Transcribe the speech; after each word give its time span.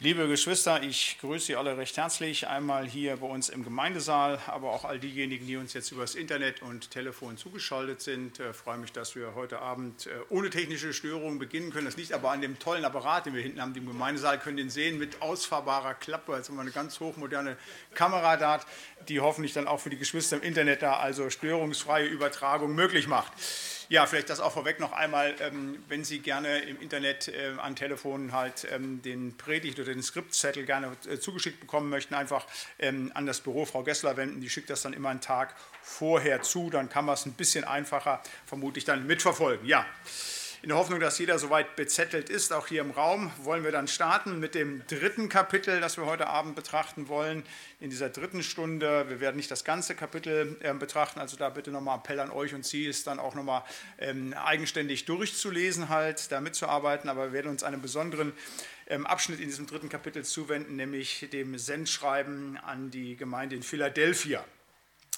Liebe 0.00 0.26
Geschwister, 0.26 0.82
ich 0.82 1.18
grüße 1.20 1.46
Sie 1.46 1.56
alle 1.56 1.78
recht 1.78 1.96
herzlich. 1.96 2.48
Einmal 2.48 2.84
hier 2.84 3.16
bei 3.18 3.28
uns 3.28 3.48
im 3.48 3.62
Gemeindesaal, 3.62 4.40
aber 4.48 4.72
auch 4.72 4.84
all 4.84 4.98
diejenigen, 4.98 5.46
die 5.46 5.56
uns 5.56 5.72
jetzt 5.72 5.92
übers 5.92 6.16
Internet 6.16 6.62
und 6.62 6.90
Telefon 6.90 7.36
zugeschaltet 7.36 8.00
sind. 8.00 8.40
Ich 8.40 8.56
freue 8.56 8.76
mich, 8.76 8.90
dass 8.90 9.14
wir 9.14 9.36
heute 9.36 9.60
Abend 9.60 10.06
äh, 10.06 10.10
ohne 10.30 10.50
technische 10.50 10.92
Störungen 10.92 11.38
beginnen 11.38 11.72
können. 11.72 11.84
Das 11.84 11.96
liegt 11.96 12.12
aber 12.12 12.32
an 12.32 12.40
dem 12.40 12.58
tollen 12.58 12.84
Apparat, 12.84 13.26
den 13.26 13.34
wir 13.34 13.42
hinten 13.42 13.62
haben. 13.62 13.72
Im 13.76 13.86
Gemeindesaal 13.86 14.40
können 14.40 14.56
den 14.56 14.68
sehen 14.68 14.98
mit 14.98 15.22
ausfahrbarer 15.22 15.94
Klappe. 15.94 16.34
Also 16.34 16.58
eine 16.58 16.72
ganz 16.72 16.98
hochmoderne 16.98 17.56
Kamera 17.94 18.36
da, 18.36 18.60
die 19.08 19.20
hoffentlich 19.20 19.52
dann 19.52 19.68
auch 19.68 19.78
für 19.78 19.90
die 19.90 19.98
Geschwister 19.98 20.36
im 20.36 20.42
Internet 20.42 20.82
da 20.82 20.96
also 20.96 21.30
störungsfreie 21.30 22.06
Übertragung 22.06 22.74
möglich 22.74 23.06
macht. 23.06 23.32
Ja, 23.94 24.06
vielleicht 24.06 24.28
das 24.28 24.40
auch 24.40 24.50
vorweg 24.50 24.80
noch 24.80 24.90
einmal, 24.90 25.36
ähm, 25.38 25.80
wenn 25.86 26.02
Sie 26.02 26.18
gerne 26.18 26.58
im 26.62 26.80
Internet 26.80 27.28
äh, 27.28 27.52
an 27.58 27.76
Telefonen 27.76 28.32
halt 28.32 28.66
ähm, 28.72 29.00
den 29.02 29.36
Predigt 29.36 29.78
oder 29.78 29.92
den 29.92 30.02
Skriptzettel 30.02 30.66
gerne 30.66 30.90
äh, 31.08 31.20
zugeschickt 31.20 31.60
bekommen 31.60 31.90
möchten, 31.90 32.14
einfach 32.14 32.44
ähm, 32.80 33.12
an 33.14 33.24
das 33.24 33.40
Büro 33.40 33.64
Frau 33.66 33.84
Gessler 33.84 34.16
wenden. 34.16 34.40
Die 34.40 34.50
schickt 34.50 34.68
das 34.68 34.82
dann 34.82 34.94
immer 34.94 35.10
einen 35.10 35.20
Tag 35.20 35.54
vorher 35.80 36.42
zu, 36.42 36.70
dann 36.70 36.88
kann 36.88 37.04
man 37.04 37.14
es 37.14 37.24
ein 37.24 37.34
bisschen 37.34 37.62
einfacher 37.62 38.20
vermutlich 38.46 38.84
dann 38.84 39.06
mitverfolgen. 39.06 39.64
Ja. 39.64 39.86
In 40.64 40.68
der 40.68 40.78
Hoffnung, 40.78 40.98
dass 40.98 41.18
jeder 41.18 41.38
soweit 41.38 41.76
bezettelt 41.76 42.30
ist, 42.30 42.50
auch 42.50 42.68
hier 42.68 42.80
im 42.80 42.90
Raum, 42.90 43.30
wollen 43.42 43.64
wir 43.64 43.70
dann 43.70 43.86
starten 43.86 44.40
mit 44.40 44.54
dem 44.54 44.82
dritten 44.86 45.28
Kapitel, 45.28 45.78
das 45.78 45.98
wir 45.98 46.06
heute 46.06 46.26
Abend 46.28 46.56
betrachten 46.56 47.08
wollen. 47.08 47.42
In 47.80 47.90
dieser 47.90 48.08
dritten 48.08 48.42
Stunde, 48.42 49.04
wir 49.10 49.20
werden 49.20 49.36
nicht 49.36 49.50
das 49.50 49.64
ganze 49.64 49.94
Kapitel 49.94 50.56
äh, 50.60 50.72
betrachten, 50.72 51.20
also 51.20 51.36
da 51.36 51.50
bitte 51.50 51.70
nochmal 51.70 51.98
Appell 51.98 52.18
an 52.18 52.30
euch 52.30 52.54
und 52.54 52.64
Sie, 52.64 52.86
ist 52.86 53.06
dann 53.06 53.18
auch 53.18 53.34
nochmal 53.34 53.62
ähm, 53.98 54.32
eigenständig 54.32 55.04
durchzulesen, 55.04 55.90
halt, 55.90 56.32
da 56.32 56.40
mitzuarbeiten, 56.40 57.10
aber 57.10 57.26
wir 57.26 57.32
werden 57.34 57.50
uns 57.50 57.62
einem 57.62 57.82
besonderen 57.82 58.32
ähm, 58.86 59.04
Abschnitt 59.06 59.40
in 59.40 59.48
diesem 59.48 59.66
dritten 59.66 59.90
Kapitel 59.90 60.24
zuwenden, 60.24 60.76
nämlich 60.76 61.28
dem 61.30 61.58
Sendschreiben 61.58 62.56
an 62.56 62.90
die 62.90 63.16
Gemeinde 63.16 63.54
in 63.54 63.62
Philadelphia. 63.62 64.42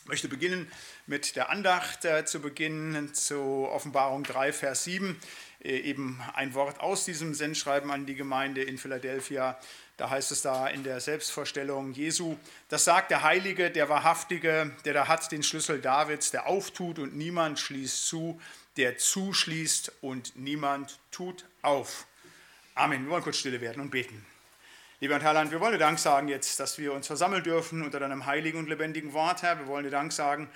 Ich 0.03 0.09
möchte 0.09 0.29
beginnen 0.29 0.71
mit 1.07 1.37
der 1.37 1.51
Andacht 1.51 2.05
äh, 2.05 2.25
zu 2.25 2.41
Beginn 2.41 3.13
zu 3.15 3.69
Offenbarung 3.69 4.23
3, 4.23 4.53
Vers 4.53 4.85
7. 4.85 5.21
Äh, 5.63 5.79
eben 5.79 6.21
ein 6.35 6.55
Wort 6.55 6.81
aus 6.81 7.05
diesem 7.05 7.35
Sendschreiben 7.35 7.91
an 7.91 8.07
die 8.07 8.15
Gemeinde 8.15 8.63
in 8.63 8.79
Philadelphia. 8.79 9.59
Da 9.97 10.11
heißt 10.11 10.31
es 10.31 10.43
da 10.43 10.69
in 10.69 10.85
der 10.85 11.01
Selbstvorstellung 11.01 11.93
Jesu, 11.93 12.37
das 12.69 12.85
sagt 12.85 13.11
der 13.11 13.23
Heilige, 13.23 13.71
der 13.71 13.89
Wahrhaftige, 13.89 14.73
der 14.85 14.93
da 14.93 15.09
hat 15.09 15.33
den 15.33 15.43
Schlüssel 15.43 15.81
Davids, 15.81 16.31
der 16.31 16.47
auftut 16.47 16.99
und 16.99 17.17
niemand 17.17 17.59
schließt 17.59 18.07
zu, 18.07 18.41
der 18.77 18.99
zuschließt 18.99 19.93
und 20.03 20.37
niemand 20.37 20.99
tut 21.11 21.47
auf. 21.63 22.07
Amen. 22.75 23.05
Wir 23.05 23.11
wollen 23.11 23.23
kurz 23.23 23.39
stille 23.39 23.61
werden 23.61 23.81
und 23.81 23.91
beten. 23.91 24.25
Lieber 24.99 25.21
Herr 25.21 25.29
Heiland, 25.29 25.51
wir 25.51 25.61
wollen 25.61 25.73
dir 25.73 25.79
Dank 25.79 25.99
sagen 25.99 26.27
jetzt, 26.27 26.59
dass 26.59 26.79
wir 26.79 26.95
uns 26.95 27.07
versammeln 27.07 27.43
dürfen 27.43 27.83
unter 27.83 28.01
deinem 28.01 28.25
heiligen 28.25 28.59
und 28.59 28.67
lebendigen 28.67 29.13
Wort, 29.13 29.43
Herr. 29.43 29.59
Wir 29.59 29.67
wollen 29.67 29.85
dir 29.85 29.91
Dank 29.91 30.11
sagen, 30.11 30.49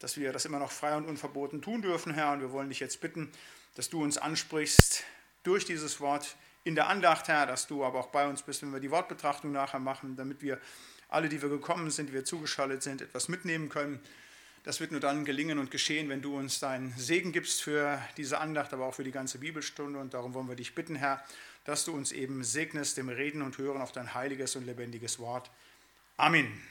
dass 0.00 0.16
wir 0.16 0.32
das 0.32 0.44
immer 0.46 0.58
noch 0.58 0.72
frei 0.72 0.96
und 0.96 1.06
unverboten 1.06 1.62
tun 1.62 1.80
dürfen, 1.80 2.12
Herr. 2.12 2.32
Und 2.32 2.40
wir 2.40 2.50
wollen 2.50 2.70
dich 2.70 2.80
jetzt 2.80 3.00
bitten, 3.00 3.30
dass 3.76 3.90
du 3.90 4.02
uns 4.02 4.18
ansprichst 4.18 5.04
durch 5.44 5.64
dieses 5.64 6.00
Wort 6.00 6.34
in 6.64 6.74
der 6.74 6.88
Andacht, 6.88 7.28
Herr, 7.28 7.46
dass 7.46 7.68
du 7.68 7.84
aber 7.84 8.00
auch 8.00 8.08
bei 8.08 8.26
uns 8.26 8.42
bist, 8.42 8.62
wenn 8.62 8.72
wir 8.72 8.80
die 8.80 8.90
Wortbetrachtung 8.90 9.52
nachher 9.52 9.78
machen, 9.78 10.16
damit 10.16 10.42
wir 10.42 10.58
alle, 11.08 11.28
die 11.28 11.40
wir 11.40 11.48
gekommen 11.48 11.88
sind, 11.92 12.08
die 12.08 12.14
wir 12.14 12.24
zugeschaltet 12.24 12.82
sind, 12.82 13.00
etwas 13.00 13.28
mitnehmen 13.28 13.68
können. 13.68 14.00
Das 14.64 14.80
wird 14.80 14.92
nur 14.92 15.00
dann 15.00 15.26
gelingen 15.26 15.58
und 15.58 15.70
geschehen, 15.70 16.08
wenn 16.08 16.22
du 16.22 16.38
uns 16.38 16.58
deinen 16.58 16.96
Segen 16.96 17.32
gibst 17.32 17.62
für 17.62 18.02
diese 18.16 18.38
Andacht, 18.38 18.72
aber 18.72 18.86
auch 18.86 18.94
für 18.94 19.04
die 19.04 19.10
ganze 19.10 19.38
Bibelstunde. 19.38 19.98
Und 19.98 20.14
darum 20.14 20.32
wollen 20.32 20.48
wir 20.48 20.56
dich 20.56 20.74
bitten, 20.74 20.96
Herr, 20.96 21.22
dass 21.64 21.84
du 21.84 21.92
uns 21.92 22.12
eben 22.12 22.42
segnest 22.42 22.96
im 22.96 23.10
Reden 23.10 23.42
und 23.42 23.58
Hören 23.58 23.82
auf 23.82 23.92
dein 23.92 24.14
heiliges 24.14 24.56
und 24.56 24.64
lebendiges 24.64 25.18
Wort. 25.18 25.50
Amen. 26.16 26.62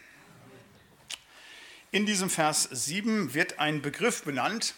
In 1.92 2.08
diesem 2.08 2.32
Vers 2.32 2.68
7 2.72 3.36
wird 3.36 3.60
ein 3.60 3.84
Begriff 3.84 4.24
benannt, 4.24 4.74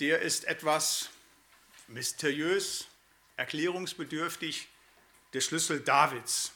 der 0.00 0.22
ist 0.22 0.46
etwas 0.46 1.10
mysteriös, 1.88 2.86
erklärungsbedürftig, 3.36 4.68
der 5.34 5.42
Schlüssel 5.42 5.80
Davids. 5.80 6.53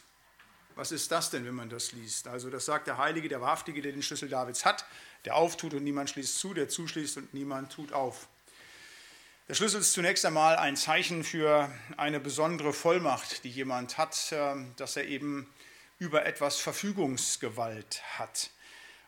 Was 0.79 0.93
ist 0.93 1.11
das 1.11 1.31
denn, 1.31 1.45
wenn 1.45 1.57
man 1.57 1.69
das 1.69 1.91
liest? 1.91 2.29
Also 2.29 2.51
das 2.51 2.65
sagt 2.65 2.87
der 2.87 2.99
Heilige, 2.99 3.29
der 3.29 3.41
Wahrhaftige, 3.41 3.83
der 3.83 3.91
den 3.91 4.01
Schlüssel 4.01 4.29
Davids 4.29 4.65
hat, 4.65 4.85
der 5.25 5.35
auftut 5.35 5.75
und 5.75 5.83
niemand 5.83 6.09
schließt 6.09 6.39
zu, 6.39 6.55
der 6.55 6.69
zuschließt 6.69 7.17
und 7.17 7.35
niemand 7.35 7.73
tut 7.73 7.93
auf. 7.93 8.29
Der 9.49 9.55
Schlüssel 9.55 9.81
ist 9.81 9.93
zunächst 9.93 10.25
einmal 10.25 10.55
ein 10.55 10.77
Zeichen 10.77 11.25
für 11.25 11.69
eine 11.97 12.21
besondere 12.21 12.73
Vollmacht, 12.73 13.43
die 13.43 13.51
jemand 13.51 13.99
hat, 13.99 14.29
ähm, 14.31 14.73
dass 14.77 14.97
er 14.97 15.07
eben 15.07 15.53
über 15.99 16.25
etwas 16.27 16.59
Verfügungsgewalt 16.61 18.01
hat. 18.17 18.51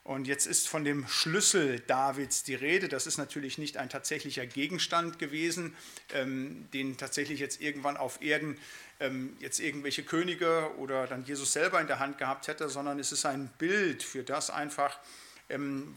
Und 0.02 0.26
jetzt 0.26 0.46
ist 0.46 0.68
von 0.68 0.84
dem 0.84 1.06
Schlüssel 1.06 1.80
Davids 1.80 2.42
die 2.42 2.54
Rede. 2.54 2.88
Das 2.88 3.06
ist 3.06 3.18
natürlich 3.18 3.58
nicht 3.58 3.76
ein 3.76 3.90
tatsächlicher 3.90 4.46
Gegenstand 4.46 5.18
gewesen, 5.18 5.76
ähm, 6.14 6.68
den 6.72 6.96
tatsächlich 6.96 7.38
jetzt 7.38 7.60
irgendwann 7.60 7.96
auf 7.96 8.22
Erden 8.22 8.58
ähm, 8.98 9.36
jetzt 9.40 9.60
irgendwelche 9.60 10.02
Könige 10.02 10.70
oder 10.78 11.06
dann 11.06 11.24
Jesus 11.24 11.52
selber 11.52 11.80
in 11.80 11.86
der 11.86 11.98
Hand 11.98 12.18
gehabt 12.18 12.48
hätte, 12.48 12.68
sondern 12.68 12.98
es 12.98 13.12
ist 13.12 13.24
ein 13.24 13.48
Bild 13.58 14.02
für 14.02 14.22
das 14.22 14.50
einfach, 14.50 14.98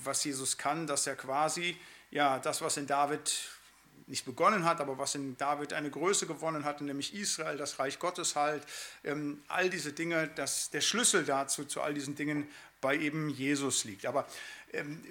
was 0.04 0.24
Jesus 0.24 0.58
kann, 0.58 0.88
dass 0.88 1.06
er 1.06 1.16
quasi 1.16 1.78
ja 2.10 2.40
das, 2.40 2.62
was 2.62 2.78
in 2.78 2.88
David 2.88 3.50
nicht 4.08 4.26
begonnen 4.26 4.66
hat, 4.66 4.82
aber 4.82 4.98
was 4.98 5.16
in 5.16 5.38
David 5.38 5.74
eine 5.74 5.90
Größe 5.90 6.28
gewonnen 6.28 6.66
hat, 6.66 6.82
nämlich 6.82 7.14
Israel, 7.14 7.58
das 7.58 7.80
Reich 7.80 8.00
Gottes 8.00 8.36
halt, 8.36 8.64
ähm, 9.04 9.42
all 9.48 9.70
diese 9.70 9.94
Dinge, 9.94 10.28
dass 10.36 10.70
der 10.72 10.82
Schlüssel 10.82 11.24
dazu, 11.24 11.66
zu 11.66 11.82
all 11.82 11.94
diesen 11.94 12.16
Dingen 12.16 12.48
bei 12.84 12.96
eben 12.96 13.30
Jesus 13.30 13.86
liegt. 13.86 14.06
Aber 14.06 14.28
ähm, 14.74 15.02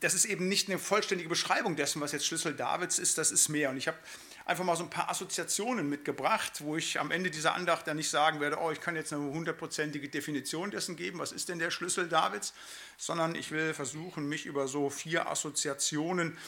das 0.00 0.14
ist 0.14 0.24
eben 0.24 0.48
nicht 0.48 0.68
eine 0.68 0.78
vollständige 0.78 1.28
Beschreibung 1.28 1.76
dessen, 1.76 2.00
was 2.00 2.12
jetzt 2.12 2.26
Schlüssel 2.26 2.54
Davids 2.54 2.98
ist, 2.98 3.18
das 3.18 3.30
ist 3.30 3.48
mehr. 3.48 3.70
Und 3.70 3.76
ich 3.76 3.88
habe 3.88 3.98
einfach 4.46 4.64
mal 4.64 4.76
so 4.76 4.84
ein 4.84 4.90
paar 4.90 5.10
Assoziationen 5.10 5.88
mitgebracht, 5.88 6.60
wo 6.60 6.76
ich 6.76 7.00
am 7.00 7.10
Ende 7.10 7.30
dieser 7.30 7.54
Andacht 7.54 7.86
dann 7.86 7.96
nicht 7.96 8.08
sagen 8.08 8.40
werde, 8.40 8.58
oh, 8.60 8.70
ich 8.70 8.80
kann 8.80 8.94
jetzt 8.94 9.12
eine 9.12 9.22
hundertprozentige 9.22 10.08
Definition 10.08 10.70
dessen 10.70 10.96
geben, 10.96 11.18
was 11.18 11.32
ist 11.32 11.48
denn 11.48 11.58
der 11.58 11.70
Schlüssel 11.70 12.08
Davids, 12.08 12.54
sondern 12.96 13.34
ich 13.34 13.50
will 13.50 13.74
versuchen, 13.74 14.28
mich 14.28 14.46
über 14.46 14.68
so 14.68 14.88
vier 14.88 15.28
Assoziationen 15.28 16.38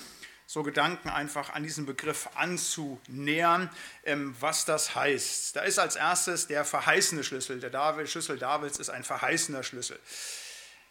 so 0.46 0.62
Gedanken 0.62 1.10
einfach 1.10 1.50
an 1.50 1.62
diesen 1.62 1.84
Begriff 1.84 2.30
anzunähern, 2.34 3.68
ähm, 4.04 4.34
was 4.40 4.64
das 4.64 4.94
heißt. 4.94 5.56
Da 5.56 5.60
ist 5.60 5.78
als 5.78 5.94
erstes 5.94 6.46
der 6.46 6.64
verheißene 6.64 7.22
Schlüssel. 7.22 7.60
Der 7.60 7.68
David, 7.68 8.08
Schlüssel 8.08 8.38
Davids 8.38 8.78
ist 8.78 8.88
ein 8.88 9.04
verheißener 9.04 9.62
Schlüssel. 9.62 10.00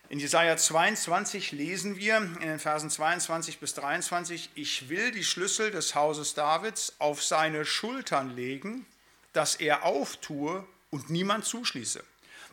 In 0.09 0.19
Jesaja 0.19 0.55
22 0.55 1.51
lesen 1.51 1.97
wir 1.97 2.15
in 2.15 2.39
den 2.39 2.59
Versen 2.59 2.89
22 2.89 3.59
bis 3.59 3.73
23: 3.73 4.51
Ich 4.55 4.87
will 4.87 5.11
die 5.11 5.25
Schlüssel 5.25 5.69
des 5.69 5.95
Hauses 5.95 6.33
Davids 6.33 6.93
auf 6.97 7.21
seine 7.21 7.65
Schultern 7.65 8.33
legen, 8.33 8.85
dass 9.33 9.55
er 9.55 9.83
auftue 9.83 10.65
und 10.91 11.09
niemand 11.09 11.43
zuschließe, 11.43 12.01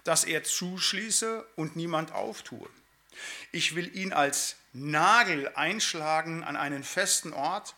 dass 0.02 0.24
er 0.24 0.42
zuschließe 0.42 1.46
und 1.54 1.76
niemand 1.76 2.10
auftue. 2.10 2.68
Ich 3.52 3.76
will 3.76 3.96
ihn 3.96 4.12
als 4.12 4.56
Nagel 4.72 5.48
einschlagen 5.54 6.42
an 6.42 6.56
einen 6.56 6.82
festen 6.82 7.32
Ort 7.32 7.76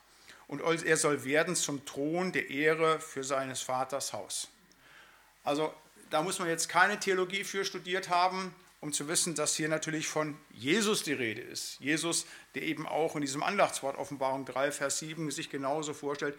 und 0.49 0.63
er 0.63 0.97
soll 0.97 1.25
werden 1.25 1.55
zum 1.55 1.85
Thron 1.85 2.33
der 2.33 2.49
Ehre 2.49 2.99
für 2.99 3.25
seines 3.25 3.61
Vaters 3.61 4.15
Haus. 4.15 4.49
Also 5.45 5.75
da 6.09 6.23
muss 6.23 6.39
man 6.39 6.49
jetzt 6.49 6.71
keine 6.71 6.99
Theologie 6.99 7.45
für 7.45 7.67
studiert 7.67 8.09
haben, 8.09 8.55
um 8.81 8.93
zu 8.93 9.09
wissen, 9.09 9.35
dass 9.35 9.57
hier 9.57 9.69
natürlich 9.69 10.07
von 10.07 10.37
Jesus 10.51 11.03
die 11.03 11.13
Rede 11.13 11.41
ist. 11.41 11.79
Jesus, 11.81 12.27
der 12.55 12.63
eben 12.63 12.87
auch 12.87 13.15
in 13.15 13.23
diesem 13.23 13.43
Andachtswort 13.43 13.97
Offenbarung 13.97 14.45
3, 14.45 14.73
Vers 14.73 14.99
7 14.99 15.31
sich 15.31 15.51
genauso 15.51 15.95
vorstellt, 15.95 16.39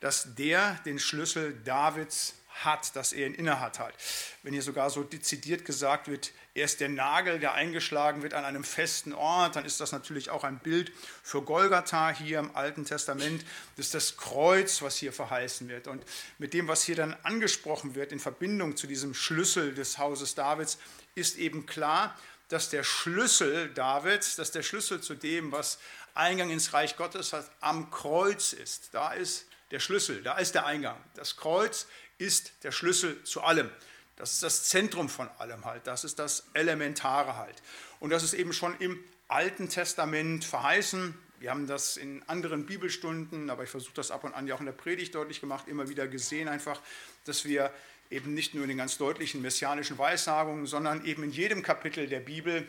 dass 0.00 0.34
der 0.34 0.80
den 0.84 0.98
Schlüssel 0.98 1.54
Davids 1.64 2.34
hat, 2.52 2.94
dass 2.96 3.12
er 3.12 3.26
ihn 3.26 3.34
innehat 3.34 3.78
halt. 3.78 3.94
Wenn 4.42 4.52
hier 4.52 4.62
sogar 4.62 4.90
so 4.90 5.02
dezidiert 5.02 5.64
gesagt 5.64 6.08
wird, 6.08 6.32
er 6.54 6.66
ist 6.66 6.80
der 6.80 6.88
Nagel, 6.88 7.38
der 7.38 7.54
eingeschlagen 7.54 8.22
wird 8.22 8.34
an 8.34 8.44
einem 8.44 8.62
festen 8.64 9.12
Ort, 9.12 9.56
dann 9.56 9.64
ist 9.64 9.80
das 9.80 9.92
natürlich 9.92 10.30
auch 10.30 10.44
ein 10.44 10.58
Bild 10.58 10.92
für 11.22 11.42
Golgatha 11.42 12.10
hier 12.10 12.38
im 12.38 12.54
Alten 12.54 12.84
Testament. 12.84 13.44
Das 13.76 13.86
ist 13.86 13.94
das 13.94 14.16
Kreuz, 14.16 14.82
was 14.82 14.96
hier 14.96 15.12
verheißen 15.12 15.68
wird. 15.68 15.86
Und 15.86 16.04
mit 16.38 16.52
dem, 16.52 16.68
was 16.68 16.82
hier 16.84 16.96
dann 16.96 17.16
angesprochen 17.22 17.94
wird 17.94 18.12
in 18.12 18.20
Verbindung 18.20 18.76
zu 18.76 18.86
diesem 18.86 19.14
Schlüssel 19.14 19.74
des 19.74 19.98
Hauses 19.98 20.34
Davids, 20.34 20.78
ist 21.14 21.38
eben 21.38 21.66
klar, 21.66 22.16
dass 22.48 22.68
der 22.68 22.84
Schlüssel 22.84 23.72
Davids, 23.72 24.36
dass 24.36 24.50
der 24.50 24.62
Schlüssel 24.62 25.00
zu 25.00 25.14
dem, 25.14 25.52
was 25.52 25.78
Eingang 26.14 26.50
ins 26.50 26.74
Reich 26.74 26.96
Gottes 26.98 27.32
hat, 27.32 27.50
am 27.60 27.90
Kreuz 27.90 28.52
ist. 28.52 28.90
Da 28.92 29.12
ist 29.14 29.46
der 29.70 29.80
Schlüssel, 29.80 30.22
da 30.22 30.36
ist 30.36 30.54
der 30.54 30.66
Eingang. 30.66 31.02
Das 31.14 31.38
Kreuz 31.38 31.86
ist 32.22 32.52
der 32.62 32.70
Schlüssel 32.72 33.22
zu 33.24 33.42
allem. 33.42 33.70
Das 34.16 34.34
ist 34.34 34.42
das 34.42 34.64
Zentrum 34.68 35.08
von 35.08 35.28
allem 35.38 35.64
halt. 35.64 35.86
Das 35.86 36.04
ist 36.04 36.18
das 36.18 36.46
Elementare 36.54 37.36
halt. 37.36 37.62
Und 37.98 38.10
das 38.10 38.22
ist 38.22 38.34
eben 38.34 38.52
schon 38.52 38.76
im 38.78 39.02
Alten 39.28 39.68
Testament 39.68 40.44
verheißen. 40.44 41.18
Wir 41.40 41.50
haben 41.50 41.66
das 41.66 41.96
in 41.96 42.22
anderen 42.28 42.66
Bibelstunden, 42.66 43.50
aber 43.50 43.64
ich 43.64 43.70
versuche 43.70 43.94
das 43.94 44.12
ab 44.12 44.22
und 44.22 44.34
an 44.34 44.46
ja 44.46 44.54
auch 44.54 44.60
in 44.60 44.66
der 44.66 44.72
Predigt 44.72 45.14
deutlich 45.14 45.40
gemacht, 45.40 45.66
immer 45.66 45.88
wieder 45.88 46.06
gesehen 46.06 46.46
einfach, 46.46 46.80
dass 47.24 47.44
wir 47.44 47.72
eben 48.10 48.34
nicht 48.34 48.54
nur 48.54 48.62
in 48.62 48.68
den 48.68 48.78
ganz 48.78 48.98
deutlichen 48.98 49.42
messianischen 49.42 49.98
Weissagungen, 49.98 50.66
sondern 50.66 51.04
eben 51.04 51.24
in 51.24 51.32
jedem 51.32 51.62
Kapitel 51.62 52.06
der 52.06 52.20
Bibel 52.20 52.68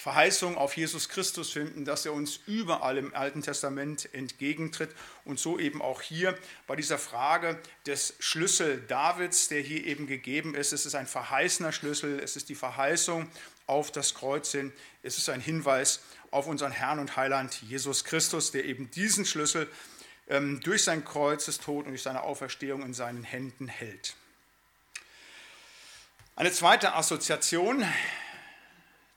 Verheißung 0.00 0.56
auf 0.56 0.78
Jesus 0.78 1.10
Christus 1.10 1.50
finden, 1.50 1.84
dass 1.84 2.06
er 2.06 2.14
uns 2.14 2.40
überall 2.46 2.96
im 2.96 3.14
Alten 3.14 3.42
Testament 3.42 4.08
entgegentritt 4.14 4.94
und 5.26 5.38
so 5.38 5.58
eben 5.58 5.82
auch 5.82 6.00
hier 6.00 6.38
bei 6.66 6.74
dieser 6.74 6.96
Frage 6.96 7.60
des 7.84 8.14
Schlüssel 8.18 8.80
Davids, 8.88 9.48
der 9.48 9.60
hier 9.60 9.84
eben 9.84 10.06
gegeben 10.06 10.54
ist. 10.54 10.72
Es 10.72 10.86
ist 10.86 10.94
ein 10.94 11.06
verheißener 11.06 11.70
Schlüssel, 11.72 12.18
es 12.18 12.34
ist 12.34 12.48
die 12.48 12.54
Verheißung 12.54 13.28
auf 13.66 13.92
das 13.92 14.14
Kreuz 14.14 14.52
hin, 14.52 14.72
es 15.02 15.18
ist 15.18 15.28
ein 15.28 15.42
Hinweis 15.42 16.00
auf 16.30 16.46
unseren 16.46 16.72
Herrn 16.72 16.98
und 16.98 17.18
Heiland 17.18 17.60
Jesus 17.60 18.04
Christus, 18.04 18.52
der 18.52 18.64
eben 18.64 18.90
diesen 18.90 19.26
Schlüssel 19.26 19.70
ähm, 20.28 20.60
durch 20.62 20.82
sein 20.82 21.04
Kreuzestod 21.04 21.84
und 21.84 21.90
durch 21.90 22.04
seine 22.04 22.22
Auferstehung 22.22 22.82
in 22.84 22.94
seinen 22.94 23.22
Händen 23.22 23.68
hält. 23.68 24.14
Eine 26.36 26.52
zweite 26.52 26.94
Assoziation, 26.94 27.84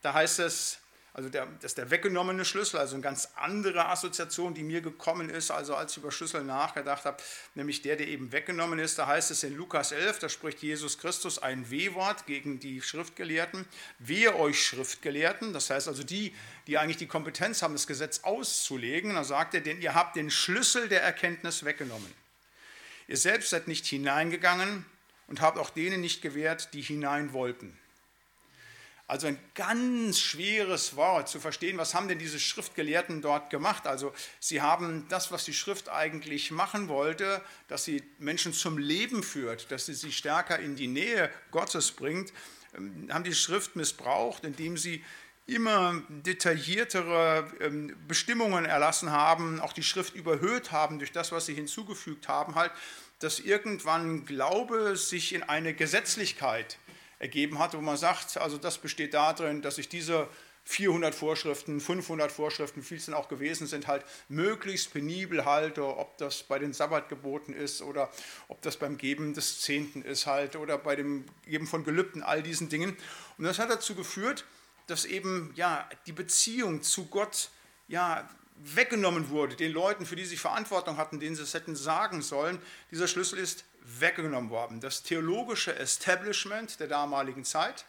da 0.03 0.13
heißt 0.13 0.39
es, 0.39 0.79
also 1.15 1.29
der, 1.29 1.45
das 1.61 1.71
ist 1.71 1.77
der 1.77 1.91
weggenommene 1.91 2.44
Schlüssel, 2.44 2.79
also 2.79 2.95
eine 2.95 3.03
ganz 3.03 3.29
andere 3.35 3.88
Assoziation, 3.88 4.55
die 4.55 4.63
mir 4.63 4.81
gekommen 4.81 5.29
ist, 5.29 5.51
also 5.51 5.75
als 5.75 5.91
ich 5.91 5.97
über 6.00 6.11
Schlüssel 6.11 6.44
nachgedacht 6.44 7.05
habe, 7.05 7.17
nämlich 7.53 7.83
der, 7.83 7.95
der 7.97 8.07
eben 8.07 8.31
weggenommen 8.31 8.79
ist. 8.79 8.97
Da 8.97 9.05
heißt 9.05 9.29
es 9.29 9.44
in 9.44 9.55
Lukas 9.55 9.91
11, 9.91 10.17
da 10.19 10.27
spricht 10.27 10.63
Jesus 10.63 10.97
Christus 10.97 11.38
ein 11.38 11.69
W-Wort 11.69 12.25
gegen 12.25 12.59
die 12.59 12.81
Schriftgelehrten. 12.81 13.65
Wehe 14.00 14.35
euch 14.35 14.65
Schriftgelehrten, 14.65 15.53
das 15.53 15.69
heißt 15.69 15.88
also 15.88 16.03
die, 16.03 16.33
die 16.65 16.79
eigentlich 16.79 16.97
die 16.97 17.07
Kompetenz 17.07 17.61
haben, 17.61 17.75
das 17.75 17.85
Gesetz 17.85 18.21
auszulegen. 18.23 19.13
Da 19.13 19.23
sagt 19.23 19.53
er, 19.53 19.61
denn 19.61 19.81
ihr 19.81 19.94
habt 19.94 20.15
den 20.15 20.31
Schlüssel 20.31 20.89
der 20.89 21.03
Erkenntnis 21.03 21.63
weggenommen. 21.63 22.11
Ihr 23.07 23.17
selbst 23.17 23.51
seid 23.51 23.67
nicht 23.67 23.85
hineingegangen 23.85 24.83
und 25.27 25.41
habt 25.41 25.59
auch 25.59 25.69
denen 25.69 26.01
nicht 26.01 26.23
gewährt, 26.23 26.73
die 26.73 26.81
hinein 26.81 27.33
wollten. 27.33 27.77
Also 29.05 29.27
ein 29.27 29.38
ganz 29.53 30.19
schweres 30.19 30.95
Wort 30.95 31.27
zu 31.27 31.39
verstehen, 31.39 31.77
was 31.77 31.94
haben 31.94 32.07
denn 32.07 32.19
diese 32.19 32.39
Schriftgelehrten 32.39 33.21
dort 33.21 33.50
gemacht? 33.50 33.85
Also 33.85 34.13
sie 34.39 34.61
haben 34.61 35.05
das, 35.09 35.31
was 35.31 35.44
die 35.44 35.53
Schrift 35.53 35.89
eigentlich 35.89 36.51
machen 36.51 36.88
wollte, 36.88 37.41
dass 37.67 37.83
sie 37.83 38.01
Menschen 38.17 38.53
zum 38.53 38.77
Leben 38.77 39.21
führt, 39.21 39.71
dass 39.71 39.88
sie 39.88 39.94
sie 39.94 40.13
stärker 40.13 40.57
in 40.57 40.77
die 40.77 40.88
Nähe 40.88 41.29
Gottes 41.51 41.91
bringt, 41.91 42.31
ähm, 42.75 43.09
haben 43.11 43.25
die 43.25 43.35
Schrift 43.35 43.75
missbraucht, 43.75 44.45
indem 44.45 44.77
sie 44.77 45.03
immer 45.45 46.01
detailliertere 46.07 47.51
ähm, 47.59 47.95
Bestimmungen 48.07 48.63
erlassen 48.63 49.11
haben, 49.11 49.59
auch 49.59 49.73
die 49.73 49.83
Schrift 49.83 50.15
überhöht 50.15 50.71
haben 50.71 51.00
durch 51.00 51.11
das, 51.11 51.33
was 51.33 51.45
sie 51.45 51.53
hinzugefügt 51.53 52.29
haben, 52.29 52.55
halt, 52.55 52.71
dass 53.19 53.39
irgendwann 53.39 54.25
Glaube 54.25 54.95
sich 54.95 55.33
in 55.33 55.44
eine 55.44 55.73
Gesetzlichkeit 55.73 56.77
ergeben 57.23 57.57
hat, 57.57 57.73
wo 57.73 57.81
man 57.81 57.95
sagt, 57.95 58.37
also 58.37 58.57
das 58.57 58.77
besteht 58.77 59.13
darin, 59.13 59.61
dass 59.61 59.77
ich 59.77 59.87
diese 59.87 60.27
400 60.65 61.15
Vorschriften, 61.15 61.79
500 61.79 62.31
Vorschriften, 62.31 62.83
viel 62.83 62.97
es 62.97 63.05
denn 63.05 63.13
auch 63.13 63.29
gewesen 63.29 63.65
sind, 63.65 63.87
halt 63.87 64.05
möglichst 64.27 64.93
penibel 64.93 65.45
halte, 65.45 65.85
ob 65.85 66.17
das 66.17 66.43
bei 66.43 66.59
den 66.59 66.73
Sabbatgeboten 66.73 67.53
ist 67.53 67.81
oder 67.81 68.11
ob 68.49 68.61
das 68.61 68.77
beim 68.77 68.97
Geben 68.97 69.33
des 69.33 69.61
Zehnten 69.61 70.01
ist 70.01 70.25
halt 70.25 70.57
oder 70.57 70.77
bei 70.77 70.95
dem 70.95 71.25
Geben 71.45 71.65
von 71.65 71.85
Gelübden, 71.85 72.23
all 72.23 72.43
diesen 72.43 72.69
Dingen. 72.69 72.95
Und 73.37 73.45
das 73.45 73.57
hat 73.57 73.69
dazu 73.69 73.95
geführt, 73.95 74.45
dass 74.87 75.05
eben 75.05 75.51
ja 75.55 75.89
die 76.05 76.11
Beziehung 76.11 76.81
zu 76.81 77.05
Gott 77.05 77.49
ja 77.87 78.29
weggenommen 78.55 79.29
wurde, 79.29 79.55
den 79.55 79.71
Leuten, 79.71 80.05
für 80.05 80.15
die 80.15 80.25
sie 80.25 80.37
Verantwortung 80.37 80.97
hatten, 80.97 81.19
denen 81.19 81.35
sie 81.35 81.43
es 81.43 81.53
hätten 81.53 81.75
sagen 81.75 82.21
sollen. 82.21 82.59
Dieser 82.91 83.07
Schlüssel 83.07 83.39
ist 83.39 83.65
weggenommen 83.83 84.50
worden. 84.50 84.80
Das 84.80 85.03
theologische 85.03 85.75
Establishment 85.77 86.80
der 86.80 86.88
damaligen 86.88 87.44
Zeit 87.44 87.85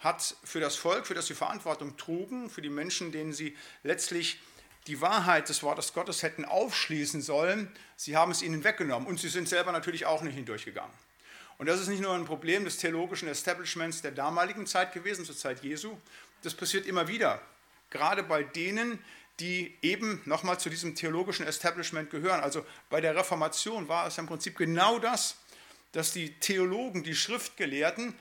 hat 0.00 0.36
für 0.44 0.60
das 0.60 0.76
Volk, 0.76 1.06
für 1.06 1.14
das 1.14 1.26
sie 1.26 1.34
Verantwortung 1.34 1.96
trugen, 1.96 2.50
für 2.50 2.62
die 2.62 2.70
Menschen, 2.70 3.12
denen 3.12 3.32
sie 3.32 3.56
letztlich 3.82 4.40
die 4.88 5.00
Wahrheit 5.00 5.48
des 5.48 5.62
Wortes 5.62 5.92
Gottes 5.92 6.22
hätten 6.22 6.44
aufschließen 6.44 7.22
sollen, 7.22 7.70
sie 7.96 8.16
haben 8.16 8.32
es 8.32 8.42
ihnen 8.42 8.64
weggenommen 8.64 9.06
und 9.08 9.20
sie 9.20 9.28
sind 9.28 9.48
selber 9.48 9.70
natürlich 9.70 10.06
auch 10.06 10.22
nicht 10.22 10.34
hindurchgegangen. 10.34 10.92
Und 11.58 11.66
das 11.66 11.80
ist 11.80 11.86
nicht 11.86 12.02
nur 12.02 12.14
ein 12.14 12.24
Problem 12.24 12.64
des 12.64 12.78
theologischen 12.78 13.28
Establishments 13.28 14.02
der 14.02 14.10
damaligen 14.10 14.66
Zeit 14.66 14.92
gewesen, 14.92 15.24
zur 15.24 15.36
Zeit 15.36 15.62
Jesu, 15.62 15.96
das 16.42 16.54
passiert 16.54 16.86
immer 16.86 17.06
wieder, 17.06 17.40
gerade 17.90 18.24
bei 18.24 18.42
denen, 18.42 18.98
die 19.40 19.76
eben 19.82 20.20
nochmal 20.24 20.60
zu 20.60 20.70
diesem 20.70 20.94
theologischen 20.94 21.46
Establishment 21.46 22.10
gehören. 22.10 22.40
Also 22.40 22.64
bei 22.90 23.00
der 23.00 23.16
Reformation 23.16 23.88
war 23.88 24.06
es 24.06 24.18
im 24.18 24.26
Prinzip 24.26 24.56
genau 24.56 24.98
das, 24.98 25.36
dass 25.92 26.12
die 26.12 26.34
Theologen, 26.34 27.02
die 27.02 27.14
Schriftgelehrten, 27.14 28.14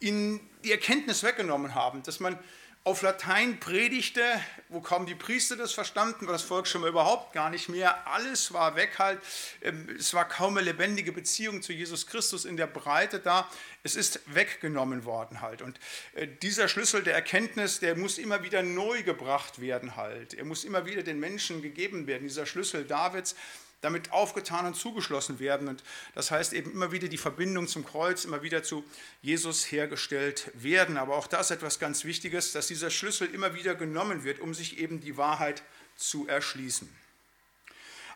ihnen 0.00 0.40
die 0.64 0.72
Erkenntnis 0.72 1.22
weggenommen 1.22 1.74
haben, 1.74 2.02
dass 2.02 2.20
man 2.20 2.38
auf 2.84 3.02
Latein 3.02 3.60
predigte, 3.60 4.22
wo 4.68 4.80
kaum 4.80 5.06
die 5.06 5.14
Priester 5.14 5.54
das 5.56 5.72
verstanden, 5.72 6.26
war 6.26 6.32
das 6.32 6.42
Volk 6.42 6.66
schon 6.66 6.80
mal 6.80 6.90
überhaupt 6.90 7.32
gar 7.32 7.48
nicht 7.48 7.68
mehr. 7.68 8.08
Alles 8.08 8.52
war 8.52 8.74
weg 8.74 8.98
halt. 8.98 9.20
Ähm, 9.60 9.88
es 9.96 10.14
war 10.14 10.28
kaum 10.28 10.56
eine 10.56 10.66
lebendige 10.66 11.12
Beziehung 11.12 11.62
zu 11.62 11.72
Jesus 11.72 12.08
Christus 12.08 12.44
in 12.44 12.56
der 12.56 12.66
Breite 12.66 13.20
da. 13.20 13.48
Es 13.84 13.94
ist 13.94 14.20
weggenommen 14.26 15.04
worden 15.04 15.40
halt. 15.40 15.62
Und 15.62 15.78
äh, 16.14 16.26
dieser 16.26 16.66
Schlüssel 16.66 17.04
der 17.04 17.14
Erkenntnis, 17.14 17.78
der 17.78 17.96
muss 17.96 18.18
immer 18.18 18.42
wieder 18.42 18.64
neu 18.64 19.04
gebracht 19.04 19.60
werden 19.60 19.94
halt. 19.94 20.34
Er 20.34 20.44
muss 20.44 20.64
immer 20.64 20.84
wieder 20.84 21.04
den 21.04 21.20
Menschen 21.20 21.62
gegeben 21.62 22.08
werden. 22.08 22.24
Dieser 22.24 22.46
Schlüssel 22.46 22.84
Davids, 22.84 23.36
damit 23.82 24.12
aufgetan 24.12 24.64
und 24.64 24.74
zugeschlossen 24.74 25.38
werden. 25.38 25.68
Und 25.68 25.82
das 26.14 26.30
heißt 26.30 26.54
eben 26.54 26.72
immer 26.72 26.92
wieder 26.92 27.08
die 27.08 27.18
Verbindung 27.18 27.66
zum 27.66 27.84
Kreuz, 27.84 28.24
immer 28.24 28.42
wieder 28.42 28.62
zu 28.62 28.84
Jesus 29.20 29.70
hergestellt 29.70 30.50
werden. 30.54 30.96
Aber 30.96 31.16
auch 31.16 31.26
das 31.26 31.50
ist 31.50 31.56
etwas 31.56 31.78
ganz 31.78 32.04
Wichtiges, 32.04 32.52
dass 32.52 32.68
dieser 32.68 32.90
Schlüssel 32.90 33.28
immer 33.34 33.54
wieder 33.54 33.74
genommen 33.74 34.24
wird, 34.24 34.40
um 34.40 34.54
sich 34.54 34.78
eben 34.78 35.00
die 35.00 35.16
Wahrheit 35.16 35.62
zu 35.96 36.26
erschließen. 36.26 36.88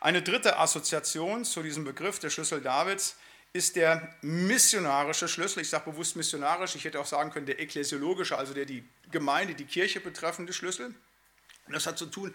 Eine 0.00 0.22
dritte 0.22 0.58
Assoziation 0.58 1.44
zu 1.44 1.62
diesem 1.62 1.84
Begriff 1.84 2.20
der 2.20 2.30
Schlüssel 2.30 2.60
Davids 2.60 3.16
ist 3.52 3.74
der 3.74 4.14
missionarische 4.22 5.26
Schlüssel. 5.26 5.62
Ich 5.62 5.70
sage 5.70 5.90
bewusst 5.90 6.14
missionarisch, 6.14 6.76
ich 6.76 6.84
hätte 6.84 7.00
auch 7.00 7.06
sagen 7.06 7.30
können 7.30 7.46
der 7.46 7.58
ekklesiologische, 7.58 8.38
also 8.38 8.54
der 8.54 8.66
die 8.66 8.84
Gemeinde, 9.10 9.54
die 9.54 9.64
Kirche 9.64 9.98
betreffende 9.98 10.52
Schlüssel. 10.52 10.94
Und 11.66 11.72
das 11.72 11.86
hat 11.86 11.98
zu 11.98 12.06
tun 12.06 12.32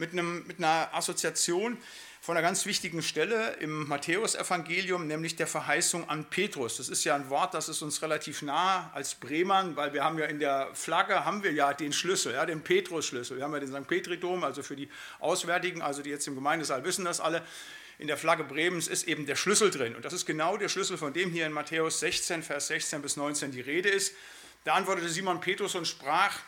mit, 0.00 0.12
einem, 0.12 0.44
mit 0.46 0.58
einer 0.58 0.92
Assoziation, 0.92 1.78
von 2.22 2.36
einer 2.36 2.46
ganz 2.46 2.66
wichtigen 2.66 3.02
Stelle 3.02 3.56
im 3.60 3.88
Matthäusevangelium, 3.88 5.06
nämlich 5.06 5.36
der 5.36 5.46
Verheißung 5.46 6.08
an 6.10 6.28
Petrus. 6.28 6.76
Das 6.76 6.90
ist 6.90 7.04
ja 7.04 7.14
ein 7.14 7.30
Wort, 7.30 7.54
das 7.54 7.70
ist 7.70 7.80
uns 7.80 8.02
relativ 8.02 8.42
nah 8.42 8.90
als 8.92 9.14
Bremern, 9.14 9.74
weil 9.74 9.94
wir 9.94 10.04
haben 10.04 10.18
ja 10.18 10.26
in 10.26 10.38
der 10.38 10.68
Flagge 10.74 11.24
haben 11.24 11.42
wir 11.42 11.52
ja 11.52 11.72
den 11.72 11.94
Schlüssel, 11.94 12.34
ja, 12.34 12.44
den 12.44 12.60
Petrus-Schlüssel. 12.60 13.38
Wir 13.38 13.44
haben 13.44 13.54
ja 13.54 13.60
den 13.60 13.72
St. 13.72 13.88
Petri-Dom, 13.88 14.44
also 14.44 14.62
für 14.62 14.76
die 14.76 14.90
Auswärtigen, 15.18 15.80
also 15.80 16.02
die 16.02 16.10
jetzt 16.10 16.26
im 16.26 16.34
Gemeindesaal 16.34 16.84
wissen 16.84 17.06
das 17.06 17.20
alle. 17.20 17.42
In 17.98 18.06
der 18.06 18.18
Flagge 18.18 18.44
Bremens 18.44 18.86
ist 18.86 19.08
eben 19.08 19.24
der 19.24 19.36
Schlüssel 19.36 19.70
drin. 19.70 19.94
Und 19.96 20.04
das 20.04 20.12
ist 20.12 20.26
genau 20.26 20.58
der 20.58 20.68
Schlüssel, 20.68 20.98
von 20.98 21.14
dem 21.14 21.30
hier 21.30 21.46
in 21.46 21.52
Matthäus 21.52 22.00
16, 22.00 22.42
Vers 22.42 22.66
16 22.66 23.00
bis 23.00 23.16
19 23.16 23.50
die 23.50 23.60
Rede 23.62 23.88
ist. 23.88 24.14
Da 24.64 24.74
antwortete 24.74 25.08
Simon 25.08 25.40
Petrus 25.40 25.74
und 25.74 25.86
sprach, 25.86 26.38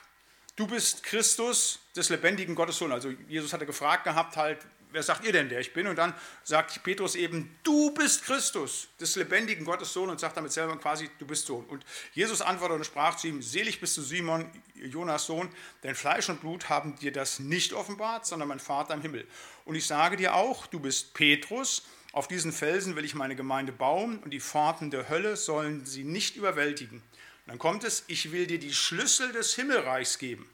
du 0.57 0.67
bist 0.67 1.03
Christus 1.03 1.81
des 1.97 2.09
lebendigen 2.09 2.55
Gottes 2.55 2.79
Sohn. 2.79 2.93
Also 2.93 3.11
Jesus 3.29 3.53
hatte 3.53 3.67
gefragt 3.67 4.05
gehabt, 4.05 4.37
halt, 4.37 4.59
wer 4.93 5.03
sagt 5.03 5.25
ihr 5.25 5.33
denn, 5.33 5.49
der 5.49 5.61
ich 5.61 5.73
bin? 5.73 5.87
Und 5.87 5.97
dann 5.97 6.15
sagt 6.45 6.83
Petrus 6.83 7.15
eben, 7.15 7.57
du 7.63 7.93
bist 7.93 8.25
Christus, 8.25 8.89
des 9.01 9.17
lebendigen 9.17 9.65
Gottes 9.65 9.93
Sohn 9.93 10.11
und 10.11 10.21
sagt 10.21 10.37
damit 10.37 10.53
selber 10.53 10.77
quasi, 10.77 11.11
du 11.19 11.27
bist 11.27 11.47
Sohn. 11.47 11.65
Und 11.67 11.85
Jesus 12.13 12.43
antwortete 12.43 12.79
und 12.79 12.85
sprach 12.85 13.17
zu 13.17 13.29
ihm, 13.29 13.43
selig 13.43 13.81
bist 13.81 13.97
du 13.97 14.03
Simon, 14.03 14.51
Jonas 14.75 15.27
Sohn, 15.27 15.49
denn 15.83 15.95
Fleisch 15.95 16.29
und 16.29 16.41
Blut 16.41 16.69
haben 16.69 16.97
dir 16.97 17.13
das 17.13 17.39
nicht 17.39 17.73
offenbart, 17.73 18.27
sondern 18.27 18.49
mein 18.49 18.61
Vater 18.61 18.95
im 18.95 19.03
Himmel. 19.03 19.27
Und 19.65 19.75
ich 19.75 19.87
sage 19.87 20.17
dir 20.17 20.35
auch, 20.35 20.67
du 20.67 20.81
bist 20.81 21.15
Petrus, 21.15 21.83
auf 22.13 22.29
diesen 22.29 22.53
Felsen 22.53 22.95
will 22.95 23.07
ich 23.07 23.15
meine 23.15 23.37
Gemeinde 23.37 23.73
bauen 23.73 24.19
und 24.19 24.33
die 24.33 24.41
Pforten 24.41 24.91
der 24.91 25.09
Hölle 25.09 25.37
sollen 25.37 25.87
sie 25.87 26.05
nicht 26.05 26.37
überwältigen. 26.37 27.03
Dann 27.47 27.59
kommt 27.59 27.85
es, 27.85 28.05
ich 28.07 28.33
will 28.33 28.47
dir 28.47 28.59
die 28.59 28.73
Schlüssel 28.73 29.33
des 29.33 29.55
Himmelreichs 29.55 30.19
geben. 30.19 30.49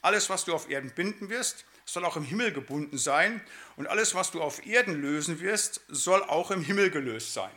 Alles, 0.00 0.28
was 0.28 0.44
du 0.44 0.54
auf 0.54 0.68
Erden 0.68 0.90
binden 0.90 1.28
wirst, 1.28 1.64
soll 1.84 2.04
auch 2.04 2.16
im 2.16 2.24
Himmel 2.24 2.52
gebunden 2.52 2.98
sein 2.98 3.40
und 3.76 3.86
alles, 3.86 4.14
was 4.14 4.30
du 4.30 4.40
auf 4.40 4.66
Erden 4.66 5.00
lösen 5.00 5.40
wirst, 5.40 5.80
soll 5.88 6.22
auch 6.22 6.50
im 6.50 6.64
Himmel 6.64 6.90
gelöst 6.90 7.34
sein. 7.34 7.52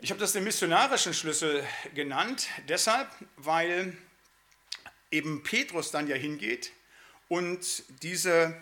Ich 0.00 0.10
habe 0.10 0.20
das 0.20 0.32
den 0.32 0.44
missionarischen 0.44 1.14
Schlüssel 1.14 1.64
genannt, 1.94 2.48
deshalb, 2.68 3.08
weil 3.36 3.96
eben 5.12 5.42
Petrus 5.44 5.92
dann 5.92 6.08
ja 6.08 6.16
hingeht 6.16 6.72
und 7.28 7.84
diese, 8.02 8.60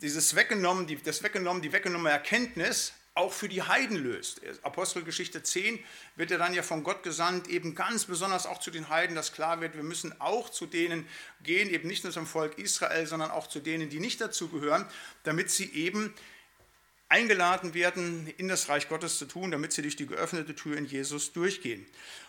dieses 0.00 0.34
weggenommen, 0.34 0.86
die, 0.86 0.96
das 0.96 1.22
weggenommen, 1.22 1.62
die 1.62 1.72
weggenommene 1.72 2.10
Erkenntnis 2.10 2.92
auch 3.16 3.32
für 3.32 3.48
die 3.48 3.62
Heiden 3.62 3.96
löst. 3.96 4.42
Apostelgeschichte 4.62 5.42
10 5.42 5.78
wird 6.16 6.30
er 6.30 6.38
dann 6.38 6.52
ja 6.52 6.62
von 6.62 6.84
Gott 6.84 7.02
gesandt, 7.02 7.48
eben 7.48 7.74
ganz 7.74 8.04
besonders 8.04 8.46
auch 8.46 8.60
zu 8.60 8.70
den 8.70 8.90
Heiden, 8.90 9.16
dass 9.16 9.32
klar 9.32 9.60
wird, 9.62 9.74
wir 9.74 9.82
müssen 9.82 10.20
auch 10.20 10.50
zu 10.50 10.66
denen 10.66 11.08
gehen, 11.42 11.70
eben 11.70 11.88
nicht 11.88 12.04
nur 12.04 12.12
zum 12.12 12.26
Volk 12.26 12.58
Israel, 12.58 13.06
sondern 13.06 13.30
auch 13.30 13.46
zu 13.46 13.60
denen, 13.60 13.88
die 13.88 14.00
nicht 14.00 14.20
dazugehören, 14.20 14.86
damit 15.22 15.50
sie 15.50 15.72
eben 15.72 16.12
eingeladen 17.08 17.72
werden, 17.72 18.26
in 18.36 18.48
das 18.48 18.68
Reich 18.68 18.88
Gottes 18.88 19.18
zu 19.18 19.24
tun, 19.24 19.50
damit 19.50 19.72
sie 19.72 19.80
durch 19.80 19.96
die 19.96 20.06
geöffnete 20.06 20.54
Tür 20.54 20.76
in 20.76 20.84
Jesus 20.84 21.32
durchgehen. 21.32 21.86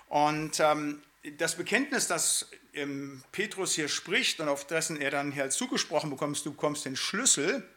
Und 0.08 0.60
ähm, 0.62 1.01
das 1.38 1.56
Bekenntnis, 1.56 2.08
das 2.08 2.48
ähm, 2.74 3.24
Petrus 3.34 3.74
hier 3.74 3.89
spricht 3.89 4.39
und 4.39 4.48
auf 4.48 4.65
dessen 4.65 5.01
er 5.01 5.12
dann 5.12 5.34
hier 5.34 5.50
zugesprochen 5.50 6.10
bekommt, 6.10 6.46
du 6.46 6.51
bekommst 6.51 6.86
den 6.86 6.96
Schlüssel, 6.96 7.67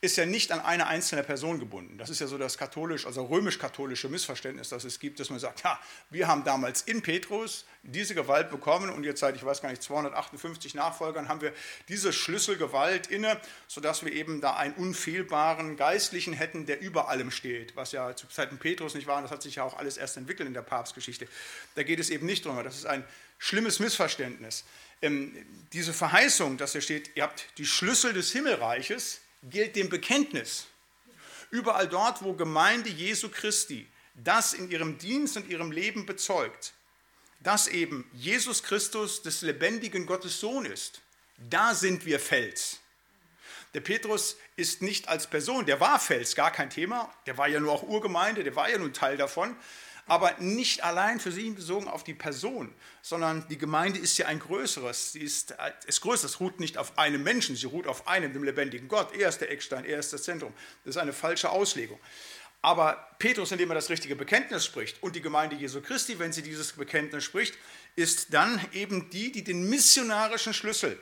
ist 0.00 0.16
ja 0.16 0.26
nicht 0.26 0.52
an 0.52 0.60
eine 0.60 0.86
einzelne 0.86 1.24
Person 1.24 1.58
gebunden. 1.58 1.98
Das 1.98 2.08
ist 2.08 2.20
ja 2.20 2.28
so 2.28 2.38
das 2.38 2.56
katholisch, 2.56 3.04
also 3.04 3.24
römisch-katholische 3.24 4.08
Missverständnis, 4.08 4.68
das 4.68 4.84
es 4.84 5.00
gibt, 5.00 5.18
dass 5.18 5.28
man 5.28 5.40
sagt, 5.40 5.64
ja, 5.64 5.80
wir 6.10 6.28
haben 6.28 6.44
damals 6.44 6.82
in 6.82 7.02
Petrus 7.02 7.64
diese 7.82 8.14
Gewalt 8.14 8.48
bekommen 8.48 8.90
und 8.90 9.02
jetzt 9.02 9.18
seit, 9.18 9.34
ich 9.34 9.44
weiß 9.44 9.60
gar 9.60 9.70
nicht, 9.70 9.82
258 9.82 10.74
Nachfolgern 10.74 11.28
haben 11.28 11.40
wir 11.40 11.52
diese 11.88 12.12
Schlüsselgewalt 12.12 13.08
inne, 13.08 13.40
sodass 13.66 14.04
wir 14.04 14.12
eben 14.12 14.40
da 14.40 14.54
einen 14.54 14.74
unfehlbaren 14.74 15.76
Geistlichen 15.76 16.32
hätten, 16.32 16.64
der 16.64 16.80
über 16.80 17.08
allem 17.08 17.32
steht, 17.32 17.74
was 17.74 17.90
ja 17.90 18.14
zu 18.14 18.28
Zeiten 18.28 18.58
Petrus 18.58 18.94
nicht 18.94 19.08
war 19.08 19.16
und 19.16 19.24
das 19.24 19.32
hat 19.32 19.42
sich 19.42 19.56
ja 19.56 19.64
auch 19.64 19.76
alles 19.76 19.96
erst 19.96 20.16
entwickelt 20.16 20.46
in 20.46 20.54
der 20.54 20.62
Papstgeschichte. 20.62 21.26
Da 21.74 21.82
geht 21.82 21.98
es 21.98 22.10
eben 22.10 22.26
nicht 22.26 22.46
darum, 22.46 22.62
das 22.62 22.76
ist 22.76 22.86
ein 22.86 23.04
schlimmes 23.38 23.80
Missverständnis. 23.80 24.64
Ähm, 25.02 25.34
diese 25.72 25.92
Verheißung, 25.92 26.56
dass 26.56 26.72
hier 26.72 26.82
steht, 26.82 27.16
ihr 27.16 27.24
habt 27.24 27.46
die 27.58 27.66
Schlüssel 27.66 28.12
des 28.12 28.30
Himmelreiches, 28.30 29.20
gilt 29.42 29.76
dem 29.76 29.88
Bekenntnis. 29.88 30.66
Überall 31.50 31.88
dort, 31.88 32.22
wo 32.22 32.34
Gemeinde 32.34 32.90
Jesu 32.90 33.28
Christi 33.28 33.88
das 34.14 34.52
in 34.52 34.70
ihrem 34.70 34.98
Dienst 34.98 35.36
und 35.36 35.48
ihrem 35.48 35.70
Leben 35.70 36.04
bezeugt, 36.04 36.74
dass 37.40 37.68
eben 37.68 38.08
Jesus 38.12 38.62
Christus 38.62 39.22
des 39.22 39.42
lebendigen 39.42 40.06
Gottes 40.06 40.40
Sohn 40.40 40.64
ist, 40.64 41.02
da 41.36 41.74
sind 41.74 42.04
wir 42.04 42.18
Fels. 42.18 42.80
Der 43.74 43.80
Petrus 43.80 44.36
ist 44.56 44.82
nicht 44.82 45.08
als 45.08 45.28
Person, 45.28 45.66
der 45.66 45.78
war 45.78 46.00
Fels, 46.00 46.34
gar 46.34 46.50
kein 46.50 46.70
Thema, 46.70 47.12
der 47.26 47.38
war 47.38 47.48
ja 47.48 47.60
nur 47.60 47.72
auch 47.72 47.82
Urgemeinde, 47.82 48.42
der 48.42 48.56
war 48.56 48.68
ja 48.68 48.78
nun 48.78 48.92
Teil 48.92 49.16
davon, 49.16 49.56
aber 50.08 50.34
nicht 50.40 50.82
allein 50.82 51.20
für 51.20 51.30
sie 51.30 51.50
bezogen 51.50 51.86
auf 51.86 52.02
die 52.02 52.14
Person, 52.14 52.74
sondern 53.02 53.46
die 53.48 53.58
Gemeinde 53.58 53.98
ist 53.98 54.18
ja 54.18 54.26
ein 54.26 54.38
größeres. 54.38 55.12
Sie 55.12 55.20
ist, 55.20 55.54
ist 55.86 56.00
größer, 56.00 56.26
es 56.26 56.40
ruht 56.40 56.60
nicht 56.60 56.78
auf 56.78 56.98
einem 56.98 57.22
Menschen, 57.22 57.54
sie 57.54 57.66
ruht 57.66 57.86
auf 57.86 58.08
einem, 58.08 58.32
dem 58.32 58.42
lebendigen 58.42 58.88
Gott. 58.88 59.14
Er 59.14 59.28
ist 59.28 59.38
der 59.38 59.50
Eckstein, 59.50 59.84
er 59.84 59.98
ist 59.98 60.12
das 60.12 60.24
Zentrum. 60.24 60.52
Das 60.84 60.96
ist 60.96 61.00
eine 61.00 61.12
falsche 61.12 61.50
Auslegung. 61.50 62.00
Aber 62.60 63.08
Petrus, 63.18 63.52
indem 63.52 63.70
er 63.70 63.76
das 63.76 63.88
richtige 63.88 64.16
Bekenntnis 64.16 64.64
spricht, 64.64 65.02
und 65.02 65.14
die 65.14 65.20
Gemeinde 65.20 65.54
Jesu 65.54 65.80
Christi, 65.80 66.18
wenn 66.18 66.32
sie 66.32 66.42
dieses 66.42 66.72
Bekenntnis 66.72 67.22
spricht, 67.22 67.54
ist 67.94 68.34
dann 68.34 68.60
eben 68.72 69.10
die, 69.10 69.30
die 69.30 69.44
den 69.44 69.68
missionarischen 69.68 70.54
Schlüssel 70.54 70.98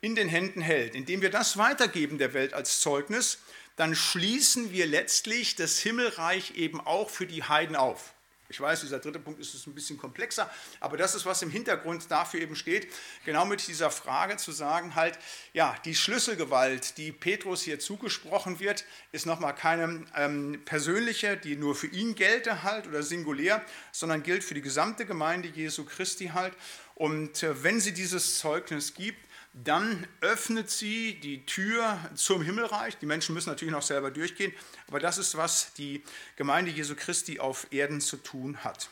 in 0.00 0.14
den 0.14 0.28
Händen 0.28 0.60
hält. 0.60 0.94
Indem 0.94 1.20
wir 1.20 1.30
das 1.30 1.56
weitergeben 1.56 2.18
der 2.18 2.32
Welt 2.32 2.54
als 2.54 2.80
Zeugnis, 2.80 3.38
dann 3.76 3.94
schließen 3.94 4.72
wir 4.72 4.86
letztlich 4.86 5.56
das 5.56 5.78
Himmelreich 5.78 6.54
eben 6.56 6.80
auch 6.80 7.10
für 7.10 7.26
die 7.26 7.42
Heiden 7.42 7.76
auf. 7.76 8.14
Ich 8.50 8.60
weiß, 8.60 8.80
dieser 8.80 8.98
dritte 8.98 9.20
Punkt 9.20 9.38
ist 9.40 9.66
ein 9.68 9.74
bisschen 9.74 9.96
komplexer, 9.96 10.50
aber 10.80 10.96
das 10.96 11.14
ist, 11.14 11.24
was 11.24 11.40
im 11.42 11.50
Hintergrund 11.50 12.10
dafür 12.10 12.40
eben 12.40 12.56
steht, 12.56 12.88
genau 13.24 13.46
mit 13.46 13.66
dieser 13.68 13.92
Frage 13.92 14.38
zu 14.38 14.50
sagen, 14.50 14.96
halt, 14.96 15.20
ja, 15.52 15.76
die 15.84 15.94
Schlüsselgewalt, 15.94 16.98
die 16.98 17.12
Petrus 17.12 17.62
hier 17.62 17.78
zugesprochen 17.78 18.58
wird, 18.58 18.84
ist 19.12 19.24
nochmal 19.24 19.54
keine 19.54 20.04
ähm, 20.16 20.60
persönliche, 20.64 21.36
die 21.36 21.54
nur 21.54 21.76
für 21.76 21.86
ihn 21.86 22.16
gelte 22.16 22.64
halt 22.64 22.88
oder 22.88 23.04
singulär, 23.04 23.64
sondern 23.92 24.24
gilt 24.24 24.42
für 24.42 24.54
die 24.54 24.62
gesamte 24.62 25.06
Gemeinde 25.06 25.46
Jesu 25.46 25.84
Christi 25.84 26.32
halt. 26.34 26.54
Und 26.96 27.44
äh, 27.44 27.62
wenn 27.62 27.78
sie 27.80 27.94
dieses 27.94 28.40
Zeugnis 28.40 28.94
gibt, 28.94 29.29
dann 29.52 30.06
öffnet 30.20 30.70
sie 30.70 31.14
die 31.14 31.44
Tür 31.44 31.98
zum 32.14 32.42
Himmelreich. 32.42 32.98
Die 32.98 33.06
Menschen 33.06 33.34
müssen 33.34 33.50
natürlich 33.50 33.72
noch 33.72 33.82
selber 33.82 34.10
durchgehen, 34.10 34.52
aber 34.86 35.00
das 35.00 35.18
ist, 35.18 35.36
was 35.36 35.74
die 35.74 36.04
Gemeinde 36.36 36.70
Jesu 36.70 36.94
Christi 36.94 37.40
auf 37.40 37.66
Erden 37.72 38.00
zu 38.00 38.16
tun 38.16 38.62
hat. 38.62 38.88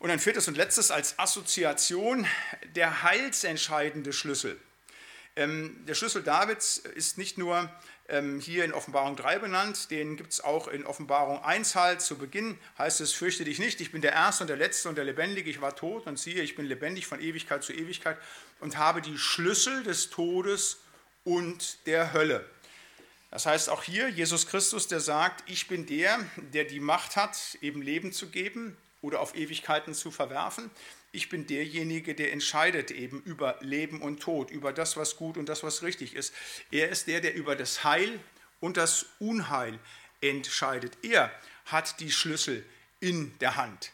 Und 0.00 0.10
ein 0.10 0.18
viertes 0.18 0.48
und 0.48 0.56
letztes 0.56 0.90
als 0.90 1.18
Assoziation 1.20 2.26
der 2.74 3.04
heilsentscheidende 3.04 4.12
Schlüssel. 4.12 4.60
Ähm, 5.36 5.84
der 5.86 5.94
Schlüssel 5.94 6.22
Davids 6.22 6.78
ist 6.78 7.16
nicht 7.16 7.38
nur 7.38 7.70
ähm, 8.08 8.40
hier 8.40 8.64
in 8.64 8.72
Offenbarung 8.72 9.16
3 9.16 9.38
benannt, 9.38 9.90
den 9.90 10.16
gibt 10.16 10.32
es 10.32 10.40
auch 10.42 10.68
in 10.68 10.84
Offenbarung 10.84 11.42
1 11.42 11.74
halt. 11.74 12.02
Zu 12.02 12.18
Beginn 12.18 12.58
heißt 12.76 13.00
es, 13.00 13.12
fürchte 13.12 13.44
dich 13.44 13.58
nicht, 13.58 13.80
ich 13.80 13.92
bin 13.92 14.02
der 14.02 14.12
Erste 14.12 14.44
und 14.44 14.48
der 14.48 14.56
Letzte 14.56 14.88
und 14.88 14.96
der 14.96 15.04
Lebendige, 15.04 15.48
ich 15.48 15.60
war 15.60 15.74
tot 15.74 16.06
und 16.06 16.18
siehe, 16.18 16.42
ich 16.42 16.56
bin 16.56 16.66
lebendig 16.66 17.06
von 17.06 17.20
Ewigkeit 17.20 17.62
zu 17.62 17.72
Ewigkeit 17.72 18.18
und 18.62 18.78
habe 18.78 19.02
die 19.02 19.18
Schlüssel 19.18 19.82
des 19.82 20.08
Todes 20.08 20.78
und 21.24 21.86
der 21.86 22.14
Hölle. 22.14 22.48
Das 23.30 23.44
heißt 23.44 23.68
auch 23.68 23.82
hier 23.82 24.08
Jesus 24.08 24.46
Christus, 24.46 24.88
der 24.88 25.00
sagt, 25.00 25.48
ich 25.50 25.68
bin 25.68 25.86
der, 25.86 26.18
der 26.36 26.64
die 26.64 26.80
Macht 26.80 27.16
hat, 27.16 27.58
eben 27.60 27.82
Leben 27.82 28.12
zu 28.12 28.28
geben 28.28 28.76
oder 29.02 29.20
auf 29.20 29.34
Ewigkeiten 29.34 29.94
zu 29.94 30.10
verwerfen 30.10 30.70
ich 31.14 31.28
bin 31.28 31.46
derjenige, 31.46 32.14
der 32.14 32.32
entscheidet 32.32 32.90
eben 32.90 33.20
über 33.22 33.58
Leben 33.60 34.00
und 34.00 34.20
Tod, 34.20 34.50
über 34.50 34.72
das, 34.72 34.96
was 34.96 35.16
gut 35.16 35.36
und 35.36 35.46
das, 35.46 35.62
was 35.62 35.82
richtig 35.82 36.16
ist. 36.16 36.34
Er 36.70 36.88
ist 36.88 37.06
der, 37.06 37.20
der 37.20 37.34
über 37.34 37.54
das 37.54 37.84
Heil 37.84 38.18
und 38.60 38.78
das 38.78 39.06
Unheil 39.18 39.78
entscheidet. 40.22 40.96
Er 41.02 41.30
hat 41.66 42.00
die 42.00 42.10
Schlüssel 42.10 42.64
in 43.00 43.38
der 43.40 43.56
Hand 43.56 43.92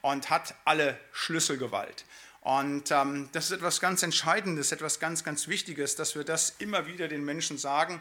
und 0.00 0.30
hat 0.30 0.54
alle 0.64 0.98
Schlüsselgewalt. 1.12 2.04
Und 2.42 2.90
ähm, 2.90 3.28
das 3.32 3.46
ist 3.46 3.50
etwas 3.52 3.80
ganz 3.80 4.02
Entscheidendes, 4.02 4.72
etwas 4.72 4.98
ganz, 4.98 5.24
ganz 5.24 5.48
Wichtiges, 5.48 5.96
dass 5.96 6.14
wir 6.14 6.24
das 6.24 6.54
immer 6.58 6.86
wieder 6.86 7.06
den 7.08 7.24
Menschen 7.24 7.58
sagen. 7.58 8.00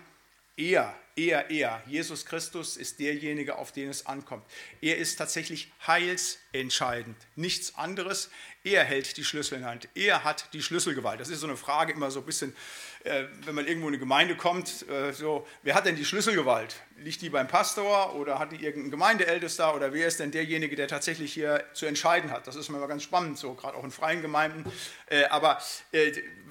Er, 0.56 0.94
er, 1.20 1.50
er, 1.50 1.84
Jesus 1.86 2.26
Christus 2.26 2.78
ist 2.78 3.00
derjenige, 3.00 3.58
auf 3.58 3.72
den 3.72 3.90
es 3.90 4.06
ankommt. 4.06 4.46
Er 4.82 4.98
ist 4.98 5.18
tatsächlich 5.18 5.72
heilsentscheidend, 5.86 7.18
nichts 7.36 7.76
anderes. 7.76 8.30
Er 8.64 8.84
hält 8.84 9.18
die 9.18 9.24
Schlüssel 9.24 9.56
in 9.56 9.62
der 9.62 9.72
Hand. 9.72 9.90
Er 9.96 10.24
hat 10.24 10.54
die 10.54 10.62
Schlüsselgewalt. 10.62 11.20
Das 11.20 11.30
ist 11.30 11.42
so 11.42 11.48
eine 11.48 11.58
Frage 11.58 11.94
immer 11.94 12.12
so 12.12 12.20
ein 12.20 12.26
bisschen, 12.26 12.56
äh, 13.04 13.24
wenn 13.46 13.56
man 13.56 13.66
irgendwo 13.68 13.88
in 13.88 13.94
eine 13.94 14.00
Gemeinde 14.00 14.36
kommt, 14.36 14.88
äh, 14.90 15.14
so, 15.14 15.48
wer 15.64 15.76
hat 15.76 15.86
denn 15.86 15.96
die 15.96 16.06
Schlüsselgewalt? 16.06 16.76
Liegt 16.98 17.22
die 17.22 17.30
beim 17.30 17.48
Pastor 17.48 18.16
oder 18.16 18.40
hat 18.40 18.52
die 18.52 18.64
irgendein 18.64 18.92
Gemeindeältester 18.92 19.76
oder 19.76 19.94
wer 19.94 20.08
ist 20.08 20.20
denn 20.20 20.32
derjenige, 20.32 20.76
der 20.76 20.88
tatsächlich 20.88 21.34
hier 21.34 21.64
zu 21.74 21.86
entscheiden 21.86 22.32
hat? 22.32 22.48
Das 22.48 22.56
ist 22.56 22.70
immer 22.70 22.86
ganz 22.88 23.04
spannend, 23.04 23.38
so 23.38 23.54
gerade 23.54 23.78
auch 23.78 23.84
in 23.84 23.92
freien 23.92 24.22
Gemeinden. 24.22 24.70
Äh, 25.08 25.26
aber 25.26 25.60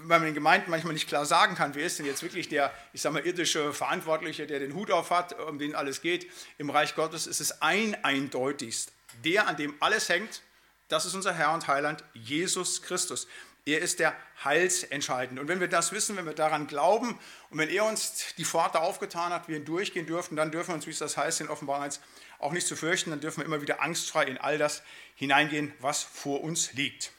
weil 0.05 0.21
man 0.21 0.29
in 0.29 0.35
Gemeinden 0.35 0.71
manchmal 0.71 0.95
nicht 0.95 1.09
klar 1.09 1.27
sagen 1.27 1.55
kann, 1.55 1.75
wer 1.75 1.85
ist 1.85 1.99
denn 1.99 2.07
jetzt 2.07 2.23
wirklich 2.23 2.49
der, 2.49 2.73
ich 2.93 3.03
sage 3.03 3.15
mal, 3.15 3.27
irdische 3.27 3.73
Verantwortliche, 3.73 4.47
der 4.47 4.58
den 4.59 4.75
Hut 4.75 4.91
auf 4.91 5.11
hat, 5.11 5.39
um 5.41 5.59
den 5.59 5.75
alles 5.75 6.01
geht. 6.01 6.31
Im 6.59 6.71
Reich 6.71 6.95
Gottes 6.95 7.27
ist 7.27 7.41
es 7.41 7.63
ein 7.63 7.97
eindeutigst. 8.05 8.93
Der, 9.25 9.49
an 9.49 9.57
dem 9.57 9.75
alles 9.81 10.09
hängt, 10.09 10.43
das 10.89 11.05
ist 11.05 11.15
unser 11.15 11.35
Herr 11.35 11.53
und 11.53 11.69
Heiland, 11.69 12.05
Jesus 12.15 12.83
Christus. 12.83 13.27
Er 13.67 13.81
ist 13.81 13.99
der 13.99 14.15
Heilsentscheidende. 14.43 15.43
Und 15.43 15.49
wenn 15.49 15.61
wir 15.61 15.69
das 15.69 15.93
wissen, 15.93 16.17
wenn 16.17 16.25
wir 16.25 16.33
daran 16.33 16.67
glauben 16.67 17.19
und 17.51 17.59
wenn 17.59 17.69
er 17.69 17.85
uns 17.85 18.35
die 18.39 18.47
Pforte 18.47 18.81
aufgetan 18.81 19.31
hat, 19.31 19.49
wir 19.49 19.57
ihn 19.57 19.67
durchgehen 19.67 20.07
dürfen, 20.07 20.37
dann 20.37 20.51
dürfen 20.51 20.69
wir 20.69 20.75
uns, 20.77 20.87
wie 20.87 20.91
es 20.91 20.99
das 20.99 21.19
heißt 21.19 21.43
in 21.43 21.49
Offenbarung 21.49 21.85
1, 21.85 22.01
auch 22.39 22.53
nicht 22.53 22.67
zu 22.67 22.77
fürchten, 22.77 23.11
dann 23.11 23.21
dürfen 23.21 23.41
wir 23.41 23.45
immer 23.45 23.61
wieder 23.61 23.83
angstfrei 23.83 24.25
in 24.25 24.39
all 24.39 24.57
das 24.57 24.83
hineingehen, 25.17 25.75
was 25.81 26.03
vor 26.03 26.43
uns 26.43 26.73
liegt. 26.73 27.13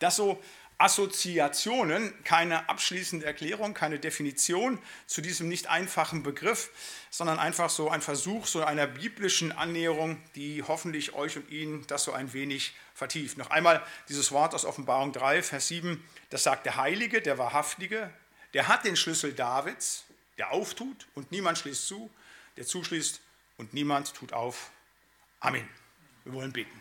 Das 0.00 0.16
so 0.16 0.42
Assoziationen, 0.78 2.12
keine 2.24 2.68
abschließende 2.68 3.24
Erklärung, 3.24 3.74
keine 3.74 3.98
Definition 3.98 4.78
zu 5.06 5.20
diesem 5.20 5.48
nicht 5.48 5.68
einfachen 5.68 6.22
Begriff, 6.22 6.70
sondern 7.10 7.38
einfach 7.38 7.70
so 7.70 7.88
ein 7.88 8.02
Versuch 8.02 8.46
so 8.46 8.64
einer 8.64 8.86
biblischen 8.86 9.52
Annäherung, 9.52 10.20
die 10.34 10.62
hoffentlich 10.62 11.14
euch 11.14 11.36
und 11.36 11.48
Ihnen 11.50 11.86
das 11.86 12.04
so 12.04 12.12
ein 12.12 12.32
wenig 12.32 12.74
vertieft. 12.94 13.38
Noch 13.38 13.50
einmal 13.50 13.84
dieses 14.08 14.32
Wort 14.32 14.54
aus 14.54 14.64
Offenbarung 14.64 15.12
3, 15.12 15.42
Vers 15.42 15.68
7, 15.68 16.02
das 16.30 16.42
sagt 16.42 16.66
der 16.66 16.76
Heilige, 16.76 17.22
der 17.22 17.38
Wahrhaftige, 17.38 18.10
der 18.54 18.68
hat 18.68 18.84
den 18.84 18.96
Schlüssel 18.96 19.32
Davids, 19.32 20.04
der 20.38 20.52
auftut 20.52 21.06
und 21.14 21.30
niemand 21.30 21.58
schließt 21.58 21.86
zu, 21.86 22.10
der 22.56 22.66
zuschließt 22.66 23.20
und 23.56 23.72
niemand 23.72 24.14
tut 24.14 24.32
auf. 24.32 24.70
Amen. 25.40 25.68
Wir 26.24 26.32
wollen 26.34 26.52
beten. 26.52 26.80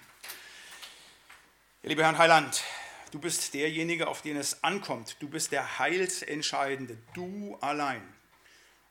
Lieber 1.83 2.03
Herrn 2.03 2.17
Heiland, 2.17 2.63
Du 3.11 3.19
bist 3.19 3.53
derjenige, 3.53 4.07
auf 4.07 4.21
den 4.21 4.37
es 4.37 4.63
ankommt. 4.63 5.17
Du 5.19 5.27
bist 5.27 5.51
der 5.51 5.79
Heilsentscheidende, 5.79 6.97
du 7.13 7.57
allein. 7.59 8.01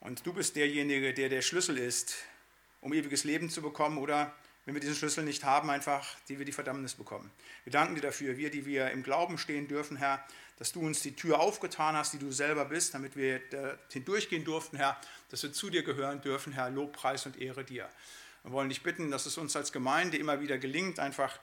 Und 0.00 0.27
du 0.27 0.35
bist 0.35 0.57
derjenige, 0.57 1.15
der 1.15 1.31
der 1.31 1.41
Schlüssel 1.41 1.79
ist, 1.79 2.17
um 2.83 2.93
ewiges 2.93 3.25
Leben 3.25 3.49
zu 3.49 3.62
bekommen 3.62 3.97
oder, 3.97 4.35
wenn 4.67 4.75
wir 4.75 4.81
diesen 4.83 4.95
Schlüssel 4.95 5.25
nicht 5.25 5.45
haben, 5.45 5.71
einfach, 5.71 6.17
die 6.29 6.39
wir 6.39 6.45
die 6.45 6.53
Verdammnis 6.53 6.95
bekommen. 6.95 7.31
Wir 7.65 7.73
danken 7.73 7.95
dir 7.95 8.03
dafür, 8.03 8.37
wir, 8.37 8.50
die 8.50 8.67
wir 8.67 8.91
im 8.91 9.03
Glauben 9.03 9.39
stehen 9.39 9.69
dürfen, 9.69 9.97
Herr, 9.97 10.23
dass 10.59 10.73
du 10.73 10.81
uns 10.81 11.00
die 11.00 11.17
Tür 11.17 11.41
aufgetan 11.41 11.97
hast, 11.97 12.12
die 12.12 12.19
du 12.19 12.31
selber 12.31 12.67
bist, 12.67 12.93
damit 12.93 13.17
wir 13.17 13.41
hindurchgehen 13.91 14.45
durften, 14.45 14.77
Herr, 14.77 15.00
dass 15.31 15.43
wir 15.43 15.55
zu 15.55 15.71
dir 15.71 15.83
gehören 15.83 16.21
dürfen, 16.21 16.53
Herr, 16.53 16.69
Lobpreis 16.69 17.25
und 17.25 17.41
Ehre 17.41 17.65
dir. 17.65 17.89
Wir 18.43 18.53
wollen 18.53 18.69
dich 18.69 18.83
bitten, 18.83 19.11
dass 19.11 19.25
es 19.25 19.39
uns 19.39 19.57
als 19.57 19.73
Gemeinde 19.73 20.19
immer 20.19 20.43
wieder 20.43 20.59
gelingt, 20.59 20.99
einfach 20.99 21.39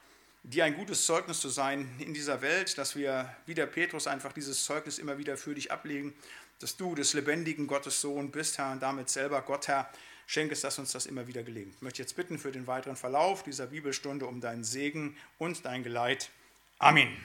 dir 0.48 0.64
ein 0.64 0.76
gutes 0.76 1.06
Zeugnis 1.06 1.42
zu 1.42 1.50
sein 1.50 1.90
in 2.00 2.14
dieser 2.14 2.42
Welt, 2.42 2.78
dass 2.78 2.96
wir 2.96 3.36
wie 3.46 3.54
der 3.54 3.66
Petrus 3.66 4.08
einfach 4.08 4.32
dieses 4.32 4.64
Zeugnis 4.64 4.98
immer 4.98 5.18
wieder 5.18 5.36
für 5.36 5.54
dich 5.54 5.72
ablegen, 5.72 6.14
dass 6.60 6.78
du 6.78 6.96
des 6.96 7.14
lebendigen 7.14 7.68
Gottes 7.68 8.00
Sohn 8.00 8.32
bist, 8.32 8.58
Herr, 8.58 8.72
und 8.72 8.82
damit 8.82 9.10
selber 9.10 9.42
Gott, 9.42 9.68
Herr, 9.68 9.90
Schenke 10.26 10.54
es, 10.54 10.62
dass 10.62 10.78
uns 10.78 10.92
das 10.92 11.06
immer 11.06 11.28
wieder 11.28 11.44
gelingt. 11.44 11.76
Ich 11.76 11.82
möchte 11.82 12.02
jetzt 12.02 12.16
bitten 12.16 12.38
für 12.38 12.52
den 12.52 12.68
weiteren 12.68 12.98
Verlauf 12.98 13.44
dieser 13.44 13.68
Bibelstunde 13.68 14.26
um 14.26 14.42
deinen 14.42 14.64
Segen 14.64 15.16
und 15.38 15.64
dein 15.64 15.84
Geleit. 15.84 16.30
Amen. 16.80 17.16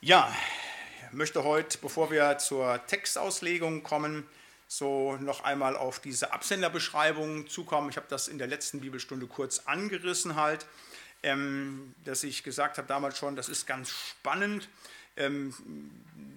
Ja, 0.00 0.32
ich 1.08 1.12
möchte 1.12 1.42
heute, 1.42 1.78
bevor 1.78 2.10
wir 2.10 2.38
zur 2.38 2.84
Textauslegung 2.86 3.82
kommen, 3.82 4.26
so 4.78 5.16
noch 5.18 5.44
einmal 5.44 5.76
auf 5.76 6.00
diese 6.00 6.32
Absenderbeschreibung 6.32 7.46
zukommen. 7.46 7.90
Ich 7.90 7.96
habe 7.96 8.06
das 8.08 8.26
in 8.28 8.38
der 8.38 8.46
letzten 8.46 8.80
Bibelstunde 8.80 9.26
kurz 9.26 9.60
angerissen 9.66 10.36
halt, 10.36 10.66
ähm, 11.22 11.94
dass 12.04 12.24
ich 12.24 12.42
gesagt 12.42 12.78
habe 12.78 12.88
damals 12.88 13.18
schon, 13.18 13.36
das 13.36 13.50
ist 13.50 13.66
ganz 13.66 13.90
spannend. 13.90 14.70
Ähm, 15.18 15.54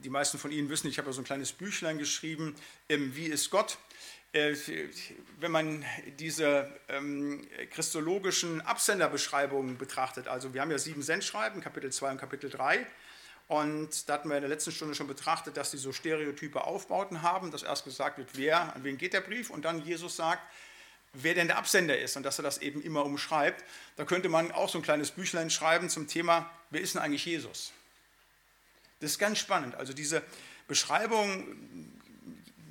die 0.04 0.10
meisten 0.10 0.38
von 0.38 0.51
Ihnen 0.51 0.68
wissen, 0.68 0.88
ich 0.89 0.98
habe 0.98 1.08
ja 1.08 1.13
so 1.13 1.22
ein 1.22 1.25
kleines 1.25 1.54
Büchlein 1.54 1.98
geschrieben, 1.98 2.56
ähm, 2.89 3.15
Wie 3.15 3.27
ist 3.27 3.50
Gott? 3.51 3.77
Äh, 4.34 4.56
wenn 5.39 5.51
man 5.51 5.86
diese 6.20 6.70
ähm, 6.89 7.48
christologischen 7.72 8.60
Absenderbeschreibungen 8.60 9.77
betrachtet, 9.77 10.27
also 10.27 10.54
wir 10.54 10.60
haben 10.60 10.72
ja 10.72 10.77
sieben 10.77 11.04
Sendschreiben, 11.04 11.62
Kapitel 11.62 11.89
2 11.89 12.12
und 12.12 12.18
Kapitel 12.18 12.50
3, 12.50 12.86
und 13.47 14.09
da 14.09 14.13
hatten 14.13 14.29
wir 14.29 14.37
in 14.37 14.41
der 14.41 14.49
letzten 14.49 14.71
Stunde 14.71 14.95
schon 14.95 15.07
betrachtet, 15.07 15.55
dass 15.57 15.71
die 15.71 15.77
so 15.77 15.91
stereotype 15.91 16.63
Aufbauten 16.63 17.21
haben, 17.21 17.51
dass 17.51 17.63
erst 17.63 17.83
gesagt 17.83 18.17
wird, 18.17 18.29
wer, 18.33 18.75
an 18.75 18.83
wen 18.83 18.97
geht 18.97 19.13
der 19.13 19.21
Brief, 19.21 19.49
und 19.51 19.65
dann 19.65 19.83
Jesus 19.85 20.15
sagt, 20.15 20.41
wer 21.13 21.33
denn 21.33 21.47
der 21.47 21.57
Absender 21.57 21.97
ist 21.97 22.17
und 22.17 22.23
dass 22.23 22.39
er 22.39 22.43
das 22.43 22.57
eben 22.59 22.81
immer 22.81 23.05
umschreibt. 23.05 23.63
Da 23.95 24.05
könnte 24.05 24.29
man 24.29 24.51
auch 24.51 24.69
so 24.69 24.79
ein 24.79 24.81
kleines 24.81 25.11
Büchlein 25.11 25.49
schreiben 25.49 25.89
zum 25.89 26.07
Thema, 26.07 26.49
wer 26.69 26.81
ist 26.81 26.95
denn 26.95 27.01
eigentlich 27.01 27.25
Jesus? 27.25 27.71
Das 28.99 29.11
ist 29.11 29.19
ganz 29.19 29.39
spannend. 29.39 29.75
Also 29.75 29.93
diese 29.93 30.21
Beschreibung, 30.67 31.93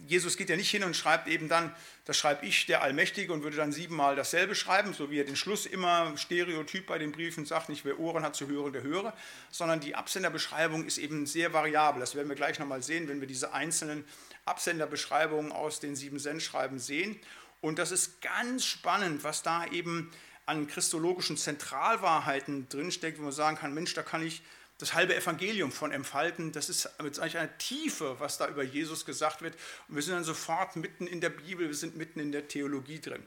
Jesus 0.07 0.37
geht 0.37 0.51
ja 0.51 0.57
nicht 0.57 0.71
hin 0.71 0.85
und 0.85 0.97
schreibt 0.97 1.29
eben 1.29 1.49
dann, 1.49 1.75
das 2.05 2.17
schreibe 2.17 2.45
ich, 2.47 2.67
der 2.67 2.83
Allmächtige, 2.83 3.33
und 3.33 3.43
würde 3.43 3.57
dann 3.57 3.73
siebenmal 3.73 4.17
dasselbe 4.17 4.55
schreiben, 4.55 4.93
so 4.93 5.11
wie 5.11 5.21
er 5.21 5.25
den 5.25 5.37
Schluss 5.37 5.67
immer 5.67 6.17
stereotyp 6.17 6.87
bei 6.87 6.99
den 6.99 7.13
Briefen 7.13 7.47
sagt, 7.47 7.69
nicht 7.69 7.85
wer 7.85 7.99
Ohren 7.99 8.23
hat 8.23 8.37
zu 8.37 8.47
hören, 8.47 8.73
der 8.73 8.83
höre, 8.83 9.15
sondern 9.51 9.81
die 9.81 9.95
Absenderbeschreibung 9.95 10.85
ist 10.85 10.99
eben 10.99 11.27
sehr 11.27 11.53
variabel. 11.53 12.01
Das 12.01 12.15
werden 12.15 12.29
wir 12.29 12.37
gleich 12.37 12.59
nochmal 12.59 12.83
sehen, 12.83 13.09
wenn 13.09 13.21
wir 13.21 13.29
diese 13.29 13.53
einzelnen 13.53 14.05
Absenderbeschreibungen 14.45 15.53
aus 15.53 15.81
den 15.81 15.97
sieben 15.97 16.19
Sendschreiben 16.19 16.79
sehen. 16.79 17.19
Und 17.61 17.79
das 17.79 17.93
ist 17.93 18.21
ganz 18.21 18.65
spannend, 18.65 19.25
was 19.25 19.43
da 19.43 19.67
eben 19.67 20.11
an 20.47 20.67
christologischen 20.67 21.39
Zentralwahrheiten 21.39 22.69
drinsteckt, 22.69 23.19
wo 23.19 23.23
man 23.23 23.33
sagen 23.33 23.57
kann, 23.57 23.73
Mensch, 23.73 23.95
da 23.95 24.03
kann 24.03 24.25
ich 24.25 24.43
das 24.85 24.95
halbe 24.95 25.17
Evangelium 25.17 25.73
von 25.73 25.93
entfalten. 25.93 26.53
Das 26.53 26.69
ist 26.69 27.01
eigentlich 27.01 27.39
eine 27.39 27.57
Tiefe, 27.59 28.17
was 28.21 28.39
da 28.39 28.49
über 28.49 28.63
Jesus 28.63 29.07
gesagt 29.07 29.43
wird. 29.43 29.55
Und 29.89 29.97
wir 29.97 30.03
sind 30.03 30.15
dann 30.15 30.25
sofort 30.25 30.77
mitten 30.77 31.07
in 31.07 31.21
der 31.21 31.31
Bibel, 31.31 31.67
wir 31.67 31.75
sind 31.75 31.97
mitten 31.97 32.21
in 32.21 32.33
der 32.33 32.49
Theologie 32.49 33.01
drin. 33.01 33.25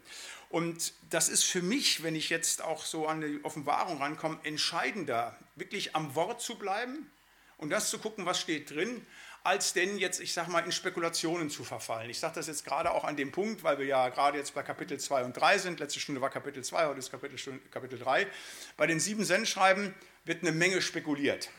Und 0.50 0.94
das 1.10 1.30
ist 1.30 1.44
für 1.44 1.62
mich, 1.62 2.04
wenn 2.04 2.16
ich 2.16 2.30
jetzt 2.30 2.62
auch 2.62 2.86
so 2.86 3.08
an 3.08 3.22
die 3.22 3.44
Offenbarung 3.44 3.98
rankomme, 3.98 4.40
entscheidender, 4.44 5.38
wirklich 5.56 5.96
am 5.96 6.16
Wort 6.16 6.42
zu 6.42 6.58
bleiben 6.58 7.10
und 7.58 7.70
das 7.72 7.90
zu 7.90 7.98
gucken, 7.98 8.26
was 8.26 8.40
steht 8.40 8.70
drin, 8.72 9.06
als 9.44 9.74
denn 9.74 9.98
jetzt, 9.98 10.20
ich 10.20 10.34
sage 10.34 10.52
mal, 10.52 10.60
in 10.60 10.72
Spekulationen 10.72 11.50
zu 11.50 11.64
verfallen. 11.64 12.10
Ich 12.10 12.20
sage 12.20 12.36
das 12.36 12.48
jetzt 12.48 12.66
gerade 12.66 12.92
auch 12.92 13.04
an 13.04 13.16
dem 13.16 13.32
Punkt, 13.32 13.64
weil 13.64 13.80
wir 13.80 13.86
ja 13.86 14.10
gerade 14.10 14.38
jetzt 14.38 14.54
bei 14.54 14.62
Kapitel 14.62 15.00
2 15.00 15.24
und 15.24 15.34
3 15.34 15.58
sind. 15.58 15.80
Letzte 15.80 16.00
Stunde 16.00 16.22
war 16.22 16.30
Kapitel 16.30 16.64
2, 16.64 16.88
heute 16.88 17.00
ist 17.00 17.12
Kapitel, 17.12 17.60
Kapitel 17.72 17.98
3. 17.98 18.28
Bei 18.76 18.88
den 18.88 19.00
sieben 19.00 19.24
Sendschreiben 19.24 19.96
wird 20.28 20.42
eine 20.42 20.52
Menge 20.52 20.82
spekuliert. 20.82 21.50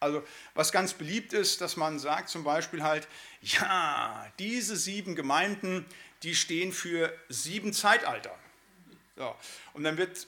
Also 0.00 0.24
was 0.54 0.72
ganz 0.72 0.94
beliebt 0.94 1.32
ist, 1.32 1.60
dass 1.60 1.76
man 1.76 1.98
sagt 1.98 2.28
zum 2.28 2.42
Beispiel 2.42 2.82
halt, 2.82 3.06
ja, 3.40 4.26
diese 4.38 4.76
sieben 4.76 5.14
Gemeinden, 5.14 5.86
die 6.24 6.34
stehen 6.34 6.72
für 6.72 7.16
sieben 7.28 7.72
Zeitalter. 7.72 8.36
So. 9.16 9.34
Und 9.74 9.84
dann 9.84 9.96
wird 9.96 10.26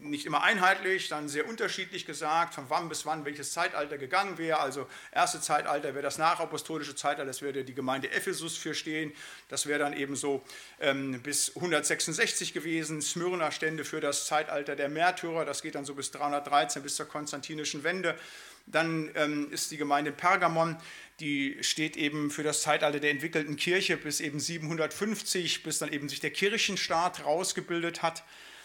nicht 0.00 0.26
immer 0.26 0.42
einheitlich, 0.42 1.08
dann 1.08 1.28
sehr 1.28 1.48
unterschiedlich 1.48 2.06
gesagt, 2.06 2.54
von 2.54 2.64
wann 2.68 2.88
bis 2.88 3.06
wann 3.06 3.24
welches 3.24 3.52
Zeitalter 3.52 3.98
gegangen 3.98 4.38
wäre. 4.38 4.60
Also 4.60 4.86
erste 5.12 5.40
Zeitalter 5.40 5.94
wäre 5.94 6.02
das 6.02 6.18
nachapostolische 6.18 6.94
Zeitalter, 6.94 7.26
das 7.26 7.42
würde 7.42 7.64
die 7.64 7.74
Gemeinde 7.74 8.10
Ephesus 8.10 8.56
für 8.56 8.74
stehen. 8.74 9.12
Das 9.48 9.66
wäre 9.66 9.78
dann 9.78 9.92
eben 9.92 10.16
so 10.16 10.42
ähm, 10.80 11.20
bis 11.22 11.54
166 11.56 12.52
gewesen. 12.52 13.02
Smyrna 13.02 13.50
stände 13.50 13.84
für 13.84 14.00
das 14.00 14.26
Zeitalter 14.26 14.76
der 14.76 14.88
Märtyrer, 14.88 15.44
das 15.44 15.62
geht 15.62 15.74
dann 15.74 15.84
so 15.84 15.94
bis 15.94 16.10
313, 16.10 16.82
bis 16.82 16.96
zur 16.96 17.06
konstantinischen 17.06 17.84
Wende. 17.84 18.18
Dann 18.66 19.10
ähm, 19.14 19.50
ist 19.50 19.70
die 19.70 19.76
Gemeinde 19.76 20.12
Pergamon, 20.12 20.76
die 21.20 21.56
steht 21.62 21.96
eben 21.96 22.30
für 22.30 22.42
das 22.42 22.62
Zeitalter 22.62 23.00
der 23.00 23.10
entwickelten 23.10 23.56
Kirche 23.56 23.96
bis 23.96 24.20
eben 24.20 24.38
750, 24.38 25.62
bis 25.62 25.78
dann 25.78 25.92
eben 25.92 26.08
sich 26.08 26.20
der 26.20 26.30
Kirchenstaat 26.30 27.24
rausgebildet 27.24 28.02
hat. 28.02 28.24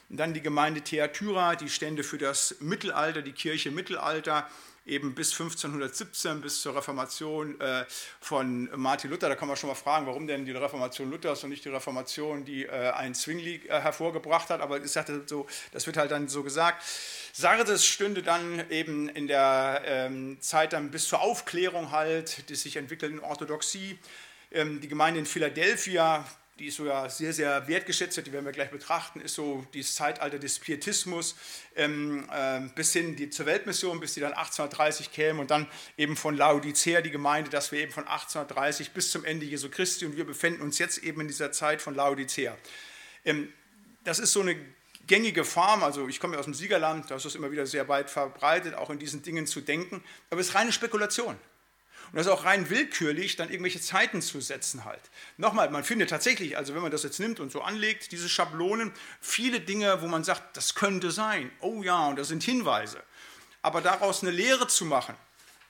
Dann 0.09 0.33
die 0.33 0.41
Gemeinde 0.41 0.81
Theatyra, 0.81 1.55
die 1.55 1.69
stände 1.69 2.03
für 2.03 2.17
das 2.17 2.55
Mittelalter, 2.59 3.21
die 3.21 3.31
Kirche 3.31 3.71
Mittelalter, 3.71 4.47
eben 4.85 5.15
bis 5.15 5.31
1517, 5.31 6.41
bis 6.41 6.61
zur 6.61 6.75
Reformation 6.75 7.59
äh, 7.61 7.85
von 8.19 8.69
Martin 8.75 9.09
Luther. 9.09 9.29
Da 9.29 9.35
kann 9.35 9.47
man 9.47 9.55
schon 9.55 9.69
mal 9.69 9.75
fragen, 9.75 10.05
warum 10.05 10.27
denn 10.27 10.45
die 10.45 10.51
Reformation 10.51 11.09
Luthers 11.09 11.43
und 11.43 11.51
nicht 11.51 11.63
die 11.63 11.69
Reformation, 11.69 12.43
die 12.43 12.65
äh, 12.65 12.91
ein 12.91 13.15
Zwingli 13.15 13.61
äh, 13.67 13.79
hervorgebracht 13.79 14.49
hat. 14.49 14.61
Aber 14.61 14.83
ich 14.83 14.91
sagte 14.91 15.23
so, 15.25 15.47
das 15.71 15.87
wird 15.87 15.97
halt 15.97 16.11
dann 16.11 16.27
so 16.27 16.43
gesagt. 16.43 16.83
Sardes 17.31 17.85
stünde 17.85 18.23
dann 18.23 18.69
eben 18.69 19.09
in 19.09 19.27
der 19.27 19.81
ähm, 19.85 20.41
Zeit 20.41 20.73
dann 20.73 20.91
bis 20.91 21.07
zur 21.07 21.21
Aufklärung 21.21 21.91
halt, 21.91 22.49
die 22.49 22.55
sich 22.55 22.75
entwickelten 22.75 23.19
Orthodoxie. 23.19 23.97
Ähm, 24.51 24.81
die 24.81 24.89
Gemeinde 24.89 25.21
in 25.21 25.25
Philadelphia, 25.25 26.25
die 26.59 26.67
ist 26.67 26.77
sogar 26.77 27.09
sehr, 27.09 27.33
sehr 27.33 27.67
wertgeschätzt 27.67 28.17
die 28.17 28.31
werden 28.31 28.45
wir 28.45 28.51
gleich 28.51 28.69
betrachten, 28.69 29.21
ist 29.21 29.35
so 29.35 29.65
dieses 29.73 29.95
Zeitalter 29.95 30.37
des 30.37 30.59
Pietismus 30.59 31.35
ähm, 31.75 32.29
äh, 32.31 32.61
bis 32.75 32.93
hin 32.93 33.15
die, 33.15 33.29
zur 33.29 33.47
Weltmission, 33.47 33.99
bis 33.99 34.13
die 34.13 34.19
dann 34.19 34.33
1830 34.33 35.11
käme 35.11 35.41
und 35.41 35.49
dann 35.49 35.67
eben 35.97 36.15
von 36.15 36.37
Laodicea 36.37 37.01
die 37.01 37.09
Gemeinde, 37.09 37.49
dass 37.49 37.71
wir 37.71 37.79
eben 37.79 37.91
von 37.91 38.03
1830 38.03 38.91
bis 38.91 39.09
zum 39.09 39.25
Ende 39.25 39.45
Jesu 39.45 39.69
Christi 39.69 40.05
und 40.05 40.15
wir 40.15 40.25
befinden 40.25 40.61
uns 40.61 40.77
jetzt 40.77 40.99
eben 40.99 41.21
in 41.21 41.27
dieser 41.27 41.51
Zeit 41.51 41.81
von 41.81 41.95
Laodicea. 41.95 42.55
Ähm, 43.25 43.51
das 44.03 44.19
ist 44.19 44.33
so 44.33 44.41
eine 44.41 44.55
gängige 45.07 45.43
Form, 45.43 45.83
also 45.83 46.07
ich 46.07 46.19
komme 46.19 46.33
ja 46.33 46.39
aus 46.39 46.45
dem 46.45 46.53
Siegerland, 46.53 47.09
da 47.09 47.15
ist 47.15 47.25
es 47.25 47.35
immer 47.35 47.51
wieder 47.51 47.65
sehr 47.65 47.87
weit 47.87 48.09
verbreitet, 48.09 48.75
auch 48.75 48.89
in 48.89 48.99
diesen 48.99 49.23
Dingen 49.23 49.47
zu 49.47 49.61
denken, 49.61 50.03
aber 50.29 50.39
es 50.39 50.49
ist 50.49 50.55
reine 50.55 50.71
Spekulation. 50.71 51.37
Und 52.13 52.17
das 52.17 52.27
auch 52.27 52.45
rein 52.45 52.69
willkürlich, 52.69 53.37
dann 53.37 53.49
irgendwelche 53.49 53.81
Zeiten 53.81 54.21
zu 54.21 54.39
setzen 54.39 54.85
halt. 54.85 55.01
Nochmal, 55.37 55.71
man 55.71 55.83
findet 55.83 56.11
tatsächlich, 56.11 56.55
also 56.55 56.75
wenn 56.75 56.83
man 56.83 56.91
das 56.91 57.01
jetzt 57.01 57.19
nimmt 57.19 57.39
und 57.39 57.51
so 57.51 57.63
anlegt, 57.63 58.11
diese 58.11 58.29
Schablonen, 58.29 58.91
viele 59.19 59.59
Dinge, 59.59 59.99
wo 60.03 60.07
man 60.07 60.23
sagt, 60.23 60.55
das 60.55 60.75
könnte 60.75 61.09
sein. 61.09 61.49
Oh 61.59 61.81
ja, 61.81 62.05
und 62.09 62.17
das 62.17 62.27
sind 62.27 62.43
Hinweise. 62.43 63.01
Aber 63.63 63.81
daraus 63.81 64.21
eine 64.21 64.29
Lehre 64.29 64.67
zu 64.67 64.85
machen, 64.85 65.15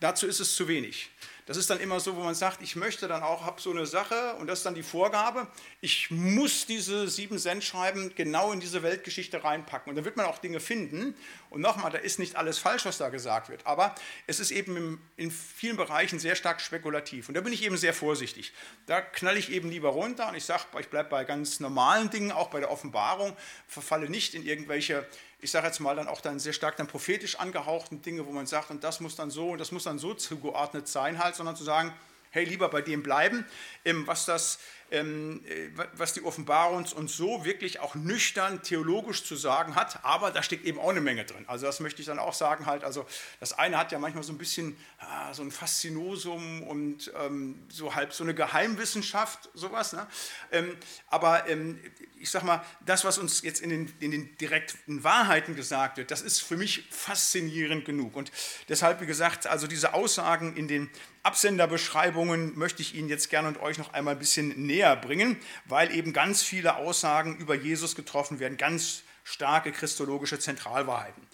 dazu 0.02 0.28
ist 0.28 0.42
es 0.42 0.54
zu 0.58 0.68
wenig. 0.68 1.12
Das 1.46 1.58
ist 1.58 1.70
dann 1.70 1.80
immer 1.80 2.00
so, 2.00 2.16
wo 2.16 2.22
man 2.22 2.36
sagt, 2.36 2.62
ich 2.62 2.76
möchte 2.76 3.08
dann 3.08 3.22
auch, 3.22 3.46
habe 3.46 3.60
so 3.60 3.72
eine 3.72 3.86
Sache 3.86 4.36
und 4.36 4.48
das 4.48 4.60
ist 4.60 4.66
dann 4.66 4.76
die 4.76 4.84
Vorgabe, 4.84 5.48
ich 5.82 6.10
muss 6.10 6.66
diese 6.66 7.10
sieben 7.10 7.38
Cent 7.38 7.64
schreiben 7.64 8.14
genau 8.16 8.54
in 8.54 8.62
diese 8.62 8.82
Weltgeschichte 8.82 9.44
reinpacken. 9.44 9.90
Und 9.90 9.98
dann 9.98 10.06
wird 10.06 10.16
man 10.16 10.26
auch 10.26 10.38
Dinge 10.38 10.62
finden. 10.62 11.16
Und 11.50 11.62
nochmal, 11.62 11.92
da 11.92 11.98
ist 11.98 12.18
nicht 12.18 12.38
alles 12.38 12.60
falsch, 12.60 12.86
was 12.86 12.98
da 12.98 13.10
gesagt 13.10 13.50
wird. 13.50 13.68
Aber 13.68 13.94
es 14.26 14.40
ist 14.40 14.52
eben 14.52 15.02
in 15.18 15.32
vielen 15.32 15.76
Bereichen 15.76 16.18
sehr 16.18 16.36
stark 16.36 16.62
spekulativ. 16.62 17.28
Und 17.28 17.36
da 17.36 17.42
bin 17.42 17.52
ich 17.52 17.64
eben 17.64 17.76
sehr 17.76 17.94
vorsichtig. 17.94 18.54
Da 18.86 19.02
knalle 19.02 19.38
ich 19.38 19.52
eben 19.52 19.70
lieber 19.70 19.90
runter 19.90 20.30
und 20.30 20.36
ich 20.36 20.46
sage, 20.46 20.64
ich 20.80 20.88
bleibe 20.88 21.10
bei 21.10 21.26
ganz 21.26 21.60
normalen 21.60 22.10
Dingen, 22.10 22.32
auch 22.32 22.50
bei 22.50 22.62
der 22.62 22.72
Offenbarung, 22.72 23.36
verfalle 23.68 24.10
nicht 24.10 24.34
in 24.34 24.46
irgendwelche 24.46 25.06
ich 25.44 25.52
sage 25.52 25.68
jetzt 25.68 25.80
mal 25.80 25.96
dann 25.96 26.08
auch 26.08 26.22
dann 26.22 26.40
sehr 26.40 26.54
stark 26.54 26.78
dann 26.78 26.88
prophetisch 26.88 27.38
angehauchten 27.40 28.02
Dinge, 28.02 28.26
wo 28.26 28.32
man 28.32 28.48
sagt, 28.48 28.72
und 28.72 28.84
das 28.84 29.02
muss 29.02 29.16
dann 29.16 29.30
so 29.30 29.52
und 29.52 29.60
das 29.60 29.72
muss 29.72 29.84
dann 29.84 30.00
so 30.00 30.14
zugeordnet 30.14 30.88
sein 30.88 31.22
halt, 31.22 31.36
sondern 31.36 31.56
zu 31.56 31.64
sagen, 31.64 31.94
hey, 32.32 32.46
lieber 32.46 32.70
bei 32.70 32.82
dem 32.82 33.04
bleiben, 33.04 33.46
was, 34.06 34.26
das, 34.26 34.60
was 35.96 36.14
die 36.14 36.24
Offenbarung 36.24 36.86
uns 36.96 37.18
so 37.18 37.46
wirklich 37.46 37.80
auch 37.80 37.96
nüchtern 37.96 38.62
theologisch 38.62 39.24
zu 39.24 39.36
sagen 39.36 39.76
hat, 39.76 40.04
aber 40.04 40.32
da 40.32 40.44
steckt 40.44 40.66
eben 40.66 40.80
auch 40.80 40.90
eine 40.90 41.02
Menge 41.02 41.26
drin. 41.26 41.46
Also 41.48 41.66
das 41.66 41.80
möchte 41.80 42.02
ich 42.02 42.08
dann 42.08 42.20
auch 42.20 42.34
sagen 42.34 42.66
halt, 42.66 42.84
also 42.84 43.06
das 43.40 43.54
eine 43.54 43.78
hat 43.78 43.92
ja 43.92 44.00
manchmal 44.00 44.24
so 44.24 44.34
ein 44.34 44.38
bisschen 44.38 44.78
ah, 45.00 45.34
so 45.34 45.42
ein 45.42 45.52
Faszinosum 45.52 46.64
und 46.64 47.12
ähm, 47.20 47.64
so 47.70 47.96
halb 47.96 48.14
so 48.14 48.24
eine 48.24 48.34
Geheimwissenschaft, 48.34 49.50
sowas, 49.54 49.94
ne? 49.94 50.08
aber 51.10 51.46
ich 52.20 52.30
sag 52.32 52.44
mal, 52.44 52.64
das, 52.86 53.04
was 53.04 53.18
uns 53.18 53.42
jetzt 53.42 53.62
in 53.62 53.70
den, 53.70 53.94
in 54.00 54.12
den, 54.12 54.38
direkten 54.38 55.04
Wahrheiten 55.04 55.56
gesagt 55.56 55.98
wird, 55.98 56.10
das 56.10 56.22
ist 56.22 56.42
für 56.42 56.56
mich 56.56 56.88
faszinierend 56.90 57.86
genug. 57.86 58.16
Und 58.16 58.32
deshalb, 58.70 59.02
wie 59.02 59.06
gesagt, 59.06 59.48
also 59.48 59.68
diese 59.68 59.94
Aussagen 59.94 60.56
in 60.56 60.68
den 60.68 60.90
Absenderbeschreibungen 61.24 62.58
möchte 62.58 62.82
ich 62.82 62.96
Ihnen 62.96 63.10
jetzt 63.10 63.30
gerne 63.30 63.48
und 63.48 63.62
euch 63.62 63.78
noch 63.78 63.94
einmal 63.94 64.16
ein 64.16 64.20
bisschen 64.20 64.50
näher 64.66 64.96
bringen, 64.96 65.38
weil 65.66 65.96
eben 65.96 66.12
ganz 66.14 66.44
viele 66.44 66.76
Aussagen 66.76 67.38
über 67.38 67.56
Jesus 67.56 67.96
getroffen 67.96 68.40
werden, 68.40 68.58
ganz 68.58 69.04
starke 69.24 69.72
christologische 69.72 70.38
Zentralwahrheiten. 70.38 71.26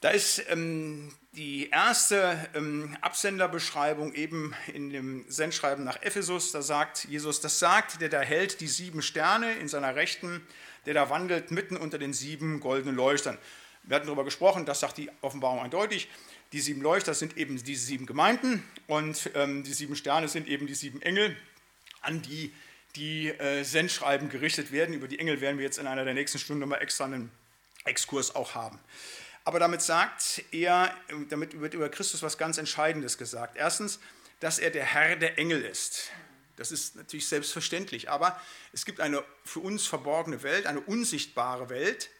Da 0.00 0.08
ist 0.10 0.42
ähm, 0.48 1.14
die 1.32 1.68
erste 1.68 2.48
ähm, 2.54 2.96
Absenderbeschreibung 3.02 4.14
eben 4.14 4.54
in 4.72 4.90
dem 4.90 5.24
Sendschreiben 5.28 5.84
nach 5.84 6.02
Ephesus. 6.02 6.52
Da 6.52 6.62
sagt 6.62 7.04
Jesus, 7.04 7.40
das 7.40 7.58
sagt, 7.58 8.00
der 8.00 8.08
da 8.08 8.20
hält 8.20 8.60
die 8.60 8.66
sieben 8.66 9.02
Sterne 9.02 9.52
in 9.54 9.68
seiner 9.68 9.94
Rechten, 9.94 10.44
der 10.86 10.94
da 10.94 11.10
wandelt 11.10 11.50
mitten 11.50 11.76
unter 11.76 11.98
den 11.98 12.14
sieben 12.14 12.60
goldenen 12.60 12.96
Leuchtern. 12.96 13.38
Wir 13.84 13.96
hatten 13.96 14.06
darüber 14.06 14.24
gesprochen, 14.24 14.66
das 14.66 14.80
sagt 14.80 14.98
die 14.98 15.10
Offenbarung 15.20 15.60
eindeutig. 15.60 16.08
Die 16.52 16.60
sieben 16.60 16.82
Leuchter 16.82 17.14
sind 17.14 17.36
eben 17.36 17.62
diese 17.62 17.86
sieben 17.86 18.06
Gemeinden 18.06 18.64
und 18.86 19.30
ähm, 19.34 19.62
die 19.62 19.72
sieben 19.72 19.94
Sterne 19.94 20.28
sind 20.28 20.48
eben 20.48 20.66
die 20.66 20.74
sieben 20.74 21.00
Engel, 21.02 21.36
an 22.00 22.22
die 22.22 22.52
die 22.96 23.28
äh, 23.28 23.62
Sendschreiben 23.62 24.28
gerichtet 24.30 24.72
werden. 24.72 24.94
Über 24.94 25.08
die 25.08 25.18
Engel 25.18 25.40
werden 25.40 25.58
wir 25.58 25.64
jetzt 25.64 25.78
in 25.78 25.86
einer 25.86 26.04
der 26.04 26.14
nächsten 26.14 26.38
Stunden 26.38 26.68
mal 26.68 26.78
extra 26.78 27.04
einen 27.04 27.30
Exkurs 27.84 28.34
auch 28.34 28.54
haben. 28.54 28.78
Aber 29.44 29.58
damit 29.58 29.80
sagt 29.80 30.44
er, 30.50 30.94
damit 31.28 31.60
wird 31.60 31.74
über 31.74 31.88
Christus 31.88 32.22
was 32.22 32.36
ganz 32.36 32.58
Entscheidendes 32.58 33.16
gesagt. 33.16 33.56
Erstens, 33.56 34.00
dass 34.40 34.58
er 34.58 34.70
der 34.70 34.84
Herr 34.84 35.16
der 35.16 35.38
Engel 35.38 35.62
ist. 35.62 36.10
Das 36.56 36.72
ist 36.72 36.96
natürlich 36.96 37.26
selbstverständlich, 37.26 38.10
aber 38.10 38.38
es 38.72 38.84
gibt 38.84 39.00
eine 39.00 39.24
für 39.44 39.60
uns 39.60 39.86
verborgene 39.86 40.42
Welt, 40.42 40.66
eine 40.66 40.80
unsichtbare 40.80 41.70
Welt. 41.70 42.10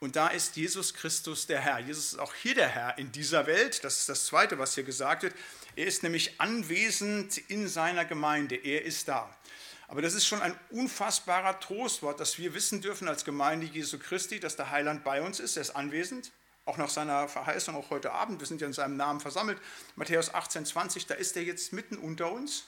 Und 0.00 0.16
da 0.16 0.28
ist 0.28 0.56
Jesus 0.56 0.94
Christus 0.94 1.46
der 1.46 1.60
Herr. 1.60 1.78
Jesus 1.78 2.12
ist 2.12 2.18
auch 2.18 2.34
hier 2.34 2.54
der 2.54 2.68
Herr 2.68 2.96
in 2.96 3.12
dieser 3.12 3.46
Welt. 3.46 3.84
Das 3.84 3.98
ist 3.98 4.08
das 4.08 4.24
Zweite, 4.24 4.58
was 4.58 4.74
hier 4.74 4.84
gesagt 4.84 5.22
wird. 5.22 5.34
Er 5.76 5.86
ist 5.86 6.02
nämlich 6.02 6.40
anwesend 6.40 7.36
in 7.50 7.68
seiner 7.68 8.06
Gemeinde. 8.06 8.56
Er 8.56 8.84
ist 8.84 9.08
da. 9.08 9.34
Aber 9.88 10.00
das 10.00 10.14
ist 10.14 10.26
schon 10.26 10.40
ein 10.40 10.58
unfassbarer 10.70 11.60
Trostwort, 11.60 12.18
dass 12.18 12.38
wir 12.38 12.54
wissen 12.54 12.80
dürfen 12.80 13.08
als 13.08 13.24
Gemeinde 13.24 13.66
Jesu 13.66 13.98
Christi, 13.98 14.40
dass 14.40 14.56
der 14.56 14.70
Heiland 14.70 15.04
bei 15.04 15.20
uns 15.20 15.38
ist. 15.38 15.56
Er 15.56 15.62
ist 15.62 15.76
anwesend 15.76 16.32
auch 16.64 16.76
nach 16.76 16.88
seiner 16.88 17.28
Verheißung, 17.28 17.74
auch 17.74 17.90
heute 17.90 18.12
Abend, 18.12 18.38
wir 18.38 18.46
sind 18.46 18.60
ja 18.60 18.66
in 18.66 18.72
seinem 18.72 18.96
Namen 18.96 19.20
versammelt, 19.20 19.58
Matthäus 19.96 20.32
18, 20.32 20.66
20, 20.66 21.06
da 21.06 21.14
ist 21.14 21.36
er 21.36 21.42
jetzt 21.42 21.72
mitten 21.72 21.96
unter 21.96 22.30
uns. 22.30 22.64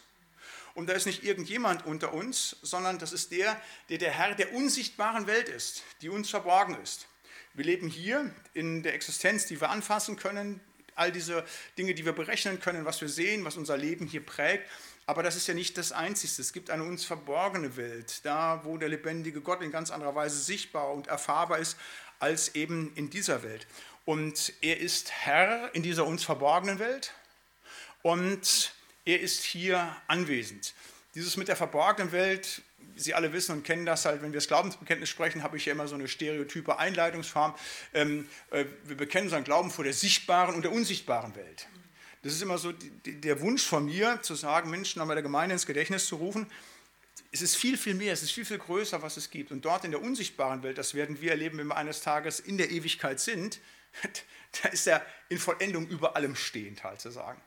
Und 0.74 0.88
da 0.88 0.94
ist 0.94 1.06
nicht 1.06 1.22
irgendjemand 1.22 1.86
unter 1.86 2.12
uns, 2.12 2.56
sondern 2.62 2.98
das 2.98 3.12
ist 3.12 3.30
der, 3.30 3.60
der 3.90 3.98
der 3.98 4.10
Herr 4.10 4.34
der 4.34 4.54
unsichtbaren 4.54 5.26
Welt 5.26 5.48
ist, 5.48 5.82
die 6.00 6.08
uns 6.08 6.30
verborgen 6.30 6.76
ist. 6.82 7.06
Wir 7.54 7.64
leben 7.64 7.88
hier 7.88 8.34
in 8.54 8.82
der 8.82 8.94
Existenz, 8.94 9.46
die 9.46 9.60
wir 9.60 9.70
anfassen 9.70 10.16
können, 10.16 10.60
all 10.94 11.12
diese 11.12 11.44
Dinge, 11.76 11.94
die 11.94 12.04
wir 12.04 12.12
berechnen 12.12 12.60
können, 12.60 12.84
was 12.84 13.00
wir 13.00 13.08
sehen, 13.08 13.44
was 13.44 13.56
unser 13.56 13.76
Leben 13.76 14.06
hier 14.06 14.24
prägt. 14.24 14.68
Aber 15.04 15.22
das 15.22 15.36
ist 15.36 15.48
ja 15.48 15.54
nicht 15.54 15.76
das 15.76 15.92
Einzige. 15.92 16.40
Es 16.40 16.52
gibt 16.52 16.70
eine 16.70 16.84
uns 16.84 17.04
verborgene 17.04 17.76
Welt, 17.76 18.24
da 18.24 18.62
wo 18.64 18.78
der 18.78 18.88
lebendige 18.88 19.40
Gott 19.40 19.62
in 19.62 19.70
ganz 19.70 19.90
anderer 19.90 20.14
Weise 20.14 20.40
sichtbar 20.40 20.92
und 20.92 21.08
erfahrbar 21.08 21.58
ist, 21.58 21.76
als 22.18 22.54
eben 22.54 22.92
in 22.94 23.10
dieser 23.10 23.42
Welt. 23.42 23.66
Und 24.04 24.52
er 24.62 24.80
ist 24.80 25.10
Herr 25.10 25.74
in 25.74 25.82
dieser 25.82 26.06
uns 26.06 26.24
verborgenen 26.24 26.78
Welt 26.78 27.12
und 28.02 28.74
er 29.04 29.20
ist 29.20 29.42
hier 29.42 29.94
anwesend. 30.06 30.74
Dieses 31.14 31.36
mit 31.36 31.48
der 31.48 31.56
verborgenen 31.56 32.12
Welt, 32.12 32.62
Sie 33.02 33.14
alle 33.14 33.32
wissen 33.32 33.52
und 33.52 33.64
kennen 33.64 33.84
das 33.84 34.04
halt, 34.04 34.22
wenn 34.22 34.32
wir 34.32 34.38
das 34.38 34.48
Glaubensbekenntnis 34.48 35.08
sprechen, 35.08 35.42
habe 35.42 35.56
ich 35.56 35.66
ja 35.66 35.72
immer 35.72 35.88
so 35.88 35.94
eine 35.94 36.08
stereotype 36.08 36.78
Einleitungsform. 36.78 37.54
Ähm, 37.92 38.28
äh, 38.50 38.64
wir 38.84 38.96
bekennen 38.96 39.26
unseren 39.26 39.44
Glauben 39.44 39.70
vor 39.70 39.84
der 39.84 39.92
sichtbaren 39.92 40.54
und 40.54 40.62
der 40.62 40.72
unsichtbaren 40.72 41.34
Welt. 41.34 41.68
Das 42.22 42.32
ist 42.32 42.42
immer 42.42 42.58
so 42.58 42.72
die, 42.72 43.20
der 43.20 43.40
Wunsch 43.40 43.64
von 43.64 43.84
mir, 43.84 44.20
zu 44.22 44.34
sagen, 44.34 44.70
Menschen 44.70 45.00
nochmal 45.00 45.16
der 45.16 45.22
Gemeinde 45.22 45.54
ins 45.54 45.66
Gedächtnis 45.66 46.06
zu 46.06 46.16
rufen. 46.16 46.46
Es 47.32 47.42
ist 47.42 47.56
viel, 47.56 47.76
viel 47.76 47.94
mehr, 47.94 48.12
es 48.12 48.22
ist 48.22 48.32
viel, 48.32 48.44
viel 48.44 48.58
größer, 48.58 49.02
was 49.02 49.16
es 49.16 49.30
gibt. 49.30 49.50
Und 49.50 49.64
dort 49.64 49.84
in 49.84 49.90
der 49.90 50.00
unsichtbaren 50.00 50.62
Welt, 50.62 50.78
das 50.78 50.94
werden 50.94 51.20
wir 51.20 51.32
erleben, 51.32 51.58
wenn 51.58 51.66
wir 51.66 51.76
eines 51.76 52.00
Tages 52.00 52.40
in 52.40 52.58
der 52.58 52.70
Ewigkeit 52.70 53.18
sind, 53.20 53.58
da 54.62 54.68
ist 54.68 54.86
er 54.86 55.04
in 55.28 55.38
Vollendung 55.38 55.88
über 55.88 56.14
allem 56.14 56.36
stehend, 56.36 56.84
halt 56.84 57.00
zu 57.00 57.10
sagen. 57.10 57.40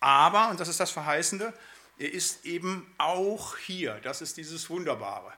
Aber, 0.00 0.50
und 0.50 0.60
das 0.60 0.68
ist 0.68 0.78
das 0.78 0.90
Verheißende, 0.90 1.54
er 1.98 2.12
ist 2.12 2.44
eben 2.44 2.86
auch 2.98 3.56
hier. 3.56 4.00
Das 4.02 4.20
ist 4.20 4.36
dieses 4.36 4.68
Wunderbare. 4.68 5.32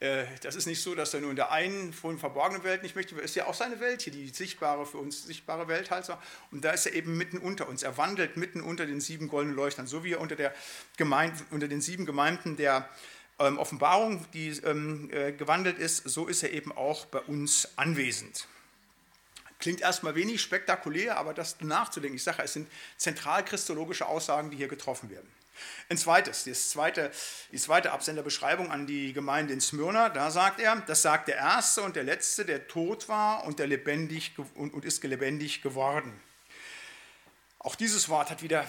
Äh, 0.00 0.24
das 0.42 0.54
ist 0.54 0.66
nicht 0.66 0.82
so, 0.82 0.94
dass 0.94 1.14
er 1.14 1.20
nur 1.20 1.30
in 1.30 1.36
der 1.36 1.50
einen 1.50 1.92
vorhin 1.92 2.20
verborgenen 2.20 2.62
Welt 2.62 2.82
nicht 2.82 2.94
möchte. 2.94 3.16
Es 3.16 3.30
ist 3.30 3.36
ja 3.36 3.46
auch 3.46 3.54
seine 3.54 3.80
Welt 3.80 4.02
hier, 4.02 4.12
die 4.12 4.28
sichtbare, 4.28 4.86
für 4.86 4.98
uns 4.98 5.24
sichtbare 5.24 5.66
Welt 5.66 5.90
halt. 5.90 6.06
Und 6.50 6.64
da 6.64 6.70
ist 6.70 6.86
er 6.86 6.94
eben 6.94 7.16
mitten 7.16 7.38
unter 7.38 7.68
uns. 7.68 7.82
Er 7.82 7.96
wandelt 7.96 8.36
mitten 8.36 8.60
unter 8.60 8.86
den 8.86 9.00
sieben 9.00 9.28
goldenen 9.28 9.56
Leuchtern, 9.56 9.86
so 9.86 10.04
wie 10.04 10.12
er 10.12 10.20
unter, 10.20 10.36
der 10.36 10.54
Gemeinde, 10.96 11.38
unter 11.50 11.68
den 11.68 11.80
sieben 11.80 12.06
Gemeinden 12.06 12.56
der 12.56 12.88
ähm, 13.38 13.58
Offenbarung, 13.58 14.24
die 14.32 14.48
ähm, 14.64 15.10
äh, 15.12 15.32
gewandelt 15.32 15.78
ist, 15.78 16.08
so 16.08 16.26
ist 16.26 16.42
er 16.42 16.52
eben 16.52 16.70
auch 16.70 17.06
bei 17.06 17.20
uns 17.20 17.68
anwesend. 17.76 18.46
Klingt 19.58 19.80
erstmal 19.80 20.14
wenig 20.14 20.42
spektakulär, 20.42 21.16
aber 21.16 21.32
das 21.32 21.60
nachzudenken, 21.60 22.16
ich 22.16 22.22
sage, 22.22 22.42
es 22.42 22.52
sind 22.52 22.68
zentralchristologische 22.98 24.06
Aussagen, 24.06 24.50
die 24.50 24.56
hier 24.56 24.68
getroffen 24.68 25.10
werden. 25.10 25.28
Ein 25.88 25.96
zweites, 25.96 26.44
das 26.44 26.70
zweite, 26.70 27.10
die 27.52 27.58
zweite 27.58 27.92
Absenderbeschreibung 27.92 28.70
an 28.70 28.86
die 28.86 29.12
Gemeinde 29.12 29.52
in 29.52 29.60
Smyrna, 29.60 30.08
da 30.08 30.30
sagt 30.30 30.60
er, 30.60 30.76
das 30.86 31.02
sagt 31.02 31.28
der 31.28 31.36
Erste 31.36 31.82
und 31.82 31.96
der 31.96 32.04
Letzte, 32.04 32.44
der 32.44 32.66
tot 32.66 33.08
war 33.08 33.44
und, 33.44 33.58
der 33.58 33.66
lebendig 33.66 34.34
und, 34.54 34.74
und 34.74 34.84
ist 34.84 35.02
lebendig 35.04 35.62
geworden. 35.62 36.20
Auch 37.58 37.74
dieses 37.74 38.08
Wort 38.08 38.30
hat 38.30 38.42
wieder, 38.42 38.68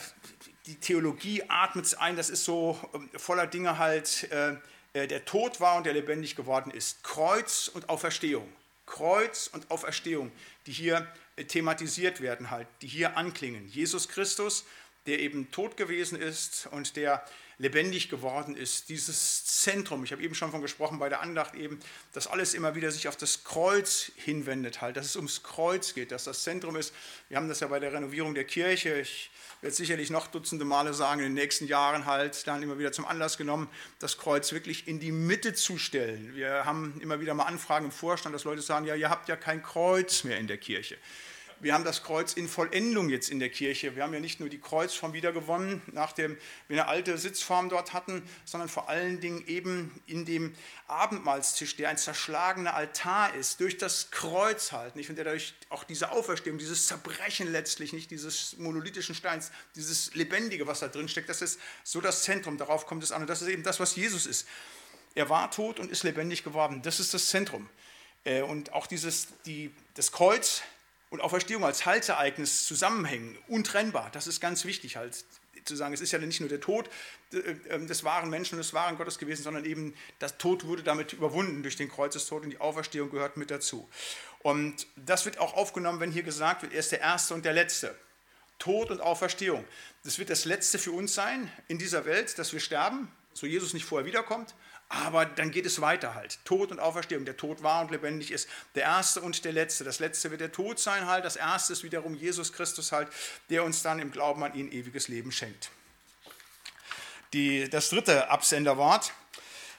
die 0.66 0.80
Theologie 0.80 1.44
atmet 1.50 1.86
es 1.86 1.96
ein, 1.96 2.16
das 2.16 2.30
ist 2.30 2.46
so 2.46 2.80
ähm, 2.94 3.10
voller 3.16 3.46
Dinge 3.46 3.78
halt, 3.78 4.32
äh, 4.32 4.56
äh, 4.94 5.08
der 5.08 5.26
tot 5.26 5.60
war 5.60 5.76
und 5.76 5.86
der 5.86 5.94
lebendig 5.94 6.36
geworden 6.38 6.72
ist. 6.72 7.04
Kreuz 7.04 7.68
und 7.68 7.90
Auferstehung. 7.90 8.48
Kreuz 8.86 9.48
und 9.48 9.70
Auferstehung, 9.72 10.32
die 10.66 10.72
hier 10.72 11.08
äh, 11.36 11.44
thematisiert 11.44 12.22
werden, 12.22 12.52
halt, 12.52 12.68
die 12.82 12.88
hier 12.88 13.18
anklingen. 13.18 13.68
Jesus 13.68 14.08
Christus, 14.08 14.66
der 15.06 15.20
eben 15.20 15.52
tot 15.52 15.78
gewesen 15.78 16.20
ist 16.20 16.68
und 16.72 16.96
der 16.96 17.24
lebendig 17.58 18.10
geworden 18.10 18.56
ist. 18.56 18.90
Dieses 18.90 19.46
Zentrum, 19.46 20.04
ich 20.04 20.12
habe 20.12 20.22
eben 20.22 20.36
schon 20.36 20.52
von 20.52 20.62
gesprochen 20.62 21.00
bei 21.00 21.10
der 21.10 21.22
Andacht 21.22 21.56
eben, 21.56 21.80
dass 22.14 22.28
alles 22.28 22.54
immer 22.54 22.76
wieder 22.76 22.92
sich 22.92 23.08
auf 23.08 23.16
das 23.16 23.44
Kreuz 23.44 24.12
hinwendet, 24.16 24.82
halt, 24.82 24.98
dass 24.98 25.06
es 25.06 25.16
ums 25.16 25.44
Kreuz 25.44 25.94
geht, 25.94 26.12
dass 26.12 26.26
das 26.26 26.44
Zentrum 26.44 26.76
ist. 26.76 26.94
Wir 27.30 27.38
haben 27.38 27.48
das 27.48 27.62
ja 27.62 27.68
bei 27.68 27.80
der 27.80 27.94
Renovierung 27.94 28.36
der 28.36 28.44
Kirche. 28.44 29.00
Ich 29.00 29.32
werde 29.62 29.76
sicherlich 29.76 30.10
noch 30.10 30.28
dutzende 30.28 30.66
Male 30.66 30.94
sagen, 30.94 31.22
in 31.22 31.28
den 31.28 31.34
nächsten 31.34 31.66
Jahren 31.66 32.06
halt 32.06 32.46
dann 32.46 32.62
immer 32.62 32.78
wieder 32.78 32.92
zum 32.92 33.06
Anlass 33.06 33.38
genommen, 33.38 33.70
das 34.00 34.18
Kreuz 34.18 34.52
wirklich 34.52 34.88
in 34.88 35.00
die 35.00 35.14
Mitte 35.14 35.54
zu 35.54 35.78
stellen. 35.78 36.36
Wir 36.36 36.66
haben 36.66 37.00
immer 37.00 37.22
wieder 37.22 37.34
mal 37.34 37.46
Anfragen 37.46 37.86
im 37.86 37.92
Vorstand, 37.92 38.36
dass 38.36 38.44
Leute 38.44 38.62
sagen, 38.62 38.86
ja, 38.86 38.96
ihr 38.96 39.10
habt 39.10 39.30
ja 39.30 39.38
kein 39.38 39.64
Kreuz 39.64 40.26
mehr 40.26 40.38
in 40.38 40.48
der 40.48 40.58
Kirche 40.58 40.98
wir 41.60 41.74
haben 41.74 41.84
das 41.84 42.04
Kreuz 42.04 42.34
in 42.34 42.48
Vollendung 42.48 43.10
jetzt 43.10 43.30
in 43.30 43.40
der 43.40 43.50
Kirche. 43.50 43.96
Wir 43.96 44.04
haben 44.04 44.14
ja 44.14 44.20
nicht 44.20 44.40
nur 44.40 44.50
die 44.50 44.60
Kreuzform 44.60 45.14
wiedergewonnen, 45.14 45.82
nachdem 45.92 46.38
wir 46.68 46.82
eine 46.82 46.88
alte 46.88 47.18
Sitzform 47.18 47.70
dort 47.70 47.94
hatten, 47.94 48.24
sondern 48.46 48.70
vor 48.70 48.90
allen 48.90 49.20
Dingen 49.20 49.46
eben 49.48 50.02
in 50.06 50.26
dem 50.26 50.54
Abendmahlstisch, 50.88 51.76
der 51.76 51.90
ein 51.90 51.98
zerschlagener 51.98 52.74
Altar 52.74 53.34
ist, 53.36 53.60
durch 53.60 53.78
das 53.78 54.12
Kreuz 54.12 54.72
halt, 54.72 54.96
nicht? 54.96 55.10
Und 55.10 55.16
der 55.18 55.26
dadurch 55.26 55.54
auch 55.70 55.84
diese 55.84 56.12
Auferstehung, 56.12 56.58
dieses 56.58 56.88
Zerbrechen 56.88 57.52
letztlich, 57.52 57.94
nicht 57.94 58.12
dieses 58.12 58.58
monolithischen 58.58 59.16
Steins, 59.16 59.52
dieses 59.76 60.14
Lebendige, 60.16 60.68
was 60.68 60.80
da 60.80 60.88
drin 60.88 61.10
steckt, 61.10 61.30
das 61.30 61.42
ist 61.42 61.60
so 61.84 62.02
das 62.02 62.24
Zentrum, 62.24 62.58
darauf 62.58 62.86
kommt 62.86 63.04
es 63.04 63.12
an. 63.12 63.22
Und 63.22 63.30
das 63.30 63.42
ist 63.42 63.48
eben 63.48 63.64
das, 63.64 63.80
was 63.80 63.96
Jesus 63.96 64.26
ist. 64.26 64.48
Er 65.16 65.30
war 65.30 65.50
tot 65.52 65.80
und 65.80 65.92
ist 65.92 66.04
lebendig 66.04 66.44
geworden. 66.44 66.82
Das 66.82 67.00
ist 67.00 67.14
das 67.14 67.28
Zentrum. 67.28 67.70
Äh, 68.26 68.42
und 68.42 68.74
auch 68.74 68.88
dieses, 68.88 69.28
die, 69.46 69.72
das 69.94 70.12
Kreuz 70.12 70.62
und 71.16 71.22
Auferstehung 71.22 71.64
als 71.64 71.86
Haltereignis 71.86 72.66
zusammenhängen, 72.66 73.38
untrennbar. 73.48 74.10
Das 74.12 74.28
ist 74.28 74.42
ganz 74.42 74.66
wichtig 74.66 74.98
halt 74.98 75.24
zu 75.64 75.76
sagen. 75.76 75.94
Es 75.94 76.02
ist 76.02 76.12
ja 76.12 76.20
nicht 76.20 76.42
nur 76.42 76.50
der 76.50 76.60
Tod 76.60 76.90
äh, 77.32 77.38
äh, 77.38 77.86
des 77.86 78.04
wahren 78.04 78.30
Menschen 78.30 78.56
und 78.56 78.58
des 78.60 78.74
wahren 78.74 78.98
Gottes 78.98 79.18
gewesen, 79.18 79.44
sondern 79.44 79.64
eben 79.64 79.94
das 80.20 80.38
Tod 80.38 80.66
wurde 80.66 80.84
damit 80.84 81.14
überwunden 81.14 81.64
durch 81.64 81.78
den 81.78 81.90
Kreuzestod 81.90 82.44
und 82.44 82.50
die 82.50 82.60
Auferstehung 82.60 83.10
gehört 83.10 83.38
mit 83.38 83.50
dazu. 83.50 83.88
Und 84.40 84.88
das 84.98 85.24
wird 85.24 85.38
auch 85.38 85.54
aufgenommen, 85.54 86.02
wenn 86.02 86.12
hier 86.12 86.24
gesagt 86.24 86.64
wird, 86.64 86.74
er 86.74 86.80
ist 86.80 86.92
der 86.92 87.00
Erste 87.00 87.34
und 87.34 87.46
der 87.46 87.54
Letzte. 87.54 87.96
Tod 88.60 88.92
und 88.92 89.00
Auferstehung. 89.00 89.66
Das 90.04 90.20
wird 90.20 90.30
das 90.30 90.44
Letzte 90.44 90.80
für 90.80 90.92
uns 90.92 91.16
sein 91.16 91.50
in 91.70 91.78
dieser 91.78 92.06
Welt, 92.06 92.38
dass 92.38 92.52
wir 92.52 92.60
sterben, 92.60 93.10
so 93.34 93.48
Jesus 93.48 93.74
nicht 93.74 93.86
vorher 93.86 94.06
wiederkommt. 94.06 94.54
Aber 95.04 95.26
dann 95.26 95.52
geht 95.52 95.66
es 95.66 95.82
weiter 95.82 96.16
halt. 96.16 96.40
Tod 96.46 96.72
und 96.72 96.80
Auferstehung. 96.80 97.26
Der 97.26 97.36
Tod 97.36 97.64
war 97.64 97.82
und 97.82 97.92
lebendig 97.92 98.32
ist. 98.32 98.48
Der 98.76 98.84
Erste 98.84 99.22
und 99.22 99.44
der 99.44 99.52
Letzte. 99.52 99.84
Das 99.84 100.00
Letzte 100.00 100.32
wird 100.32 100.40
der 100.40 100.54
Tod 100.54 100.80
sein 100.80 101.06
halt. 101.06 101.26
Das 101.26 101.36
Erste 101.36 101.74
ist 101.74 101.84
wiederum 101.84 102.16
Jesus 102.16 102.54
Christus 102.54 102.94
halt, 102.94 103.10
der 103.50 103.66
uns 103.66 103.82
dann 103.82 104.00
im 104.00 104.12
Glauben 104.12 104.42
an 104.44 104.54
ihn 104.54 104.72
ewiges 104.72 105.10
Leben 105.10 105.34
schenkt. 105.34 105.70
Die, 107.34 107.70
das 107.70 107.90
dritte 107.90 108.30
Absenderwort, 108.30 109.12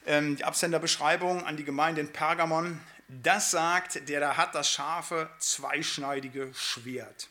ähm, 0.04 0.36
die 0.36 0.44
Absenderbeschreibung 0.44 1.46
an 1.46 1.56
die 1.56 1.64
Gemeinde 1.64 2.02
in 2.02 2.12
Pergamon. 2.12 2.78
Das 3.08 3.50
sagt, 3.50 4.10
der 4.10 4.20
da 4.20 4.36
hat 4.36 4.54
das 4.54 4.68
scharfe, 4.68 5.30
zweischneidige 5.38 6.52
Schwert. 6.54 7.28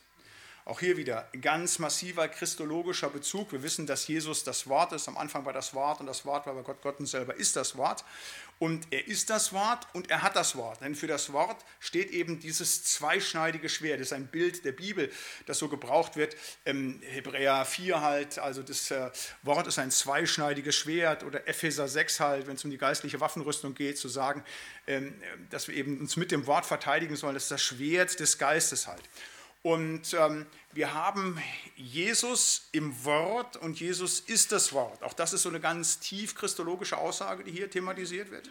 Auch 0.66 0.80
hier 0.80 0.96
wieder 0.96 1.28
ganz 1.42 1.78
massiver 1.78 2.26
christologischer 2.26 3.08
Bezug. 3.08 3.52
Wir 3.52 3.62
wissen, 3.62 3.86
dass 3.86 4.08
Jesus 4.08 4.42
das 4.42 4.66
Wort 4.66 4.92
ist. 4.92 5.06
Am 5.06 5.16
Anfang 5.16 5.44
war 5.44 5.52
das 5.52 5.74
Wort 5.74 6.00
und 6.00 6.06
das 6.06 6.26
Wort 6.26 6.44
war 6.44 6.54
bei 6.54 6.62
Gott. 6.62 6.82
Gott 6.82 6.96
selber 7.06 7.36
ist 7.36 7.54
das 7.54 7.76
Wort. 7.76 8.04
Und 8.58 8.88
er 8.90 9.06
ist 9.06 9.30
das 9.30 9.52
Wort 9.52 9.86
und 9.92 10.10
er 10.10 10.22
hat 10.22 10.34
das 10.34 10.56
Wort. 10.56 10.80
Denn 10.80 10.96
für 10.96 11.06
das 11.06 11.32
Wort 11.32 11.64
steht 11.78 12.10
eben 12.10 12.40
dieses 12.40 12.82
zweischneidige 12.82 13.68
Schwert. 13.68 14.00
Das 14.00 14.08
ist 14.08 14.12
ein 14.12 14.26
Bild 14.26 14.64
der 14.64 14.72
Bibel, 14.72 15.12
das 15.46 15.60
so 15.60 15.68
gebraucht 15.68 16.16
wird. 16.16 16.34
Im 16.64 17.00
Hebräer 17.02 17.64
4 17.64 18.00
halt, 18.00 18.40
also 18.40 18.64
das 18.64 18.90
äh, 18.90 19.12
Wort 19.44 19.68
ist 19.68 19.78
ein 19.78 19.92
zweischneidiges 19.92 20.74
Schwert. 20.74 21.22
Oder 21.22 21.46
Epheser 21.46 21.86
6 21.86 22.18
halt, 22.18 22.48
wenn 22.48 22.56
es 22.56 22.64
um 22.64 22.72
die 22.72 22.78
geistliche 22.78 23.20
Waffenrüstung 23.20 23.74
geht, 23.76 23.98
zu 23.98 24.08
sagen, 24.08 24.42
ähm, 24.88 25.14
dass 25.48 25.68
wir 25.68 25.76
eben 25.76 26.00
uns 26.00 26.16
mit 26.16 26.32
dem 26.32 26.48
Wort 26.48 26.66
verteidigen 26.66 27.14
sollen. 27.14 27.34
Das 27.34 27.44
ist 27.44 27.52
das 27.52 27.62
Schwert 27.62 28.18
des 28.18 28.36
Geistes 28.36 28.88
halt. 28.88 29.02
Und 29.66 30.14
ähm, 30.14 30.46
wir 30.74 30.94
haben 30.94 31.42
Jesus 31.74 32.68
im 32.70 33.04
Wort 33.04 33.56
und 33.56 33.80
Jesus 33.80 34.20
ist 34.20 34.52
das 34.52 34.72
Wort. 34.72 35.02
Auch 35.02 35.12
das 35.12 35.32
ist 35.32 35.42
so 35.42 35.48
eine 35.48 35.58
ganz 35.58 35.98
tief 35.98 36.36
christologische 36.36 36.96
Aussage, 36.98 37.42
die 37.42 37.50
hier 37.50 37.68
thematisiert 37.68 38.30
wird. 38.30 38.48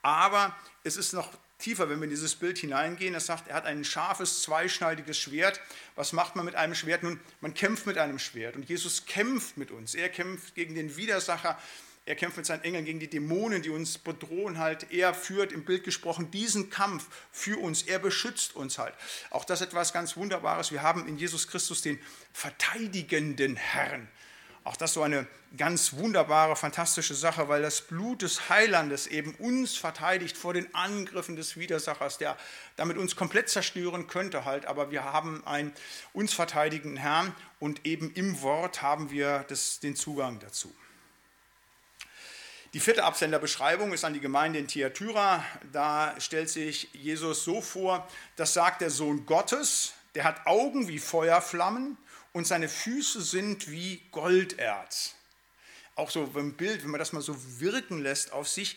Aber 0.00 0.56
es 0.82 0.96
ist 0.96 1.12
noch 1.12 1.30
tiefer, 1.58 1.90
wenn 1.90 1.98
wir 1.98 2.04
in 2.04 2.10
dieses 2.10 2.36
Bild 2.36 2.56
hineingehen. 2.56 3.12
Er 3.12 3.20
sagt, 3.20 3.48
er 3.48 3.54
hat 3.56 3.66
ein 3.66 3.84
scharfes, 3.84 4.40
zweischneidiges 4.40 5.18
Schwert. 5.18 5.60
Was 5.94 6.14
macht 6.14 6.36
man 6.36 6.46
mit 6.46 6.54
einem 6.54 6.74
Schwert? 6.74 7.02
Nun, 7.02 7.20
man 7.42 7.52
kämpft 7.52 7.86
mit 7.86 7.98
einem 7.98 8.18
Schwert. 8.18 8.56
Und 8.56 8.66
Jesus 8.66 9.04
kämpft 9.04 9.58
mit 9.58 9.70
uns. 9.70 9.94
Er 9.94 10.08
kämpft 10.08 10.54
gegen 10.54 10.74
den 10.74 10.96
Widersacher 10.96 11.58
er 12.06 12.16
kämpft 12.16 12.36
mit 12.36 12.44
seinen 12.44 12.62
Engeln 12.64 12.84
gegen 12.84 13.00
die 13.00 13.08
Dämonen, 13.08 13.62
die 13.62 13.70
uns 13.70 13.96
bedrohen 13.96 14.58
halt. 14.58 14.92
Er 14.92 15.14
führt 15.14 15.52
im 15.52 15.64
Bild 15.64 15.84
gesprochen 15.84 16.30
diesen 16.30 16.68
Kampf 16.68 17.06
für 17.32 17.58
uns. 17.58 17.82
Er 17.82 17.98
beschützt 17.98 18.54
uns 18.56 18.78
halt. 18.78 18.94
Auch 19.30 19.44
das 19.44 19.62
ist 19.62 19.68
etwas 19.68 19.94
ganz 19.94 20.16
Wunderbares. 20.16 20.70
Wir 20.70 20.82
haben 20.82 21.08
in 21.08 21.16
Jesus 21.16 21.48
Christus 21.48 21.80
den 21.80 21.98
verteidigenden 22.32 23.56
Herrn. 23.56 24.08
Auch 24.64 24.76
das 24.76 24.94
so 24.94 25.02
eine 25.02 25.26
ganz 25.56 25.94
wunderbare, 25.94 26.56
fantastische 26.56 27.14
Sache, 27.14 27.48
weil 27.48 27.62
das 27.62 27.82
Blut 27.82 28.22
des 28.22 28.48
Heilandes 28.50 29.06
eben 29.06 29.34
uns 29.36 29.76
verteidigt 29.76 30.36
vor 30.36 30.52
den 30.52 30.74
Angriffen 30.74 31.36
des 31.36 31.56
Widersachers, 31.56 32.18
der 32.18 32.36
damit 32.76 32.98
uns 32.98 33.16
komplett 33.16 33.48
zerstören 33.48 34.08
könnte 34.08 34.44
halt. 34.44 34.66
Aber 34.66 34.90
wir 34.90 35.04
haben 35.04 35.46
einen 35.46 35.72
uns 36.12 36.34
verteidigenden 36.34 36.98
Herrn 36.98 37.34
und 37.60 37.86
eben 37.86 38.12
im 38.12 38.42
Wort 38.42 38.82
haben 38.82 39.10
wir 39.10 39.44
das, 39.48 39.80
den 39.80 39.96
Zugang 39.96 40.38
dazu. 40.38 40.74
Die 42.74 42.80
vierte 42.80 43.04
Absenderbeschreibung 43.04 43.92
ist 43.92 44.04
an 44.04 44.14
die 44.14 44.20
Gemeinde 44.20 44.58
in 44.58 44.66
Thyatira. 44.66 45.44
Da 45.72 46.12
stellt 46.18 46.50
sich 46.50 46.88
Jesus 46.92 47.44
so 47.44 47.60
vor, 47.60 48.08
das 48.34 48.52
sagt 48.52 48.80
der 48.80 48.90
Sohn 48.90 49.26
Gottes, 49.26 49.92
der 50.16 50.24
hat 50.24 50.44
Augen 50.44 50.88
wie 50.88 50.98
Feuerflammen 50.98 51.96
und 52.32 52.48
seine 52.48 52.68
Füße 52.68 53.22
sind 53.22 53.70
wie 53.70 54.02
Golderz. 54.10 55.14
Auch 55.94 56.10
so 56.10 56.28
im 56.34 56.54
Bild, 56.54 56.82
wenn 56.82 56.90
man 56.90 56.98
das 56.98 57.12
mal 57.12 57.22
so 57.22 57.36
wirken 57.60 58.02
lässt 58.02 58.32
auf 58.32 58.48
sich, 58.48 58.76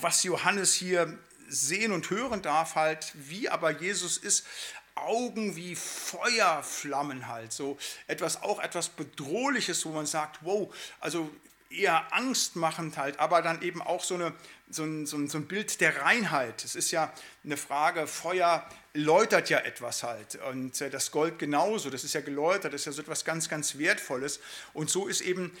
was 0.00 0.22
Johannes 0.22 0.72
hier 0.72 1.18
sehen 1.50 1.92
und 1.92 2.08
hören 2.08 2.40
darf, 2.40 2.76
halt, 2.76 3.12
wie 3.14 3.50
aber 3.50 3.72
Jesus 3.72 4.16
ist, 4.16 4.46
Augen 4.94 5.54
wie 5.54 5.76
Feuerflammen 5.76 7.28
halt, 7.28 7.52
so 7.52 7.76
etwas 8.06 8.42
auch 8.42 8.58
etwas 8.58 8.88
bedrohliches, 8.88 9.84
wo 9.84 9.90
man 9.90 10.06
sagt, 10.06 10.38
wow, 10.40 10.74
also 10.98 11.30
eher 11.70 12.12
angstmachend 12.12 12.96
halt, 12.96 13.18
aber 13.20 13.42
dann 13.42 13.62
eben 13.62 13.82
auch 13.82 14.02
so, 14.02 14.14
eine, 14.14 14.32
so, 14.70 14.84
ein, 14.84 15.06
so, 15.06 15.16
ein, 15.16 15.28
so 15.28 15.38
ein 15.38 15.46
Bild 15.46 15.80
der 15.80 16.02
Reinheit. 16.02 16.64
Es 16.64 16.74
ist 16.74 16.90
ja 16.90 17.12
eine 17.44 17.56
Frage, 17.56 18.06
Feuer 18.06 18.66
läutert 18.94 19.50
ja 19.50 19.58
etwas 19.58 20.02
halt 20.02 20.36
und 20.50 20.80
äh, 20.80 20.90
das 20.90 21.10
Gold 21.10 21.38
genauso, 21.38 21.90
das 21.90 22.04
ist 22.04 22.14
ja 22.14 22.20
geläutert, 22.20 22.72
das 22.72 22.80
ist 22.80 22.86
ja 22.86 22.92
so 22.92 23.02
etwas 23.02 23.24
ganz, 23.24 23.48
ganz 23.48 23.78
Wertvolles 23.78 24.40
und 24.72 24.90
so 24.90 25.06
ist 25.06 25.20
eben 25.20 25.52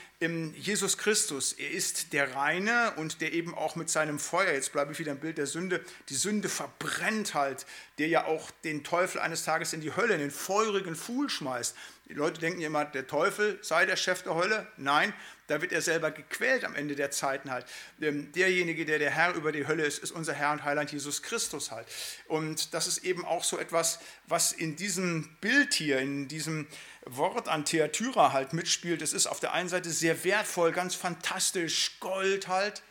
Jesus 0.56 0.98
Christus, 0.98 1.52
er 1.52 1.70
ist 1.70 2.12
der 2.14 2.34
Reine 2.34 2.94
und 2.96 3.20
der 3.20 3.32
eben 3.32 3.54
auch 3.54 3.76
mit 3.76 3.90
seinem 3.90 4.18
Feuer, 4.18 4.52
jetzt 4.52 4.72
bleibe 4.72 4.92
ich 4.92 4.98
wieder 4.98 5.12
im 5.12 5.20
Bild 5.20 5.38
der 5.38 5.46
Sünde, 5.46 5.84
die 6.08 6.16
Sünde 6.16 6.48
verbrennt 6.48 7.34
halt, 7.34 7.66
der 7.98 8.08
ja 8.08 8.24
auch 8.24 8.50
den 8.64 8.82
Teufel 8.82 9.20
eines 9.20 9.44
Tages 9.44 9.72
in 9.72 9.82
die 9.82 9.94
Hölle, 9.94 10.14
in 10.14 10.20
den 10.20 10.30
feurigen 10.30 10.96
Fuhl 10.96 11.28
schmeißt. 11.28 11.76
Die 12.08 12.14
Leute 12.14 12.40
denken 12.40 12.62
immer, 12.62 12.86
der 12.86 13.06
Teufel 13.06 13.58
sei 13.60 13.84
der 13.84 13.96
Chef 13.96 14.22
der 14.22 14.34
Hölle. 14.34 14.66
Nein, 14.78 15.12
da 15.48 15.60
wird 15.60 15.72
er 15.72 15.82
selber 15.82 16.10
gequält 16.10 16.64
am 16.64 16.74
Ende 16.74 16.94
der 16.94 17.10
Zeiten 17.10 17.50
halt. 17.50 17.66
Ähm, 18.00 18.30
derjenige, 18.32 18.84
der 18.84 18.98
der 18.98 19.10
Herr 19.10 19.34
über 19.34 19.50
die 19.50 19.66
Hölle 19.66 19.84
ist, 19.84 19.98
ist 19.98 20.12
unser 20.12 20.34
Herr 20.34 20.52
und 20.52 20.64
Heiland 20.64 20.92
Jesus 20.92 21.22
Christus 21.22 21.70
halt. 21.70 21.88
Und 22.26 22.74
das 22.74 22.86
ist 22.86 22.98
eben 22.98 23.24
auch 23.24 23.42
so 23.42 23.58
etwas, 23.58 23.98
was 24.26 24.52
in 24.52 24.76
diesem 24.76 25.28
Bild 25.40 25.74
hier, 25.74 25.98
in 25.98 26.28
diesem 26.28 26.68
Wort 27.04 27.48
an 27.48 27.64
Theatyra 27.64 28.32
halt 28.32 28.52
mitspielt. 28.52 29.02
Es 29.02 29.12
ist 29.12 29.26
auf 29.26 29.40
der 29.40 29.52
einen 29.52 29.68
Seite 29.68 29.90
sehr 29.90 30.22
wertvoll, 30.24 30.72
ganz 30.72 30.94
fantastisch, 30.94 31.98
Gold 32.00 32.48
halt, 32.48 32.82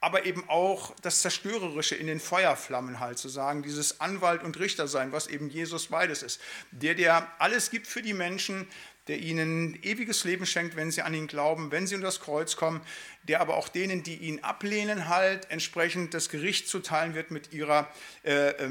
aber 0.00 0.24
eben 0.24 0.48
auch 0.48 0.94
das 1.02 1.20
Zerstörerische 1.20 1.94
in 1.94 2.06
den 2.06 2.20
Feuerflammen 2.20 3.00
halt 3.00 3.18
zu 3.18 3.28
sagen, 3.28 3.62
dieses 3.62 4.00
Anwalt 4.00 4.42
und 4.42 4.58
Richter 4.58 4.88
sein, 4.88 5.12
was 5.12 5.26
eben 5.26 5.50
Jesus 5.50 5.88
beides 5.88 6.22
ist. 6.22 6.40
Der, 6.70 6.94
der 6.94 7.30
alles 7.38 7.70
gibt 7.70 7.86
für 7.86 8.00
die 8.00 8.14
Menschen, 8.14 8.66
der 9.08 9.18
ihnen 9.18 9.78
ewiges 9.82 10.24
Leben 10.24 10.46
schenkt, 10.46 10.76
wenn 10.76 10.90
sie 10.90 11.02
an 11.02 11.14
ihn 11.14 11.26
glauben, 11.26 11.70
wenn 11.70 11.86
sie 11.86 11.94
unter 11.94 12.06
das 12.06 12.20
Kreuz 12.20 12.56
kommen, 12.56 12.80
der 13.24 13.40
aber 13.40 13.56
auch 13.56 13.68
denen, 13.68 14.02
die 14.02 14.16
ihn 14.16 14.40
ablehnen, 14.40 15.08
halt 15.08 15.50
entsprechend 15.50 16.14
das 16.14 16.28
Gericht 16.28 16.68
zuteilen 16.68 17.14
wird 17.14 17.30
mit, 17.30 17.52
ihrer, 17.52 17.88
äh, 18.24 18.50
äh, 18.50 18.68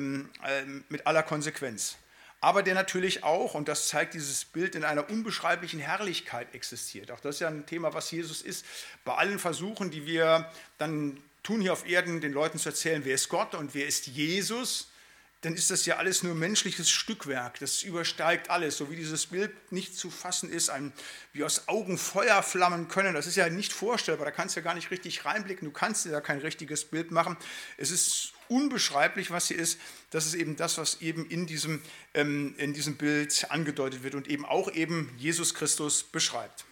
mit 0.90 1.08
aller 1.08 1.24
Konsequenz. 1.24 1.98
Aber 2.42 2.64
der 2.64 2.74
natürlich 2.74 3.24
auch, 3.24 3.54
und 3.54 3.68
das 3.68 3.90
zeigt 3.90 4.14
dieses 4.14 4.46
Bild, 4.46 4.76
in 4.76 4.86
einer 4.86 5.10
unbeschreiblichen 5.10 5.80
Herrlichkeit 5.80 6.56
existiert. 6.56 7.12
Auch 7.12 7.20
das 7.20 7.36
ist 7.36 7.42
ja 7.42 7.50
ein 7.50 7.66
Thema, 7.66 7.94
was 7.94 8.10
Jesus 8.12 8.42
ist. 8.42 8.66
Bei 9.04 9.16
allen 9.16 9.40
Versuchen, 9.40 9.92
die 9.92 10.06
wir 10.06 10.50
dann 10.78 11.22
tun 11.44 11.60
hier 11.60 11.74
auf 11.74 11.86
Erden, 11.86 12.22
den 12.22 12.32
Leuten 12.32 12.58
zu 12.58 12.70
erzählen, 12.70 13.04
wer 13.04 13.16
ist 13.16 13.28
Gott 13.28 13.56
und 13.56 13.74
wer 13.74 13.88
ist 13.88 14.08
Jesus, 14.08 14.90
dann 15.42 15.54
ist 15.54 15.72
das 15.72 15.86
ja 15.86 15.96
alles 15.96 16.22
nur 16.22 16.36
menschliches 16.36 16.90
Stückwerk. 16.90 17.60
Das 17.60 17.84
übersteigt 17.84 18.50
alles, 18.50 18.78
so 18.78 18.92
wie 18.92 18.98
dieses 18.98 19.28
Bild 19.28 19.72
nicht 19.72 19.96
zu 19.96 20.10
fassen 20.10 20.52
ist, 20.52 20.70
ein, 20.70 20.92
wie 21.32 21.46
aus 21.46 21.70
Augen 21.70 21.98
Feuer 21.98 22.44
flammen 22.44 22.90
können. 22.90 23.14
Das 23.14 23.26
ist 23.26 23.38
ja 23.38 23.50
nicht 23.50 23.72
vorstellbar, 23.72 24.26
da 24.26 24.32
kannst 24.32 24.56
du 24.56 24.60
ja 24.60 24.66
gar 24.66 24.74
nicht 24.74 24.92
richtig 24.92 25.24
reinblicken, 25.24 25.66
du 25.66 25.72
kannst 25.72 26.06
dir 26.06 26.12
ja 26.12 26.20
kein 26.20 26.40
richtiges 26.40 26.84
Bild 26.84 27.12
machen. 27.12 27.38
Es 27.78 27.90
ist 27.90 28.34
unbeschreiblich, 28.50 29.32
was 29.32 29.48
hier 29.48 29.58
ist. 29.58 29.80
Das 30.10 30.26
ist 30.26 30.34
eben 30.34 30.58
das, 30.58 30.78
was 30.78 31.02
eben 31.02 31.30
in 31.30 31.46
diesem, 31.46 31.82
ähm, 32.14 32.56
in 32.58 32.74
diesem 32.74 32.98
Bild 32.98 33.48
angedeutet 33.50 34.04
wird 34.04 34.16
und 34.16 34.28
eben 34.28 34.46
auch 34.46 34.70
eben 34.74 35.14
Jesus 35.18 35.54
Christus 35.54 36.04
beschreibt. 36.04 36.66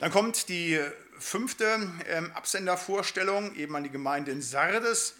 Dann 0.00 0.10
kommt 0.10 0.48
die 0.48 0.80
fünfte 1.18 1.88
ähm, 2.08 2.32
Absendervorstellung, 2.32 3.54
eben 3.54 3.76
an 3.76 3.84
die 3.84 3.90
Gemeinde 3.90 4.32
in 4.32 4.42
Sardes. 4.42 5.14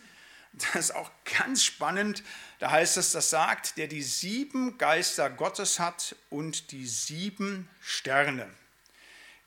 Das 0.53 0.87
ist 0.87 0.95
auch 0.95 1.11
ganz 1.39 1.65
spannend. 1.65 2.23
Da 2.59 2.71
heißt 2.71 2.97
es, 2.97 3.13
das 3.13 3.31
sagt, 3.31 3.79
der 3.79 3.87
die 3.87 4.03
sieben 4.03 4.79
Geister 4.79 5.31
Gottes 5.31 5.79
hat 5.79 6.17
und 6.29 6.73
die 6.73 6.87
sieben 6.87 7.69
Sterne. 7.81 8.49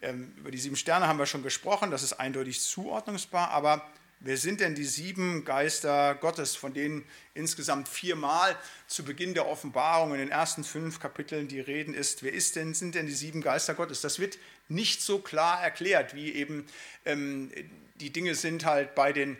Ähm, 0.01 0.33
über 0.37 0.51
die 0.51 0.57
sieben 0.57 0.75
Sterne 0.75 1.07
haben 1.07 1.19
wir 1.19 1.25
schon 1.25 1.43
gesprochen, 1.43 1.91
das 1.91 2.03
ist 2.03 2.13
eindeutig 2.13 2.61
zuordnungsbar, 2.61 3.51
aber 3.51 3.89
wer 4.19 4.37
sind 4.37 4.59
denn 4.59 4.75
die 4.75 4.85
sieben 4.85 5.45
Geister 5.45 6.15
Gottes, 6.15 6.55
von 6.55 6.73
denen 6.73 7.05
insgesamt 7.33 7.87
viermal 7.87 8.57
zu 8.87 9.03
Beginn 9.03 9.33
der 9.33 9.47
Offenbarung 9.47 10.13
in 10.13 10.19
den 10.19 10.31
ersten 10.31 10.63
fünf 10.63 10.99
Kapiteln 10.99 11.47
die 11.47 11.59
Reden 11.59 11.93
ist? 11.93 12.23
Wer 12.23 12.33
ist 12.33 12.55
denn, 12.55 12.73
sind 12.73 12.95
denn 12.95 13.05
die 13.05 13.13
sieben 13.13 13.41
Geister 13.41 13.75
Gottes? 13.75 14.01
Das 14.01 14.19
wird 14.19 14.37
nicht 14.67 15.01
so 15.01 15.19
klar 15.19 15.61
erklärt, 15.61 16.15
wie 16.15 16.33
eben 16.33 16.65
ähm, 17.05 17.51
die 17.95 18.11
Dinge 18.11 18.35
sind 18.35 18.65
halt 18.65 18.95
bei 18.95 19.13
den 19.13 19.37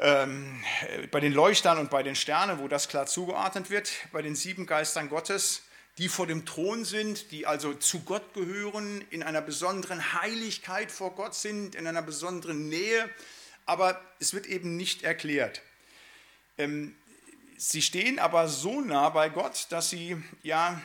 ähm, 0.00 0.62
bei 1.10 1.20
den 1.20 1.32
Leuchtern 1.32 1.78
und 1.78 1.90
bei 1.90 2.02
den 2.02 2.14
Sternen, 2.14 2.58
wo 2.58 2.68
das 2.68 2.88
klar 2.88 3.06
zugeordnet 3.06 3.70
wird, 3.70 3.90
bei 4.12 4.22
den 4.22 4.34
sieben 4.34 4.66
Geistern 4.66 5.08
Gottes, 5.08 5.62
die 5.98 6.08
vor 6.08 6.26
dem 6.26 6.46
Thron 6.46 6.84
sind, 6.84 7.32
die 7.32 7.46
also 7.46 7.74
zu 7.74 8.00
Gott 8.00 8.32
gehören, 8.32 9.04
in 9.10 9.22
einer 9.22 9.42
besonderen 9.42 10.14
Heiligkeit 10.20 10.92
vor 10.92 11.14
Gott 11.14 11.34
sind, 11.34 11.74
in 11.74 11.86
einer 11.86 12.02
besonderen 12.02 12.68
Nähe, 12.68 13.08
aber 13.66 14.00
es 14.20 14.32
wird 14.32 14.46
eben 14.46 14.76
nicht 14.76 15.02
erklärt. 15.02 15.60
Ähm, 16.56 16.94
sie 17.56 17.82
stehen 17.82 18.18
aber 18.18 18.48
so 18.48 18.80
nah 18.80 19.08
bei 19.08 19.28
Gott, 19.28 19.66
dass 19.70 19.90
sie 19.90 20.22
ja 20.42 20.80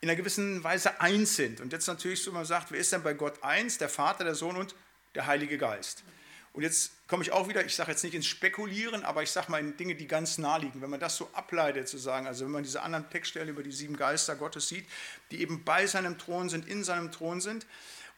in 0.00 0.08
einer 0.08 0.16
gewissen 0.16 0.62
Weise 0.64 1.00
eins 1.00 1.36
sind. 1.36 1.60
Und 1.60 1.72
jetzt 1.72 1.86
natürlich 1.86 2.22
so, 2.22 2.32
man 2.32 2.44
sagt, 2.44 2.72
wer 2.72 2.78
ist 2.78 2.92
denn 2.92 3.02
bei 3.02 3.14
Gott 3.14 3.42
eins? 3.42 3.78
Der 3.78 3.88
Vater, 3.88 4.24
der 4.24 4.34
Sohn 4.34 4.56
und 4.56 4.74
der 5.14 5.26
Heilige 5.26 5.58
Geist. 5.58 6.02
Und 6.52 6.62
jetzt 6.62 6.92
komme 7.08 7.22
ich 7.22 7.32
auch 7.32 7.48
wieder, 7.48 7.64
ich 7.64 7.74
sage 7.74 7.90
jetzt 7.92 8.04
nicht 8.04 8.14
ins 8.14 8.26
Spekulieren, 8.26 9.04
aber 9.04 9.22
ich 9.22 9.30
sage 9.30 9.50
mal 9.50 9.58
in 9.58 9.76
Dinge, 9.76 9.94
die 9.94 10.06
ganz 10.06 10.36
nah 10.36 10.58
liegen. 10.58 10.82
Wenn 10.82 10.90
man 10.90 11.00
das 11.00 11.16
so 11.16 11.30
ableitet, 11.32 11.88
zu 11.88 11.96
sagen, 11.96 12.26
also 12.26 12.44
wenn 12.44 12.52
man 12.52 12.62
diese 12.62 12.82
anderen 12.82 13.08
Textstellen 13.08 13.48
über 13.48 13.62
die 13.62 13.72
sieben 13.72 13.96
Geister 13.96 14.36
Gottes 14.36 14.68
sieht, 14.68 14.86
die 15.30 15.40
eben 15.40 15.64
bei 15.64 15.86
seinem 15.86 16.18
Thron 16.18 16.50
sind, 16.50 16.68
in 16.68 16.84
seinem 16.84 17.10
Thron 17.10 17.40
sind, 17.40 17.66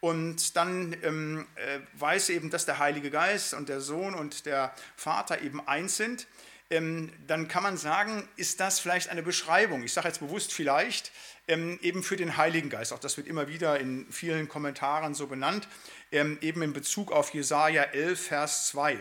und 0.00 0.54
dann 0.56 0.94
ähm, 1.02 1.46
äh, 1.54 1.78
weiß 1.94 2.28
eben, 2.28 2.50
dass 2.50 2.66
der 2.66 2.78
Heilige 2.78 3.10
Geist 3.10 3.54
und 3.54 3.70
der 3.70 3.80
Sohn 3.80 4.14
und 4.14 4.44
der 4.44 4.74
Vater 4.96 5.40
eben 5.40 5.66
eins 5.66 5.96
sind, 5.96 6.26
ähm, 6.68 7.10
dann 7.26 7.48
kann 7.48 7.62
man 7.62 7.78
sagen, 7.78 8.28
ist 8.36 8.60
das 8.60 8.80
vielleicht 8.80 9.08
eine 9.08 9.22
Beschreibung, 9.22 9.82
ich 9.82 9.94
sage 9.94 10.08
jetzt 10.08 10.20
bewusst 10.20 10.52
vielleicht, 10.52 11.10
ähm, 11.48 11.78
eben 11.82 12.02
für 12.02 12.16
den 12.16 12.36
Heiligen 12.36 12.70
Geist. 12.70 12.92
Auch 12.92 12.98
das 12.98 13.16
wird 13.16 13.26
immer 13.26 13.48
wieder 13.48 13.78
in 13.78 14.06
vielen 14.10 14.48
Kommentaren 14.48 15.14
so 15.14 15.26
benannt, 15.26 15.68
ähm, 16.14 16.38
eben 16.40 16.62
in 16.62 16.72
Bezug 16.72 17.12
auf 17.12 17.34
Jesaja 17.34 17.82
11, 17.82 18.20
Vers 18.20 18.68
2. 18.68 18.98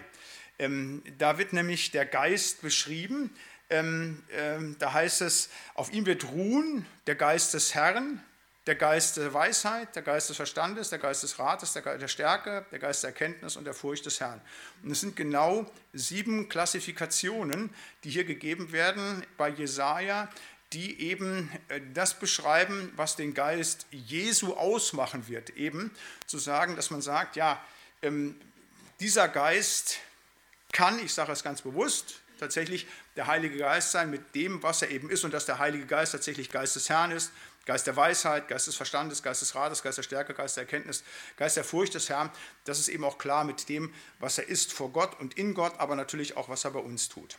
Da 1.17 1.38
wird 1.38 1.52
nämlich 1.54 1.91
der 1.91 2.06
Geist 2.06 2.62
beschrieben. 2.62 3.36
Da 3.69 4.93
heißt 4.93 5.21
es, 5.21 5.49
auf 5.73 5.91
ihm 5.91 6.06
wird 6.06 6.26
ruhen 6.26 6.86
der 7.08 7.15
Geist 7.15 7.54
des 7.56 7.73
Herrn, 7.73 8.23
der 8.65 8.76
Geist 8.76 9.17
der 9.17 9.34
Weisheit, 9.34 9.95
der 9.95 10.04
Geist 10.04 10.30
des 10.30 10.38
Verstandes, 10.38 10.89
der 10.89 10.99
Geist 10.99 11.23
des 11.23 11.38
Rates, 11.38 11.73
der 11.73 11.97
der 11.97 12.08
Stärke, 12.08 12.65
der 12.71 12.80
Geist 12.80 13.04
der 13.04 13.10
Erkenntnis 13.10 13.58
und 13.58 13.65
der 13.65 13.73
Furcht 13.73 14.06
des 14.06 14.21
Herrn. 14.21 14.39
Und 14.84 14.91
es 14.91 15.02
sind 15.02 15.15
genau 15.15 15.69
sieben 15.91 16.47
Klassifikationen, 16.47 17.71
die 18.04 18.10
hier 18.10 18.23
gegeben 18.23 18.71
werden 18.71 19.26
bei 19.38 19.49
Jesaja, 19.49 20.30
die 20.73 20.99
eben 21.01 21.51
äh, 21.69 21.81
das 21.93 22.19
beschreiben, 22.19 22.91
was 22.95 23.15
den 23.15 23.33
Geist 23.33 23.86
Jesu 23.91 24.53
ausmachen 24.53 25.27
wird. 25.27 25.51
Eben 25.51 25.91
zu 26.25 26.38
sagen, 26.38 26.75
dass 26.75 26.89
man 26.89 27.01
sagt, 27.01 27.36
ja, 27.36 27.63
ähm, 28.01 28.39
dieser 28.99 29.27
Geist 29.27 29.99
kann, 30.71 30.99
ich 30.99 31.13
sage 31.13 31.31
es 31.31 31.43
ganz 31.43 31.62
bewusst, 31.62 32.21
tatsächlich 32.39 32.88
der 33.15 33.27
Heilige 33.27 33.57
Geist 33.57 33.91
sein 33.91 34.09
mit 34.09 34.36
dem, 34.36 34.63
was 34.63 34.81
er 34.81 34.89
eben 34.89 35.09
ist 35.09 35.23
und 35.23 35.33
dass 35.33 35.45
der 35.45 35.59
Heilige 35.59 35.86
Geist 35.86 36.12
tatsächlich 36.12 36.49
Geist 36.49 36.75
des 36.75 36.89
Herrn 36.89 37.12
ist, 37.12 37.31
Geist 37.65 37.88
der 37.88 37.95
Weisheit, 37.95 38.49
Geist 38.49 38.67
des 38.67 38.75
Verstandes, 38.75 39.23
Geist 39.23 39.41
des 39.41 39.55
Rates, 39.55 39.83
Geist 39.83 39.97
der 39.97 40.03
Stärke, 40.03 40.33
Geist 40.33 40.57
der 40.57 40.63
Erkenntnis, 40.63 41.03
Geist 41.38 41.55
der 41.55 41.63
Furcht 41.63 41.93
des 41.93 42.09
Herrn. 42.09 42.29
Das 42.65 42.79
ist 42.79 42.89
eben 42.89 43.05
auch 43.05 43.17
klar 43.17 43.45
mit 43.45 43.69
dem, 43.69 43.93
was 44.19 44.38
er 44.38 44.47
ist 44.47 44.73
vor 44.73 44.91
Gott 44.91 45.17
und 45.19 45.38
in 45.38 45.53
Gott, 45.53 45.79
aber 45.79 45.95
natürlich 45.95 46.36
auch, 46.36 46.49
was 46.49 46.65
er 46.65 46.71
bei 46.71 46.79
uns 46.79 47.07
tut. 47.07 47.38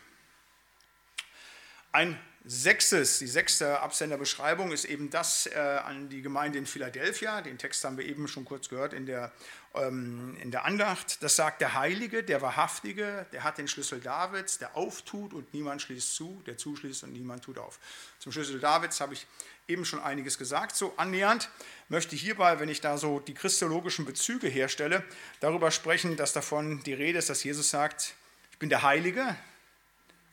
Ein 1.92 2.18
sechstes, 2.46 3.18
die 3.18 3.26
sechste 3.26 3.80
Absenderbeschreibung 3.80 4.70
ist 4.70 4.84
eben 4.84 5.08
das 5.08 5.46
äh, 5.46 5.58
an 5.58 6.10
die 6.10 6.20
Gemeinde 6.20 6.58
in 6.58 6.66
Philadelphia. 6.66 7.40
Den 7.40 7.56
Text 7.56 7.82
haben 7.84 7.96
wir 7.96 8.04
eben 8.04 8.28
schon 8.28 8.44
kurz 8.44 8.68
gehört 8.68 8.92
in 8.92 9.06
der, 9.06 9.32
ähm, 9.74 10.36
in 10.42 10.50
der 10.50 10.66
Andacht. 10.66 11.22
Das 11.22 11.36
sagt 11.36 11.62
der 11.62 11.74
Heilige, 11.74 12.22
der 12.22 12.42
Wahrhaftige, 12.42 13.26
der 13.32 13.44
hat 13.44 13.56
den 13.56 13.66
Schlüssel 13.66 13.98
Davids, 14.00 14.58
der 14.58 14.76
auftut 14.76 15.32
und 15.32 15.54
niemand 15.54 15.80
schließt 15.80 16.14
zu, 16.14 16.42
der 16.46 16.58
zuschließt 16.58 17.04
und 17.04 17.14
niemand 17.14 17.44
tut 17.44 17.58
auf. 17.58 17.78
Zum 18.18 18.30
Schlüssel 18.30 18.60
Davids 18.60 19.00
habe 19.00 19.14
ich 19.14 19.26
eben 19.66 19.86
schon 19.86 20.02
einiges 20.02 20.36
gesagt. 20.36 20.76
So 20.76 20.92
annähernd 20.98 21.48
möchte 21.88 22.14
ich 22.14 22.20
hierbei, 22.20 22.60
wenn 22.60 22.68
ich 22.68 22.82
da 22.82 22.98
so 22.98 23.20
die 23.20 23.32
christologischen 23.32 24.04
Bezüge 24.04 24.48
herstelle, 24.48 25.02
darüber 25.40 25.70
sprechen, 25.70 26.18
dass 26.18 26.34
davon 26.34 26.82
die 26.82 26.92
Rede 26.92 27.18
ist, 27.18 27.30
dass 27.30 27.42
Jesus 27.42 27.70
sagt, 27.70 28.14
ich 28.52 28.58
bin 28.58 28.68
der 28.68 28.82
Heilige 28.82 29.34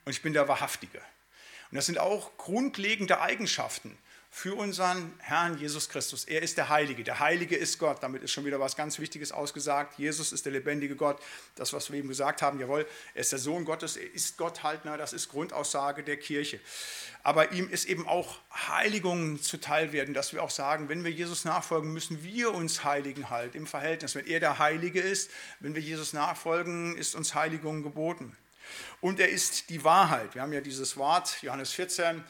und 0.04 0.12
ich 0.12 0.22
bin 0.22 0.34
der 0.34 0.50
Wahrhaftige. 0.50 1.02
Und 1.72 1.78
das 1.78 1.86
sind 1.86 2.00
auch 2.00 2.38
grundlegende 2.38 3.22
Eigenschaften 3.22 3.98
für 4.34 4.56
unseren 4.56 5.14
Herrn 5.20 5.58
Jesus 5.58 5.90
Christus. 5.90 6.24
Er 6.24 6.42
ist 6.42 6.58
der 6.58 6.70
Heilige. 6.70 7.04
Der 7.04 7.20
Heilige 7.20 7.58
ist 7.58 7.80
Gott. 7.80 8.02
Damit 8.02 8.24
ist 8.24 8.32
schon 8.32 8.46
wieder 8.46 8.62
was 8.62 8.78
ganz 8.78 8.98
Wichtiges 8.98 9.34
ausgesagt. 9.34 10.00
Jesus 10.00 10.32
ist 10.32 10.46
der 10.46 10.54
lebendige 10.54 10.96
Gott. 10.96 11.22
Das, 11.56 11.74
was 11.74 11.92
wir 11.92 12.00
eben 12.00 12.08
gesagt 12.08 12.42
haben, 12.42 12.58
jawohl, 12.58 12.88
er 13.14 13.22
ist 13.22 13.34
der 13.34 13.40
Sohn 13.40 13.66
Gottes, 13.66 13.98
er 13.98 14.10
ist 14.14 14.38
Gott 14.38 14.64
halt. 14.64 14.82
Na, 14.86 14.96
das 14.96 15.12
ist 15.12 15.28
Grundaussage 15.28 16.04
der 16.04 16.16
Kirche. 16.16 16.62
Aber 17.24 17.52
ihm 17.52 17.70
ist 17.70 17.86
eben 17.86 18.08
auch 18.08 18.40
Heiligung 18.54 19.42
zuteil 19.42 19.92
werden, 19.92 20.14
dass 20.14 20.32
wir 20.32 20.42
auch 20.42 20.50
sagen, 20.50 20.88
wenn 20.88 21.04
wir 21.04 21.12
Jesus 21.12 21.44
nachfolgen, 21.44 21.92
müssen 21.92 22.24
wir 22.24 22.54
uns 22.54 22.86
heiligen 22.86 23.30
halt 23.30 23.54
im 23.54 23.68
Verhältnis. 23.68 24.16
Wenn 24.16 24.28
er 24.28 24.40
der 24.40 24.60
Heilige 24.60 25.02
ist, 25.02 25.30
wenn 25.60 25.76
wir 25.76 25.82
Jesus 25.82 26.14
nachfolgen, 26.14 26.98
ist 26.98 27.16
uns 27.16 27.36
Heiligung 27.36 27.84
geboten. 27.84 28.36
Und 29.00 29.20
er 29.20 29.30
ist 29.30 29.70
die 29.70 29.84
Wahrheit. 29.84 30.36
Wir 30.36 30.42
haben 30.42 30.54
ja 30.54 30.62
dieses 30.62 30.98
Wort, 30.98 31.42
Johannes 31.42 31.72
14, 31.74 32.24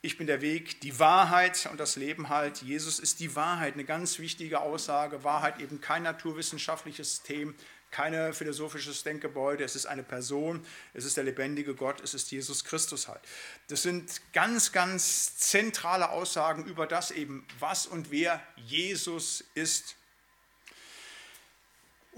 ich 0.00 0.16
bin 0.16 0.28
der 0.28 0.40
Weg, 0.40 0.80
die 0.80 0.98
Wahrheit 1.00 1.68
und 1.70 1.80
das 1.80 1.96
Leben 1.96 2.28
halt. 2.28 2.62
Jesus 2.62 3.00
ist 3.00 3.18
die 3.18 3.34
Wahrheit, 3.34 3.74
eine 3.74 3.84
ganz 3.84 4.20
wichtige 4.20 4.60
Aussage. 4.60 5.24
Wahrheit 5.24 5.60
eben 5.60 5.80
kein 5.80 6.04
naturwissenschaftliches 6.04 7.16
System, 7.16 7.54
kein 7.90 8.32
philosophisches 8.32 9.02
Denkgebäude, 9.02 9.64
es 9.64 9.74
ist 9.74 9.86
eine 9.86 10.02
Person, 10.02 10.64
es 10.94 11.04
ist 11.04 11.16
der 11.16 11.24
lebendige 11.24 11.74
Gott, 11.74 12.00
es 12.00 12.14
ist 12.14 12.30
Jesus 12.30 12.64
Christus 12.64 13.08
halt. 13.08 13.20
Das 13.68 13.82
sind 13.82 14.20
ganz, 14.32 14.72
ganz 14.72 15.36
zentrale 15.36 16.10
Aussagen 16.10 16.66
über 16.66 16.86
das 16.86 17.10
eben, 17.10 17.46
was 17.58 17.86
und 17.86 18.10
wer 18.10 18.42
Jesus 18.56 19.44
ist. 19.54 19.96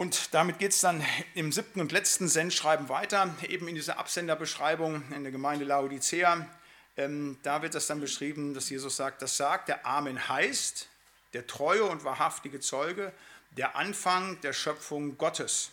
Und 0.01 0.33
damit 0.33 0.59
geht 0.59 0.73
es 0.73 0.81
dann 0.81 1.05
im 1.35 1.53
siebten 1.53 1.79
und 1.79 1.93
letzten 1.93 2.27
Sendschreiben 2.27 2.89
weiter, 2.89 3.35
eben 3.47 3.69
in 3.69 3.75
dieser 3.75 3.99
Absenderbeschreibung 3.99 5.03
in 5.13 5.25
der 5.25 5.31
Gemeinde 5.31 5.67
Laodicea. 5.67 6.49
Ähm, 6.97 7.37
da 7.43 7.61
wird 7.61 7.75
das 7.75 7.87
dann 7.87 8.01
beschrieben, 8.01 8.55
dass 8.55 8.71
Jesus 8.71 8.97
sagt, 8.97 9.21
das 9.21 9.37
sagt, 9.37 9.69
der 9.69 9.85
Amen 9.85 10.27
heißt, 10.27 10.89
der 11.35 11.47
treue 11.47 11.85
und 11.85 12.03
wahrhaftige 12.03 12.61
Zeuge, 12.61 13.13
der 13.59 13.77
Anfang 13.77 14.41
der 14.41 14.55
Schöpfung 14.55 15.19
Gottes. 15.19 15.71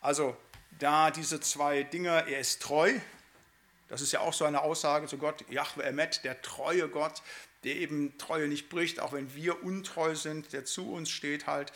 Also 0.00 0.36
da 0.80 1.12
diese 1.12 1.38
zwei 1.38 1.84
Dinge, 1.84 2.26
er 2.28 2.40
ist 2.40 2.60
treu, 2.60 2.92
das 3.88 4.00
ist 4.00 4.10
ja 4.10 4.18
auch 4.18 4.32
so 4.32 4.46
eine 4.46 4.62
Aussage 4.62 5.06
zu 5.06 5.16
Gott, 5.16 5.48
Yahweh 5.48 5.84
Emet, 5.84 6.24
der 6.24 6.42
treue 6.42 6.88
Gott, 6.88 7.22
der 7.68 7.76
eben 7.76 8.16
Treue 8.16 8.48
nicht 8.48 8.70
bricht, 8.70 8.98
auch 8.98 9.12
wenn 9.12 9.34
wir 9.34 9.62
untreu 9.62 10.14
sind, 10.14 10.54
der 10.54 10.64
zu 10.64 10.90
uns 10.90 11.10
steht 11.10 11.46
halt. 11.46 11.70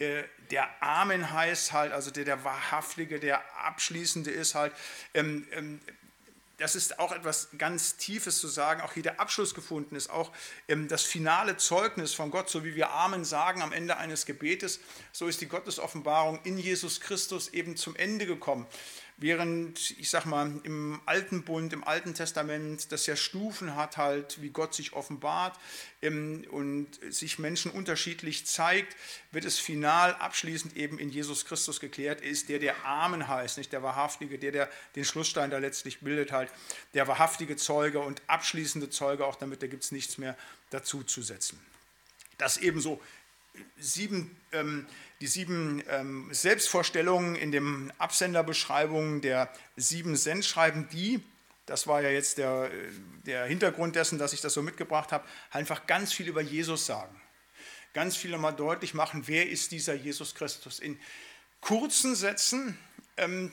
Äh, 0.00 0.24
der 0.50 0.82
Amen 0.82 1.30
heißt 1.32 1.72
halt, 1.72 1.92
also 1.92 2.10
der, 2.10 2.24
der 2.24 2.42
Wahrhaftige, 2.42 3.20
der 3.20 3.40
Abschließende 3.64 4.32
ist 4.32 4.56
halt. 4.56 4.72
Ähm, 5.14 5.46
ähm, 5.52 5.80
das 6.56 6.74
ist 6.74 6.98
auch 6.98 7.12
etwas 7.12 7.50
ganz 7.56 7.98
Tiefes 7.98 8.40
zu 8.40 8.48
sagen, 8.48 8.80
auch 8.80 8.94
hier 8.94 9.04
der 9.04 9.20
Abschluss 9.20 9.54
gefunden 9.54 9.94
ist, 9.94 10.10
auch 10.10 10.32
ähm, 10.66 10.88
das 10.88 11.04
finale 11.04 11.56
Zeugnis 11.56 12.14
von 12.14 12.32
Gott, 12.32 12.50
so 12.50 12.64
wie 12.64 12.74
wir 12.74 12.90
Amen 12.90 13.24
sagen 13.24 13.62
am 13.62 13.72
Ende 13.72 13.96
eines 13.96 14.26
Gebetes, 14.26 14.80
so 15.12 15.28
ist 15.28 15.40
die 15.40 15.46
Gottesoffenbarung 15.46 16.40
in 16.42 16.58
Jesus 16.58 17.00
Christus 17.00 17.46
eben 17.50 17.76
zum 17.76 17.94
Ende 17.94 18.26
gekommen. 18.26 18.66
Während, 19.20 19.98
ich 19.98 20.10
sag 20.10 20.26
mal, 20.26 20.60
im 20.62 21.00
Alten 21.04 21.42
Bund, 21.42 21.72
im 21.72 21.82
Alten 21.82 22.14
Testament, 22.14 22.92
das 22.92 23.06
ja 23.06 23.16
Stufen 23.16 23.74
hat, 23.74 23.96
halt, 23.96 24.40
wie 24.40 24.50
Gott 24.50 24.74
sich 24.74 24.92
offenbart 24.92 25.58
ähm, 26.02 26.46
und 26.50 26.88
sich 27.12 27.40
Menschen 27.40 27.72
unterschiedlich 27.72 28.46
zeigt, 28.46 28.96
wird 29.32 29.44
es 29.44 29.58
final 29.58 30.14
abschließend 30.14 30.76
eben 30.76 31.00
in 31.00 31.10
Jesus 31.10 31.46
Christus 31.46 31.80
geklärt. 31.80 32.20
Ist 32.20 32.48
der, 32.48 32.60
der 32.60 32.84
Amen 32.86 33.26
heißt, 33.26 33.58
nicht 33.58 33.72
der 33.72 33.82
Wahrhaftige, 33.82 34.38
der, 34.38 34.52
der 34.52 34.70
den 34.94 35.04
Schlussstein 35.04 35.50
da 35.50 35.58
letztlich 35.58 35.98
bildet, 35.98 36.30
halt, 36.30 36.52
der 36.94 37.08
wahrhaftige 37.08 37.56
Zeuge 37.56 37.98
und 37.98 38.22
abschließende 38.28 38.88
Zeuge, 38.88 39.26
auch 39.26 39.34
damit, 39.34 39.62
da 39.62 39.66
gibt 39.66 39.82
es 39.82 39.90
nichts 39.90 40.18
mehr 40.18 40.36
dazu 40.70 41.02
zu 41.02 41.22
setzen. 41.22 41.58
Das 42.38 42.56
ebenso 42.56 43.02
sieben. 43.78 44.36
Ähm, 44.52 44.86
die 45.20 45.26
sieben 45.26 45.82
ähm, 45.88 46.28
Selbstvorstellungen 46.30 47.34
in 47.34 47.50
den 47.50 47.92
Absenderbeschreibungen 47.98 49.20
der 49.20 49.52
sieben 49.76 50.16
Sendschreiben, 50.16 50.88
die, 50.90 51.20
das 51.66 51.86
war 51.86 52.02
ja 52.02 52.10
jetzt 52.10 52.38
der, 52.38 52.70
der 53.26 53.44
Hintergrund 53.46 53.96
dessen, 53.96 54.18
dass 54.18 54.32
ich 54.32 54.40
das 54.40 54.54
so 54.54 54.62
mitgebracht 54.62 55.10
habe, 55.10 55.26
einfach 55.50 55.86
ganz 55.86 56.12
viel 56.12 56.28
über 56.28 56.40
Jesus 56.40 56.86
sagen. 56.86 57.20
Ganz 57.94 58.16
viel 58.16 58.36
mal 58.38 58.52
deutlich 58.52 58.94
machen, 58.94 59.24
wer 59.26 59.48
ist 59.48 59.72
dieser 59.72 59.94
Jesus 59.94 60.34
Christus. 60.34 60.78
In 60.78 61.00
kurzen 61.60 62.14
Sätzen 62.14 62.78
ähm, 63.18 63.52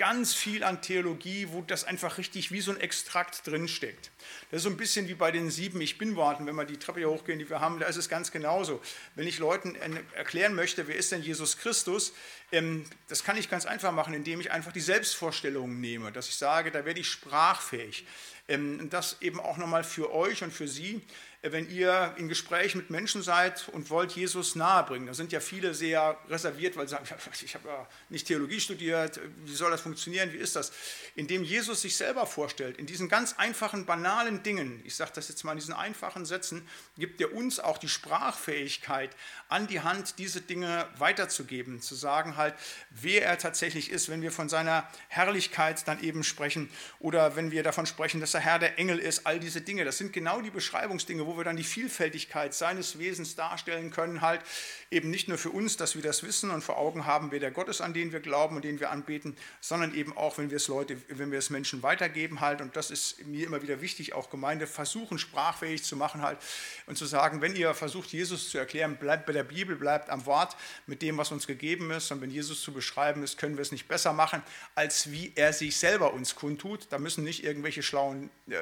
ganz 0.00 0.32
viel 0.32 0.64
an 0.64 0.80
Theologie, 0.80 1.48
wo 1.50 1.60
das 1.60 1.84
einfach 1.84 2.16
richtig 2.16 2.50
wie 2.50 2.62
so 2.62 2.70
ein 2.70 2.80
Extrakt 2.80 3.46
drinsteckt. 3.46 4.10
Das 4.50 4.58
ist 4.58 4.62
so 4.62 4.70
ein 4.70 4.78
bisschen 4.78 5.08
wie 5.08 5.14
bei 5.14 5.30
den 5.30 5.50
sieben 5.50 5.78
Ich 5.82 5.98
Bin-Worten, 5.98 6.46
wenn 6.46 6.54
wir 6.54 6.64
die 6.64 6.78
Treppe 6.78 7.00
hier 7.00 7.10
hochgehen, 7.10 7.38
die 7.38 7.50
wir 7.50 7.60
haben, 7.60 7.78
da 7.78 7.86
ist 7.86 7.96
es 7.96 8.08
ganz 8.08 8.30
genauso. 8.30 8.80
Wenn 9.14 9.26
ich 9.26 9.38
Leuten 9.38 9.76
erklären 10.14 10.54
möchte, 10.54 10.88
wer 10.88 10.96
ist 10.96 11.12
denn 11.12 11.22
Jesus 11.22 11.58
Christus, 11.58 12.14
ähm, 12.50 12.86
das 13.08 13.24
kann 13.24 13.36
ich 13.36 13.50
ganz 13.50 13.66
einfach 13.66 13.92
machen, 13.92 14.14
indem 14.14 14.40
ich 14.40 14.50
einfach 14.50 14.72
die 14.72 14.80
Selbstvorstellungen 14.80 15.82
nehme, 15.82 16.12
dass 16.12 16.28
ich 16.28 16.36
sage, 16.36 16.70
da 16.70 16.86
werde 16.86 17.00
ich 17.00 17.08
sprachfähig. 17.08 18.06
Ähm, 18.48 18.88
das 18.88 19.18
eben 19.20 19.38
auch 19.38 19.58
nochmal 19.58 19.84
für 19.84 20.14
euch 20.14 20.42
und 20.42 20.50
für 20.50 20.66
Sie 20.66 21.02
wenn 21.42 21.70
ihr 21.70 22.14
in 22.18 22.28
Gespräch 22.28 22.74
mit 22.74 22.90
Menschen 22.90 23.22
seid 23.22 23.70
und 23.70 23.88
wollt 23.88 24.12
Jesus 24.12 24.56
nahebringen. 24.56 25.06
Da 25.06 25.14
sind 25.14 25.32
ja 25.32 25.40
viele 25.40 25.72
sehr 25.72 26.18
reserviert, 26.28 26.76
weil 26.76 26.86
sie 26.86 26.92
sagen, 26.92 27.06
ich 27.42 27.54
habe 27.54 27.68
ja 27.68 27.88
nicht 28.10 28.26
Theologie 28.26 28.60
studiert, 28.60 29.18
wie 29.46 29.54
soll 29.54 29.70
das 29.70 29.80
funktionieren, 29.80 30.34
wie 30.34 30.36
ist 30.36 30.54
das? 30.54 30.70
Indem 31.14 31.42
Jesus 31.42 31.80
sich 31.80 31.96
selber 31.96 32.26
vorstellt, 32.26 32.76
in 32.76 32.84
diesen 32.84 33.08
ganz 33.08 33.36
einfachen, 33.38 33.86
banalen 33.86 34.42
Dingen, 34.42 34.82
ich 34.84 34.94
sage 34.94 35.12
das 35.14 35.28
jetzt 35.28 35.42
mal 35.44 35.52
in 35.52 35.58
diesen 35.58 35.72
einfachen 35.72 36.26
Sätzen, 36.26 36.68
gibt 36.98 37.22
er 37.22 37.32
uns 37.34 37.58
auch 37.58 37.78
die 37.78 37.88
Sprachfähigkeit 37.88 39.16
an 39.48 39.66
die 39.66 39.80
Hand, 39.80 40.18
diese 40.18 40.42
Dinge 40.42 40.86
weiterzugeben, 40.98 41.80
zu 41.80 41.94
sagen 41.94 42.36
halt, 42.36 42.54
wer 42.90 43.24
er 43.24 43.38
tatsächlich 43.38 43.90
ist, 43.90 44.10
wenn 44.10 44.20
wir 44.20 44.30
von 44.30 44.50
seiner 44.50 44.86
Herrlichkeit 45.08 45.88
dann 45.88 46.02
eben 46.02 46.22
sprechen 46.22 46.68
oder 46.98 47.34
wenn 47.34 47.50
wir 47.50 47.62
davon 47.62 47.86
sprechen, 47.86 48.20
dass 48.20 48.34
er 48.34 48.40
Herr 48.40 48.58
der 48.58 48.78
Engel 48.78 48.98
ist, 48.98 49.26
all 49.26 49.40
diese 49.40 49.62
Dinge, 49.62 49.86
das 49.86 49.96
sind 49.96 50.12
genau 50.12 50.42
die 50.42 50.50
Beschreibungsdinge, 50.50 51.29
wo 51.30 51.36
wir 51.36 51.44
dann 51.44 51.56
die 51.56 51.64
Vielfältigkeit 51.64 52.54
seines 52.54 52.98
Wesens 52.98 53.36
darstellen 53.36 53.90
können, 53.90 54.20
halt 54.20 54.40
eben 54.90 55.10
nicht 55.10 55.28
nur 55.28 55.38
für 55.38 55.50
uns, 55.50 55.76
dass 55.76 55.94
wir 55.94 56.02
das 56.02 56.24
wissen 56.24 56.50
und 56.50 56.62
vor 56.62 56.76
Augen 56.76 57.06
haben, 57.06 57.30
wer 57.30 57.38
der 57.38 57.52
Gott 57.52 57.68
ist, 57.68 57.80
an 57.80 57.94
den 57.94 58.12
wir 58.12 58.18
glauben 58.18 58.56
und 58.56 58.64
den 58.64 58.80
wir 58.80 58.90
anbeten, 58.90 59.36
sondern 59.60 59.94
eben 59.94 60.16
auch, 60.16 60.38
wenn 60.38 60.50
wir 60.50 60.56
es 60.56 60.66
Leute, 60.66 60.96
wenn 61.08 61.30
wir 61.30 61.38
es 61.38 61.50
Menschen 61.50 61.84
weitergeben 61.84 62.40
halt. 62.40 62.60
Und 62.60 62.74
das 62.74 62.90
ist 62.90 63.24
mir 63.26 63.46
immer 63.46 63.62
wieder 63.62 63.80
wichtig, 63.80 64.12
auch 64.12 64.28
Gemeinde 64.28 64.66
versuchen, 64.66 65.18
sprachfähig 65.18 65.84
zu 65.84 65.96
machen 65.96 66.22
halt 66.22 66.38
und 66.86 66.98
zu 66.98 67.06
sagen, 67.06 67.40
wenn 67.40 67.54
ihr 67.54 67.72
versucht, 67.74 68.10
Jesus 68.10 68.50
zu 68.50 68.58
erklären, 68.58 68.96
bleibt 68.96 69.26
bei 69.26 69.32
der 69.32 69.44
Bibel, 69.44 69.76
bleibt 69.76 70.10
am 70.10 70.26
Wort 70.26 70.56
mit 70.86 71.02
dem, 71.02 71.16
was 71.16 71.30
uns 71.30 71.46
gegeben 71.46 71.92
ist. 71.92 72.10
Und 72.10 72.20
wenn 72.20 72.30
Jesus 72.30 72.62
zu 72.62 72.72
beschreiben 72.72 73.22
ist, 73.22 73.38
können 73.38 73.56
wir 73.56 73.62
es 73.62 73.70
nicht 73.70 73.86
besser 73.86 74.12
machen, 74.12 74.42
als 74.74 75.12
wie 75.12 75.32
er 75.36 75.52
sich 75.52 75.76
selber 75.76 76.12
uns 76.12 76.34
kundtut. 76.34 76.88
Da 76.90 76.98
müssen 76.98 77.22
nicht 77.22 77.44
irgendwelche 77.44 77.84
schlauen 77.84 78.30
äh, 78.48 78.56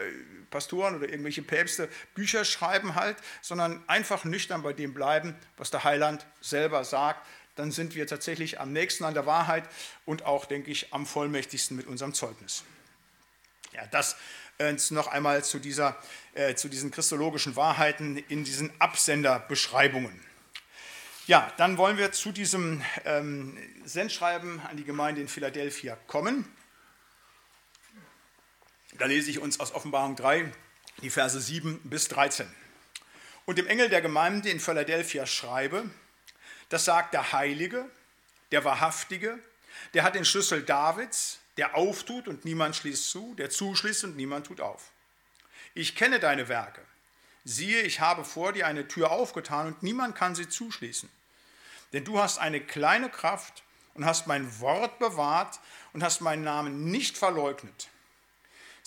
Pastoren 0.51 0.97
oder 0.97 1.09
irgendwelche 1.09 1.43
Päpste 1.43 1.89
Bücher 2.15 2.45
schreiben 2.45 2.58
halt, 2.61 3.17
sondern 3.43 3.83
einfach 3.89 4.25
nüchtern 4.25 4.63
bei 4.63 4.73
dem 4.73 4.95
bleiben, 4.95 5.37
was 5.57 5.71
der 5.71 5.85
Heiland 5.85 6.27
selber 6.41 6.85
sagt. 6.85 7.27
Dann 7.57 7.73
sind 7.73 7.95
wir 7.95 8.07
tatsächlich 8.07 8.61
am 8.61 8.73
nächsten 8.73 9.05
an 9.05 9.15
der 9.15 9.27
Wahrheit 9.27 9.69
und 10.05 10.25
auch, 10.25 10.45
denke 10.45 10.71
ich, 10.71 10.93
am 10.93 11.07
vollmächtigsten 11.07 11.77
mit 11.77 11.87
unserem 11.87 12.15
Zeugnis. 12.15 12.65
Ja, 13.73 13.87
das 13.87 14.17
äh, 14.59 14.75
noch 14.91 15.09
einmal 15.09 15.45
zu, 15.45 15.59
dieser, 15.59 15.97
äh, 16.35 16.55
zu 16.55 16.69
diesen 16.69 16.91
christologischen 16.91 17.57
Wahrheiten 17.57 18.17
in 18.17 18.45
diesen 18.45 18.71
Absenderbeschreibungen. 18.81 20.21
Ja, 21.27 21.53
dann 21.59 21.77
wollen 21.77 21.99
wir 21.99 22.11
zu 22.13 22.33
diesem 22.33 22.83
ähm, 23.05 23.57
Sendschreiben 23.85 24.61
an 24.61 24.77
die 24.77 24.85
Gemeinde 24.85 25.21
in 25.21 25.29
Philadelphia 25.29 25.97
kommen. 26.07 26.51
Da 28.97 29.05
lese 29.05 29.31
ich 29.31 29.39
uns 29.39 29.61
aus 29.61 29.75
Offenbarung 29.75 30.17
3 30.17 30.51
die 31.03 31.11
Verse 31.11 31.41
7 31.41 31.81
bis 31.85 32.09
13. 32.09 32.49
Und 33.47 33.59
dem 33.59 33.67
Engel 33.67 33.89
der 33.89 34.03
Gemeinde 34.03 34.51
in 34.51 34.61
Philadelphia 34.61 35.27
schreibe, 35.27 35.89
das 36.69 36.85
sagt 36.85 37.15
der 37.15 37.33
Heilige, 37.33 37.89
der 38.53 38.65
Wahrhaftige, 38.65 39.39
der 39.95 40.03
hat 40.03 40.15
den 40.15 40.25
Schlüssel 40.25 40.63
Davids, 40.63 41.39
der 41.57 41.77
auftut 41.77 42.29
und 42.29 42.45
niemand 42.45 42.77
schließt 42.77 43.11
zu, 43.11 43.35
der 43.35 43.51
zuschließt 43.51 44.05
und 44.05 44.17
niemand 44.17 44.47
tut 44.47 44.61
auf. 44.61 44.91
Ich 45.75 45.95
kenne 45.95 46.21
deine 46.21 46.49
Werke. 46.49 46.83
Siehe, 47.45 47.83
ich 47.83 48.01
habe 48.01 48.25
vor 48.25 48.53
dir 48.53 48.67
eine 48.67 48.89
Tür 48.89 49.11
aufgetan 49.11 49.69
und 49.69 49.83
niemand 49.83 50.15
kann 50.15 50.35
sie 50.35 50.49
zuschließen. 50.49 51.09
Denn 51.93 52.05
du 52.05 52.21
hast 52.21 52.39
eine 52.39 52.61
kleine 52.61 53.09
Kraft 53.09 53.63
und 53.95 54.05
hast 54.05 54.27
mein 54.27 54.61
Wort 54.61 54.99
bewahrt 54.99 55.59
und 55.93 56.03
hast 56.03 56.21
meinen 56.21 56.45
Namen 56.45 56.91
nicht 56.91 57.17
verleugnet. 57.17 57.89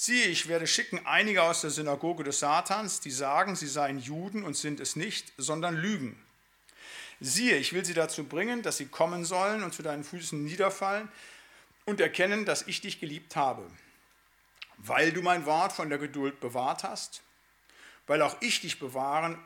Siehe, 0.04 0.26
ich 0.26 0.47
werde 0.47 0.66
schicken 0.66 1.06
einige 1.06 1.43
aus 1.43 1.62
der 1.62 1.70
Synagoge 1.70 2.24
des 2.24 2.39
Satans, 2.39 3.02
die 3.02 3.12
sagen, 3.12 3.56
sie 3.56 3.68
seien 3.68 3.99
Juden 3.99 4.41
und 4.43 4.58
sind 4.58 4.80
es 4.80 4.95
nicht, 4.95 5.32
sondern 5.38 5.76
lügen. 5.76 6.20
Siehe, 7.20 7.58
ich 7.58 7.72
will 7.72 7.86
sie 7.86 7.93
dazu 7.93 8.24
bringen, 8.24 8.64
dass 8.64 8.78
sie 8.78 8.88
kommen 8.88 9.26
sollen 9.26 9.62
und 9.62 9.76
zu 9.76 9.84
deinen 9.84 10.04
Füßen 10.04 10.43
niederfallen 10.43 11.08
und 11.86 12.02
erkennen, 12.02 12.45
dass 12.45 12.64
ich 12.64 12.82
dich 12.82 12.99
geliebt 12.99 13.36
habe, 13.36 13.62
weil 14.78 15.12
du 15.12 15.22
mein 15.22 15.45
Wort 15.45 15.72
von 15.72 15.89
der 15.89 15.99
Geduld 15.99 16.39
bewahrt 16.39 16.84
hast, 16.84 17.22
weil 18.08 18.24
auch 18.24 18.36
ich 18.41 18.60
dich 18.60 18.80
bewahren, 18.80 19.38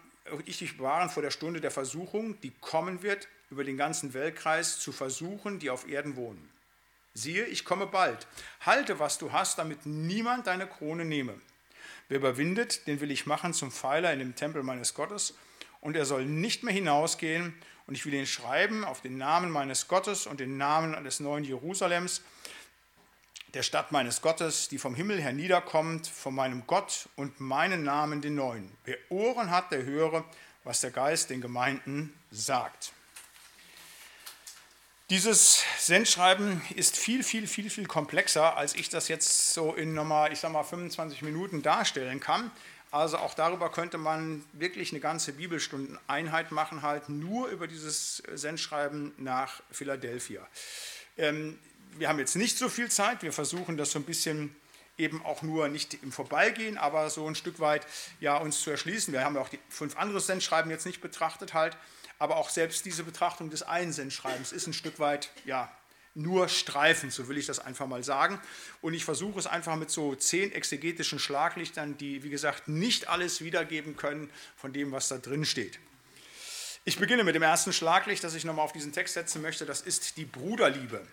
ich 0.46 0.60
dich 0.60 0.78
bewahren 0.78 1.10
vor 1.10 1.22
der 1.22 1.32
Stunde 1.32 1.60
der 1.60 1.72
Versuchung, 1.72 2.40
die 2.40 2.54
kommen 2.62 3.04
wird, 3.04 3.28
über 3.50 3.66
den 3.66 3.76
ganzen 3.76 4.14
Weltkreis 4.14 4.80
zu 4.80 4.94
versuchen, 4.94 5.60
die 5.60 5.70
auf 5.70 5.86
Erden 5.86 6.16
wohnen. 6.16 6.55
Siehe, 7.18 7.46
ich 7.46 7.64
komme 7.64 7.88
bald. 7.88 8.28
Halte, 8.66 9.00
was 9.00 9.18
du 9.18 9.32
hast, 9.32 9.58
damit 9.58 9.86
niemand 9.86 10.48
deine 10.48 10.68
Krone 10.68 11.06
nehme. 11.06 11.40
Wer 12.10 12.18
überwindet, 12.18 12.86
den 12.88 13.00
will 13.00 13.10
ich 13.10 13.26
machen 13.26 13.54
zum 13.54 13.72
Pfeiler 13.72 14.12
in 14.12 14.20
dem 14.20 14.36
Tempel 14.36 14.64
meines 14.64 14.94
Gottes, 14.94 15.34
und 15.80 15.96
er 15.96 16.06
soll 16.06 16.26
nicht 16.26 16.64
mehr 16.64 16.74
hinausgehen, 16.74 17.56
und 17.88 17.96
ich 17.96 18.06
will 18.06 18.14
ihn 18.14 18.28
schreiben 18.28 18.84
auf 18.84 19.00
den 19.00 19.18
Namen 19.18 19.50
meines 19.50 19.88
Gottes 19.88 20.28
und 20.28 20.42
den 20.42 20.58
Namen 20.58 21.02
des 21.06 21.22
neuen 21.22 21.46
Jerusalems, 21.46 22.22
der 23.54 23.64
Stadt 23.64 23.94
meines 23.94 24.22
Gottes, 24.22 24.68
die 24.68 24.78
vom 24.78 24.94
Himmel 24.94 25.22
herniederkommt, 25.22 26.08
von 26.08 26.36
meinem 26.36 26.68
Gott 26.68 27.08
und 27.16 27.40
meinen 27.40 27.84
Namen 27.84 28.22
den 28.22 28.36
neuen. 28.36 28.70
Wer 28.84 28.98
Ohren 29.08 29.52
hat, 29.52 29.72
der 29.72 29.84
höre, 29.84 30.26
was 30.66 30.82
der 30.82 30.92
Geist 30.92 31.30
den 31.30 31.40
Gemeinden 31.40 32.14
sagt. 32.30 32.92
Dieses 35.12 35.64
Sendschreiben 35.78 36.64
ist 36.76 36.98
viel, 36.98 37.24
viel, 37.24 37.46
viel, 37.46 37.70
viel 37.70 37.86
komplexer, 37.86 38.58
als 38.58 38.74
ich 38.74 38.90
das 38.90 39.08
jetzt 39.08 39.54
so 39.54 39.76
in 39.76 39.94
nochmal, 39.94 40.34
ich 40.34 40.40
sag 40.40 40.52
mal, 40.52 40.64
25 40.64 41.22
Minuten 41.22 41.62
darstellen 41.62 42.20
kann. 42.20 42.50
Also 42.90 43.20
auch 43.20 43.36
darüber 43.36 43.72
könnte 43.72 44.00
man 44.00 44.44
wirklich 44.54 44.92
eine 44.92 45.00
ganze 45.00 45.34
Bibelstundeneinheit 45.34 46.52
machen, 46.52 46.82
halt 46.82 47.08
nur 47.10 47.50
über 47.50 47.68
dieses 47.68 48.24
Sendschreiben 48.34 49.14
nach 49.18 49.62
Philadelphia. 49.70 50.48
Ähm, 51.20 51.60
wir 52.00 52.10
haben 52.10 52.18
jetzt 52.18 52.36
nicht 52.36 52.58
so 52.58 52.68
viel 52.68 52.90
Zeit, 52.90 53.22
wir 53.22 53.32
versuchen 53.32 53.78
das 53.78 53.92
so 53.92 54.00
ein 54.00 54.06
bisschen 54.06 54.56
eben 54.98 55.24
auch 55.24 55.44
nur 55.44 55.68
nicht 55.68 56.02
im 56.02 56.12
Vorbeigehen, 56.12 56.80
aber 56.80 57.12
so 57.12 57.28
ein 57.28 57.36
Stück 57.36 57.60
weit 57.60 57.86
ja, 58.22 58.38
uns 58.38 58.62
zu 58.62 58.72
erschließen. 58.72 59.14
Wir 59.14 59.24
haben 59.24 59.36
ja 59.36 59.42
auch 59.42 59.50
die 59.50 59.60
fünf 59.70 59.98
andere 59.98 60.20
Sendschreiben 60.20 60.72
jetzt 60.72 60.88
nicht 60.88 61.02
betrachtet 61.02 61.54
halt. 61.54 61.78
Aber 62.20 62.38
auch 62.38 62.50
selbst 62.50 62.86
diese 62.86 63.04
Betrachtung 63.04 63.50
des 63.50 63.64
Einsendschreibens 63.64 64.52
ist 64.52 64.68
ein 64.68 64.74
Stück 64.74 65.00
weit 65.00 65.30
ja, 65.46 65.72
nur 66.16 66.48
Streifen, 66.48 67.12
so 67.12 67.28
will 67.28 67.38
ich 67.38 67.46
das 67.46 67.60
einfach 67.60 67.88
mal 67.88 68.04
sagen. 68.04 68.40
Und 68.82 68.94
ich 68.94 69.04
versuche 69.04 69.38
es 69.38 69.48
einfach 69.48 69.76
mit 69.76 69.92
so 69.92 70.16
zehn 70.16 70.52
exegetischen 70.54 71.20
Schlaglichtern, 71.20 71.98
die, 71.98 72.24
wie 72.24 72.30
gesagt, 72.30 72.68
nicht 72.68 73.10
alles 73.10 73.42
wiedergeben 73.42 73.98
können 73.98 74.30
von 74.56 74.72
dem, 74.72 74.94
was 74.94 75.10
da 75.10 75.18
drin 75.18 75.46
steht. 75.46 75.78
Ich 76.86 76.98
beginne 76.98 77.24
mit 77.24 77.36
dem 77.36 77.42
ersten 77.42 77.74
Schlaglicht, 77.74 78.24
das 78.24 78.34
ich 78.34 78.46
nochmal 78.46 78.64
auf 78.64 78.72
diesen 78.72 78.94
Text 78.94 79.16
setzen 79.16 79.42
möchte. 79.42 79.66
Das 79.66 79.82
ist 79.82 80.18
die 80.18 80.26
Bruderliebe. 80.26 81.06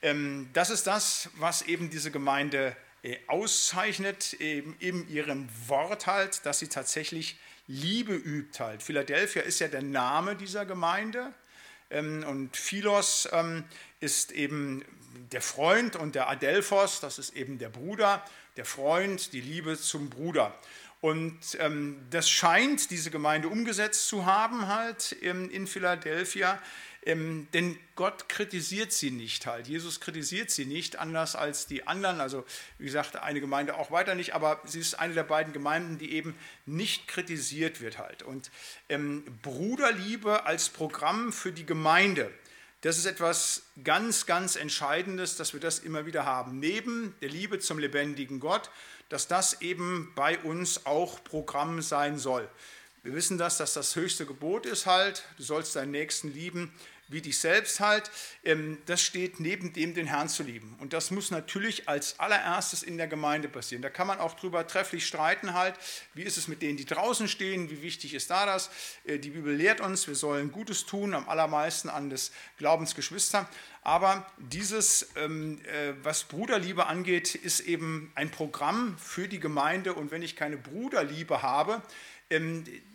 Ähm, 0.00 0.48
das 0.52 0.70
ist 0.70 0.86
das, 0.86 1.28
was 1.34 1.62
eben 1.62 1.90
diese 1.90 2.10
Gemeinde 2.10 2.74
äh, 3.02 3.18
auszeichnet, 3.26 4.34
eben 4.34 4.74
in 4.78 5.08
ihrem 5.10 5.48
Wort 5.66 6.06
halt, 6.06 6.46
dass 6.46 6.60
sie 6.60 6.68
tatsächlich 6.68 7.36
Liebe 7.66 8.14
übt 8.14 8.62
halt. 8.62 8.82
Philadelphia 8.82 9.42
ist 9.42 9.60
ja 9.60 9.68
der 9.68 9.82
Name 9.82 10.36
dieser 10.36 10.66
Gemeinde 10.66 11.32
ähm, 11.90 12.24
und 12.26 12.56
Philos 12.56 13.28
ähm, 13.32 13.64
ist 14.00 14.32
eben 14.32 14.84
der 15.32 15.40
Freund 15.40 15.96
und 15.96 16.14
der 16.14 16.28
Adelphos, 16.28 17.00
das 17.00 17.18
ist 17.18 17.34
eben 17.34 17.58
der 17.58 17.68
Bruder, 17.68 18.24
der 18.56 18.64
Freund, 18.64 19.32
die 19.32 19.40
Liebe 19.40 19.78
zum 19.78 20.10
Bruder. 20.10 20.58
Und 21.00 21.38
ähm, 21.60 22.00
das 22.10 22.30
scheint 22.30 22.90
diese 22.90 23.10
Gemeinde 23.10 23.48
umgesetzt 23.48 24.08
zu 24.08 24.26
haben 24.26 24.68
halt 24.68 25.12
in 25.12 25.66
Philadelphia. 25.66 26.58
Ähm, 27.06 27.48
denn 27.52 27.78
Gott 27.96 28.28
kritisiert 28.30 28.92
sie 28.92 29.10
nicht 29.10 29.46
halt. 29.46 29.68
Jesus 29.68 30.00
kritisiert 30.00 30.50
sie 30.50 30.64
nicht, 30.64 30.96
anders 30.96 31.36
als 31.36 31.66
die 31.66 31.86
anderen. 31.86 32.20
Also, 32.20 32.44
wie 32.78 32.86
gesagt, 32.86 33.16
eine 33.16 33.40
Gemeinde 33.40 33.76
auch 33.76 33.90
weiter 33.90 34.14
nicht, 34.14 34.34
aber 34.34 34.60
sie 34.64 34.80
ist 34.80 34.98
eine 34.98 35.12
der 35.12 35.24
beiden 35.24 35.52
Gemeinden, 35.52 35.98
die 35.98 36.12
eben 36.12 36.34
nicht 36.64 37.06
kritisiert 37.06 37.82
wird 37.82 37.98
halt. 37.98 38.22
Und 38.22 38.50
ähm, 38.88 39.22
Bruderliebe 39.42 40.46
als 40.46 40.70
Programm 40.70 41.32
für 41.32 41.52
die 41.52 41.66
Gemeinde, 41.66 42.32
das 42.80 42.96
ist 42.96 43.06
etwas 43.06 43.62
ganz, 43.82 44.24
ganz 44.24 44.56
Entscheidendes, 44.56 45.36
dass 45.36 45.52
wir 45.52 45.60
das 45.60 45.78
immer 45.78 46.06
wieder 46.06 46.24
haben. 46.24 46.58
Neben 46.58 47.14
der 47.20 47.28
Liebe 47.28 47.58
zum 47.58 47.78
lebendigen 47.78 48.40
Gott, 48.40 48.70
dass 49.10 49.28
das 49.28 49.60
eben 49.60 50.12
bei 50.14 50.38
uns 50.38 50.86
auch 50.86 51.22
Programm 51.22 51.82
sein 51.82 52.18
soll. 52.18 52.48
Wir 53.02 53.14
wissen 53.14 53.36
das, 53.36 53.58
dass 53.58 53.74
das 53.74 53.96
höchste 53.96 54.24
Gebot 54.24 54.64
ist 54.64 54.86
halt, 54.86 55.24
du 55.36 55.42
sollst 55.42 55.76
deinen 55.76 55.90
Nächsten 55.90 56.32
lieben 56.32 56.72
wie 57.08 57.20
dich 57.20 57.38
selbst 57.38 57.80
halt, 57.80 58.10
ähm, 58.44 58.78
das 58.86 59.02
steht 59.02 59.40
neben 59.40 59.72
dem, 59.72 59.94
den 59.94 60.06
Herrn 60.06 60.28
zu 60.28 60.42
lieben. 60.42 60.76
Und 60.80 60.92
das 60.92 61.10
muss 61.10 61.30
natürlich 61.30 61.88
als 61.88 62.18
allererstes 62.18 62.82
in 62.82 62.96
der 62.96 63.08
Gemeinde 63.08 63.48
passieren. 63.48 63.82
Da 63.82 63.90
kann 63.90 64.06
man 64.06 64.18
auch 64.18 64.34
drüber 64.34 64.66
trefflich 64.66 65.06
streiten 65.06 65.54
halt, 65.54 65.74
wie 66.14 66.22
ist 66.22 66.38
es 66.38 66.48
mit 66.48 66.62
denen, 66.62 66.76
die 66.76 66.86
draußen 66.86 67.28
stehen, 67.28 67.70
wie 67.70 67.82
wichtig 67.82 68.14
ist 68.14 68.30
da 68.30 68.46
das. 68.46 68.70
Äh, 69.04 69.18
die 69.18 69.30
Bibel 69.30 69.54
lehrt 69.54 69.80
uns, 69.80 70.06
wir 70.08 70.14
sollen 70.14 70.52
Gutes 70.52 70.86
tun, 70.86 71.14
am 71.14 71.28
allermeisten 71.28 71.88
an 71.88 72.10
des 72.10 72.32
Glaubensgeschwister. 72.58 73.48
Aber 73.82 74.26
dieses, 74.38 75.10
ähm, 75.16 75.60
äh, 75.66 75.92
was 76.02 76.24
Bruderliebe 76.24 76.86
angeht, 76.86 77.34
ist 77.34 77.60
eben 77.60 78.10
ein 78.14 78.30
Programm 78.30 78.96
für 78.96 79.28
die 79.28 79.40
Gemeinde. 79.40 79.92
Und 79.92 80.10
wenn 80.10 80.22
ich 80.22 80.36
keine 80.36 80.56
Bruderliebe 80.56 81.42
habe, 81.42 81.82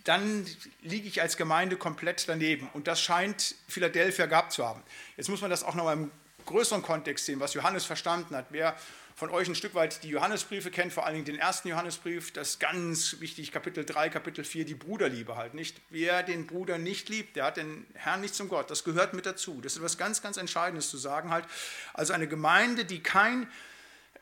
dann 0.04 0.46
liege 0.82 1.08
ich 1.08 1.22
als 1.22 1.38
Gemeinde 1.38 1.78
komplett 1.78 2.28
daneben. 2.28 2.70
Und 2.74 2.88
das 2.88 3.00
scheint 3.02 3.56
Philadelphia 3.68 4.26
gehabt 4.26 4.52
zu 4.52 4.66
haben. 4.66 4.84
Jetzt 5.18 5.30
muss 5.30 5.42
man 5.42 5.50
das 5.50 5.64
auch 5.64 5.76
noch 5.76 5.86
mal 5.86 5.94
im 5.94 6.12
größeren 6.46 6.82
Kontext 6.82 7.26
sehen, 7.26 7.40
was 7.40 7.54
Johannes 7.54 7.86
verstanden 7.86 8.36
hat. 8.36 8.48
Wer 8.50 8.76
von 9.16 9.30
euch 9.30 9.50
ein 9.50 9.56
Stück 9.56 9.76
weit 9.76 10.02
die 10.04 10.10
Johannesbriefe 10.10 10.72
kennt, 10.72 10.94
vor 10.94 11.06
allen 11.06 11.16
Dingen 11.16 11.26
den 11.26 11.38
ersten 11.38 11.68
Johannesbrief, 11.68 12.32
das 12.32 12.52
ist 12.52 12.60
ganz 12.60 13.18
wichtig, 13.20 13.52
Kapitel 13.52 13.86
3, 13.86 14.10
Kapitel 14.10 14.46
4, 14.46 14.64
die 14.66 14.76
Bruderliebe 14.76 15.36
halt 15.36 15.54
nicht. 15.54 15.76
Wer 15.90 16.24
den 16.24 16.48
Bruder 16.48 16.78
nicht 16.78 17.10
liebt, 17.10 17.36
der 17.36 17.44
hat 17.44 17.58
den 17.58 17.86
Herrn 17.94 18.22
nicht 18.22 18.34
zum 18.34 18.48
Gott. 18.48 18.72
Das 18.72 18.86
gehört 18.86 19.14
mit 19.14 19.26
dazu. 19.26 19.60
Das 19.62 19.74
ist 19.74 19.80
etwas 19.80 19.98
ganz, 19.98 20.22
ganz 20.22 20.38
Entscheidendes 20.38 20.90
zu 20.90 20.98
sagen 20.98 21.32
halt. 21.32 21.46
Also 21.94 22.14
eine 22.14 22.28
Gemeinde, 22.28 22.86
die 22.86 23.04
kein 23.04 23.42
ähm, 23.42 23.48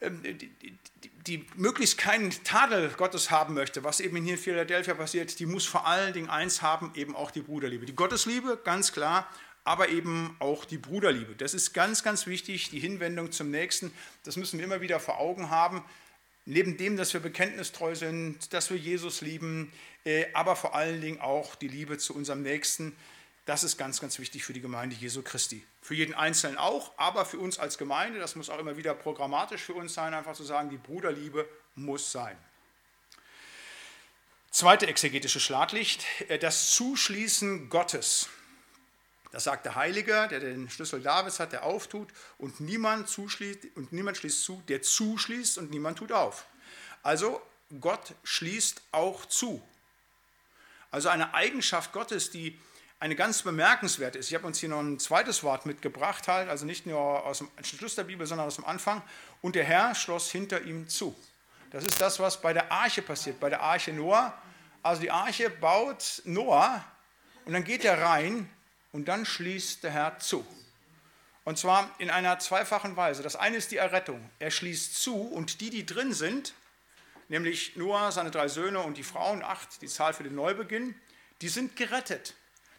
die, 0.01 0.33
die, 0.33 0.77
die, 1.25 1.45
möglichst 1.55 1.97
keinen 1.97 2.31
Tadel 2.43 2.89
Gottes 2.97 3.31
haben 3.31 3.53
möchte, 3.53 3.83
was 3.83 3.99
eben 3.99 4.17
hier 4.23 4.33
in 4.33 4.39
Philadelphia 4.39 4.93
passiert, 4.93 5.39
die 5.39 5.45
muss 5.45 5.65
vor 5.65 5.87
allen 5.87 6.13
Dingen 6.13 6.29
eins 6.29 6.61
haben, 6.61 6.91
eben 6.95 7.15
auch 7.15 7.31
die 7.31 7.41
Bruderliebe. 7.41 7.85
Die 7.85 7.95
Gottesliebe, 7.95 8.59
ganz 8.63 8.91
klar, 8.91 9.27
aber 9.63 9.89
eben 9.89 10.35
auch 10.39 10.65
die 10.65 10.77
Bruderliebe. 10.77 11.35
Das 11.35 11.53
ist 11.53 11.73
ganz, 11.73 12.03
ganz 12.03 12.27
wichtig, 12.27 12.69
die 12.69 12.79
Hinwendung 12.79 13.31
zum 13.31 13.51
Nächsten. 13.51 13.91
Das 14.23 14.37
müssen 14.37 14.59
wir 14.59 14.65
immer 14.65 14.81
wieder 14.81 14.99
vor 14.99 15.19
Augen 15.19 15.49
haben. 15.49 15.83
Neben 16.45 16.77
dem, 16.77 16.95
dass 16.95 17.13
wir 17.13 17.19
bekenntnistreu 17.19 17.93
sind, 17.93 18.53
dass 18.53 18.69
wir 18.69 18.77
Jesus 18.77 19.19
lieben, 19.19 19.73
äh, 20.05 20.27
aber 20.33 20.55
vor 20.55 20.75
allen 20.75 21.01
Dingen 21.01 21.19
auch 21.19 21.55
die 21.55 21.67
Liebe 21.67 21.97
zu 21.97 22.15
unserem 22.15 22.43
Nächsten. 22.43 22.95
Das 23.47 23.63
ist 23.63 23.77
ganz, 23.77 24.01
ganz 24.01 24.19
wichtig 24.19 24.43
für 24.43 24.51
die 24.51 24.59
Gemeinde 24.59 24.93
Jesu 24.93 25.21
Christi. 25.21 25.65
Für 25.81 25.95
jeden 25.95 26.13
Einzelnen 26.13 26.57
auch, 26.57 26.91
aber 26.97 27.23
für 27.23 27.39
uns 27.39 27.59
als 27.59 27.77
Gemeinde, 27.77 28.19
das 28.19 28.35
muss 28.35 28.49
auch 28.49 28.59
immer 28.59 28.75
wieder 28.75 28.93
programmatisch 28.93 29.61
für 29.61 29.73
uns 29.73 29.93
sein, 29.93 30.13
einfach 30.13 30.33
zu 30.33 30.43
sagen, 30.43 30.69
die 30.69 30.75
Bruderliebe 30.75 31.47
muss 31.73 32.11
sein. 32.11 32.37
Zweite 34.51 34.87
exegetische 34.87 35.39
Schlaglicht, 35.39 36.03
äh, 36.27 36.37
das 36.37 36.71
Zuschließen 36.71 37.69
Gottes. 37.69 38.27
Das 39.31 39.45
sagt 39.45 39.65
der 39.65 39.75
Heilige, 39.75 40.27
der 40.29 40.41
den 40.41 40.69
Schlüssel 40.69 41.01
Davids 41.01 41.39
hat, 41.39 41.53
der 41.53 41.63
auftut 41.63 42.09
und 42.37 42.59
niemand, 42.59 43.07
zuschließt, 43.07 43.59
und 43.75 43.93
niemand 43.93 44.17
schließt 44.17 44.43
zu, 44.43 44.61
der 44.67 44.81
zuschließt 44.81 45.57
und 45.57 45.71
niemand 45.71 45.99
tut 45.99 46.11
auf. 46.11 46.45
Also 47.01 47.41
Gott 47.79 48.13
schließt 48.25 48.81
auch 48.91 49.25
zu. 49.25 49.65
Also 50.91 51.07
eine 51.07 51.33
Eigenschaft 51.33 51.93
Gottes, 51.93 52.29
die 52.29 52.59
eine 52.99 53.15
ganz 53.15 53.43
bemerkenswerte 53.43 54.17
ist. 54.17 54.29
Ich 54.29 54.35
habe 54.35 54.47
uns 54.47 54.59
hier 54.59 54.69
noch 54.69 54.79
ein 54.79 54.99
zweites 54.99 55.43
Wort 55.43 55.65
mitgebracht, 55.65 56.27
halt, 56.27 56.49
also 56.49 56.65
nicht 56.65 56.85
nur 56.85 57.25
aus 57.25 57.39
dem 57.39 57.49
Schluss 57.63 57.95
der 57.95 58.05
Bibel, 58.05 58.25
sondern 58.25 58.47
aus 58.47 58.55
dem 58.55 58.65
Anfang. 58.65 59.01
Und 59.41 59.55
der 59.55 59.65
Herr 59.65 59.93
schloss 59.93 60.31
hinter 60.31 60.61
ihm 60.63 60.87
zu. 60.87 61.15
Das 61.71 61.83
ist 61.83 62.01
das, 62.01 62.19
was 62.19 62.41
bei 62.41 62.53
der 62.53 62.71
Arche 62.71 63.01
passiert, 63.01 63.39
bei 63.39 63.49
der 63.49 63.61
Arche 63.61 63.93
Noah. 63.93 64.33
Also 64.81 65.01
die 65.01 65.11
Arche 65.11 65.49
baut 65.49 66.21
Noah 66.25 66.83
und 67.45 67.53
dann 67.53 67.63
geht 67.63 67.85
er 67.85 68.01
rein 68.01 68.49
und 68.91 69.07
dann 69.07 69.25
schließt 69.25 69.83
der 69.83 69.91
Herr 69.91 70.19
zu. 70.19 70.45
Und 71.43 71.57
zwar 71.57 71.89
in 71.99 72.09
einer 72.09 72.39
zweifachen 72.39 72.95
Weise. 72.95 73.21
Das 73.21 73.35
eine 73.35 73.57
ist 73.57 73.71
die 73.71 73.77
Errettung. 73.77 74.29
Er 74.39 74.51
schließt 74.51 75.01
zu 75.01 75.21
und 75.21 75.61
die, 75.61 75.69
die 75.69 75.85
drin 75.85 76.13
sind, 76.13 76.53
nämlich 77.27 77.75
Noah, 77.75 78.11
seine 78.11 78.31
drei 78.31 78.47
Söhne 78.47 78.79
und 78.79 78.97
die 78.97 79.03
Frauen, 79.03 79.43
acht, 79.43 79.81
die 79.81 79.87
Zahl 79.87 80.13
für 80.13 80.23
den 80.23 80.35
Neubeginn, 80.35 80.95
die 81.41 81.49
sind 81.49 81.75
gerettet. 81.75 82.33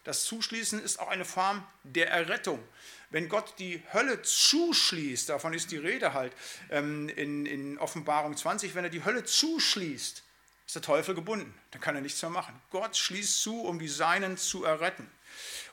Das 0.09 0.25
Zuschließen 0.25 0.83
ist 0.83 1.01
auch 1.01 1.09
eine 1.09 1.27
Form 1.27 1.63
der 1.83 2.11
Errettung. 2.11 2.67
Wenn 3.11 3.29
Gott 3.29 3.53
die 3.59 3.83
Hölle 3.93 4.23
zuschließt, 4.23 5.29
davon 5.29 5.53
ist 5.53 5.71
die 5.71 5.77
Rede 5.77 6.15
halt 6.15 6.33
ähm, 6.71 7.11
in, 7.11 7.45
in 7.45 7.77
Offenbarung 7.77 8.35
20, 8.35 8.75
wenn 8.75 8.85
er 8.85 8.91
die 8.91 9.05
Hölle 9.05 9.25
zuschließt, 9.25 10.23
ist 10.67 10.75
der 10.75 10.81
Teufel 10.81 11.15
gebunden. 11.15 11.53
Dann 11.73 11.83
kann 11.83 11.95
er 11.95 12.01
nichts 12.01 12.23
mehr 12.23 12.31
machen. 12.31 12.59
Gott 12.71 12.97
schließt 12.97 13.43
zu, 13.43 13.61
um 13.61 13.79
die 13.79 13.87
Seinen 13.87 14.39
zu 14.39 14.65
erretten. 14.65 15.07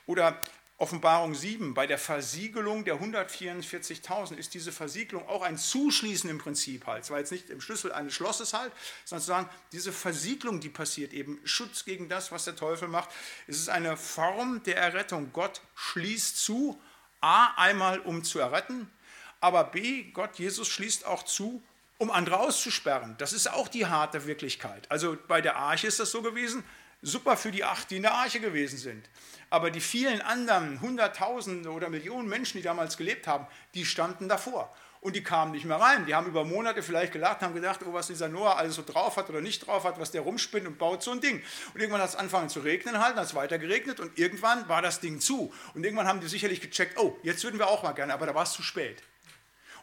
Oder 0.05 0.41
Offenbarung 0.77 1.33
7, 1.33 1.73
bei 1.73 1.87
der 1.87 1.97
Versiegelung 1.97 2.83
der 2.83 2.95
144.000 2.99 4.35
ist 4.35 4.53
diese 4.53 4.73
Versiegelung 4.73 5.25
auch 5.29 5.41
ein 5.41 5.57
Zuschließen 5.57 6.29
im 6.29 6.37
Prinzip 6.37 6.85
halt. 6.85 7.03
Es 7.03 7.11
war 7.11 7.19
jetzt 7.19 7.31
nicht 7.31 7.49
im 7.49 7.61
Schlüssel 7.61 7.93
eines 7.93 8.13
Schlosses 8.13 8.53
halt, 8.53 8.73
sondern 9.05 9.21
zu 9.21 9.27
sagen, 9.27 9.49
diese 9.71 9.93
Versiegelung, 9.93 10.59
die 10.59 10.67
passiert, 10.67 11.13
eben 11.13 11.39
Schutz 11.45 11.85
gegen 11.85 12.09
das, 12.09 12.33
was 12.33 12.43
der 12.43 12.57
Teufel 12.57 12.89
macht, 12.89 13.09
es 13.47 13.57
ist 13.57 13.69
eine 13.69 13.95
Form 13.95 14.63
der 14.63 14.75
Errettung. 14.75 15.31
Gott 15.31 15.61
schließt 15.75 16.37
zu, 16.43 16.77
A, 17.21 17.53
einmal 17.55 17.99
um 17.99 18.25
zu 18.25 18.39
erretten, 18.39 18.91
aber 19.39 19.63
B, 19.63 20.11
Gott, 20.11 20.37
Jesus 20.39 20.67
schließt 20.67 21.05
auch 21.05 21.23
zu, 21.23 21.63
um 21.99 22.11
andere 22.11 22.37
auszusperren. 22.37 23.15
Das 23.17 23.31
ist 23.31 23.49
auch 23.49 23.69
die 23.69 23.85
harte 23.85 24.25
Wirklichkeit. 24.25 24.91
Also 24.91 25.17
bei 25.29 25.39
der 25.39 25.55
Arche 25.55 25.87
ist 25.87 26.01
das 26.01 26.11
so 26.11 26.21
gewesen, 26.21 26.65
super 27.05 27.37
für 27.37 27.51
die 27.51 27.63
acht, 27.63 27.91
die 27.91 27.97
in 27.97 28.01
der 28.01 28.13
Arche 28.13 28.39
gewesen 28.39 28.77
sind. 28.77 29.07
Aber 29.49 29.71
die 29.71 29.79
vielen 29.79 30.21
anderen 30.21 30.81
Hunderttausende 30.81 31.69
oder 31.69 31.89
Millionen 31.89 32.27
Menschen, 32.27 32.57
die 32.57 32.63
damals 32.63 32.97
gelebt 32.97 33.27
haben, 33.27 33.47
die 33.73 33.85
standen 33.85 34.27
davor. 34.27 34.75
Und 35.01 35.15
die 35.15 35.21
kamen 35.21 35.51
nicht 35.51 35.65
mehr 35.65 35.79
rein. 35.79 36.07
Die 36.07 36.15
haben 36.15 36.25
über 36.25 36.43
Monate 36.43 36.81
vielleicht 36.81 37.13
gelacht, 37.13 37.41
haben 37.41 37.53
gedacht, 37.53 37.81
oh, 37.85 37.93
was 37.93 38.07
dieser 38.07 38.27
Noah 38.27 38.57
alles 38.57 38.73
so 38.73 38.81
drauf 38.83 39.17
hat 39.17 39.29
oder 39.29 39.39
nicht 39.39 39.67
drauf 39.67 39.83
hat, 39.83 39.99
was 39.99 40.09
der 40.09 40.21
rumspinnt 40.21 40.65
und 40.65 40.79
baut 40.79 41.03
so 41.03 41.11
ein 41.11 41.21
Ding. 41.21 41.43
Und 41.75 41.79
irgendwann 41.79 42.01
hat 42.01 42.09
es 42.09 42.15
angefangen 42.15 42.49
zu 42.49 42.61
regnen 42.61 42.97
halt, 42.97 43.15
hat 43.15 43.25
es 43.25 43.35
weiter 43.35 43.59
geregnet 43.59 43.99
und 43.99 44.17
irgendwann 44.17 44.67
war 44.67 44.81
das 44.81 45.01
Ding 45.01 45.19
zu. 45.19 45.53
Und 45.75 45.83
irgendwann 45.83 46.07
haben 46.07 46.21
die 46.21 46.27
sicherlich 46.27 46.59
gecheckt, 46.59 46.97
oh, 46.97 47.15
jetzt 47.21 47.43
würden 47.43 47.59
wir 47.59 47.67
auch 47.67 47.83
mal 47.83 47.91
gerne, 47.91 48.15
aber 48.15 48.25
da 48.25 48.33
war 48.33 48.43
es 48.43 48.53
zu 48.53 48.63
spät. 48.63 49.03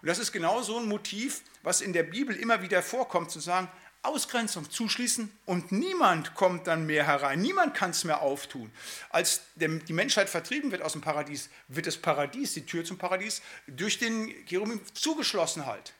Und 0.00 0.08
das 0.08 0.18
ist 0.18 0.32
genau 0.32 0.60
so 0.62 0.80
ein 0.80 0.88
Motiv, 0.88 1.42
was 1.62 1.82
in 1.82 1.92
der 1.92 2.02
Bibel 2.02 2.34
immer 2.34 2.60
wieder 2.60 2.82
vorkommt, 2.82 3.30
zu 3.30 3.38
sagen, 3.38 3.68
Ausgrenzung 4.02 4.68
zuschließen 4.68 5.30
und 5.46 5.70
niemand 5.70 6.34
kommt 6.34 6.66
dann 6.66 6.86
mehr 6.86 7.06
herein, 7.06 7.40
niemand 7.40 7.74
kann 7.74 7.90
es 7.90 8.02
mehr 8.02 8.20
auftun. 8.20 8.70
Als 9.10 9.42
die 9.54 9.92
Menschheit 9.92 10.28
vertrieben 10.28 10.72
wird 10.72 10.82
aus 10.82 10.92
dem 10.92 11.00
Paradies, 11.00 11.48
wird 11.68 11.86
das 11.86 11.96
Paradies, 11.96 12.54
die 12.54 12.66
Tür 12.66 12.84
zum 12.84 12.98
Paradies, 12.98 13.42
durch 13.68 13.98
den 13.98 14.44
Cherubim 14.46 14.80
zugeschlossen 14.94 15.66
halt. 15.66 15.92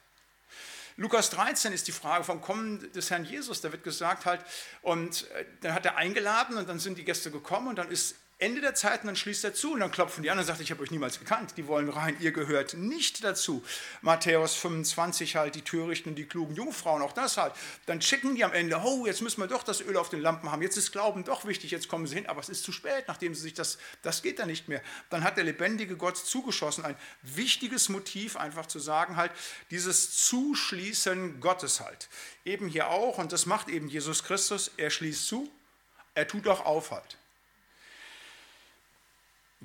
Lukas 0.95 1.31
13 1.31 1.73
ist 1.73 1.87
die 1.87 1.91
Frage 1.91 2.23
vom 2.23 2.41
Kommen 2.41 2.91
des 2.91 3.09
Herrn 3.09 3.25
Jesus. 3.25 3.61
Da 3.61 3.71
wird 3.71 3.83
gesagt 3.83 4.25
halt, 4.25 4.41
und 4.83 5.29
äh, 5.31 5.45
dann 5.61 5.73
hat 5.73 5.85
er 5.85 5.97
eingeladen 5.97 6.57
und 6.57 6.69
dann 6.69 6.79
sind 6.79 6.97
die 6.97 7.03
Gäste 7.03 7.31
gekommen 7.31 7.69
und 7.69 7.77
dann 7.77 7.89
ist 7.89 8.15
Ende 8.39 8.61
der 8.61 8.75
Zeit 8.75 9.01
und 9.01 9.07
dann 9.07 9.15
schließt 9.15 9.43
er 9.43 9.53
zu 9.53 9.73
und 9.73 9.79
dann 9.79 9.91
klopfen 9.91 10.23
die 10.23 10.29
an 10.29 10.37
und 10.37 10.43
sagt, 10.43 10.59
ich 10.59 10.71
habe 10.71 10.81
euch 10.83 10.91
niemals 10.91 11.19
gekannt, 11.19 11.53
die 11.55 11.67
wollen 11.67 11.89
rein, 11.89 12.17
ihr 12.19 12.31
gehört 12.31 12.73
nicht 12.73 13.23
dazu. 13.23 13.63
Matthäus 14.01 14.55
25 14.55 15.35
halt, 15.35 15.55
die 15.55 15.61
Törichten 15.61 16.09
und 16.09 16.15
die 16.15 16.25
klugen 16.25 16.53
Jungfrauen, 16.55 17.01
auch 17.01 17.13
das 17.13 17.37
halt. 17.37 17.53
Dann 17.85 17.99
checken 17.99 18.35
die 18.35 18.43
am 18.43 18.51
Ende, 18.51 18.81
oh, 18.83 19.05
jetzt 19.05 19.21
müssen 19.21 19.39
wir 19.39 19.47
doch 19.47 19.63
das 19.63 19.81
Öl 19.81 19.95
auf 19.95 20.09
den 20.09 20.19
Lampen 20.19 20.51
haben, 20.51 20.61
jetzt 20.61 20.77
ist 20.77 20.91
Glauben 20.91 21.23
doch 21.23 21.45
wichtig, 21.45 21.71
jetzt 21.71 21.87
kommen 21.87 22.05
sie 22.05 22.15
hin, 22.15 22.27
aber 22.27 22.41
es 22.41 22.49
ist 22.49 22.63
zu 22.63 22.71
spät, 22.71 23.05
nachdem 23.07 23.33
sie 23.33 23.41
sich 23.41 23.53
das, 23.53 23.77
das 24.01 24.21
geht 24.21 24.39
dann 24.39 24.47
nicht 24.47 24.67
mehr. 24.67 24.81
Dann 25.09 25.23
hat 25.23 25.37
der 25.37 25.45
lebendige 25.45 25.95
Gott 25.95 26.17
zugeschossen, 26.17 26.83
ein 26.83 26.95
wichtiges 27.21 27.87
Motiv 27.89 28.35
einfach 28.35 28.65
zu 28.65 28.79
sagen 28.79 29.15
halt, 29.15 29.31
dieses 29.71 30.25
Zuschließen 30.27 31.39
Gottes 31.39 31.79
halt. 31.79 32.09
Eben 32.45 32.67
hier 32.67 32.89
auch, 32.89 33.19
und 33.19 33.31
das 33.31 33.45
macht 33.45 33.69
eben 33.69 33.87
Jesus 33.87 34.23
Christus, 34.23 34.71
er 34.77 34.89
schließt 34.89 35.27
zu, 35.27 35.49
er 36.15 36.27
tut 36.27 36.47
auch 36.47 36.65
auf 36.65 36.91
halt. 36.91 37.17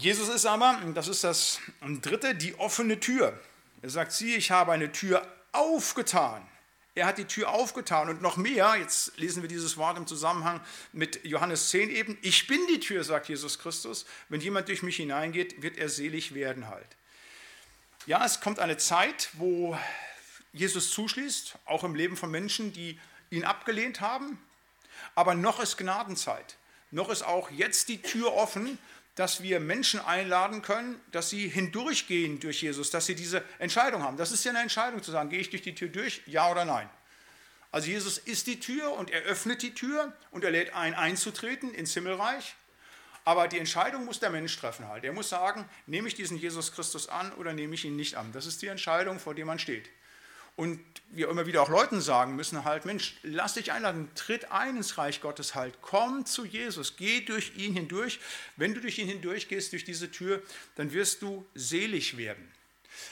Jesus 0.00 0.28
ist 0.28 0.46
aber, 0.46 0.80
das 0.94 1.08
ist 1.08 1.24
das 1.24 1.60
dritte, 1.80 2.36
die 2.36 2.54
offene 2.54 3.00
Tür. 3.00 3.36
Er 3.82 3.90
sagt, 3.90 4.12
sieh, 4.12 4.36
ich 4.36 4.52
habe 4.52 4.70
eine 4.70 4.92
Tür 4.92 5.26
aufgetan. 5.50 6.46
Er 6.94 7.06
hat 7.06 7.18
die 7.18 7.24
Tür 7.24 7.50
aufgetan 7.50 8.08
und 8.08 8.22
noch 8.22 8.36
mehr, 8.36 8.76
jetzt 8.78 9.18
lesen 9.18 9.42
wir 9.42 9.48
dieses 9.48 9.76
Wort 9.76 9.98
im 9.98 10.06
Zusammenhang 10.06 10.60
mit 10.92 11.24
Johannes 11.24 11.70
10 11.70 11.90
eben, 11.90 12.16
ich 12.22 12.46
bin 12.46 12.60
die 12.68 12.78
Tür, 12.78 13.02
sagt 13.02 13.28
Jesus 13.28 13.58
Christus. 13.58 14.06
Wenn 14.28 14.40
jemand 14.40 14.68
durch 14.68 14.84
mich 14.84 14.96
hineingeht, 14.96 15.62
wird 15.62 15.76
er 15.76 15.88
selig 15.88 16.32
werden 16.32 16.68
halt. 16.68 16.86
Ja, 18.06 18.24
es 18.24 18.40
kommt 18.40 18.60
eine 18.60 18.76
Zeit, 18.76 19.30
wo 19.32 19.76
Jesus 20.52 20.92
zuschließt, 20.92 21.56
auch 21.64 21.82
im 21.82 21.96
Leben 21.96 22.16
von 22.16 22.30
Menschen, 22.30 22.72
die 22.72 23.00
ihn 23.30 23.44
abgelehnt 23.44 24.00
haben. 24.00 24.38
Aber 25.16 25.34
noch 25.34 25.58
ist 25.58 25.76
Gnadenzeit. 25.76 26.56
Noch 26.92 27.10
ist 27.10 27.22
auch 27.22 27.50
jetzt 27.50 27.88
die 27.88 28.00
Tür 28.00 28.32
offen 28.32 28.78
dass 29.18 29.42
wir 29.42 29.58
Menschen 29.58 29.98
einladen 29.98 30.62
können, 30.62 31.00
dass 31.10 31.28
sie 31.28 31.48
hindurchgehen 31.48 32.38
durch 32.38 32.62
Jesus, 32.62 32.90
dass 32.90 33.06
sie 33.06 33.16
diese 33.16 33.42
Entscheidung 33.58 34.04
haben. 34.04 34.16
Das 34.16 34.30
ist 34.30 34.44
ja 34.44 34.52
eine 34.52 34.60
Entscheidung 34.60 35.02
zu 35.02 35.10
sagen, 35.10 35.28
gehe 35.28 35.40
ich 35.40 35.50
durch 35.50 35.62
die 35.62 35.74
Tür 35.74 35.88
durch, 35.88 36.22
ja 36.26 36.48
oder 36.48 36.64
nein. 36.64 36.88
Also 37.72 37.90
Jesus 37.90 38.18
ist 38.18 38.46
die 38.46 38.60
Tür 38.60 38.92
und 38.92 39.10
er 39.10 39.22
öffnet 39.22 39.62
die 39.62 39.74
Tür 39.74 40.12
und 40.30 40.44
er 40.44 40.52
lädt 40.52 40.72
ein, 40.72 40.94
einzutreten 40.94 41.74
ins 41.74 41.94
Himmelreich. 41.94 42.54
Aber 43.24 43.48
die 43.48 43.58
Entscheidung 43.58 44.04
muss 44.04 44.20
der 44.20 44.30
Mensch 44.30 44.56
treffen 44.56 44.86
halt. 44.86 45.02
Er 45.02 45.12
muss 45.12 45.30
sagen, 45.30 45.68
nehme 45.86 46.06
ich 46.06 46.14
diesen 46.14 46.36
Jesus 46.36 46.70
Christus 46.70 47.08
an 47.08 47.32
oder 47.32 47.52
nehme 47.54 47.74
ich 47.74 47.84
ihn 47.84 47.96
nicht 47.96 48.14
an. 48.14 48.30
Das 48.30 48.46
ist 48.46 48.62
die 48.62 48.68
Entscheidung, 48.68 49.18
vor 49.18 49.34
der 49.34 49.46
man 49.46 49.58
steht. 49.58 49.90
Und 50.58 50.80
wir 51.10 51.28
immer 51.28 51.46
wieder 51.46 51.62
auch 51.62 51.68
Leuten 51.68 52.00
sagen 52.00 52.34
müssen, 52.34 52.64
halt, 52.64 52.84
Mensch, 52.84 53.14
lass 53.22 53.54
dich 53.54 53.70
einladen, 53.70 54.10
tritt 54.16 54.50
ein 54.50 54.78
ins 54.78 54.98
Reich 54.98 55.20
Gottes 55.20 55.54
halt, 55.54 55.78
komm 55.82 56.26
zu 56.26 56.44
Jesus, 56.44 56.96
geh 56.96 57.20
durch 57.20 57.52
ihn 57.54 57.74
hindurch. 57.74 58.18
Wenn 58.56 58.74
du 58.74 58.80
durch 58.80 58.98
ihn 58.98 59.06
hindurchgehst, 59.06 59.70
durch 59.70 59.84
diese 59.84 60.10
Tür, 60.10 60.42
dann 60.74 60.92
wirst 60.92 61.22
du 61.22 61.46
selig 61.54 62.16
werden. 62.16 62.52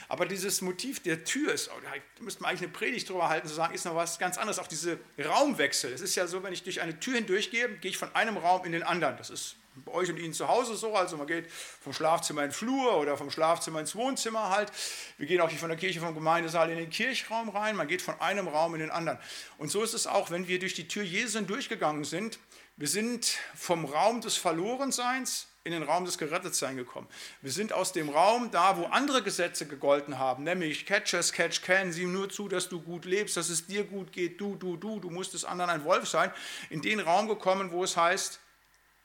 Aber 0.09 0.27
dieses 0.27 0.61
Motiv 0.61 0.99
der 0.99 1.23
Tür 1.23 1.53
ist, 1.53 1.71
oh, 1.71 1.81
da 1.85 1.93
müsste 2.25 2.43
man 2.43 2.51
eigentlich 2.51 2.63
eine 2.63 2.73
Predigt 2.73 3.09
drüber 3.09 3.29
halten, 3.29 3.47
zu 3.47 3.55
sagen, 3.55 3.77
ist 3.77 3.85
noch 3.85 3.95
was 3.95 4.19
ganz 4.19 4.39
anderes. 4.39 4.59
Auch 4.59 4.67
diese 4.67 4.99
Raumwechsel. 5.17 5.93
Es 5.93 6.01
ist 6.01 6.17
ja 6.17 6.27
so, 6.27 6.43
wenn 6.43 6.53
ich 6.53 6.65
durch 6.65 6.81
eine 6.81 6.99
Tür 6.99 7.15
hindurchgehe, 7.15 7.69
gehe 7.79 7.93
ich 7.93 7.97
von 7.97 8.13
einem 8.17 8.39
Raum 8.39 8.65
in 8.65 8.73
den 8.73 8.83
anderen. 8.83 9.17
Das 9.19 9.31
ist 9.31 9.55
bei 9.85 9.93
euch 9.93 10.11
und 10.11 10.19
Ihnen 10.19 10.33
zu 10.33 10.49
Hause 10.49 10.77
so, 10.77 10.95
also 10.95 11.17
man 11.17 11.27
geht 11.27 11.51
vom 11.51 11.93
Schlafzimmer 11.93 12.43
in 12.43 12.49
den 12.49 12.55
Flur 12.55 12.97
oder 12.99 13.17
vom 13.17 13.31
Schlafzimmer 13.31 13.81
ins 13.81 13.95
Wohnzimmer 13.95 14.51
halt. 14.51 14.73
Wir 15.19 15.27
gehen 15.27 15.41
auch 15.41 15.49
nicht 15.49 15.61
von 15.61 15.69
der 15.69 15.79
Kirche, 15.79 16.01
vom 16.01 16.15
Gemeindesaal 16.15 16.71
in 16.71 16.79
den 16.79 16.91
Kirchraum 16.91 17.49
rein, 17.49 17.77
man 17.77 17.89
geht 17.89 18.03
von 18.03 18.21
einem 18.21 18.49
Raum 18.49 18.75
in 18.75 18.81
den 18.81 18.91
anderen. 18.91 19.19
Und 19.59 19.71
so 19.71 19.83
ist 19.83 19.95
es 19.95 20.07
auch, 20.07 20.31
wenn 20.31 20.49
wir 20.49 20.59
durch 20.59 20.75
die 20.75 20.89
Tür 20.89 21.03
Jesu 21.03 21.41
durchgegangen 21.43 22.05
sind. 22.05 22.39
Wir 22.77 22.89
sind 22.89 23.39
vom 23.55 23.85
Raum 23.85 24.21
des 24.21 24.37
Verlorenseins 24.37 25.49
in 25.67 25.73
den 25.73 25.83
Raum 25.83 26.05
des 26.05 26.17
Gerettetseins 26.17 26.77
gekommen. 26.77 27.09
Wir 27.43 27.51
sind 27.51 27.73
aus 27.73 27.93
dem 27.93 28.09
Raum 28.09 28.51
da, 28.53 28.77
wo 28.77 28.85
andere 28.85 29.23
Gesetze 29.23 29.67
gegolten 29.67 30.19
haben, 30.19 30.45
nämlich 30.45 30.87
catch 30.87 31.15
as 31.15 31.33
catch 31.33 31.61
can, 31.63 31.93
sieh 31.93 32.07
nur 32.07 32.31
zu, 32.31 32.49
dass 32.49 32.69
du 32.69 32.81
gut 32.81 33.05
lebst, 33.05 33.37
dass 33.37 33.49
es 33.49 33.67
dir 33.67 33.85
gut 33.85 34.13
geht, 34.13 34.41
du, 34.41 34.55
du, 34.55 34.77
du, 34.77 35.01
du 35.01 35.11
musst 35.11 35.35
des 35.35 35.45
anderen 35.45 35.71
ein 35.71 35.85
Wolf 35.85 36.09
sein, 36.09 36.33
in 36.71 36.83
den 36.83 37.01
Raum 37.01 37.27
gekommen, 37.27 37.73
wo 37.73 37.83
es 37.83 37.97
heißt, 37.97 38.41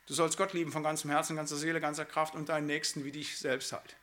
du 0.08 0.14
sollst 0.14 0.38
Gott 0.38 0.54
lieben 0.54 0.72
von 0.72 0.84
ganzem 0.84 1.10
Herzen, 1.10 1.36
ganzer 1.36 1.58
Seele, 1.58 1.80
ganzer 1.80 2.06
Kraft 2.06 2.36
und 2.36 2.50
deinen 2.50 2.68
Nächsten 2.68 3.06
wie 3.06 3.12
dich 3.12 3.38
selbst 3.38 3.72
halt. 3.74 3.96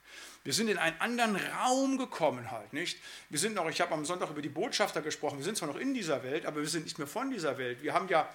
Wir 0.44 0.52
sind 0.52 0.68
in 0.68 0.78
einen 0.78 0.98
anderen 1.00 1.36
Raum 1.36 1.98
gekommen 1.98 2.50
halt, 2.50 2.72
nicht? 2.72 2.98
Wir 3.28 3.38
sind 3.38 3.54
noch, 3.54 3.68
ich 3.68 3.80
habe 3.80 3.92
am 3.92 4.04
Sonntag 4.04 4.30
über 4.30 4.42
die 4.42 4.48
Botschafter 4.48 5.02
gesprochen, 5.02 5.38
wir 5.38 5.44
sind 5.44 5.56
zwar 5.56 5.68
noch 5.68 5.76
in 5.76 5.94
dieser 5.94 6.22
Welt, 6.22 6.46
aber 6.46 6.60
wir 6.60 6.68
sind 6.68 6.84
nicht 6.84 6.98
mehr 6.98 7.06
von 7.06 7.30
dieser 7.30 7.58
Welt. 7.58 7.82
Wir 7.82 7.92
haben 7.92 8.08
ja 8.08 8.28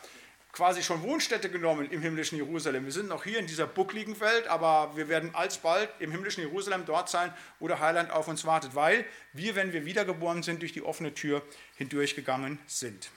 quasi 0.54 0.84
schon 0.84 1.02
Wohnstätte 1.02 1.50
genommen 1.50 1.90
im 1.90 2.02
himmlischen 2.02 2.38
Jerusalem. 2.38 2.86
Wir 2.86 2.92
sind 2.92 3.10
noch 3.10 3.24
hier 3.24 3.40
in 3.40 3.48
dieser 3.48 3.66
buckligen 3.66 4.20
Welt, 4.20 4.48
aber 4.48 4.96
wir 4.96 5.10
werden 5.10 5.34
alsbald 5.34 5.90
im 6.00 6.12
himmlischen 6.12 6.44
Jerusalem 6.44 6.86
dort 6.86 7.10
sein, 7.10 7.34
wo 7.60 7.68
der 7.68 7.80
Heiland 7.80 8.12
auf 8.12 8.28
uns 8.28 8.46
wartet, 8.46 8.76
weil 8.76 9.04
wir, 9.34 9.56
wenn 9.56 9.74
wir 9.74 9.84
wiedergeboren 9.84 10.44
sind, 10.44 10.62
durch 10.62 10.72
die 10.72 10.84
offene 10.84 11.14
Tür 11.14 11.42
hindurchgegangen 11.76 12.60
sind. 12.68 13.10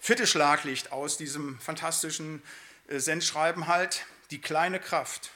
Viertes 0.00 0.30
Schlaglicht 0.30 0.90
aus 0.90 1.16
diesem 1.16 1.58
fantastischen 1.60 2.42
äh, 2.88 2.98
Sendschreiben 2.98 3.66
halt, 3.66 4.04
die 4.30 4.40
kleine 4.40 4.80
Kraft. 4.80 5.30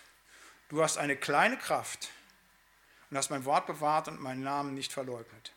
Du 0.68 0.82
hast 0.82 0.96
eine 0.98 1.16
kleine 1.16 1.56
Kraft 1.56 2.10
und 3.10 3.16
hast 3.16 3.30
mein 3.30 3.44
Wort 3.44 3.66
bewahrt 3.66 4.08
und 4.08 4.20
meinen 4.20 4.42
Namen 4.42 4.74
nicht 4.74 4.92
verleugnet. 4.92 5.52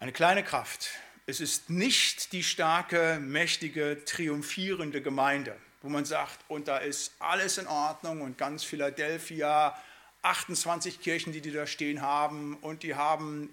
Eine 0.00 0.12
kleine 0.12 0.42
Kraft. 0.42 0.90
Es 1.26 1.40
ist 1.40 1.68
nicht 1.68 2.32
die 2.32 2.42
starke, 2.42 3.18
mächtige, 3.20 4.02
triumphierende 4.06 5.02
Gemeinde, 5.02 5.56
wo 5.82 5.88
man 5.88 6.06
sagt, 6.06 6.38
und 6.48 6.68
da 6.68 6.78
ist 6.78 7.12
alles 7.18 7.58
in 7.58 7.66
Ordnung 7.66 8.22
und 8.22 8.38
ganz 8.38 8.64
Philadelphia, 8.64 9.78
28 10.22 11.00
Kirchen, 11.00 11.32
die 11.32 11.40
die 11.40 11.52
da 11.52 11.66
stehen 11.66 12.00
haben 12.00 12.56
und 12.56 12.82
die 12.82 12.94
haben 12.94 13.52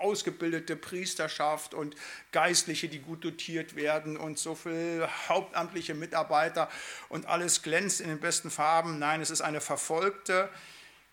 ausgebildete 0.00 0.76
Priesterschaft 0.76 1.74
und 1.74 1.94
Geistliche, 2.32 2.88
die 2.88 3.00
gut 3.00 3.24
dotiert 3.24 3.76
werden 3.76 4.16
und 4.16 4.38
so 4.38 4.54
viele 4.54 5.08
hauptamtliche 5.28 5.94
Mitarbeiter 5.94 6.70
und 7.08 7.26
alles 7.26 7.62
glänzt 7.62 8.00
in 8.00 8.08
den 8.08 8.20
besten 8.20 8.50
Farben. 8.50 8.98
Nein, 8.98 9.20
es 9.20 9.30
ist 9.30 9.40
eine 9.40 9.60
verfolgte 9.60 10.48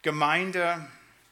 Gemeinde, 0.01 0.88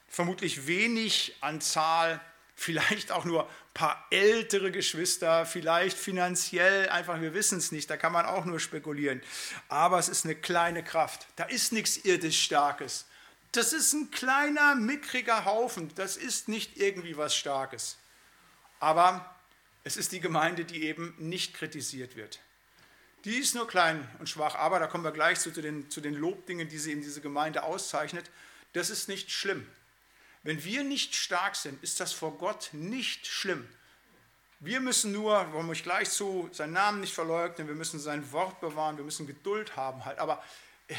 vermutlich 0.08 0.66
wenig 0.66 1.36
an 1.40 1.60
Zahl, 1.60 2.20
vielleicht 2.54 3.10
auch 3.10 3.24
nur 3.24 3.44
ein 3.44 3.74
paar 3.74 4.06
ältere 4.10 4.70
Geschwister, 4.70 5.46
vielleicht 5.46 5.96
finanziell, 5.96 6.88
einfach, 6.90 7.20
wir 7.20 7.32
wissen 7.32 7.58
es 7.58 7.72
nicht, 7.72 7.88
da 7.88 7.96
kann 7.96 8.12
man 8.12 8.26
auch 8.26 8.44
nur 8.44 8.60
spekulieren. 8.60 9.22
Aber 9.68 9.98
es 9.98 10.08
ist 10.08 10.24
eine 10.24 10.34
kleine 10.34 10.84
Kraft, 10.84 11.26
da 11.36 11.44
ist 11.44 11.72
nichts 11.72 11.96
irdisch 11.96 12.42
Starkes. 12.42 13.06
Das 13.52 13.72
ist 13.72 13.92
ein 13.92 14.10
kleiner, 14.10 14.74
mickriger 14.76 15.44
Haufen, 15.44 15.92
das 15.96 16.16
ist 16.16 16.48
nicht 16.48 16.76
irgendwie 16.76 17.16
was 17.16 17.34
Starkes. 17.34 17.98
Aber 18.78 19.34
es 19.82 19.96
ist 19.96 20.12
die 20.12 20.20
Gemeinde, 20.20 20.64
die 20.64 20.84
eben 20.84 21.14
nicht 21.18 21.54
kritisiert 21.54 22.16
wird. 22.16 22.40
Die 23.24 23.36
ist 23.36 23.54
nur 23.54 23.66
klein 23.66 24.08
und 24.18 24.28
schwach, 24.28 24.54
aber 24.54 24.78
da 24.78 24.86
kommen 24.86 25.04
wir 25.04 25.10
gleich 25.10 25.40
zu 25.40 25.50
den, 25.50 25.90
zu 25.90 26.00
den 26.00 26.14
Lobdingen, 26.14 26.68
die 26.68 26.78
sie 26.78 26.92
in 26.92 27.02
diese 27.02 27.20
Gemeinde 27.20 27.64
auszeichnet. 27.64 28.30
Das 28.72 28.88
ist 28.88 29.08
nicht 29.08 29.30
schlimm. 29.30 29.66
Wenn 30.42 30.64
wir 30.64 30.84
nicht 30.84 31.14
stark 31.14 31.56
sind, 31.56 31.82
ist 31.82 32.00
das 32.00 32.12
vor 32.12 32.38
Gott 32.38 32.70
nicht 32.72 33.26
schlimm. 33.26 33.68
Wir 34.58 34.80
müssen 34.80 35.12
nur, 35.12 35.52
wollen 35.52 35.70
ich 35.72 35.82
gleich 35.82 36.10
zu, 36.10 36.48
seinen 36.52 36.74
Namen 36.74 37.00
nicht 37.00 37.14
verleugnen, 37.14 37.68
wir 37.68 37.74
müssen 37.74 37.98
sein 37.98 38.30
Wort 38.32 38.60
bewahren, 38.60 38.96
wir 38.96 39.04
müssen 39.04 39.26
Geduld 39.26 39.76
haben 39.76 40.04
halt. 40.04 40.18
Aber 40.18 40.42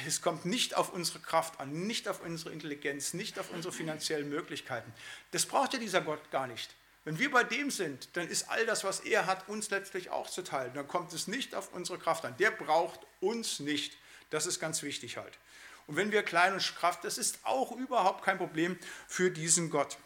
es 0.05 0.21
kommt 0.21 0.45
nicht 0.45 0.75
auf 0.75 0.93
unsere 0.93 1.19
Kraft 1.19 1.59
an, 1.59 1.85
nicht 1.85 2.07
auf 2.07 2.21
unsere 2.21 2.51
Intelligenz, 2.51 3.13
nicht 3.13 3.37
auf 3.39 3.51
unsere 3.51 3.73
finanziellen 3.73 4.29
Möglichkeiten. 4.29 4.91
Das 5.31 5.45
braucht 5.45 5.73
ja 5.73 5.79
dieser 5.79 6.01
Gott 6.01 6.31
gar 6.31 6.47
nicht. 6.47 6.73
Wenn 7.03 7.17
wir 7.17 7.31
bei 7.31 7.43
dem 7.43 7.71
sind, 7.71 8.09
dann 8.13 8.27
ist 8.27 8.49
all 8.49 8.65
das, 8.65 8.83
was 8.83 8.99
er 8.99 9.25
hat, 9.25 9.49
uns 9.49 9.69
letztlich 9.69 10.11
auch 10.11 10.29
zu 10.29 10.43
teilen. 10.43 10.73
Dann 10.73 10.87
kommt 10.87 11.13
es 11.13 11.27
nicht 11.27 11.55
auf 11.55 11.73
unsere 11.73 11.97
Kraft 11.97 12.25
an. 12.25 12.35
Der 12.37 12.51
braucht 12.51 12.99
uns 13.19 13.59
nicht. 13.59 13.97
Das 14.29 14.45
ist 14.45 14.59
ganz 14.59 14.83
wichtig 14.83 15.17
halt. 15.17 15.37
Und 15.87 15.95
wenn 15.95 16.11
wir 16.11 16.23
klein 16.23 16.53
und 16.53 16.75
Kraft, 16.75 17.03
das 17.03 17.17
ist 17.17 17.39
auch 17.43 17.71
überhaupt 17.71 18.23
kein 18.23 18.37
Problem 18.37 18.77
für 19.07 19.31
diesen 19.31 19.69
Gott. 19.71 19.97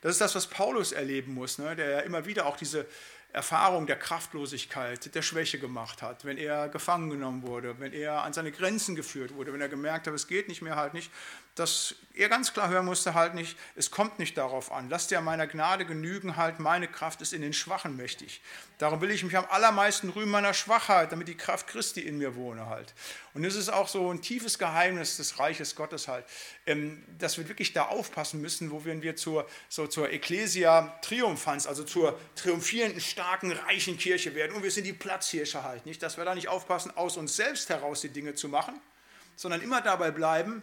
Das 0.00 0.12
ist 0.12 0.20
das, 0.20 0.34
was 0.34 0.48
Paulus 0.48 0.90
erleben 0.90 1.32
muss, 1.34 1.58
ne? 1.58 1.76
der 1.76 1.90
ja 1.90 2.00
immer 2.00 2.26
wieder 2.26 2.46
auch 2.46 2.56
diese 2.56 2.86
Erfahrung 3.32 3.86
der 3.86 3.96
Kraftlosigkeit, 3.96 5.14
der 5.14 5.22
Schwäche 5.22 5.58
gemacht 5.58 6.02
hat, 6.02 6.26
wenn 6.26 6.36
er 6.36 6.68
gefangen 6.68 7.08
genommen 7.08 7.42
wurde, 7.42 7.78
wenn 7.78 7.94
er 7.94 8.24
an 8.24 8.34
seine 8.34 8.52
Grenzen 8.52 8.94
geführt 8.94 9.34
wurde, 9.34 9.54
wenn 9.54 9.60
er 9.62 9.70
gemerkt 9.70 10.06
hat, 10.06 10.12
es 10.12 10.26
geht 10.26 10.48
nicht 10.48 10.60
mehr 10.60 10.76
halt 10.76 10.92
nicht, 10.92 11.10
dass 11.54 11.96
er 12.14 12.30
ganz 12.30 12.52
klar 12.54 12.68
hören 12.68 12.86
musste, 12.86 13.12
halt 13.14 13.34
nicht, 13.34 13.58
es 13.74 13.90
kommt 13.90 14.18
nicht 14.18 14.38
darauf 14.38 14.72
an. 14.72 14.88
Lass 14.88 15.08
dir 15.08 15.20
meiner 15.20 15.46
Gnade 15.46 15.84
genügen, 15.84 16.36
halt, 16.36 16.60
meine 16.60 16.88
Kraft 16.88 17.20
ist 17.20 17.34
in 17.34 17.42
den 17.42 17.52
Schwachen 17.52 17.96
mächtig. 17.96 18.40
Darum 18.78 19.00
will 19.02 19.10
ich 19.10 19.22
mich 19.22 19.36
am 19.36 19.44
allermeisten 19.50 20.08
rühmen 20.08 20.30
meiner 20.30 20.54
Schwachheit, 20.54 21.12
damit 21.12 21.28
die 21.28 21.36
Kraft 21.36 21.66
Christi 21.66 22.00
in 22.00 22.18
mir 22.18 22.36
wohne 22.36 22.66
halt. 22.66 22.94
Und 23.34 23.42
das 23.42 23.54
ist 23.54 23.68
auch 23.68 23.88
so 23.88 24.10
ein 24.10 24.22
tiefes 24.22 24.58
Geheimnis 24.58 25.18
des 25.18 25.38
Reiches 25.38 25.76
Gottes 25.76 26.08
halt, 26.08 26.24
ähm, 26.66 27.02
dass 27.18 27.36
wir 27.36 27.48
wirklich 27.48 27.74
da 27.74 27.84
aufpassen 27.86 28.40
müssen, 28.40 28.70
wo 28.70 28.84
wir 28.84 29.16
zur, 29.16 29.46
so 29.68 29.86
zur 29.86 30.10
Ecclesia 30.10 30.98
Triumphans, 31.02 31.66
also 31.66 31.84
zur 31.84 32.18
triumphierenden, 32.34 33.00
starken, 33.00 33.52
reichen 33.52 33.98
Kirche 33.98 34.34
werden. 34.34 34.52
Und 34.52 34.62
wir 34.62 34.70
sind 34.70 34.84
die 34.84 34.92
Platzhirsche 34.94 35.62
halt, 35.62 35.84
nicht? 35.84 36.02
Dass 36.02 36.16
wir 36.16 36.24
da 36.24 36.34
nicht 36.34 36.48
aufpassen, 36.48 36.96
aus 36.96 37.18
uns 37.18 37.36
selbst 37.36 37.68
heraus 37.68 38.00
die 38.00 38.08
Dinge 38.08 38.34
zu 38.34 38.48
machen, 38.48 38.80
sondern 39.36 39.60
immer 39.60 39.80
dabei 39.80 40.10
bleiben, 40.10 40.62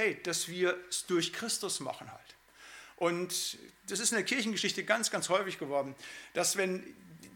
hey, 0.00 0.18
dass 0.22 0.48
wir 0.48 0.76
es 0.88 1.04
durch 1.06 1.32
Christus 1.32 1.80
machen 1.80 2.10
halt. 2.10 2.34
Und 2.96 3.58
das 3.86 4.00
ist 4.00 4.12
in 4.12 4.16
der 4.16 4.24
Kirchengeschichte 4.24 4.82
ganz, 4.84 5.10
ganz 5.10 5.28
häufig 5.28 5.58
geworden, 5.58 5.94
dass 6.32 6.56
wenn 6.56 6.82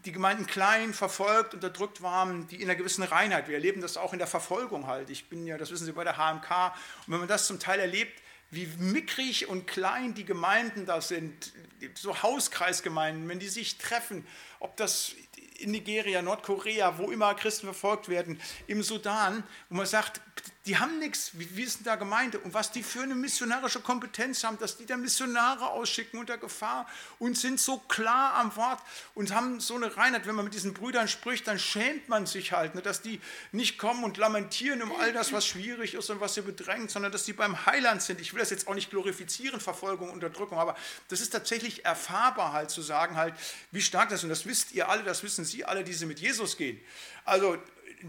die 0.05 0.11
Gemeinden 0.11 0.47
klein, 0.47 0.93
verfolgt, 0.93 1.53
unterdrückt 1.53 2.01
waren, 2.01 2.47
die 2.47 2.57
in 2.57 2.63
einer 2.63 2.75
gewissen 2.75 3.03
Reinheit, 3.03 3.47
wir 3.47 3.55
erleben 3.55 3.81
das 3.81 3.97
auch 3.97 4.13
in 4.13 4.19
der 4.19 4.27
Verfolgung 4.27 4.87
halt. 4.87 5.09
Ich 5.09 5.29
bin 5.29 5.45
ja, 5.45 5.57
das 5.57 5.71
wissen 5.71 5.85
Sie, 5.85 5.91
bei 5.91 6.03
der 6.03 6.17
HMK. 6.17 6.73
Und 7.05 7.13
wenn 7.13 7.19
man 7.19 7.27
das 7.27 7.47
zum 7.47 7.59
Teil 7.59 7.79
erlebt, 7.79 8.21
wie 8.51 8.67
mickrig 8.77 9.47
und 9.47 9.67
klein 9.67 10.13
die 10.13 10.25
Gemeinden 10.25 10.85
da 10.85 11.01
sind, 11.01 11.53
so 11.95 12.21
Hauskreisgemeinden, 12.21 13.27
wenn 13.27 13.39
die 13.39 13.47
sich 13.47 13.77
treffen, 13.77 14.25
ob 14.59 14.77
das 14.77 15.13
in 15.57 15.71
Nigeria, 15.71 16.21
Nordkorea, 16.21 16.97
wo 16.97 17.11
immer 17.11 17.33
Christen 17.33 17.65
verfolgt 17.65 18.09
werden, 18.09 18.39
im 18.67 18.83
Sudan, 18.83 19.43
wo 19.69 19.77
man 19.77 19.85
sagt, 19.85 20.21
die 20.65 20.79
haben 20.79 20.97
nichts, 20.97 21.31
wie, 21.33 21.61
ist 21.61 21.79
denn 21.79 21.85
da 21.85 21.95
Gemeinde? 21.95 22.39
Und 22.39 22.55
was 22.55 22.71
die 22.71 22.81
für 22.81 23.01
eine 23.01 23.13
missionarische 23.13 23.81
Kompetenz 23.81 24.43
haben, 24.43 24.57
dass 24.57 24.77
die 24.77 24.87
da 24.87 24.97
Missionare 24.97 25.67
ausschicken 25.67 26.19
unter 26.19 26.39
Gefahr 26.39 26.87
und 27.19 27.37
sind 27.37 27.59
so 27.59 27.77
klar 27.77 28.33
am 28.33 28.55
Wort 28.55 28.79
und 29.13 29.31
haben 29.31 29.59
so 29.59 29.75
eine 29.75 29.95
Reinheit, 29.95 30.25
wenn 30.25 30.33
man 30.33 30.45
mit 30.45 30.55
diesen 30.55 30.73
Brüdern 30.73 31.07
spricht, 31.07 31.47
dann 31.47 31.59
schämt 31.59 32.09
man 32.09 32.25
sich 32.25 32.51
halt, 32.51 32.73
ne, 32.73 32.81
dass 32.81 33.03
die 33.03 33.21
nicht 33.51 33.77
kommen 33.77 34.03
und 34.03 34.17
lamentieren 34.17 34.81
um 34.81 34.91
all 34.99 35.13
das, 35.13 35.33
was 35.33 35.45
schwierig 35.45 35.93
ist 35.93 36.09
und 36.09 36.19
was 36.19 36.33
sie 36.33 36.41
bedrängt, 36.41 36.89
sondern 36.89 37.11
dass 37.11 37.25
die 37.25 37.33
beim 37.33 37.67
Heiland 37.67 38.01
sind. 38.01 38.19
Ich 38.19 38.33
will 38.33 38.39
das 38.39 38.49
jetzt 38.49 38.67
auch 38.67 38.73
nicht 38.73 38.89
glorifizieren, 38.89 39.61
Verfolgung, 39.61 40.09
Unterdrückung, 40.09 40.57
aber 40.57 40.75
das 41.09 41.21
ist 41.21 41.29
tatsächlich 41.29 41.85
erfahrbar 41.85 42.53
halt 42.53 42.71
zu 42.71 42.81
sagen 42.81 43.17
halt, 43.17 43.35
wie 43.71 43.81
stark 43.81 44.09
das 44.09 44.19
ist. 44.19 44.23
Und 44.23 44.29
das 44.29 44.47
wisst 44.47 44.71
ihr 44.71 44.89
alle, 44.89 45.03
das 45.03 45.21
wissen 45.21 45.45
Sie 45.45 45.63
alle, 45.63 45.83
die 45.83 45.93
Sie 45.93 46.07
mit 46.07 46.19
Jesus 46.19 46.57
gehen. 46.57 46.79
Also 47.23 47.57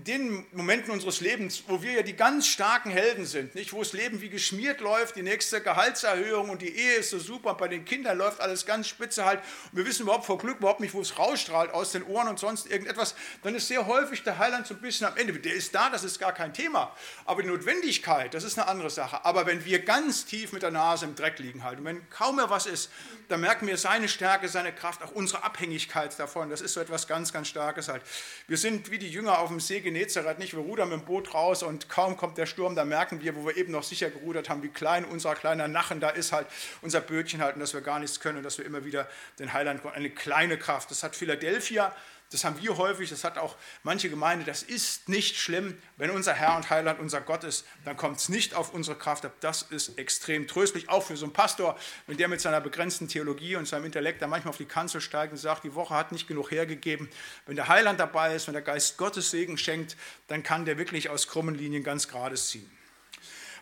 den 0.05 0.45
Momenten 0.53 0.93
unseres 0.93 1.21
Lebens, 1.21 1.65
wo 1.69 1.83
wir 1.83 1.93
ja 1.93 2.03
die 2.03 2.15
ganz 2.15 2.47
starken 2.47 2.91
Helden 2.91 3.25
sind, 3.25 3.55
nicht? 3.55 3.73
wo 3.73 3.79
das 3.79 3.93
Leben 3.93 4.21
wie 4.21 4.29
geschmiert 4.29 4.81
läuft, 4.81 5.17
die 5.17 5.23
nächste 5.23 5.61
Gehaltserhöhung 5.61 6.51
und 6.51 6.63
die 6.63 6.77
Ehe 6.77 6.97
ist 6.97 7.11
so 7.11 7.19
super, 7.19 7.55
bei 7.55 7.69
den 7.69 7.85
Kindern 7.85 8.19
läuft 8.19 8.41
alles 8.41 8.67
ganz 8.67 8.89
spitze 8.89 9.25
halt, 9.25 9.41
und 9.71 9.79
wir 9.79 9.87
wissen 9.87 10.03
überhaupt 10.03 10.27
vor 10.27 10.39
Glück 10.39 10.59
überhaupt 10.59 10.81
nicht, 10.81 10.93
wo 10.93 11.01
es 11.01 11.19
rausstrahlt 11.19 11.73
aus 11.73 11.93
den 11.93 12.03
Ohren 12.05 12.29
und 12.29 12.39
sonst 12.39 12.67
irgendetwas, 12.67 13.15
dann 13.43 13.55
ist 13.55 13.69
sehr 13.69 13.87
häufig 13.87 14.23
der 14.23 14.39
Heiland 14.39 14.67
so 14.67 14.75
ein 14.75 14.81
bisschen 14.81 15.07
am 15.07 15.17
Ende. 15.17 15.33
Der 15.33 15.55
ist 15.55 15.75
da, 15.75 15.89
das 15.89 16.05
ist 16.05 16.19
gar 16.19 16.33
kein 16.33 16.53
Thema, 16.53 16.95
aber 17.25 17.43
die 17.43 17.49
Notwendigkeit, 17.49 18.35
das 18.35 18.45
ist 18.45 18.59
eine 18.59 18.69
andere 18.69 18.91
Sache. 18.91 19.25
Aber 19.25 19.47
wenn 19.47 19.65
wir 19.65 19.79
ganz 19.79 20.27
tief 20.27 20.53
mit 20.53 20.63
der 20.63 20.71
Nase 20.71 21.07
im 21.07 21.15
Dreck 21.15 21.39
liegen 21.39 21.65
halt, 21.65 21.79
und 21.79 21.85
wenn 21.85 22.11
kaum 22.11 22.37
mehr 22.37 22.51
was 22.51 22.67
ist, 22.67 22.91
dann 23.29 23.41
merken 23.41 23.67
wir 23.67 23.77
seine 23.77 24.09
Stärke, 24.09 24.49
seine 24.49 24.73
Kraft, 24.73 25.03
auch 25.03 25.13
unsere 25.13 25.43
Abhängigkeit 25.43 26.17
davon. 26.19 26.51
Das 26.51 26.61
ist 26.61 26.75
so 26.75 26.81
etwas 26.81 27.09
ganz, 27.09 27.33
ganz 27.33 27.49
Starkes 27.49 27.89
halt. 27.89 28.03
Wir 28.47 28.57
sind 28.57 28.91
wie 28.91 28.99
die 28.99 29.09
Jünger 29.09 29.39
auf 29.39 29.49
dem 29.49 29.61
See 29.61 29.81
Genezareth, 29.87 30.41
nicht? 30.41 30.53
Wir 30.53 30.61
rudern 30.61 30.89
mit 30.89 30.99
dem 30.99 31.05
Boot 31.05 31.33
raus 31.33 31.63
und 31.63 31.89
kaum 31.89 32.17
kommt 32.17 32.39
der 32.39 32.47
Sturm, 32.47 32.75
da 32.75 32.85
merken 32.85 33.21
wir, 33.23 33.37
wo 33.37 33.47
wir 33.47 33.57
eben 33.57 33.71
noch 33.71 33.85
sicher 33.85 34.11
gerudert 34.11 34.49
haben, 34.49 34.65
wie 34.65 34.69
klein 34.69 35.05
unser 35.05 35.37
kleiner 35.37 35.69
Nachen 35.69 36.01
da 36.01 36.11
ist 36.11 36.33
halt, 36.33 36.49
unser 36.83 37.01
Bötchen 37.01 37.41
halt, 37.41 37.55
und 37.55 37.61
dass 37.61 37.73
wir 37.73 37.83
gar 37.83 38.01
nichts 38.01 38.19
können 38.19 38.39
und 38.39 38.43
dass 38.43 38.59
wir 38.59 38.67
immer 38.67 38.85
wieder 38.85 39.09
den 39.39 39.53
Heiland, 39.53 39.87
eine 39.87 40.11
kleine 40.11 40.59
Kraft. 40.59 40.91
Das 40.91 41.05
hat 41.05 41.15
Philadelphia 41.15 41.95
Das 42.33 42.45
haben 42.45 42.61
wir 42.61 42.77
häufig, 42.77 43.09
das 43.09 43.23
hat 43.23 43.39
auch 43.39 43.55
manche 43.85 44.11
Gemeinde. 44.11 44.45
Das 44.45 44.63
ist 44.63 45.09
nicht 45.09 45.37
schlimm, 45.37 45.79
wenn 45.97 46.11
unser 46.11 46.35
Herr 46.35 46.57
und 46.57 46.69
Heiland 46.71 46.99
unser 46.99 47.21
Gott 47.21 47.45
ist, 47.45 47.65
dann 47.85 47.97
kommt 47.97 48.19
es 48.19 48.29
nicht 48.29 48.55
auf 48.55 48.75
unsere 48.75 48.97
Kraft 48.97 49.25
ab. 49.25 49.33
Das 49.41 49.63
ist 49.63 49.97
extrem 49.97 50.49
tröstlich, 50.49 50.89
auch 50.89 51.05
für 51.05 51.17
so 51.17 51.27
einen 51.27 51.33
Pastor, 51.33 51.79
wenn 52.07 52.17
der 52.17 52.27
mit 52.27 52.41
seiner 52.41 52.61
begrenzten 52.61 53.07
Theologie 53.07 53.55
und 53.55 53.69
seinem 53.69 53.85
Intellekt 53.85 54.23
da 54.23 54.27
manchmal 54.27 54.51
auf 54.51 54.57
die 54.57 54.65
Kanzel 54.65 55.01
steigt 55.01 55.33
und 55.33 55.39
sagt, 55.39 55.63
die 55.63 55.75
Woche 55.75 55.95
hat 55.95 56.11
nicht 56.11 56.27
genug 56.27 56.51
hergegeben. 56.51 57.09
Wenn 57.47 57.57
der 57.57 57.69
Heiland 57.69 58.01
dabei 58.01 58.35
ist, 58.35 58.49
wenn 58.49 58.55
der 58.55 58.63
Geist 58.63 58.97
Gottes 58.97 59.31
Segen 59.31 59.57
schenkt, 59.57 59.97
dann 60.27 60.43
kann 60.43 60.65
der 60.65 60.79
wirklich 60.79 61.09
aus 61.09 61.29
krummen 61.29 61.55
Linien 61.55 61.85
ganz 61.85 62.09
gerades 62.09 62.49
ziehen. 62.49 62.71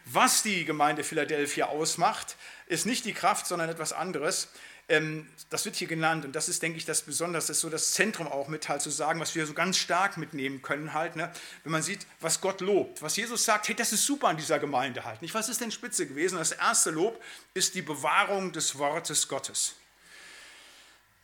Was 0.06 0.42
die 0.42 0.64
Gemeinde 0.66 1.02
Philadelphia 1.02 1.66
ausmacht, 1.66 2.36
ist 2.66 2.84
nicht 2.84 3.04
die 3.06 3.14
Kraft, 3.14 3.46
sondern 3.46 3.70
etwas 3.70 3.92
anderes. 3.92 4.48
Ähm, 4.88 5.28
das 5.48 5.64
wird 5.64 5.76
hier 5.76 5.88
genannt 5.88 6.24
und 6.24 6.32
das 6.36 6.48
ist, 6.48 6.62
denke 6.62 6.76
ich, 6.76 6.84
das 6.84 7.02
Besondere, 7.02 7.38
das 7.38 7.48
ist 7.48 7.60
so 7.60 7.70
das 7.70 7.92
Zentrum 7.92 8.28
auch 8.28 8.48
mit 8.48 8.68
halt 8.68 8.82
zu 8.82 8.90
sagen, 8.90 9.18
was 9.18 9.34
wir 9.34 9.46
so 9.46 9.54
ganz 9.54 9.78
stark 9.78 10.18
mitnehmen 10.18 10.60
können 10.60 10.92
halt, 10.92 11.16
ne? 11.16 11.32
wenn 11.62 11.72
man 11.72 11.82
sieht, 11.82 12.06
was 12.20 12.40
Gott 12.40 12.60
lobt, 12.60 13.00
was 13.00 13.16
Jesus 13.16 13.44
sagt, 13.44 13.68
hey, 13.68 13.74
das 13.74 13.92
ist 13.92 14.04
super 14.04 14.28
an 14.28 14.36
dieser 14.36 14.58
Gemeinde 14.58 15.04
halt, 15.04 15.22
nicht? 15.22 15.32
Was 15.32 15.48
ist 15.48 15.60
denn 15.60 15.70
Spitze 15.70 16.06
gewesen? 16.06 16.38
Das 16.38 16.52
erste 16.52 16.90
Lob 16.90 17.22
ist 17.54 17.74
die 17.74 17.82
Bewahrung 17.82 18.52
des 18.52 18.76
Wortes 18.76 19.26
Gottes. 19.28 19.74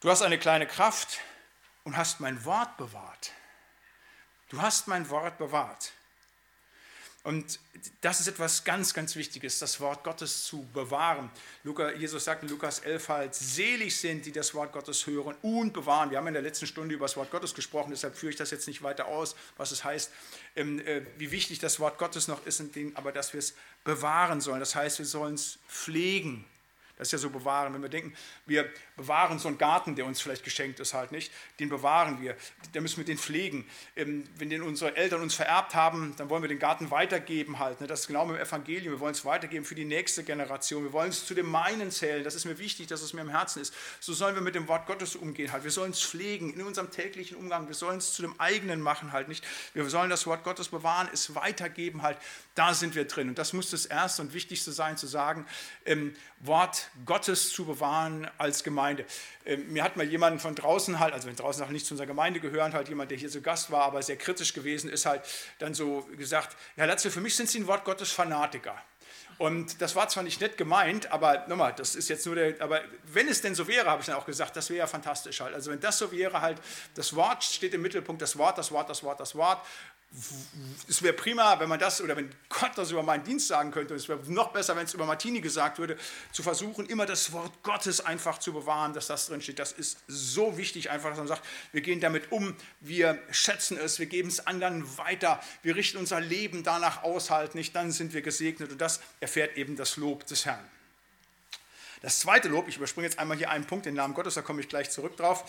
Du 0.01 0.09
hast 0.09 0.23
eine 0.23 0.39
kleine 0.39 0.67
Kraft 0.67 1.19
und 1.85 1.97
hast 1.97 2.21
mein 2.21 2.43
Wort 2.47 2.79
bewahrt. 2.79 3.33
Du 4.49 4.63
hast 4.63 4.89
mein 4.89 5.11
Wort 5.11 5.37
bewahrt. 5.37 5.93
Und 7.23 7.59
das 8.01 8.21
ist 8.21 8.29
etwas 8.29 8.65
ganz, 8.65 8.95
ganz 8.95 9.15
Wichtiges, 9.15 9.59
das 9.59 9.79
Wort 9.81 10.05
Gottes 10.05 10.45
zu 10.45 10.67
bewahren. 10.73 11.31
Jesus 11.99 12.25
sagt 12.25 12.43
in 12.43 12.49
Lukas 12.49 12.79
11 12.79 13.09
halt, 13.11 13.35
selig 13.35 13.99
sind, 13.99 14.25
die 14.25 14.33
das 14.33 14.55
Wort 14.55 14.73
Gottes 14.73 15.07
hören 15.07 15.35
und 15.43 15.75
bewahren. 15.75 16.11
Wir 16.11 16.17
haben 16.17 16.27
in 16.29 16.33
der 16.33 16.43
letzten 16.43 16.67
Stunde 16.67 16.95
über 16.95 17.05
das 17.05 17.17
Wort 17.17 17.31
Gottes 17.31 17.55
gesprochen, 17.55 17.91
deshalb 17.91 18.17
führe 18.17 18.31
ich 18.31 18.37
das 18.37 18.51
jetzt 18.51 18.67
nicht 18.67 18.83
weiter 18.83 19.07
aus, 19.07 19.37
was 19.59 19.71
es 19.71 19.85
heißt, 19.85 20.11
ähm, 20.57 20.81
äh, 20.81 21.03
wie 21.19 21.31
wichtig 21.31 21.59
das 21.59 21.79
Wort 21.79 21.99
Gottes 21.99 22.27
noch 22.27 22.47
ist, 22.47 22.63
aber 22.95 23.13
dass 23.13 23.35
wir 23.35 23.39
es 23.39 23.55
bewahren 23.85 24.41
sollen. 24.41 24.61
Das 24.61 24.75
heißt, 24.75 24.99
wir 24.99 25.07
sollen 25.07 25.35
es 25.35 25.59
pflegen, 25.69 26.47
das 27.01 27.09
ist 27.09 27.13
ja 27.13 27.19
so 27.19 27.31
bewahren. 27.31 27.73
Wenn 27.73 27.81
wir 27.81 27.89
denken, 27.89 28.15
wir 28.45 28.71
bewahren 28.95 29.39
so 29.39 29.49
einen 29.49 29.57
Garten, 29.57 29.97
der 29.97 30.05
uns 30.05 30.21
vielleicht 30.21 30.45
geschenkt 30.45 30.81
ist, 30.81 30.93
halt 30.93 31.13
nicht, 31.13 31.33
den 31.59 31.71
bewahren 31.71 32.21
wir, 32.21 32.37
da 32.75 32.81
müssen 32.83 32.99
wir 32.99 33.07
den 33.07 33.17
pflegen. 33.17 33.67
Ähm, 33.97 34.29
wenn 34.37 34.51
den 34.51 34.61
unsere 34.61 34.95
Eltern 34.97 35.23
uns 35.23 35.35
vererbt 35.35 35.75
haben, 35.75 36.15
dann 36.19 36.29
wollen 36.29 36.43
wir 36.43 36.49
den 36.49 36.59
Garten 36.59 36.91
weitergeben 36.91 37.59
halt. 37.59 37.81
Ne? 37.81 37.87
Das 37.87 38.01
ist 38.01 38.07
genau 38.07 38.27
mit 38.27 38.37
dem 38.37 38.43
Evangelium. 38.43 38.93
Wir 38.93 39.01
wollen 39.01 39.15
es 39.15 39.25
weitergeben 39.25 39.65
für 39.65 39.75
die 39.75 39.87
nächste 39.87 40.25
Generation. 40.25 40.83
Wir 40.85 40.93
wollen 40.93 41.09
es 41.09 41.25
zu 41.25 41.33
dem 41.33 41.51
meinen 41.51 41.91
zählen. 41.91 42.23
Das 42.23 42.35
ist 42.35 42.45
mir 42.45 42.59
wichtig, 42.59 42.89
dass 42.89 43.01
es 43.01 43.15
mir 43.15 43.23
im 43.23 43.31
Herzen 43.31 43.63
ist. 43.63 43.73
So 43.99 44.13
sollen 44.13 44.35
wir 44.35 44.43
mit 44.43 44.55
dem 44.55 44.69
Wort 44.69 44.87
Gottes 44.87 45.17
umgehen 45.17 45.53
halt. 45.53 45.65
Wir 45.65 45.71
sollen 45.71 45.93
es 45.93 46.03
pflegen 46.03 46.53
in 46.53 46.61
unserem 46.61 46.91
täglichen 46.91 47.39
Umgang. 47.39 47.67
Wir 47.67 47.75
sollen 47.75 47.97
es 47.97 48.13
zu 48.13 48.21
dem 48.21 48.39
eigenen 48.39 48.83
machen 48.83 49.13
halt 49.13 49.29
nicht. 49.29 49.43
Wir 49.73 49.89
sollen 49.89 50.11
das 50.11 50.27
Wort 50.27 50.45
Gottes 50.45 50.69
bewahren, 50.69 51.09
es 51.15 51.35
weitergeben 51.35 52.03
halt. 52.03 52.19
Da 52.55 52.75
sind 52.75 52.95
wir 52.95 53.07
drin. 53.07 53.31
Und 53.31 53.39
das 53.39 53.55
muss 53.55 53.71
das 53.71 53.87
Erste 53.87 54.21
und 54.21 54.35
Wichtigste 54.35 54.73
sein, 54.73 54.99
zu 54.99 55.07
sagen, 55.07 55.47
ähm, 55.87 56.15
Wort 56.41 56.89
Gottes 57.05 57.53
zu 57.53 57.67
bewahren 57.67 58.29
als 58.39 58.65
Gemeinde. 58.65 59.05
Ähm, 59.45 59.73
mir 59.73 59.85
hat 59.85 59.97
mal 59.97 60.07
jemand 60.07 60.41
von 60.41 60.55
draußen 60.55 60.99
halt, 60.99 61.13
also 61.13 61.29
wenn 61.29 61.37
draußen 61.37 61.63
auch 61.63 61.69
nicht 61.69 61.85
zu 61.85 61.95
unserer 61.95 62.07
Gemeinde 62.07 62.41
gehören, 62.41 62.73
halt 62.73 62.89
jemand, 62.89 63.11
der 63.11 63.19
hier 63.19 63.31
so 63.31 63.41
Gast 63.43 63.71
war, 63.71 63.85
aber 63.85 64.03
sehr 64.03 64.17
kritisch 64.17 64.55
gewesen 64.55 64.89
ist, 64.89 65.07
halt 65.07 65.23
dann 65.59 65.75
so 65.75 66.09
gesagt, 66.17 66.57
ja 66.77 66.87
Latze, 66.87 67.11
für 67.11 67.21
mich 67.21 67.37
sind 67.37 67.49
Sie 67.49 67.61
ein 67.61 67.67
Wort 67.67 67.85
Gottes 67.85 68.11
Fanatiker. 68.11 68.75
Und 69.41 69.81
das 69.81 69.97
war 69.97 70.07
zwar 70.09 70.23
nicht 70.23 70.41
nett 70.43 70.59
gemeint, 70.59 71.11
aber 71.13 71.47
nochmal, 71.47 71.73
das 71.75 71.95
ist 71.95 72.11
jetzt 72.11 72.27
nur 72.27 72.35
der, 72.35 72.61
aber 72.61 72.83
wenn 73.05 73.27
es 73.27 73.41
denn 73.41 73.55
so 73.55 73.67
wäre, 73.69 73.89
habe 73.89 74.01
ich 74.01 74.07
dann 74.07 74.17
auch 74.17 74.27
gesagt, 74.27 74.55
das 74.55 74.69
wäre 74.69 74.81
ja 74.81 74.87
fantastisch 74.87 75.41
halt. 75.41 75.55
Also 75.55 75.71
wenn 75.71 75.81
das 75.81 75.97
so 75.97 76.13
wäre, 76.13 76.43
halt, 76.43 76.59
das 76.95 77.17
Wort 77.17 77.43
steht 77.43 77.73
im 77.73 77.81
Mittelpunkt, 77.81 78.21
das 78.21 78.37
Wort, 78.37 78.59
das 78.59 78.71
Wort, 78.71 78.91
das 78.91 79.03
Wort, 79.03 79.19
das 79.19 79.35
Wort 79.35 79.65
es 80.89 81.03
wäre 81.03 81.15
prima, 81.15 81.61
wenn 81.61 81.69
man 81.69 81.79
das 81.79 82.01
oder 82.01 82.17
wenn 82.17 82.31
Gott 82.49 82.73
das 82.75 82.91
über 82.91 83.03
meinen 83.03 83.23
Dienst 83.23 83.47
sagen 83.47 83.71
könnte. 83.71 83.95
Es 83.95 84.09
wäre 84.09 84.21
noch 84.27 84.53
besser, 84.53 84.75
wenn 84.75 84.85
es 84.85 84.93
über 84.93 85.07
Martini 85.07 85.41
gesagt 85.41 85.79
würde, 85.79 85.97
zu 86.33 86.43
versuchen, 86.43 86.87
immer 86.87 87.07
das 87.07 87.31
Wort 87.33 87.63
Gottes 87.63 88.01
einfach 88.01 88.39
zu 88.39 88.53
bewahren, 88.53 88.93
dass 88.93 89.07
das 89.07 89.29
drin 89.29 89.41
steht. 89.41 89.61
Das 89.61 89.71
ist 89.71 89.99
so 90.09 90.59
wichtig, 90.59 90.91
einfach, 90.91 91.11
dass 91.11 91.19
man 91.19 91.29
sagt, 91.29 91.45
wir 91.71 91.81
gehen 91.81 92.01
damit 92.01 92.33
um, 92.33 92.57
wir 92.81 93.23
schätzen 93.31 93.79
es, 93.79 94.01
wir 94.01 94.07
geben 94.07 94.29
es 94.29 94.47
anderen 94.49 94.99
weiter, 94.99 95.41
wir 95.63 95.77
richten 95.77 95.99
unser 95.99 96.21
Leben 96.21 96.65
danach 96.65 97.05
aus, 97.05 97.31
halt 97.31 97.55
nicht, 97.55 97.77
dann 97.77 97.93
sind 97.93 98.13
wir 98.13 98.23
gesegnet 98.23 98.73
und 98.73 98.81
das 98.81 99.01
erfährt 99.21 99.57
eben 99.57 99.77
das 99.77 99.97
Lob 99.97 100.27
des 100.27 100.45
Herrn. 100.45 100.69
Das 102.03 102.21
zweite 102.21 102.49
Lob, 102.49 102.67
ich 102.67 102.79
überspringe 102.79 103.07
jetzt 103.07 103.19
einmal 103.19 103.37
hier 103.37 103.51
einen 103.51 103.67
Punkt, 103.67 103.85
den 103.85 103.95
Namen 103.95 104.15
Gottes, 104.15 104.33
da 104.33 104.41
komme 104.41 104.63
ich 104.63 104.71
gleich 104.71 104.91
zurück 104.91 105.19
drauf, 105.19 105.45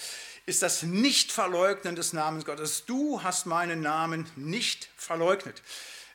ist 0.45 0.61
das 0.61 0.83
Nicht-Verleugnen 0.83 1.95
des 1.95 2.11
Namens 2.11 2.43
Gottes. 2.43 2.83
Du 2.85 3.23
hast 3.23 3.45
meinen 3.45 3.79
Namen 3.79 4.29
nicht 4.35 4.89
verleugnet. 4.97 5.61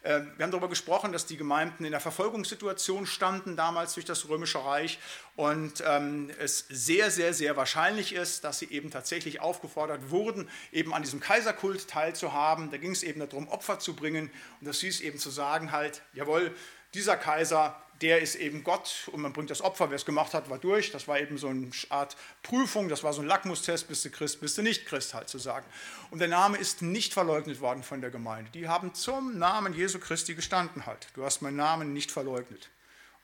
Ähm, 0.05 0.31
wir 0.37 0.45
haben 0.45 0.51
darüber 0.51 0.69
gesprochen, 0.69 1.11
dass 1.11 1.25
die 1.25 1.39
Gemeinden 1.39 1.87
in 1.87 1.91
der 1.91 2.01
Verfolgungssituation 2.01 3.07
standen, 3.07 3.57
damals 3.57 3.95
durch 3.95 4.05
das 4.05 4.29
Römische 4.29 4.63
Reich, 4.63 4.99
und 5.37 5.83
ähm, 5.87 6.31
es 6.39 6.67
sehr, 6.69 7.11
sehr, 7.11 7.33
sehr 7.33 7.57
wahrscheinlich 7.57 8.13
ist, 8.15 8.45
dass 8.45 8.59
sie 8.59 8.71
eben 8.71 8.91
tatsächlich 8.91 9.41
aufgefordert 9.41 10.11
wurden, 10.11 10.51
eben 10.71 10.93
an 10.93 11.03
diesem 11.03 11.19
Kaiserkult 11.19 11.89
teilzuhaben. 11.89 12.71
Da 12.71 12.77
ging 12.77 12.93
es 12.93 13.03
eben 13.03 13.21
darum, 13.21 13.49
Opfer 13.49 13.79
zu 13.79 13.97
bringen, 13.97 14.31
und 14.61 14.69
das 14.69 14.81
hieß 14.81 15.01
eben 15.01 15.19
zu 15.19 15.31
sagen, 15.31 15.73
halt, 15.73 16.03
jawohl, 16.13 16.55
dieser 16.93 17.17
Kaiser 17.17 17.83
der 18.03 18.21
ist 18.21 18.35
eben 18.35 18.63
Gott 18.63 19.09
und 19.13 19.23
man 19.23 19.33
bringt 19.33 19.51
das 19.51 19.63
Opfer, 19.63 19.91
wer 19.91 19.97
es 19.97 20.05
gemacht 20.05 20.35
hat, 20.35 20.51
war 20.51 20.59
durch. 20.59 20.91
Das 20.91 21.09
war 21.09 21.19
eben 21.19 21.39
so 21.39 21.49
eine 21.49 21.71
Art 21.89 22.17
Prüfung, 22.43 22.89
das 22.89 23.03
war 23.03 23.13
so 23.13 23.23
ein 23.23 23.27
Lackmustest, 23.27 23.89
bist 23.89 24.05
du 24.05 24.11
Christ, 24.11 24.41
bist 24.41 24.59
du 24.59 24.63
nicht 24.63 24.87
Christ 24.87 25.15
halt 25.15 25.29
zu 25.29 25.39
sagen. 25.39 25.67
Und 26.11 26.19
der 26.19 26.29
Name 26.29 26.59
ist 26.59 26.83
nicht 26.83 27.15
verleugnet 27.15 27.61
worden 27.61 27.83
von 27.83 28.01
der 28.01 28.11
Gemeinde. 28.11 28.51
Die 28.53 28.69
haben 28.69 28.95
zum 28.95 29.39
Namen 29.39 29.75
Jesu 29.75 29.99
Christi 29.99 30.35
gestanden 30.35 30.87
halt. 30.87 31.09
Du 31.15 31.25
hast 31.25 31.41
meinen 31.43 31.57
Namen 31.57 31.93
nicht 31.93 32.11
verleugnet. 32.11 32.71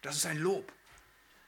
Das 0.00 0.16
ist 0.16 0.26
ein 0.26 0.38
Lob. 0.38 0.72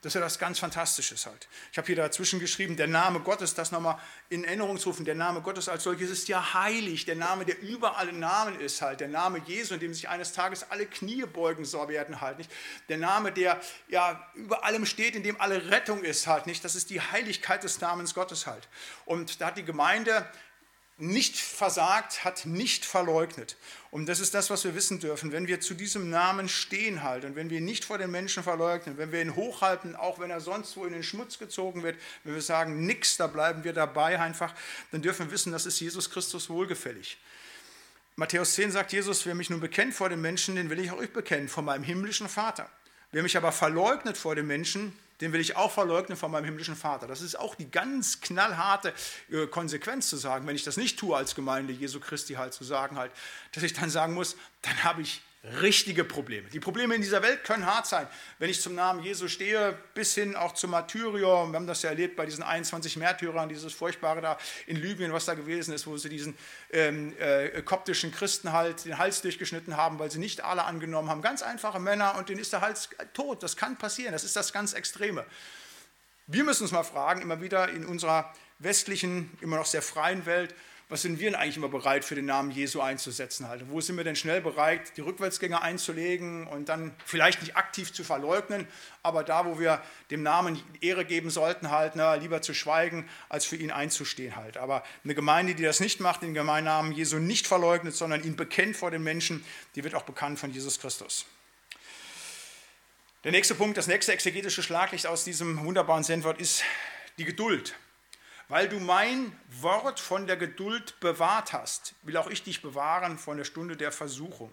Das 0.04 0.10
ist 0.10 0.16
ja 0.16 0.20
das 0.20 0.38
ganz 0.38 0.58
Fantastisches 0.58 1.24
halt. 1.24 1.48
Ich 1.72 1.78
habe 1.78 1.86
hier 1.86 1.96
dazwischen 1.96 2.38
geschrieben, 2.38 2.76
der 2.76 2.88
Name 2.88 3.20
Gottes, 3.20 3.54
das 3.54 3.72
nochmal 3.72 3.98
in 4.28 4.44
Erinnerung 4.44 4.78
zu 4.78 4.90
rufen, 4.90 5.06
der 5.06 5.14
Name 5.14 5.40
Gottes 5.40 5.66
als 5.66 5.84
solches 5.84 6.10
ist 6.10 6.28
ja 6.28 6.52
heilig, 6.52 7.06
der 7.06 7.16
Name, 7.16 7.46
der 7.46 7.58
über 7.62 7.96
alle 7.96 8.12
Namen 8.12 8.60
ist 8.60 8.82
halt, 8.82 9.00
der 9.00 9.08
Name 9.08 9.40
Jesu, 9.46 9.72
in 9.72 9.80
dem 9.80 9.94
sich 9.94 10.10
eines 10.10 10.34
Tages 10.34 10.70
alle 10.70 10.84
Knie 10.84 11.24
beugen 11.24 11.64
soll 11.64 11.88
werden 11.88 12.20
halt 12.20 12.36
nicht, 12.36 12.50
der 12.90 12.98
Name, 12.98 13.32
der 13.32 13.58
ja 13.88 14.30
über 14.34 14.62
allem 14.64 14.84
steht, 14.84 15.16
in 15.16 15.22
dem 15.22 15.40
alle 15.40 15.70
Rettung 15.70 16.04
ist 16.04 16.26
halt 16.26 16.46
nicht, 16.46 16.62
das 16.64 16.74
ist 16.74 16.90
die 16.90 17.00
Heiligkeit 17.00 17.64
des 17.64 17.80
Namens 17.80 18.12
Gottes 18.12 18.46
halt. 18.46 18.68
Und 19.06 19.40
da 19.40 19.46
hat 19.46 19.56
die 19.56 19.64
Gemeinde 19.64 20.28
nicht 20.96 21.36
versagt, 21.36 22.24
hat 22.24 22.46
nicht 22.46 22.84
verleugnet. 22.84 23.56
Und 23.90 24.06
das 24.06 24.20
ist 24.20 24.32
das, 24.34 24.50
was 24.50 24.64
wir 24.64 24.74
wissen 24.74 25.00
dürfen. 25.00 25.32
Wenn 25.32 25.48
wir 25.48 25.60
zu 25.60 25.74
diesem 25.74 26.08
Namen 26.08 26.48
stehen 26.48 27.02
halt 27.02 27.24
wenn 27.34 27.50
wir 27.50 27.60
nicht 27.60 27.84
vor 27.84 27.98
den 27.98 28.10
Menschen 28.10 28.42
verleugnen, 28.42 28.96
wenn 28.96 29.10
wir 29.10 29.20
ihn 29.20 29.34
hochhalten, 29.34 29.96
auch 29.96 30.20
wenn 30.20 30.30
er 30.30 30.40
sonst 30.40 30.76
wo 30.76 30.84
in 30.84 30.92
den 30.92 31.02
Schmutz 31.02 31.38
gezogen 31.38 31.82
wird, 31.82 31.98
wenn 32.22 32.34
wir 32.34 32.42
sagen, 32.42 32.86
nix, 32.86 33.16
da 33.16 33.26
bleiben 33.26 33.64
wir 33.64 33.72
dabei 33.72 34.20
einfach, 34.20 34.54
dann 34.92 35.02
dürfen 35.02 35.26
wir 35.26 35.32
wissen, 35.32 35.52
das 35.52 35.66
ist 35.66 35.80
Jesus 35.80 36.10
Christus 36.10 36.48
wohlgefällig. 36.48 37.18
Matthäus 38.16 38.54
10 38.54 38.70
sagt 38.70 38.92
Jesus, 38.92 39.26
wer 39.26 39.34
mich 39.34 39.50
nun 39.50 39.60
bekennt 39.60 39.94
vor 39.94 40.08
den 40.08 40.20
Menschen, 40.20 40.54
den 40.54 40.70
will 40.70 40.78
ich 40.78 40.92
auch 40.92 40.98
euch 40.98 41.12
bekennen, 41.12 41.48
vor 41.48 41.64
meinem 41.64 41.82
himmlischen 41.82 42.28
Vater. 42.28 42.70
Wer 43.10 43.24
mich 43.24 43.36
aber 43.36 43.50
verleugnet 43.50 44.16
vor 44.16 44.36
den 44.36 44.46
Menschen, 44.46 44.96
den 45.20 45.32
will 45.32 45.40
ich 45.40 45.56
auch 45.56 45.70
verleugnen 45.70 46.16
von 46.16 46.30
meinem 46.30 46.44
himmlischen 46.44 46.76
Vater. 46.76 47.06
Das 47.06 47.20
ist 47.20 47.38
auch 47.38 47.54
die 47.54 47.70
ganz 47.70 48.20
knallharte 48.20 48.92
äh, 49.30 49.46
Konsequenz 49.46 50.08
zu 50.08 50.16
sagen, 50.16 50.46
wenn 50.46 50.56
ich 50.56 50.64
das 50.64 50.76
nicht 50.76 50.98
tue 50.98 51.16
als 51.16 51.34
Gemeinde 51.34 51.72
Jesu 51.72 52.00
Christi 52.00 52.34
halt 52.34 52.52
zu 52.52 52.64
sagen 52.64 52.96
halt, 52.96 53.12
dass 53.52 53.62
ich 53.62 53.72
dann 53.72 53.90
sagen 53.90 54.14
muss, 54.14 54.36
dann 54.62 54.82
habe 54.84 55.02
ich 55.02 55.22
richtige 55.44 56.04
Probleme. 56.04 56.48
Die 56.48 56.60
Probleme 56.60 56.94
in 56.94 57.02
dieser 57.02 57.22
Welt 57.22 57.44
können 57.44 57.66
hart 57.66 57.86
sein. 57.86 58.06
Wenn 58.38 58.48
ich 58.48 58.62
zum 58.62 58.74
Namen 58.74 59.02
Jesu 59.02 59.28
stehe, 59.28 59.76
bis 59.92 60.14
hin 60.14 60.36
auch 60.36 60.54
zum 60.54 60.70
Martyrium, 60.70 61.52
wir 61.52 61.56
haben 61.56 61.66
das 61.66 61.82
ja 61.82 61.90
erlebt 61.90 62.16
bei 62.16 62.24
diesen 62.24 62.42
21 62.42 62.96
Märtyrern, 62.96 63.48
dieses 63.48 63.74
Furchtbare 63.74 64.22
da 64.22 64.38
in 64.66 64.76
Libyen, 64.76 65.12
was 65.12 65.26
da 65.26 65.34
gewesen 65.34 65.74
ist, 65.74 65.86
wo 65.86 65.96
sie 65.98 66.08
diesen 66.08 66.36
ähm, 66.72 67.14
äh, 67.18 67.60
koptischen 67.62 68.10
Christen 68.10 68.52
halt 68.52 68.86
den 68.86 68.96
Hals 68.96 69.20
durchgeschnitten 69.20 69.76
haben, 69.76 69.98
weil 69.98 70.10
sie 70.10 70.18
nicht 70.18 70.42
alle 70.42 70.64
angenommen 70.64 71.10
haben. 71.10 71.20
Ganz 71.20 71.42
einfache 71.42 71.78
Männer 71.78 72.16
und 72.16 72.30
denen 72.30 72.40
ist 72.40 72.52
der 72.52 72.62
Hals 72.62 72.88
tot. 73.12 73.42
Das 73.42 73.56
kann 73.56 73.76
passieren, 73.76 74.12
das 74.12 74.24
ist 74.24 74.36
das 74.36 74.52
ganz 74.52 74.72
Extreme. 74.72 75.26
Wir 76.26 76.44
müssen 76.44 76.62
uns 76.62 76.72
mal 76.72 76.84
fragen, 76.84 77.20
immer 77.20 77.42
wieder 77.42 77.68
in 77.68 77.84
unserer 77.84 78.32
westlichen, 78.58 79.36
immer 79.42 79.56
noch 79.56 79.66
sehr 79.66 79.82
freien 79.82 80.24
Welt, 80.24 80.54
was 80.94 81.02
sind 81.02 81.18
wir 81.18 81.28
denn 81.28 81.34
eigentlich 81.34 81.56
immer 81.56 81.68
bereit 81.68 82.04
für 82.04 82.14
den 82.14 82.26
Namen 82.26 82.52
Jesu 82.52 82.80
einzusetzen? 82.80 83.48
Halt? 83.48 83.68
Wo 83.68 83.80
sind 83.80 83.96
wir 83.96 84.04
denn 84.04 84.14
schnell 84.14 84.40
bereit, 84.40 84.96
die 84.96 85.00
Rückwärtsgänge 85.00 85.60
einzulegen 85.60 86.46
und 86.46 86.68
dann 86.68 86.94
vielleicht 87.04 87.40
nicht 87.40 87.56
aktiv 87.56 87.92
zu 87.92 88.04
verleugnen, 88.04 88.68
aber 89.02 89.24
da, 89.24 89.44
wo 89.44 89.58
wir 89.58 89.82
dem 90.12 90.22
Namen 90.22 90.62
Ehre 90.80 91.04
geben 91.04 91.30
sollten, 91.30 91.72
halt, 91.72 91.96
na, 91.96 92.14
lieber 92.14 92.42
zu 92.42 92.54
schweigen, 92.54 93.08
als 93.28 93.44
für 93.44 93.56
ihn 93.56 93.72
einzustehen 93.72 94.36
halt. 94.36 94.56
Aber 94.56 94.84
eine 95.02 95.16
Gemeinde, 95.16 95.56
die 95.56 95.64
das 95.64 95.80
nicht 95.80 95.98
macht, 95.98 96.22
den 96.22 96.32
Gemeinnamen 96.32 96.92
Jesu 96.92 97.18
nicht 97.18 97.48
verleugnet, 97.48 97.96
sondern 97.96 98.22
ihn 98.22 98.36
bekennt 98.36 98.76
vor 98.76 98.92
den 98.92 99.02
Menschen, 99.02 99.44
die 99.74 99.82
wird 99.82 99.96
auch 99.96 100.04
bekannt 100.04 100.38
von 100.38 100.52
Jesus 100.52 100.78
Christus. 100.78 101.26
Der 103.24 103.32
nächste 103.32 103.56
Punkt, 103.56 103.76
das 103.76 103.88
nächste 103.88 104.12
exegetische 104.12 104.62
Schlaglicht 104.62 105.08
aus 105.08 105.24
diesem 105.24 105.64
wunderbaren 105.64 106.04
Sendwort 106.04 106.40
ist 106.40 106.62
die 107.18 107.24
Geduld. 107.24 107.74
Weil 108.48 108.68
du 108.68 108.78
mein 108.78 109.36
Wort 109.60 110.00
von 110.00 110.26
der 110.26 110.36
Geduld 110.36 110.98
bewahrt 111.00 111.52
hast, 111.52 111.94
will 112.02 112.16
auch 112.16 112.28
ich 112.28 112.42
dich 112.42 112.62
bewahren 112.62 113.18
von 113.18 113.36
der 113.36 113.44
Stunde 113.44 113.76
der 113.76 113.92
Versuchung. 113.92 114.50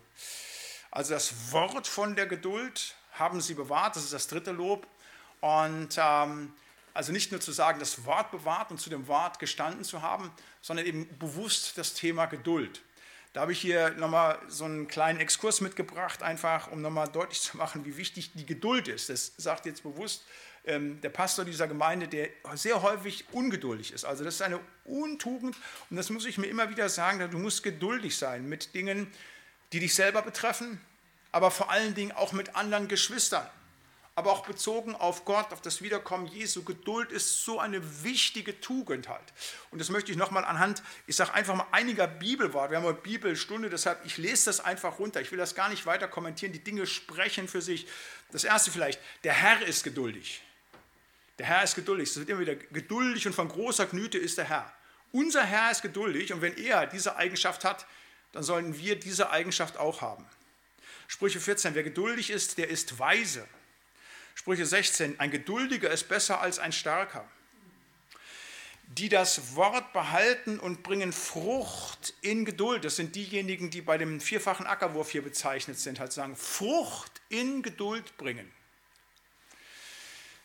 Also 0.92 1.14
das 1.14 1.52
Wort 1.52 1.88
von 1.88 2.16
der 2.16 2.28
Geduld 2.28 2.96
haben 3.14 3.42
sie 3.42 3.54
bewahrt, 3.54 3.96
das 3.96 4.04
ist 4.04 4.14
das 4.14 4.28
dritte 4.28 4.52
Lob. 4.52 4.88
Und 5.40 5.98
ähm, 5.98 6.54
also 6.94 7.12
nicht 7.12 7.32
nur 7.32 7.42
zu 7.42 7.52
sagen, 7.52 7.80
das 7.80 8.06
Wort 8.06 8.32
bewahrt 8.32 8.72
und 8.72 8.80
zu 8.80 8.90
dem 8.90 9.08
Wort 9.08 9.40
gestanden 9.40 9.84
zu 9.84 10.02
haben, 10.02 10.32
sondern 10.62 10.86
eben 10.86 11.08
bewusst 11.18 11.78
das 11.78 11.94
Thema 11.94 12.26
Geduld. 12.26 12.82
Da 13.34 13.42
habe 13.42 13.54
ich 13.54 13.62
hier 13.62 13.92
nochmal 13.92 14.38
so 14.50 14.66
einen 14.66 14.90
kleinen 14.90 15.22
Exkurs 15.22 15.62
mitgebracht, 15.62 16.22
einfach 16.22 16.70
um 16.70 16.82
nochmal 16.82 17.08
deutlich 17.08 17.42
zu 17.42 17.56
machen, 17.56 17.86
wie 17.86 17.96
wichtig 17.96 18.34
die 18.34 18.46
Geduld 18.46 18.90
ist. 18.90 19.10
Das 19.10 19.32
sagt 19.38 19.66
jetzt 19.66 19.84
bewusst 19.84 20.26
der 20.64 21.10
Pastor 21.10 21.44
dieser 21.44 21.68
Gemeinde, 21.68 22.08
der 22.08 22.30
sehr 22.54 22.84
häufig 22.84 23.26
ungeduldig 23.32 23.94
ist. 23.94 24.06
Also 24.06 24.24
das 24.24 24.36
ist 24.36 24.42
eine 24.44 24.60
Untugend 24.86 25.56
und 25.90 25.98
das 25.98 26.12
muss 26.12 26.26
ich 26.26 26.38
mir 26.38 26.48
immer 26.48 26.70
wieder 26.70 26.88
sagen, 26.88 27.32
du 27.32 27.40
musst 27.40 27.64
geduldig 27.64 28.16
sein 28.16 28.48
mit 28.48 28.76
Dingen, 28.76 29.12
die 29.74 29.80
dich 29.80 29.96
selber 29.96 30.22
betreffen, 30.22 30.80
aber 31.32 31.50
vor 31.50 31.72
allen 31.72 31.96
Dingen 31.96 32.12
auch 32.12 32.32
mit 32.32 32.56
anderen 32.56 32.88
Geschwistern 32.88 33.48
aber 34.16 34.32
auch 34.32 34.46
bezogen 34.46 34.94
auf 34.94 35.26
Gott, 35.26 35.54
auf 35.54 35.62
das 35.62 35.82
Wiederkommen 35.82 36.28
Jesu. 36.28 36.64
Geduld 36.64 37.12
ist 37.12 37.46
so 37.46 37.60
eine 37.60 38.04
wichtige 38.04 38.60
Tugend 38.60 39.08
halt. 39.08 39.24
Und 39.72 39.80
das 39.80 39.90
möchte 39.90 40.12
ich 40.12 40.18
nochmal 40.18 40.44
anhand, 40.44 40.84
ich 41.08 41.16
sage 41.16 41.34
einfach 41.34 41.56
mal 41.56 41.68
einiger 41.72 42.08
Bibelworte. 42.08 42.72
Wir 42.72 42.78
haben 42.78 42.86
eine 42.86 42.94
Bibelstunde, 42.94 43.70
deshalb, 43.70 44.06
ich 44.06 44.18
lese 44.18 44.46
das 44.46 44.60
einfach 44.60 45.00
runter. 45.00 45.22
Ich 45.22 45.32
will 45.32 45.40
das 45.40 45.56
gar 45.56 45.70
nicht 45.70 45.86
weiter 45.86 46.08
kommentieren. 46.08 46.52
Die 46.52 46.64
Dinge 46.64 46.86
sprechen 46.88 47.48
für 47.48 47.62
sich. 47.62 47.88
Das 48.32 48.44
erste 48.44 48.70
vielleicht, 48.70 49.00
der 49.24 49.34
Herr 49.34 49.66
ist 49.66 49.84
geduldig. 49.84 50.44
Der 51.40 51.46
Herr 51.46 51.64
ist 51.64 51.76
geduldig. 51.76 52.10
Es 52.10 52.18
wird 52.18 52.30
immer 52.30 52.42
wieder 52.42 52.56
geduldig 52.56 53.26
und 53.28 53.34
von 53.34 53.48
großer 53.48 53.88
Güte 53.88 54.18
ist 54.18 54.38
der 54.38 54.46
Herr. 54.46 54.74
Unser 55.12 55.44
Herr 55.44 55.72
ist 55.72 55.82
geduldig 55.82 56.32
und 56.34 56.42
wenn 56.42 56.56
er 56.58 56.88
diese 56.88 57.16
Eigenschaft 57.16 57.66
hat, 57.66 57.86
dann 58.32 58.44
sollen 58.44 58.78
wir 58.78 59.00
diese 59.00 59.30
Eigenschaft 59.30 59.78
auch 59.78 60.02
haben. 60.02 60.26
Sprüche 61.08 61.42
14, 61.42 61.76
wer 61.76 61.84
geduldig 61.84 62.30
ist, 62.30 62.58
der 62.58 62.70
ist 62.70 62.98
weise. 62.98 63.46
Sprüche 64.36 64.66
16, 64.66 65.20
ein 65.20 65.30
Geduldiger 65.30 65.92
ist 65.92 66.08
besser 66.08 66.40
als 66.40 66.58
ein 66.58 66.72
Starker. 66.72 67.28
Die 68.88 69.10
das 69.10 69.56
Wort 69.56 69.94
behalten 69.94 70.60
und 70.60 70.84
bringen 70.84 71.14
Frucht 71.14 72.14
in 72.22 72.46
Geduld. 72.46 72.84
Das 72.86 72.96
sind 72.98 73.16
diejenigen, 73.16 73.70
die 73.70 73.82
bei 73.82 73.98
dem 73.98 74.20
vierfachen 74.20 74.66
Ackerwurf 74.66 75.12
hier 75.12 75.22
bezeichnet 75.22 75.80
sind, 75.80 76.00
halt 76.00 76.14
sagen, 76.14 76.36
Frucht 76.36 77.22
in 77.30 77.62
Geduld 77.62 78.18
bringen. 78.18 78.50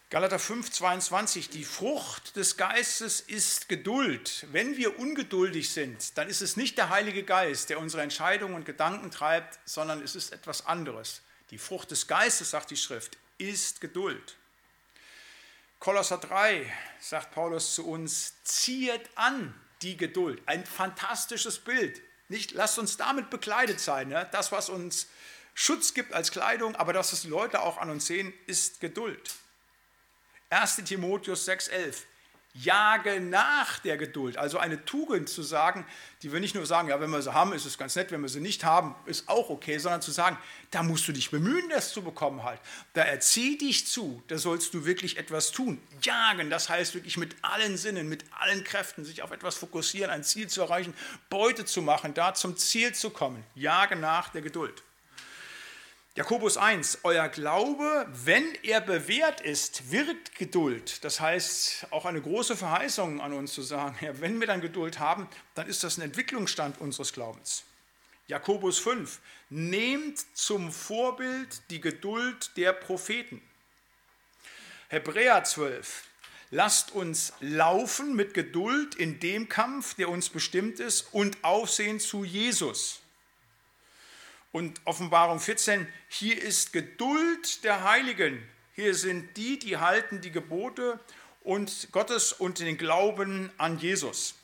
Galater 0.09 0.39
5, 0.39 0.71
22, 0.71 1.51
die 1.51 1.65
Frucht 1.65 2.37
des 2.37 2.57
Geistes 2.57 3.21
ist 3.21 3.69
Geduld. 3.69 4.47
Wenn 4.53 4.77
wir 4.77 5.01
ungeduldig 5.01 5.73
sind, 5.73 6.17
dann 6.17 6.29
ist 6.29 6.43
es 6.43 6.57
nicht 6.57 6.79
der 6.79 6.91
Heilige 6.91 7.25
Geist, 7.25 7.71
der 7.71 7.81
unsere 7.81 8.05
Entscheidungen 8.05 8.55
und 8.55 8.65
Gedanken 8.65 9.11
treibt, 9.11 9.59
sondern 9.65 10.01
es 10.01 10.15
ist 10.15 10.33
etwas 10.33 10.65
anderes. 10.67 11.23
Die 11.51 11.59
Frucht 11.59 11.91
des 11.91 12.07
Geistes, 12.07 12.53
sagt 12.53 12.71
die 12.71 12.77
Schrift, 12.77 13.19
ist 13.39 13.81
Geduld. 13.81 14.37
Kolosser 15.81 16.19
3 16.19 16.73
sagt 17.01 17.33
Paulus 17.33 17.75
zu 17.75 17.89
uns, 17.89 18.35
zieht 18.45 19.11
an 19.17 19.61
die 19.83 19.97
Geduld. 19.97 20.41
Ein 20.47 20.65
fantastisches 20.65 21.59
Bild. 21.59 22.01
Nicht, 22.29 22.53
lasst 22.53 22.79
uns 22.79 22.97
damit 22.97 23.29
bekleidet 23.29 23.81
sein. 23.81 24.07
Ne? 24.11 24.29
Das, 24.31 24.53
was 24.53 24.69
uns 24.69 25.09
Schutz 25.53 25.95
gibt 25.95 26.13
als 26.13 26.31
Kleidung, 26.31 26.77
aber 26.77 26.93
dass 26.93 27.13
es 27.13 27.25
Leute 27.25 27.61
auch 27.61 27.79
an 27.79 27.91
uns 27.91 28.07
sehen, 28.07 28.33
ist 28.47 28.79
Geduld. 28.79 29.35
1 30.51 30.77
Timotheus 30.85 31.49
6,11 31.49 32.05
jage 32.63 33.21
nach 33.21 33.79
der 33.81 33.97
Geduld. 33.97 34.39
Also 34.39 34.59
eine 34.59 34.85
Tugend 34.85 35.29
zu 35.29 35.43
sagen, 35.43 35.85
die 36.23 36.33
wir 36.33 36.41
nicht 36.41 36.55
nur 36.55 36.67
sagen, 36.67 36.89
ja, 36.89 37.01
wenn 37.01 37.11
wir 37.11 37.21
sie 37.21 37.33
haben, 37.33 37.53
ist 37.53 37.67
es 37.67 37.77
ganz 37.77 37.97
nett, 37.97 38.11
wenn 38.13 38.23
wir 38.23 38.29
sie 38.29 38.41
nicht 38.41 38.65
haben, 38.65 38.95
ist 39.05 39.29
auch 39.29 39.51
okay, 39.51 39.79
sondern 39.79 40.03
zu 40.03 40.11
sagen, 40.11 40.39
da 40.71 40.83
musst 40.83 41.07
du 41.07 41.13
dich 41.13 41.31
bemühen, 41.31 41.69
das 41.69 41.93
zu 41.93 42.03
bekommen 42.03 42.45
halt. 42.45 42.61
Da 42.95 43.03
erzieh 43.03 43.59
dich 43.59 43.87
zu, 43.87 44.23
da 44.29 44.39
sollst 44.39 44.73
du 44.75 44.85
wirklich 44.85 45.19
etwas 45.19 45.53
tun. 45.53 45.81
Jagen, 46.03 46.51
das 46.51 46.69
heißt 46.69 46.95
wirklich 46.95 47.17
mit 47.17 47.37
allen 47.43 47.77
Sinnen, 47.77 48.09
mit 48.09 48.25
allen 48.39 48.65
Kräften 48.65 49.05
sich 49.05 49.23
auf 49.23 49.33
etwas 49.33 49.57
fokussieren, 49.57 50.11
ein 50.11 50.25
Ziel 50.25 50.49
zu 50.49 50.63
erreichen, 50.63 50.95
Beute 51.29 51.65
zu 51.65 51.83
machen, 51.83 52.15
da 52.15 52.35
zum 52.35 52.57
Ziel 52.57 52.95
zu 52.95 53.11
kommen. 53.11 53.45
Jage 53.55 53.97
nach 53.97 54.31
der 54.31 54.43
Geduld. 54.43 54.83
Jakobus 56.17 56.57
1, 56.57 57.01
euer 57.03 57.29
Glaube, 57.29 58.07
wenn 58.11 58.55
er 58.63 58.81
bewährt 58.81 59.43
ist, 59.43 59.93
wirkt 59.93 60.35
Geduld. 60.35 61.05
Das 61.05 61.21
heißt, 61.21 61.89
auch 61.91 62.07
eine 62.07 62.23
große 62.23 62.57
Verheißung 62.57 63.21
an 63.21 63.35
uns 63.35 63.53
zu 63.53 63.61
sagen, 63.61 63.99
ja, 64.01 64.19
wenn 64.19 64.41
wir 64.41 64.47
dann 64.47 64.63
Geduld 64.63 64.99
haben, 64.99 65.29
dann 65.55 65.67
ist 65.67 65.85
das 65.85 65.99
ein 65.99 66.01
Entwicklungsstand 66.05 66.81
unseres 66.81 67.13
Glaubens. 67.13 67.65
Jakobus 68.29 68.79
5, 68.79 69.21
nehmt 69.51 70.25
zum 70.35 70.73
Vorbild 70.73 71.61
die 71.69 71.83
Geduld 71.83 72.57
der 72.57 72.73
Propheten. 72.73 73.43
Hebräer 74.89 75.45
12, 75.45 76.05
lasst 76.51 76.93
uns 76.93 77.35
laufen 77.41 78.17
mit 78.17 78.33
Geduld 78.33 78.95
in 78.95 79.21
dem 79.21 79.51
Kampf, 79.51 79.93
der 79.93 80.09
uns 80.09 80.31
bestimmt 80.31 80.81
ist, 80.81 81.13
und 81.13 81.37
Aufsehen 81.45 82.01
zu 82.01 82.25
Jesus. 82.25 83.03
Und 84.53 84.81
Offenbarung 84.85 85.41
14, 85.41 85.87
hier 86.09 86.41
ist 86.41 86.73
Geduld 86.73 87.65
der 87.65 87.85
Heiligen. 87.85 88.43
Hier 88.75 88.95
sind 88.95 89.37
die, 89.37 89.59
die 89.59 89.79
halten 89.79 90.21
die 90.21 90.31
Gebote 90.31 90.99
und 91.43 91.89
Gottes 91.93 92.33
und 92.33 92.59
den 92.59 92.77
Glauben 92.79 93.51
an 93.59 93.79
Jesus. 93.79 94.35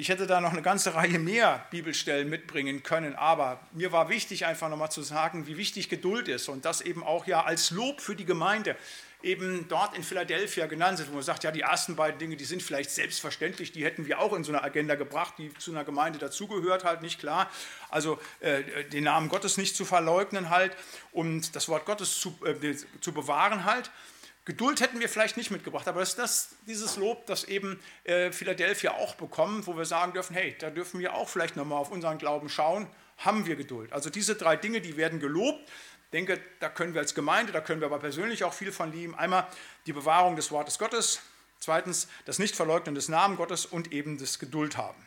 Ich 0.00 0.10
hätte 0.10 0.28
da 0.28 0.40
noch 0.40 0.52
eine 0.52 0.62
ganze 0.62 0.94
Reihe 0.94 1.18
mehr 1.18 1.66
Bibelstellen 1.70 2.30
mitbringen 2.30 2.84
können, 2.84 3.16
aber 3.16 3.60
mir 3.72 3.90
war 3.90 4.08
wichtig, 4.08 4.46
einfach 4.46 4.68
nochmal 4.68 4.92
zu 4.92 5.02
sagen, 5.02 5.48
wie 5.48 5.56
wichtig 5.56 5.88
Geduld 5.88 6.28
ist 6.28 6.48
und 6.48 6.64
das 6.64 6.80
eben 6.80 7.02
auch 7.02 7.26
ja 7.26 7.44
als 7.44 7.72
Lob 7.72 8.00
für 8.00 8.14
die 8.14 8.24
Gemeinde 8.24 8.76
eben 9.22 9.66
dort 9.68 9.96
in 9.96 10.04
Philadelphia 10.04 10.66
genannt 10.66 10.98
sind, 10.98 11.10
wo 11.10 11.14
man 11.14 11.22
sagt, 11.22 11.42
ja, 11.42 11.50
die 11.50 11.62
ersten 11.62 11.96
beiden 11.96 12.18
Dinge, 12.18 12.36
die 12.36 12.44
sind 12.44 12.62
vielleicht 12.62 12.90
selbstverständlich, 12.90 13.72
die 13.72 13.84
hätten 13.84 14.06
wir 14.06 14.20
auch 14.20 14.32
in 14.32 14.44
so 14.44 14.52
eine 14.52 14.62
Agenda 14.62 14.94
gebracht, 14.94 15.34
die 15.38 15.52
zu 15.54 15.72
einer 15.72 15.84
Gemeinde 15.84 16.18
dazugehört 16.18 16.84
halt, 16.84 17.02
nicht 17.02 17.18
klar. 17.18 17.50
Also 17.90 18.20
äh, 18.40 18.84
den 18.84 19.04
Namen 19.04 19.28
Gottes 19.28 19.56
nicht 19.56 19.74
zu 19.74 19.84
verleugnen 19.84 20.50
halt 20.50 20.76
und 21.12 21.56
das 21.56 21.68
Wort 21.68 21.84
Gottes 21.84 22.20
zu, 22.20 22.38
äh, 22.44 22.76
zu 23.00 23.12
bewahren 23.12 23.64
halt. 23.64 23.90
Geduld 24.44 24.80
hätten 24.80 24.98
wir 24.98 25.10
vielleicht 25.10 25.36
nicht 25.36 25.50
mitgebracht, 25.50 25.88
aber 25.88 26.00
es 26.00 26.10
ist 26.10 26.18
das, 26.18 26.48
dieses 26.66 26.96
Lob, 26.96 27.26
das 27.26 27.44
eben 27.44 27.78
äh, 28.04 28.32
Philadelphia 28.32 28.92
auch 28.92 29.14
bekommen, 29.14 29.66
wo 29.66 29.76
wir 29.76 29.84
sagen 29.84 30.14
dürfen, 30.14 30.34
hey, 30.34 30.56
da 30.58 30.70
dürfen 30.70 31.00
wir 31.00 31.14
auch 31.14 31.28
vielleicht 31.28 31.56
nochmal 31.56 31.78
auf 31.78 31.90
unseren 31.90 32.16
Glauben 32.16 32.48
schauen, 32.48 32.86
haben 33.18 33.46
wir 33.46 33.56
Geduld. 33.56 33.92
Also 33.92 34.08
diese 34.10 34.36
drei 34.36 34.56
Dinge, 34.56 34.80
die 34.80 34.96
werden 34.96 35.20
gelobt 35.20 35.68
denke, 36.12 36.40
da 36.60 36.68
können 36.68 36.94
wir 36.94 37.00
als 37.00 37.14
Gemeinde, 37.14 37.52
da 37.52 37.60
können 37.60 37.80
wir 37.80 37.86
aber 37.86 37.98
persönlich 37.98 38.44
auch 38.44 38.54
viel 38.54 38.72
von 38.72 38.92
lieben. 38.92 39.14
Einmal 39.14 39.46
die 39.86 39.92
Bewahrung 39.92 40.36
des 40.36 40.50
Wortes 40.50 40.78
Gottes, 40.78 41.20
zweitens 41.60 42.08
das 42.24 42.38
Nichtverleugnen 42.38 42.94
des 42.94 43.08
Namen 43.08 43.36
Gottes 43.36 43.66
und 43.66 43.92
eben 43.92 44.18
das 44.18 44.38
Geduld 44.38 44.76
haben. 44.76 45.04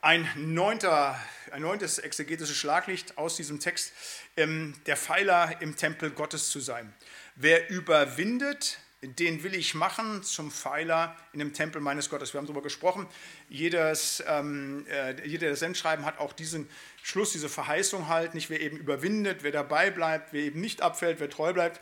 Ein, 0.00 0.28
neunter, 0.36 1.18
ein 1.50 1.62
neuntes 1.62 1.98
exegetisches 1.98 2.56
Schlaglicht 2.56 3.18
aus 3.18 3.36
diesem 3.36 3.58
Text, 3.58 3.92
ähm, 4.36 4.74
der 4.86 4.96
Pfeiler 4.96 5.60
im 5.60 5.76
Tempel 5.76 6.10
Gottes 6.10 6.50
zu 6.50 6.60
sein. 6.60 6.94
Wer 7.34 7.68
überwindet, 7.70 8.78
den 9.02 9.42
will 9.42 9.54
ich 9.54 9.74
machen 9.74 10.22
zum 10.22 10.50
Pfeiler 10.50 11.16
in 11.32 11.38
dem 11.38 11.52
Tempel 11.52 11.80
meines 11.80 12.08
Gottes. 12.08 12.32
Wir 12.32 12.38
haben 12.38 12.46
darüber 12.46 12.62
gesprochen. 12.62 13.06
Jedes, 13.48 14.22
ähm, 14.26 14.86
äh, 14.88 15.26
jeder 15.26 15.48
der 15.48 15.56
Sendschreiben 15.56 16.04
hat 16.06 16.18
auch 16.18 16.32
diesen 16.32 16.68
Schluss, 17.02 17.32
diese 17.32 17.48
Verheißung 17.48 18.08
halt, 18.08 18.34
nicht 18.34 18.48
wer 18.48 18.60
eben 18.60 18.78
überwindet, 18.78 19.42
wer 19.42 19.52
dabei 19.52 19.90
bleibt, 19.90 20.32
wer 20.32 20.42
eben 20.42 20.60
nicht 20.60 20.80
abfällt, 20.80 21.20
wer 21.20 21.28
treu 21.28 21.52
bleibt, 21.52 21.80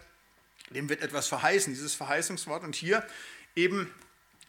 dem 0.71 0.89
wird 0.89 1.03
etwas 1.03 1.29
verheißen, 1.29 1.73
dieses 1.73 1.95
Verheißungswort. 1.95 2.65
Und 2.65 2.75
hier 2.75 3.07
eben, 3.55 3.95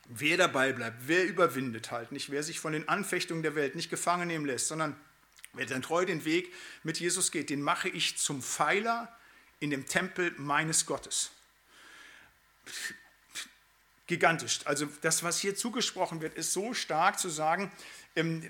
wer 0.07 0.37
dabei 0.37 0.73
bleibt, 0.73 1.07
wer 1.07 1.23
überwindet 1.23 1.91
halt, 1.91 2.11
nicht 2.11 2.31
wer 2.31 2.41
sich 2.41 2.59
von 2.59 2.73
den 2.73 2.89
Anfechtungen 2.89 3.43
der 3.43 3.53
Welt 3.53 3.75
nicht 3.75 3.91
gefangen 3.91 4.27
nehmen 4.27 4.45
lässt, 4.45 4.69
sondern 4.69 4.95
wer 5.53 5.67
dann 5.67 5.83
treu 5.83 6.03
den 6.03 6.25
Weg 6.25 6.51
mit 6.81 6.99
Jesus 6.99 7.31
geht, 7.31 7.51
den 7.51 7.61
mache 7.61 7.89
ich 7.89 8.17
zum 8.17 8.41
Pfeiler 8.41 9.15
in 9.59 9.69
dem 9.69 9.85
Tempel 9.85 10.33
meines 10.37 10.87
Gottes 10.87 11.34
gigantisch. 14.07 14.59
Also 14.65 14.87
das, 15.01 15.23
was 15.23 15.39
hier 15.39 15.55
zugesprochen 15.55 16.21
wird, 16.21 16.35
ist 16.35 16.53
so 16.53 16.73
stark 16.73 17.19
zu 17.19 17.29
sagen, 17.29 17.71
ähm, 18.15 18.47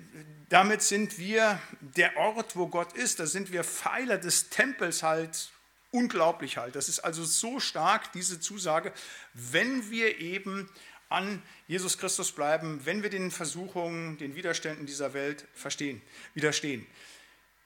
damit 0.49 0.81
sind 0.81 1.17
wir 1.17 1.59
der 1.79 2.17
Ort, 2.17 2.55
wo 2.55 2.67
Gott 2.67 2.93
ist, 2.93 3.19
da 3.19 3.25
sind 3.25 3.51
wir 3.51 3.63
Pfeiler 3.63 4.17
des 4.17 4.49
Tempels 4.49 5.01
halt, 5.01 5.51
unglaublich 5.91 6.57
halt. 6.57 6.75
Das 6.75 6.89
ist 6.89 6.99
also 6.99 7.23
so 7.23 7.59
stark, 7.59 8.11
diese 8.11 8.39
Zusage, 8.39 8.91
wenn 9.33 9.89
wir 9.89 10.19
eben 10.19 10.69
an 11.07 11.41
Jesus 11.67 11.97
Christus 11.97 12.33
bleiben, 12.33 12.81
wenn 12.83 13.01
wir 13.01 13.09
den 13.09 13.31
Versuchungen, 13.31 14.17
den 14.17 14.35
Widerständen 14.35 14.85
dieser 14.85 15.13
Welt 15.13 15.47
verstehen, 15.53 16.01
widerstehen. 16.33 16.85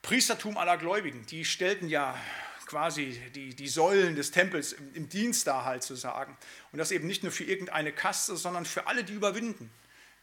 Priestertum 0.04 0.58
aller 0.58 0.78
Gläubigen, 0.78 1.26
die 1.26 1.44
stellten 1.44 1.90
ja 1.90 2.16
quasi 2.70 3.20
die, 3.36 3.56
die 3.56 3.68
Säulen 3.68 4.16
des 4.16 4.32
Tempels 4.32 4.74
im, 4.74 4.94
im 4.94 5.10
Dienst 5.10 5.48
da 5.48 5.66
halt 5.66 5.84
zu 5.84 5.96
sagen. 5.96 6.38
Und 6.72 6.80
das 6.80 6.92
eben 6.92 7.08
nicht 7.08 7.24
nur 7.24 7.32
für 7.32 7.44
irgendeine 7.44 7.92
Kaste, 7.92 8.38
sondern 8.38 8.66
für 8.66 8.88
alle, 8.88 9.04
die 9.04 9.14
überwinden 9.14 9.70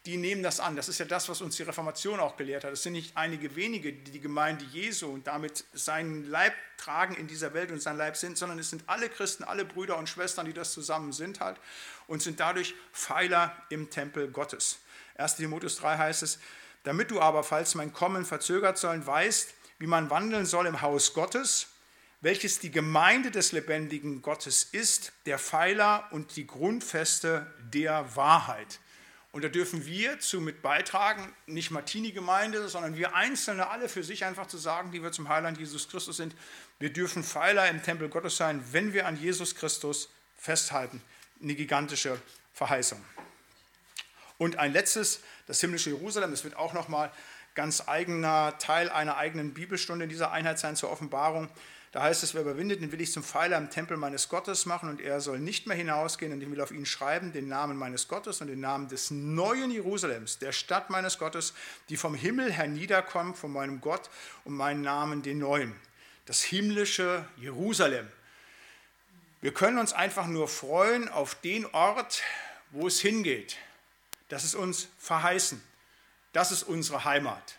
die 0.07 0.17
nehmen 0.17 0.43
das 0.43 0.61
an. 0.61 0.77
Das 0.77 0.89
ist 0.89 0.99
ja 0.99 1.05
das, 1.05 1.29
was 1.29 1.41
uns 1.41 1.57
die 1.57 1.65
Reformation 1.65 2.21
auch 2.21 2.37
gelehrt 2.37 2.65
hat. 2.65 2.73
Es 2.73 2.85
sind 2.85 2.93
nicht 2.93 3.17
einige 3.17 3.57
wenige, 3.57 3.93
die 3.93 4.13
die 4.13 4.21
Gemeinde 4.21 4.65
Jesu 4.67 5.09
und 5.09 5.27
damit 5.27 5.65
seinen 5.73 6.31
Leib 6.31 6.55
tragen 6.79 7.17
in 7.17 7.27
dieser 7.27 7.53
Welt 7.55 7.73
und 7.73 7.83
sein 7.83 7.97
Leib 7.97 8.17
sind, 8.17 8.39
sondern 8.39 8.59
es 8.59 8.71
sind 8.71 8.85
alle 8.87 9.09
Christen, 9.09 9.43
alle 9.43 9.65
Brüder 9.65 9.99
und 9.99 10.09
Schwestern, 10.09 10.47
die 10.47 10.53
das 10.53 10.73
zusammen 10.73 11.13
sind 11.13 11.41
halt 11.41 11.59
und 12.07 12.23
sind 12.23 12.39
dadurch 12.39 12.75
Pfeiler 12.93 13.57
im 13.69 13.91
Tempel 13.91 14.29
Gottes. 14.31 14.79
1. 15.17 15.37
Timotheus 15.37 15.77
3 15.77 15.99
heißt 15.99 16.23
es, 16.23 16.39
damit 16.85 17.11
du 17.11 17.21
aber, 17.21 17.43
falls 17.43 17.75
mein 17.75 17.93
Kommen 17.93 18.25
verzögert 18.25 18.79
sollen, 18.79 19.05
weißt, 19.05 19.55
wie 19.81 19.89
man 19.89 20.09
wandeln 20.09 20.47
soll 20.47 20.67
im 20.67 20.83
Haus 20.83 21.15
Gottes, 21.15 21.67
welches 22.27 22.59
die 22.59 22.73
Gemeinde 22.73 23.31
des 23.31 23.53
lebendigen 23.53 24.21
Gottes 24.21 24.65
ist, 24.65 25.13
der 25.27 25.39
Pfeiler 25.39 26.09
und 26.11 26.35
die 26.35 26.45
Grundfeste 26.45 27.47
der 27.73 28.17
Wahrheit. 28.17 28.81
Und 29.31 29.45
da 29.45 29.49
dürfen 29.49 29.87
wir 29.87 30.19
zu 30.19 30.41
mit 30.41 30.61
beitragen, 30.61 31.33
nicht 31.47 31.71
Martini-Gemeinde, 31.71 32.69
sondern 32.69 32.97
wir 32.97 33.15
Einzelne 33.15 33.69
alle 33.69 33.89
für 33.89 34.03
sich 34.03 34.25
einfach 34.25 34.49
zu 34.49 34.59
sagen, 34.59 34.91
die 34.91 35.05
wir 35.05 35.13
zum 35.13 35.29
Heiland 35.29 35.59
Jesus 35.59 35.89
Christus 35.89 36.17
sind. 36.17 36.35
Wir 36.81 36.93
dürfen 36.93 37.23
Pfeiler 37.23 37.69
im 37.69 37.81
Tempel 37.81 38.09
Gottes 38.09 38.37
sein, 38.37 38.61
wenn 38.73 38.93
wir 38.93 39.07
an 39.07 39.17
Jesus 39.17 39.55
Christus 39.55 40.09
festhalten. 40.37 41.01
Eine 41.41 41.55
gigantische 41.55 42.21
Verheißung. 42.55 43.01
Und 44.37 44.59
ein 44.59 44.73
letztes, 44.73 45.21
das 45.47 45.61
himmlische 45.61 45.91
Jerusalem, 45.91 46.33
das 46.33 46.43
wird 46.43 46.57
auch 46.57 46.73
nochmal 46.73 47.13
ganz 47.55 47.87
eigener 47.87 48.59
Teil 48.59 48.91
einer 48.91 49.17
eigenen 49.17 49.55
Bibelstunde 49.55 50.03
in 50.03 50.09
dieser 50.09 50.33
Einheit 50.33 50.59
sein 50.59 50.75
zur 50.75 50.91
Offenbarung. 50.91 51.49
Da 51.97 52.03
heißt 52.03 52.23
es, 52.25 52.35
wer 52.35 52.43
überwindet, 52.43 52.83
den 52.83 52.93
will 52.93 53.01
ich 53.01 53.11
zum 53.11 53.23
Pfeiler 53.25 53.57
im 53.57 53.71
Tempel 53.71 53.97
meines 53.97 54.29
Gottes 54.29 54.67
machen 54.67 54.91
und 54.91 55.01
er 55.01 55.23
soll 55.23 55.39
nicht 55.39 55.67
mehr 55.67 55.79
hinausgehen 55.79 56.31
und 56.31 56.43
ich 56.43 56.51
will 56.51 56.61
auf 56.61 56.71
ihn 56.71 56.85
schreiben 56.85 57.33
den 57.33 57.49
Namen 57.49 57.75
meines 57.79 58.07
Gottes 58.07 58.43
und 58.43 58.49
den 58.49 58.61
Namen 58.61 58.89
des 58.89 59.11
neuen 59.11 59.71
Jerusalems, 59.71 60.39
der 60.39 60.53
Stadt 60.53 60.91
meines 60.91 61.19
Gottes, 61.19 61.55
die 61.89 61.97
vom 61.97 62.15
Himmel 62.15 62.53
herniederkommt, 62.53 63.39
von 63.39 63.51
meinem 63.51 63.81
Gott 63.81 64.11
und 64.45 64.53
meinen 64.53 64.83
Namen 64.83 65.23
den 65.23 65.39
neuen. 65.39 65.75
Das 66.27 66.43
himmlische 66.43 67.27
Jerusalem. 67.39 68.07
Wir 69.41 69.55
können 69.55 69.79
uns 69.79 69.95
einfach 69.95 70.27
nur 70.27 70.49
freuen 70.49 71.09
auf 71.09 71.35
den 71.37 71.65
Ort, 71.65 72.23
wo 72.73 72.89
es 72.89 73.01
hingeht. 73.01 73.57
Das 74.29 74.45
ist 74.45 74.55
uns 74.55 74.89
verheißen. 74.99 75.63
Das 76.35 76.53
ist 76.53 76.63
unsere 76.63 77.07
Heimat. 77.07 77.57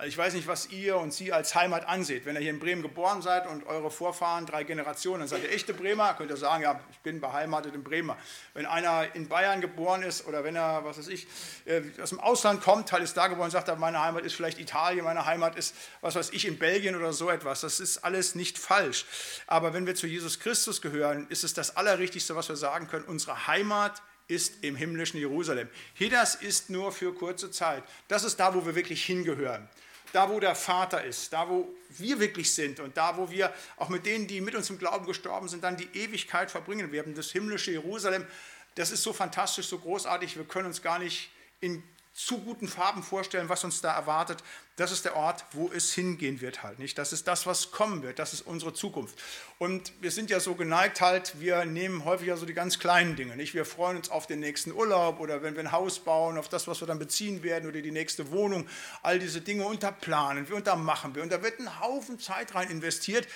Also 0.00 0.08
ich 0.08 0.16
weiß 0.16 0.32
nicht, 0.32 0.46
was 0.46 0.70
ihr 0.70 0.96
und 0.96 1.12
Sie 1.12 1.30
als 1.30 1.54
Heimat 1.54 1.86
anseht. 1.86 2.24
Wenn 2.24 2.34
ihr 2.34 2.40
hier 2.40 2.52
in 2.52 2.58
Bremen 2.58 2.80
geboren 2.80 3.20
seid 3.20 3.46
und 3.46 3.66
eure 3.66 3.90
Vorfahren 3.90 4.46
drei 4.46 4.64
Generationen, 4.64 5.20
dann 5.20 5.28
seid 5.28 5.42
ihr 5.42 5.52
echte 5.52 5.74
Bremer, 5.74 6.14
könnt 6.14 6.30
ihr 6.30 6.38
sagen, 6.38 6.62
ja, 6.62 6.80
ich 6.90 7.00
bin 7.00 7.20
beheimatet 7.20 7.74
in 7.74 7.84
Bremer. 7.84 8.16
Wenn 8.54 8.64
einer 8.64 9.14
in 9.14 9.28
Bayern 9.28 9.60
geboren 9.60 10.02
ist 10.02 10.26
oder 10.26 10.42
wenn 10.42 10.56
er, 10.56 10.86
was 10.86 10.96
weiß 10.96 11.08
ich, 11.08 11.26
äh, 11.66 11.82
aus 12.02 12.08
dem 12.08 12.18
Ausland 12.18 12.62
kommt, 12.62 12.90
halt 12.92 13.02
ist 13.02 13.14
da 13.14 13.26
geboren 13.26 13.50
sagt, 13.50 13.68
meine 13.78 14.02
Heimat 14.02 14.24
ist 14.24 14.34
vielleicht 14.34 14.58
Italien, 14.58 15.04
meine 15.04 15.26
Heimat 15.26 15.54
ist, 15.56 15.74
was 16.00 16.14
weiß 16.14 16.30
ich, 16.30 16.46
in 16.46 16.58
Belgien 16.58 16.96
oder 16.96 17.12
so 17.12 17.28
etwas. 17.28 17.60
Das 17.60 17.78
ist 17.78 17.98
alles 17.98 18.34
nicht 18.34 18.56
falsch. 18.56 19.04
Aber 19.48 19.74
wenn 19.74 19.86
wir 19.86 19.96
zu 19.96 20.06
Jesus 20.06 20.40
Christus 20.40 20.80
gehören, 20.80 21.26
ist 21.28 21.44
es 21.44 21.52
das 21.52 21.76
Allerrichtigste, 21.76 22.34
was 22.34 22.48
wir 22.48 22.56
sagen 22.56 22.88
können. 22.88 23.04
Unsere 23.04 23.48
Heimat 23.48 24.00
ist 24.28 24.64
im 24.64 24.76
himmlischen 24.76 25.20
Jerusalem. 25.20 25.68
Hier 25.92 26.08
das 26.08 26.36
ist 26.36 26.70
nur 26.70 26.90
für 26.90 27.12
kurze 27.12 27.50
Zeit. 27.50 27.84
Das 28.08 28.24
ist 28.24 28.40
da, 28.40 28.54
wo 28.54 28.64
wir 28.64 28.74
wirklich 28.74 29.04
hingehören 29.04 29.68
da 30.12 30.28
wo 30.28 30.40
der 30.40 30.54
Vater 30.54 31.04
ist, 31.04 31.32
da 31.32 31.48
wo 31.48 31.68
wir 31.90 32.18
wirklich 32.20 32.52
sind 32.54 32.80
und 32.80 32.96
da 32.96 33.16
wo 33.16 33.30
wir 33.30 33.52
auch 33.76 33.88
mit 33.88 34.06
denen, 34.06 34.26
die 34.26 34.40
mit 34.40 34.54
uns 34.54 34.70
im 34.70 34.78
Glauben 34.78 35.06
gestorben 35.06 35.48
sind, 35.48 35.64
dann 35.64 35.76
die 35.76 35.88
Ewigkeit 35.94 36.50
verbringen 36.50 36.92
werden. 36.92 37.14
Das 37.14 37.30
himmlische 37.30 37.70
Jerusalem, 37.70 38.26
das 38.74 38.90
ist 38.90 39.02
so 39.02 39.12
fantastisch, 39.12 39.66
so 39.66 39.78
großartig, 39.78 40.36
wir 40.36 40.44
können 40.44 40.66
uns 40.66 40.82
gar 40.82 40.98
nicht 40.98 41.30
in 41.60 41.82
zu 42.12 42.38
guten 42.38 42.68
Farben 42.68 43.02
vorstellen, 43.02 43.48
was 43.48 43.64
uns 43.64 43.80
da 43.80 43.94
erwartet. 43.94 44.42
Das 44.76 44.90
ist 44.92 45.04
der 45.04 45.16
Ort, 45.16 45.44
wo 45.52 45.70
es 45.70 45.92
hingehen 45.92 46.40
wird 46.40 46.62
halt, 46.62 46.78
nicht? 46.78 46.98
Das 46.98 47.12
ist 47.12 47.28
das, 47.28 47.46
was 47.46 47.70
kommen 47.70 48.02
wird. 48.02 48.18
Das 48.18 48.32
ist 48.32 48.42
unsere 48.42 48.74
Zukunft. 48.74 49.16
Und 49.58 49.92
wir 50.00 50.10
sind 50.10 50.28
ja 50.28 50.40
so 50.40 50.54
geneigt 50.54 51.00
halt, 51.00 51.40
wir 51.40 51.64
nehmen 51.64 52.04
häufig 52.04 52.28
ja 52.28 52.36
so 52.36 52.46
die 52.46 52.54
ganz 52.54 52.78
kleinen 52.78 53.14
Dinge, 53.14 53.36
nicht? 53.36 53.54
Wir 53.54 53.64
freuen 53.64 53.96
uns 53.96 54.10
auf 54.10 54.26
den 54.26 54.40
nächsten 54.40 54.72
Urlaub 54.72 55.20
oder 55.20 55.42
wenn 55.42 55.54
wir 55.54 55.62
ein 55.62 55.72
Haus 55.72 56.00
bauen, 56.00 56.36
auf 56.36 56.48
das, 56.48 56.66
was 56.66 56.80
wir 56.80 56.86
dann 56.86 56.98
beziehen 56.98 57.42
werden 57.42 57.68
oder 57.68 57.80
die 57.80 57.92
nächste 57.92 58.30
Wohnung. 58.30 58.68
All 59.02 59.18
diese 59.18 59.40
Dinge 59.40 59.64
unterplanen 59.64 60.48
wir 60.48 60.56
und 60.56 60.66
da 60.66 60.76
machen 60.76 61.14
wir. 61.14 61.22
Und 61.22 61.30
da 61.30 61.42
wird 61.42 61.60
ein 61.60 61.80
Haufen 61.80 62.18
Zeit 62.18 62.54
rein 62.54 62.70
investiert. 62.70 63.28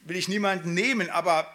Will 0.00 0.16
ich 0.16 0.28
niemanden 0.28 0.74
nehmen, 0.74 1.10
aber 1.10 1.46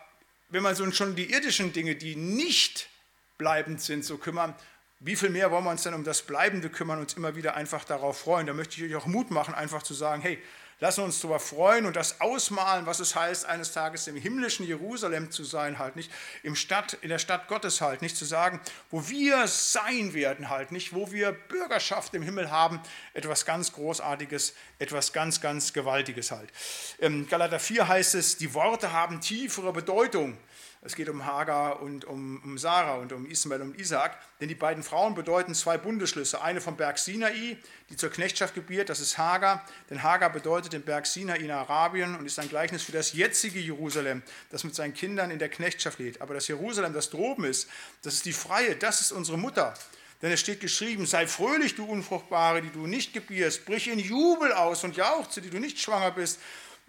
wenn 0.50 0.64
man 0.64 0.76
so 0.76 0.90
schon 0.92 1.16
die 1.16 1.32
irdischen 1.32 1.74
Dinge, 1.74 1.96
die 1.96 2.16
nicht 2.16 2.90
bleibend 3.38 3.82
sind, 3.82 4.06
so 4.06 4.18
kümmern, 4.18 4.56
wie 5.00 5.16
viel 5.16 5.30
mehr 5.30 5.52
wollen 5.52 5.64
wir 5.64 5.72
uns 5.72 5.84
denn 5.84 5.94
um 5.94 6.04
das 6.04 6.22
Bleibende 6.22 6.70
kümmern, 6.70 7.00
uns 7.00 7.14
immer 7.14 7.36
wieder 7.36 7.56
einfach 7.56 7.84
darauf 7.84 8.20
freuen? 8.20 8.48
Da 8.48 8.54
möchte 8.54 8.78
ich 8.78 8.90
euch 8.90 8.96
auch 9.02 9.06
Mut 9.06 9.30
machen, 9.30 9.54
einfach 9.54 9.84
zu 9.84 9.94
sagen, 9.94 10.22
hey, 10.22 10.42
lassen 10.80 11.02
wir 11.02 11.06
uns 11.06 11.20
darüber 11.20 11.40
freuen 11.40 11.86
und 11.86 11.96
das 11.96 12.22
ausmalen, 12.22 12.86
was 12.86 13.00
es 13.00 13.16
heißt, 13.16 13.46
eines 13.46 13.72
Tages 13.72 14.08
im 14.08 14.16
himmlischen 14.16 14.66
Jerusalem 14.66 15.32
zu 15.32 15.44
sein, 15.44 15.80
halt 15.80 15.96
nicht, 15.96 16.12
im 16.44 16.56
Stadt, 16.56 16.98
in 17.02 17.10
der 17.10 17.20
Stadt 17.20 17.48
Gottes 17.48 17.82
halt, 17.82 18.02
nicht 18.02 18.18
zu 18.18 18.26
sagen, 18.26 18.60
wo 18.90 19.08
wir 19.08 19.48
sein 19.48 20.14
werden 20.14 20.50
halt, 20.50 20.72
nicht, 20.72 20.94
wo 20.94 21.12
wir 21.12 21.32
Bürgerschaft 21.32 22.14
im 22.14 22.22
Himmel 22.22 22.52
haben, 22.52 22.82
etwas 23.14 23.46
ganz 23.46 23.72
Großartiges, 23.74 24.54
etwas 24.80 25.14
ganz, 25.14 25.40
ganz 25.40 25.74
Gewaltiges 25.74 26.32
halt. 26.32 26.50
Im 26.98 27.28
Galater 27.28 27.60
4 27.60 27.88
heißt 27.88 28.16
es, 28.16 28.38
die 28.38 28.54
Worte 28.54 28.92
haben 28.92 29.22
tiefere 29.22 29.72
Bedeutung. 29.72 30.38
Es 30.86 30.96
geht 30.96 31.10
um 31.10 31.26
Hagar 31.26 31.82
und 31.82 32.06
um, 32.06 32.40
um 32.44 32.60
Sarah 32.60 32.98
und 32.98 33.12
um 33.12 33.26
Ismael 33.26 33.64
und 33.64 33.80
Isaac, 33.80 34.20
denn 34.40 34.50
die 34.50 34.56
beiden 34.56 34.84
Frauen 34.84 35.16
bedeuten 35.16 35.56
zwei 35.56 35.80
Bundesschlüsse. 35.80 36.44
Eine 36.44 36.62
vom 36.62 36.78
Berg 36.78 37.00
Sinai, 37.00 37.58
die 37.90 37.98
zur 37.98 38.12
Knechtschaft 38.12 38.54
gebiert, 38.54 38.90
das 38.90 39.00
ist 39.00 39.18
Hagar, 39.18 39.66
denn 39.90 40.04
Hagar 40.04 40.30
bedeutet 40.30 40.74
den 40.74 40.84
Berg 40.84 41.08
Sinai 41.08 41.38
in 41.38 41.50
Arabien 41.50 42.16
und 42.16 42.28
ist 42.28 42.38
ein 42.38 42.50
Gleichnis 42.50 42.84
für 42.84 42.92
das 42.92 43.14
jetzige 43.14 43.60
Jerusalem, 43.60 44.22
das 44.52 44.64
mit 44.64 44.76
seinen 44.76 44.94
Kindern 44.94 45.32
in 45.32 45.40
der 45.40 45.50
Knechtschaft 45.50 45.98
lebt. 45.98 46.22
Aber 46.22 46.36
das 46.36 46.48
Jerusalem, 46.48 46.94
das 46.94 47.10
droben 47.10 47.46
ist, 47.46 47.68
das 48.04 48.14
ist 48.14 48.26
die 48.28 48.34
Freie, 48.34 48.76
das 48.76 49.02
ist 49.02 49.12
unsere 49.12 49.40
Mutter. 49.40 49.74
Denn 50.22 50.32
es 50.32 50.40
steht 50.40 50.60
geschrieben, 50.60 51.08
sei 51.08 51.26
fröhlich, 51.26 51.74
du 51.74 51.86
Unfruchtbare, 51.86 52.62
die 52.62 52.70
du 52.70 52.86
nicht 52.86 53.12
gebierst, 53.12 53.66
brich 53.66 53.88
in 53.88 53.98
Jubel 53.98 54.54
aus 54.54 54.84
und 54.84 54.96
jauchze, 54.96 55.42
die 55.42 55.50
du 55.50 55.58
nicht 55.58 55.80
schwanger 55.80 56.12
bist. 56.12 56.40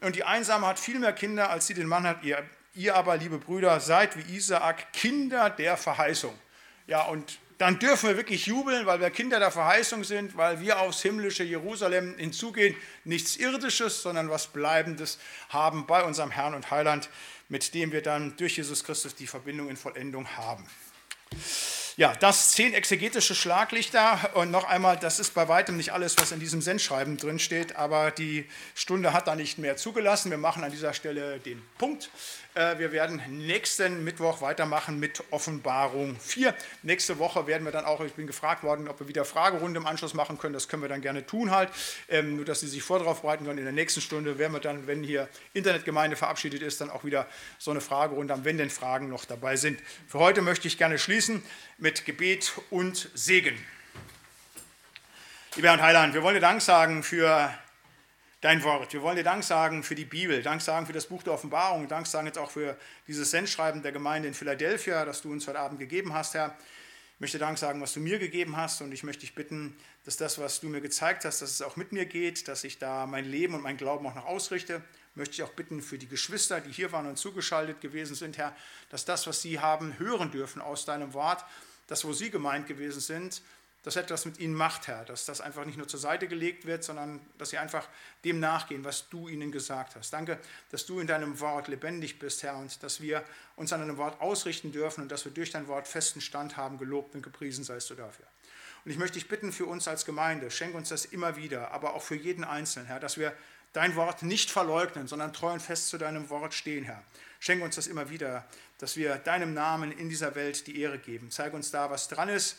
Und 0.03 0.17
die 0.17 0.25
Einsame 0.25 0.67
hat 0.67 0.79
viel 0.79 0.99
mehr 0.99 1.15
Kinder, 1.15 1.49
als 1.49 1.67
sie 1.67 1.73
den 1.73 1.87
Mann 1.87 2.07
hat. 2.07 2.23
Ihr 2.23 2.45
Ihr 2.77 2.95
aber, 2.95 3.17
liebe 3.17 3.39
Brüder, 3.39 3.81
seid 3.81 4.17
wie 4.17 4.37
Isaak 4.37 4.93
Kinder 4.93 5.49
der 5.49 5.79
Verheißung. 5.79 6.39
Ja, 6.87 7.07
und 7.07 7.39
dann 7.57 7.79
dürfen 7.79 8.11
wir 8.11 8.19
wirklich 8.19 8.45
jubeln, 8.45 8.85
weil 8.85 9.01
wir 9.01 9.09
Kinder 9.09 9.39
der 9.39 9.51
Verheißung 9.51 10.05
sind, 10.05 10.37
weil 10.37 10.61
wir 10.61 10.81
aufs 10.81 11.01
himmlische 11.01 11.43
Jerusalem 11.43 12.19
hinzugehen, 12.19 12.77
nichts 13.05 13.37
Irdisches, 13.37 14.03
sondern 14.03 14.29
was 14.29 14.49
Bleibendes 14.49 15.19
haben 15.49 15.87
bei 15.87 16.03
unserem 16.03 16.31
Herrn 16.31 16.53
und 16.53 16.71
Heiland, 16.71 17.09
mit 17.49 17.73
dem 17.73 17.93
wir 17.93 18.03
dann 18.03 18.37
durch 18.37 18.59
Jesus 18.59 18.85
Christus 18.85 19.15
die 19.15 19.27
Verbindung 19.27 19.71
in 19.71 19.79
Vollendung 19.79 20.29
haben. 20.37 20.67
Ja, 21.97 22.15
das 22.15 22.51
zehn 22.53 22.75
exegetische 22.75 23.35
Schlaglichter 23.35 24.33
und 24.35 24.51
noch 24.51 24.65
einmal, 24.65 24.99
das 24.99 25.19
ist 25.19 25.33
bei 25.33 25.49
weitem 25.49 25.79
nicht 25.79 25.95
alles, 25.95 26.15
was 26.19 26.31
in 26.31 26.41
diesem 26.41 26.61
Sendschreiben 26.61 27.17
drin 27.17 27.39
steht, 27.39 27.77
aber 27.77 28.11
die 28.11 28.45
Stunde 28.75 29.15
hat 29.15 29.29
da 29.29 29.35
nicht 29.35 29.57
mehr 29.57 29.79
zugelassen. 29.79 30.31
Wir 30.31 30.37
machen 30.37 30.63
an 30.63 30.71
dieser 30.71 30.93
Stelle 30.93 31.39
den 31.39 31.63
Punkt. 31.79 32.11
Äh, 32.57 32.79
wir 32.79 32.91
werden 32.91 33.21
nächsten 33.29 34.03
Mittwoch 34.03 34.41
weitermachen 34.41 34.99
mit 34.99 35.23
Offenbarung 35.31 36.19
4. 36.19 36.55
Nächste 36.83 37.19
Woche 37.19 37.47
werden 37.47 37.65
wir 37.65 37.71
dann 37.71 37.85
auch, 37.85 38.01
ich 38.01 38.15
bin 38.15 38.27
gefragt 38.27 38.63
worden, 38.63 38.89
ob 38.89 38.99
wir 38.99 39.09
wieder 39.09 39.27
Fragerunde 39.27 39.79
im 39.79 39.87
Anschluss 39.87 40.15
machen 40.15 40.39
können. 40.39 40.55
Das 40.55 40.67
können 40.67 40.83
wir 40.83 40.89
dann 40.89 41.03
gerne 41.03 41.27
tun 41.27 41.51
halt. 41.51 41.69
Ähm, 42.09 42.37
nur, 42.37 42.47
dass 42.47 42.61
Sie 42.61 42.67
sich 42.67 42.83
vor 42.83 42.99
darauf 42.99 43.21
bereiten 43.21 43.45
können. 43.45 43.59
In 43.59 43.65
der 43.65 43.75
nächsten 43.75 44.01
Stunde 44.01 44.39
werden 44.39 44.55
wir 44.55 44.61
dann, 44.61 44.87
wenn 44.87 45.03
hier 45.03 45.29
Internetgemeinde 45.53 46.17
verabschiedet 46.17 46.63
ist, 46.63 46.81
dann 46.81 46.89
auch 46.89 47.05
wieder 47.05 47.27
so 47.59 47.73
eine 47.73 47.83
Fragerunde 47.83 48.33
haben, 48.33 48.47
wenn 48.47 48.57
denn 48.57 48.71
Fragen 48.71 49.11
noch 49.11 49.27
dabei 49.27 49.57
sind. 49.57 49.79
Für 50.09 50.19
heute 50.19 50.41
möchte 50.41 50.67
ich 50.67 50.79
gerne 50.79 50.99
schließen 50.99 51.43
mit 51.77 52.07
Gebet 52.07 52.55
und 52.71 53.11
Segen. 53.13 53.59
Lieber 55.57 55.69
Herr 55.69 55.83
Heiland, 55.83 56.15
wir 56.15 56.23
wollen 56.23 56.37
dir 56.37 56.41
Dank 56.41 56.63
sagen 56.63 57.03
für 57.03 57.53
dein 58.47 58.63
Wort. 58.63 58.93
Wir 58.93 59.03
wollen 59.03 59.17
dir 59.17 59.25
Dank 59.25 59.43
sagen 59.43 59.83
für 59.83 59.97
die 59.97 60.05
Bibel, 60.05 60.41
Dank 60.41 60.63
sagen 60.63 60.87
für 60.87 60.93
das 60.93 61.07
Buch 61.07 61.21
der 61.25 61.33
Offenbarung, 61.33 61.89
Dank 61.89 62.07
sagen 62.07 62.29
jetzt 62.29 62.39
auch 62.39 62.53
für 62.53 62.77
dieses 63.09 63.33
Sendschreiben 63.33 63.83
der 63.83 63.91
Gemeinde 63.91 64.29
in 64.29 64.35
Philadelphia, 64.35 65.05
das 65.05 65.21
du 65.21 65.33
uns 65.33 65.49
heute 65.49 65.59
Abend 65.59 65.81
gegeben 65.81 66.15
hast, 66.15 66.35
Herr. 66.35 66.57
Ich 67.15 67.21
möchte 67.21 67.41
Dank 67.41 67.59
sagen, 67.59 67.81
was 67.81 67.93
du 67.93 67.99
mir 67.99 68.21
gegeben 68.21 68.57
hast 68.57 68.83
und 68.83 68.93
ich 68.93 69.03
möchte 69.03 69.23
dich 69.23 69.35
bitten, 69.35 69.77
dass 70.05 70.17
das, 70.17 70.39
was 70.39 70.61
du 70.61 70.69
mir 70.69 70.81
gezeigt 70.81 71.25
hast, 71.25 71.43
dass 71.43 71.51
es 71.51 71.61
auch 71.61 71.75
mit 71.75 71.91
mir 71.91 72.07
geht, 72.07 72.47
dass 72.47 72.63
ich 72.63 72.79
da 72.79 73.05
mein 73.07 73.25
Leben 73.25 73.53
und 73.53 73.63
mein 73.63 73.79
Glauben 73.79 74.07
auch 74.07 74.15
noch 74.15 74.27
ausrichte. 74.27 74.81
Möchte 75.17 75.35
ich 75.35 75.43
auch 75.43 75.53
bitten 75.55 75.83
für 75.83 75.99
die 75.99 76.07
Geschwister, 76.07 76.61
die 76.61 76.71
hier 76.71 76.93
waren 76.93 77.09
und 77.09 77.17
zugeschaltet 77.17 77.81
gewesen 77.81 78.15
sind, 78.15 78.39
Herr, 78.39 78.55
dass 78.91 79.05
das, 79.05 79.27
was 79.27 79.43
sie 79.43 79.59
haben 79.59 79.99
hören 79.99 80.31
dürfen 80.31 80.63
aus 80.63 80.85
deinem 80.85 81.15
Wort, 81.15 81.45
das, 81.89 82.05
wo 82.05 82.13
sie 82.13 82.31
gemeint 82.31 82.69
gewesen 82.69 83.01
sind, 83.01 83.43
dass 83.87 83.95
etwas 83.95 84.25
mit 84.25 84.41
ihnen 84.41 84.55
macht, 84.55 84.89
Herr, 84.89 85.05
dass 85.05 85.27
das 85.27 85.41
einfach 85.41 85.65
nicht 85.65 85.79
nur 85.79 85.87
zur 85.87 86.01
Seite 86.01 86.27
gelegt 86.27 86.67
wird, 86.67 86.83
sondern 86.83 87.21
dass 87.39 87.51
sie 87.51 87.59
einfach 87.59 87.89
dem 88.25 88.41
nachgehen, 88.41 88.83
was 88.83 89.09
du 89.11 89.29
ihnen 89.29 89.53
gesagt 89.53 89.95
hast. 89.95 90.13
Danke, 90.13 90.41
dass 90.73 90.87
du 90.87 90.99
in 90.99 91.07
deinem 91.07 91.39
Wort 91.39 91.69
lebendig 91.69 92.19
bist, 92.19 92.43
Herr, 92.43 92.57
und 92.57 92.83
dass 92.83 93.01
wir 93.01 93.23
uns 93.55 93.73
an 93.73 93.79
deinem 93.79 93.97
Wort 93.97 94.21
ausrichten 94.21 94.73
dürfen 94.73 95.03
und 95.03 95.13
dass 95.13 95.25
wir 95.25 95.31
durch 95.31 95.53
dein 95.53 95.69
Wort 95.69 95.87
festen 95.87 96.21
Stand 96.21 96.57
haben. 96.57 96.79
Gelobt 96.79 97.15
und 97.15 97.23
gepriesen 97.23 97.63
seist 97.63 97.89
du 97.89 97.95
dafür. 97.95 98.27
Und 98.85 98.91
ich 98.91 98.99
möchte 98.99 99.21
dich 99.21 99.29
bitten 99.29 99.53
für 99.53 99.67
uns 99.67 99.87
als 99.87 100.05
Gemeinde, 100.05 100.51
schenk 100.51 100.75
uns 100.75 100.89
das 100.89 101.05
immer 101.05 101.37
wieder, 101.37 101.71
aber 101.71 101.95
auch 101.95 102.03
für 102.03 102.17
jeden 102.17 102.43
Einzelnen, 102.43 102.89
Herr, 102.89 102.99
dass 102.99 103.19
wir 103.19 103.33
dein 103.73 103.95
Wort 103.95 104.25
nicht 104.25 104.51
verleugnen, 104.51 105.07
sondern 105.07 105.33
treu 105.33 105.53
und 105.53 105.63
fest 105.63 105.91
zu 105.91 105.97
deinem 105.97 106.29
Wort 106.29 106.55
stehen, 106.55 106.83
Herr. 106.83 107.05
Schenk 107.39 107.63
uns 107.63 107.77
das 107.77 107.87
immer 107.87 108.11
wieder, 108.11 108.45
dass 108.79 108.97
wir 108.97 109.15
deinem 109.15 109.55
Namen 109.55 109.93
in 109.93 110.09
dieser 110.09 110.35
Welt 110.35 110.67
die 110.67 110.81
Ehre 110.81 110.99
geben. 110.99 111.31
Zeig 111.31 111.55
uns 111.55 111.71
da, 111.71 111.89
was 111.89 112.09
dran 112.09 112.29
ist 112.29 112.57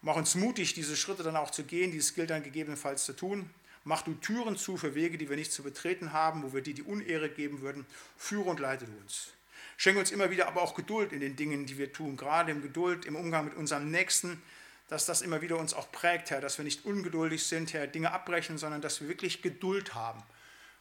Mach 0.00 0.16
uns 0.16 0.34
mutig, 0.34 0.74
diese 0.74 0.96
Schritte 0.96 1.22
dann 1.22 1.36
auch 1.36 1.50
zu 1.50 1.64
gehen, 1.64 1.90
dieses 1.90 2.14
gilt 2.14 2.30
dann 2.30 2.42
gegebenenfalls 2.42 3.04
zu 3.04 3.14
tun. 3.14 3.50
Mach 3.84 4.02
du 4.02 4.14
Türen 4.14 4.56
zu 4.56 4.76
für 4.76 4.94
Wege, 4.94 5.18
die 5.18 5.28
wir 5.28 5.36
nicht 5.36 5.52
zu 5.52 5.62
betreten 5.62 6.12
haben, 6.12 6.42
wo 6.42 6.52
wir 6.52 6.60
dir 6.60 6.74
die 6.74 6.82
Unehre 6.82 7.28
geben 7.28 7.62
würden. 7.62 7.86
Führe 8.16 8.50
und 8.50 8.60
leite 8.60 8.84
du 8.84 8.92
uns. 9.02 9.32
Schenke 9.76 10.00
uns 10.00 10.10
immer 10.10 10.30
wieder 10.30 10.46
aber 10.48 10.62
auch 10.62 10.74
Geduld 10.74 11.12
in 11.12 11.20
den 11.20 11.36
Dingen, 11.36 11.66
die 11.66 11.78
wir 11.78 11.92
tun, 11.92 12.16
gerade 12.16 12.50
im 12.50 12.62
Geduld 12.62 13.06
im 13.06 13.16
Umgang 13.16 13.44
mit 13.44 13.54
unserem 13.54 13.90
Nächsten, 13.90 14.42
dass 14.88 15.06
das 15.06 15.22
immer 15.22 15.40
wieder 15.40 15.56
uns 15.56 15.74
auch 15.74 15.90
prägt, 15.92 16.30
Herr, 16.30 16.40
dass 16.40 16.58
wir 16.58 16.64
nicht 16.64 16.84
ungeduldig 16.84 17.44
sind, 17.46 17.72
Herr, 17.72 17.86
Dinge 17.86 18.12
abbrechen, 18.12 18.58
sondern 18.58 18.80
dass 18.80 19.00
wir 19.00 19.08
wirklich 19.08 19.42
Geduld 19.42 19.94
haben. 19.94 20.22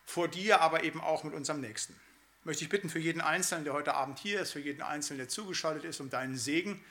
Vor 0.05 0.27
dir, 0.27 0.61
aber 0.61 0.83
eben 0.83 1.01
auch 1.01 1.23
mit 1.23 1.33
unserem 1.33 1.61
Nächsten. 1.61 1.95
Möchte 2.43 2.63
ich 2.63 2.69
bitten 2.69 2.89
für 2.89 2.99
jeden 2.99 3.21
Einzelnen, 3.21 3.65
der 3.65 3.73
heute 3.73 3.93
Abend 3.93 4.19
hier 4.19 4.41
ist, 4.41 4.51
für 4.51 4.59
jeden 4.59 4.81
Einzelnen, 4.81 5.17
der 5.17 5.27
zugeschaltet 5.27 5.83
ist, 5.83 5.99
um 5.99 6.09
deinen 6.09 6.37
Segen 6.37 6.81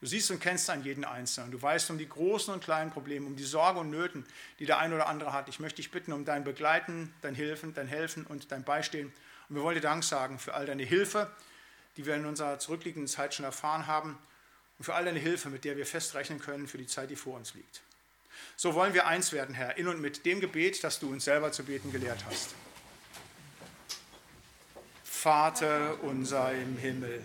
Du 0.00 0.06
siehst 0.06 0.30
und 0.30 0.40
kennst 0.40 0.68
an 0.68 0.84
jeden 0.84 1.04
Einzelnen. 1.04 1.50
Du 1.50 1.60
weißt 1.60 1.90
um 1.90 1.96
die 1.96 2.08
großen 2.08 2.52
und 2.52 2.62
kleinen 2.62 2.90
Probleme, 2.90 3.26
um 3.26 3.34
die 3.34 3.44
Sorgen 3.44 3.78
und 3.78 3.90
Nöten, 3.90 4.26
die 4.58 4.66
der 4.66 4.78
eine 4.78 4.94
oder 4.94 5.06
andere 5.06 5.32
hat. 5.32 5.48
Ich 5.48 5.58
möchte 5.58 5.76
dich 5.76 5.90
bitten 5.90 6.12
um 6.12 6.26
dein 6.26 6.44
Begleiten, 6.44 7.14
dein 7.22 7.34
Hilfen, 7.34 7.72
dein 7.72 7.86
Helfen 7.86 8.26
und 8.26 8.52
dein 8.52 8.62
Beistehen. 8.62 9.12
Und 9.48 9.56
wir 9.56 9.62
wollen 9.62 9.76
dir 9.76 9.80
Dank 9.80 10.04
sagen 10.04 10.38
für 10.38 10.52
all 10.52 10.66
deine 10.66 10.82
Hilfe, 10.82 11.30
die 11.96 12.04
wir 12.04 12.14
in 12.14 12.26
unserer 12.26 12.58
zurückliegenden 12.58 13.08
Zeit 13.08 13.32
schon 13.32 13.46
erfahren 13.46 13.86
haben 13.86 14.18
und 14.78 14.84
für 14.84 14.94
all 14.94 15.06
deine 15.06 15.18
Hilfe, 15.18 15.48
mit 15.48 15.64
der 15.64 15.78
wir 15.78 15.86
festrechnen 15.86 16.40
können 16.40 16.68
für 16.68 16.78
die 16.78 16.86
Zeit, 16.86 17.08
die 17.08 17.16
vor 17.16 17.36
uns 17.36 17.54
liegt. 17.54 17.80
So 18.54 18.74
wollen 18.74 18.92
wir 18.92 19.06
eins 19.06 19.32
werden, 19.32 19.54
Herr, 19.54 19.78
in 19.78 19.88
und 19.88 20.02
mit 20.02 20.26
dem 20.26 20.40
Gebet, 20.40 20.84
das 20.84 20.98
du 20.98 21.10
uns 21.10 21.24
selber 21.24 21.52
zu 21.52 21.64
beten 21.64 21.90
gelehrt 21.90 22.22
hast. 22.28 22.54
Vater 25.04 26.02
unser 26.02 26.52
im 26.52 26.76
Himmel 26.76 27.24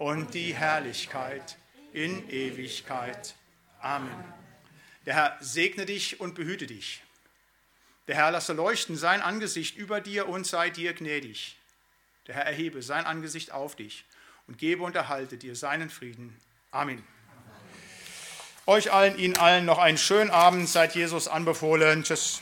und 0.00 0.32
die 0.32 0.54
Herrlichkeit 0.54 1.58
in 1.92 2.26
Ewigkeit. 2.30 3.34
Amen. 3.82 4.10
Der 5.04 5.14
Herr 5.14 5.36
segne 5.40 5.84
dich 5.84 6.20
und 6.20 6.34
behüte 6.34 6.66
dich. 6.66 7.02
Der 8.08 8.16
Herr 8.16 8.30
lasse 8.30 8.54
leuchten 8.54 8.96
sein 8.96 9.20
Angesicht 9.20 9.76
über 9.76 10.00
dir 10.00 10.26
und 10.26 10.46
sei 10.46 10.70
dir 10.70 10.94
gnädig. 10.94 11.54
Der 12.26 12.34
Herr 12.34 12.46
erhebe 12.46 12.82
sein 12.82 13.04
Angesicht 13.04 13.52
auf 13.52 13.76
dich 13.76 14.06
und 14.46 14.56
gebe 14.56 14.82
und 14.84 14.96
erhalte 14.96 15.36
dir 15.36 15.54
seinen 15.54 15.90
Frieden. 15.90 16.34
Amen. 16.70 17.04
Euch 18.66 18.90
allen, 18.92 19.18
Ihnen 19.18 19.36
allen 19.36 19.66
noch 19.66 19.78
einen 19.78 19.98
schönen 19.98 20.30
Abend. 20.30 20.66
Seid 20.66 20.94
Jesus 20.94 21.28
anbefohlen. 21.28 22.04
Tschüss. 22.04 22.40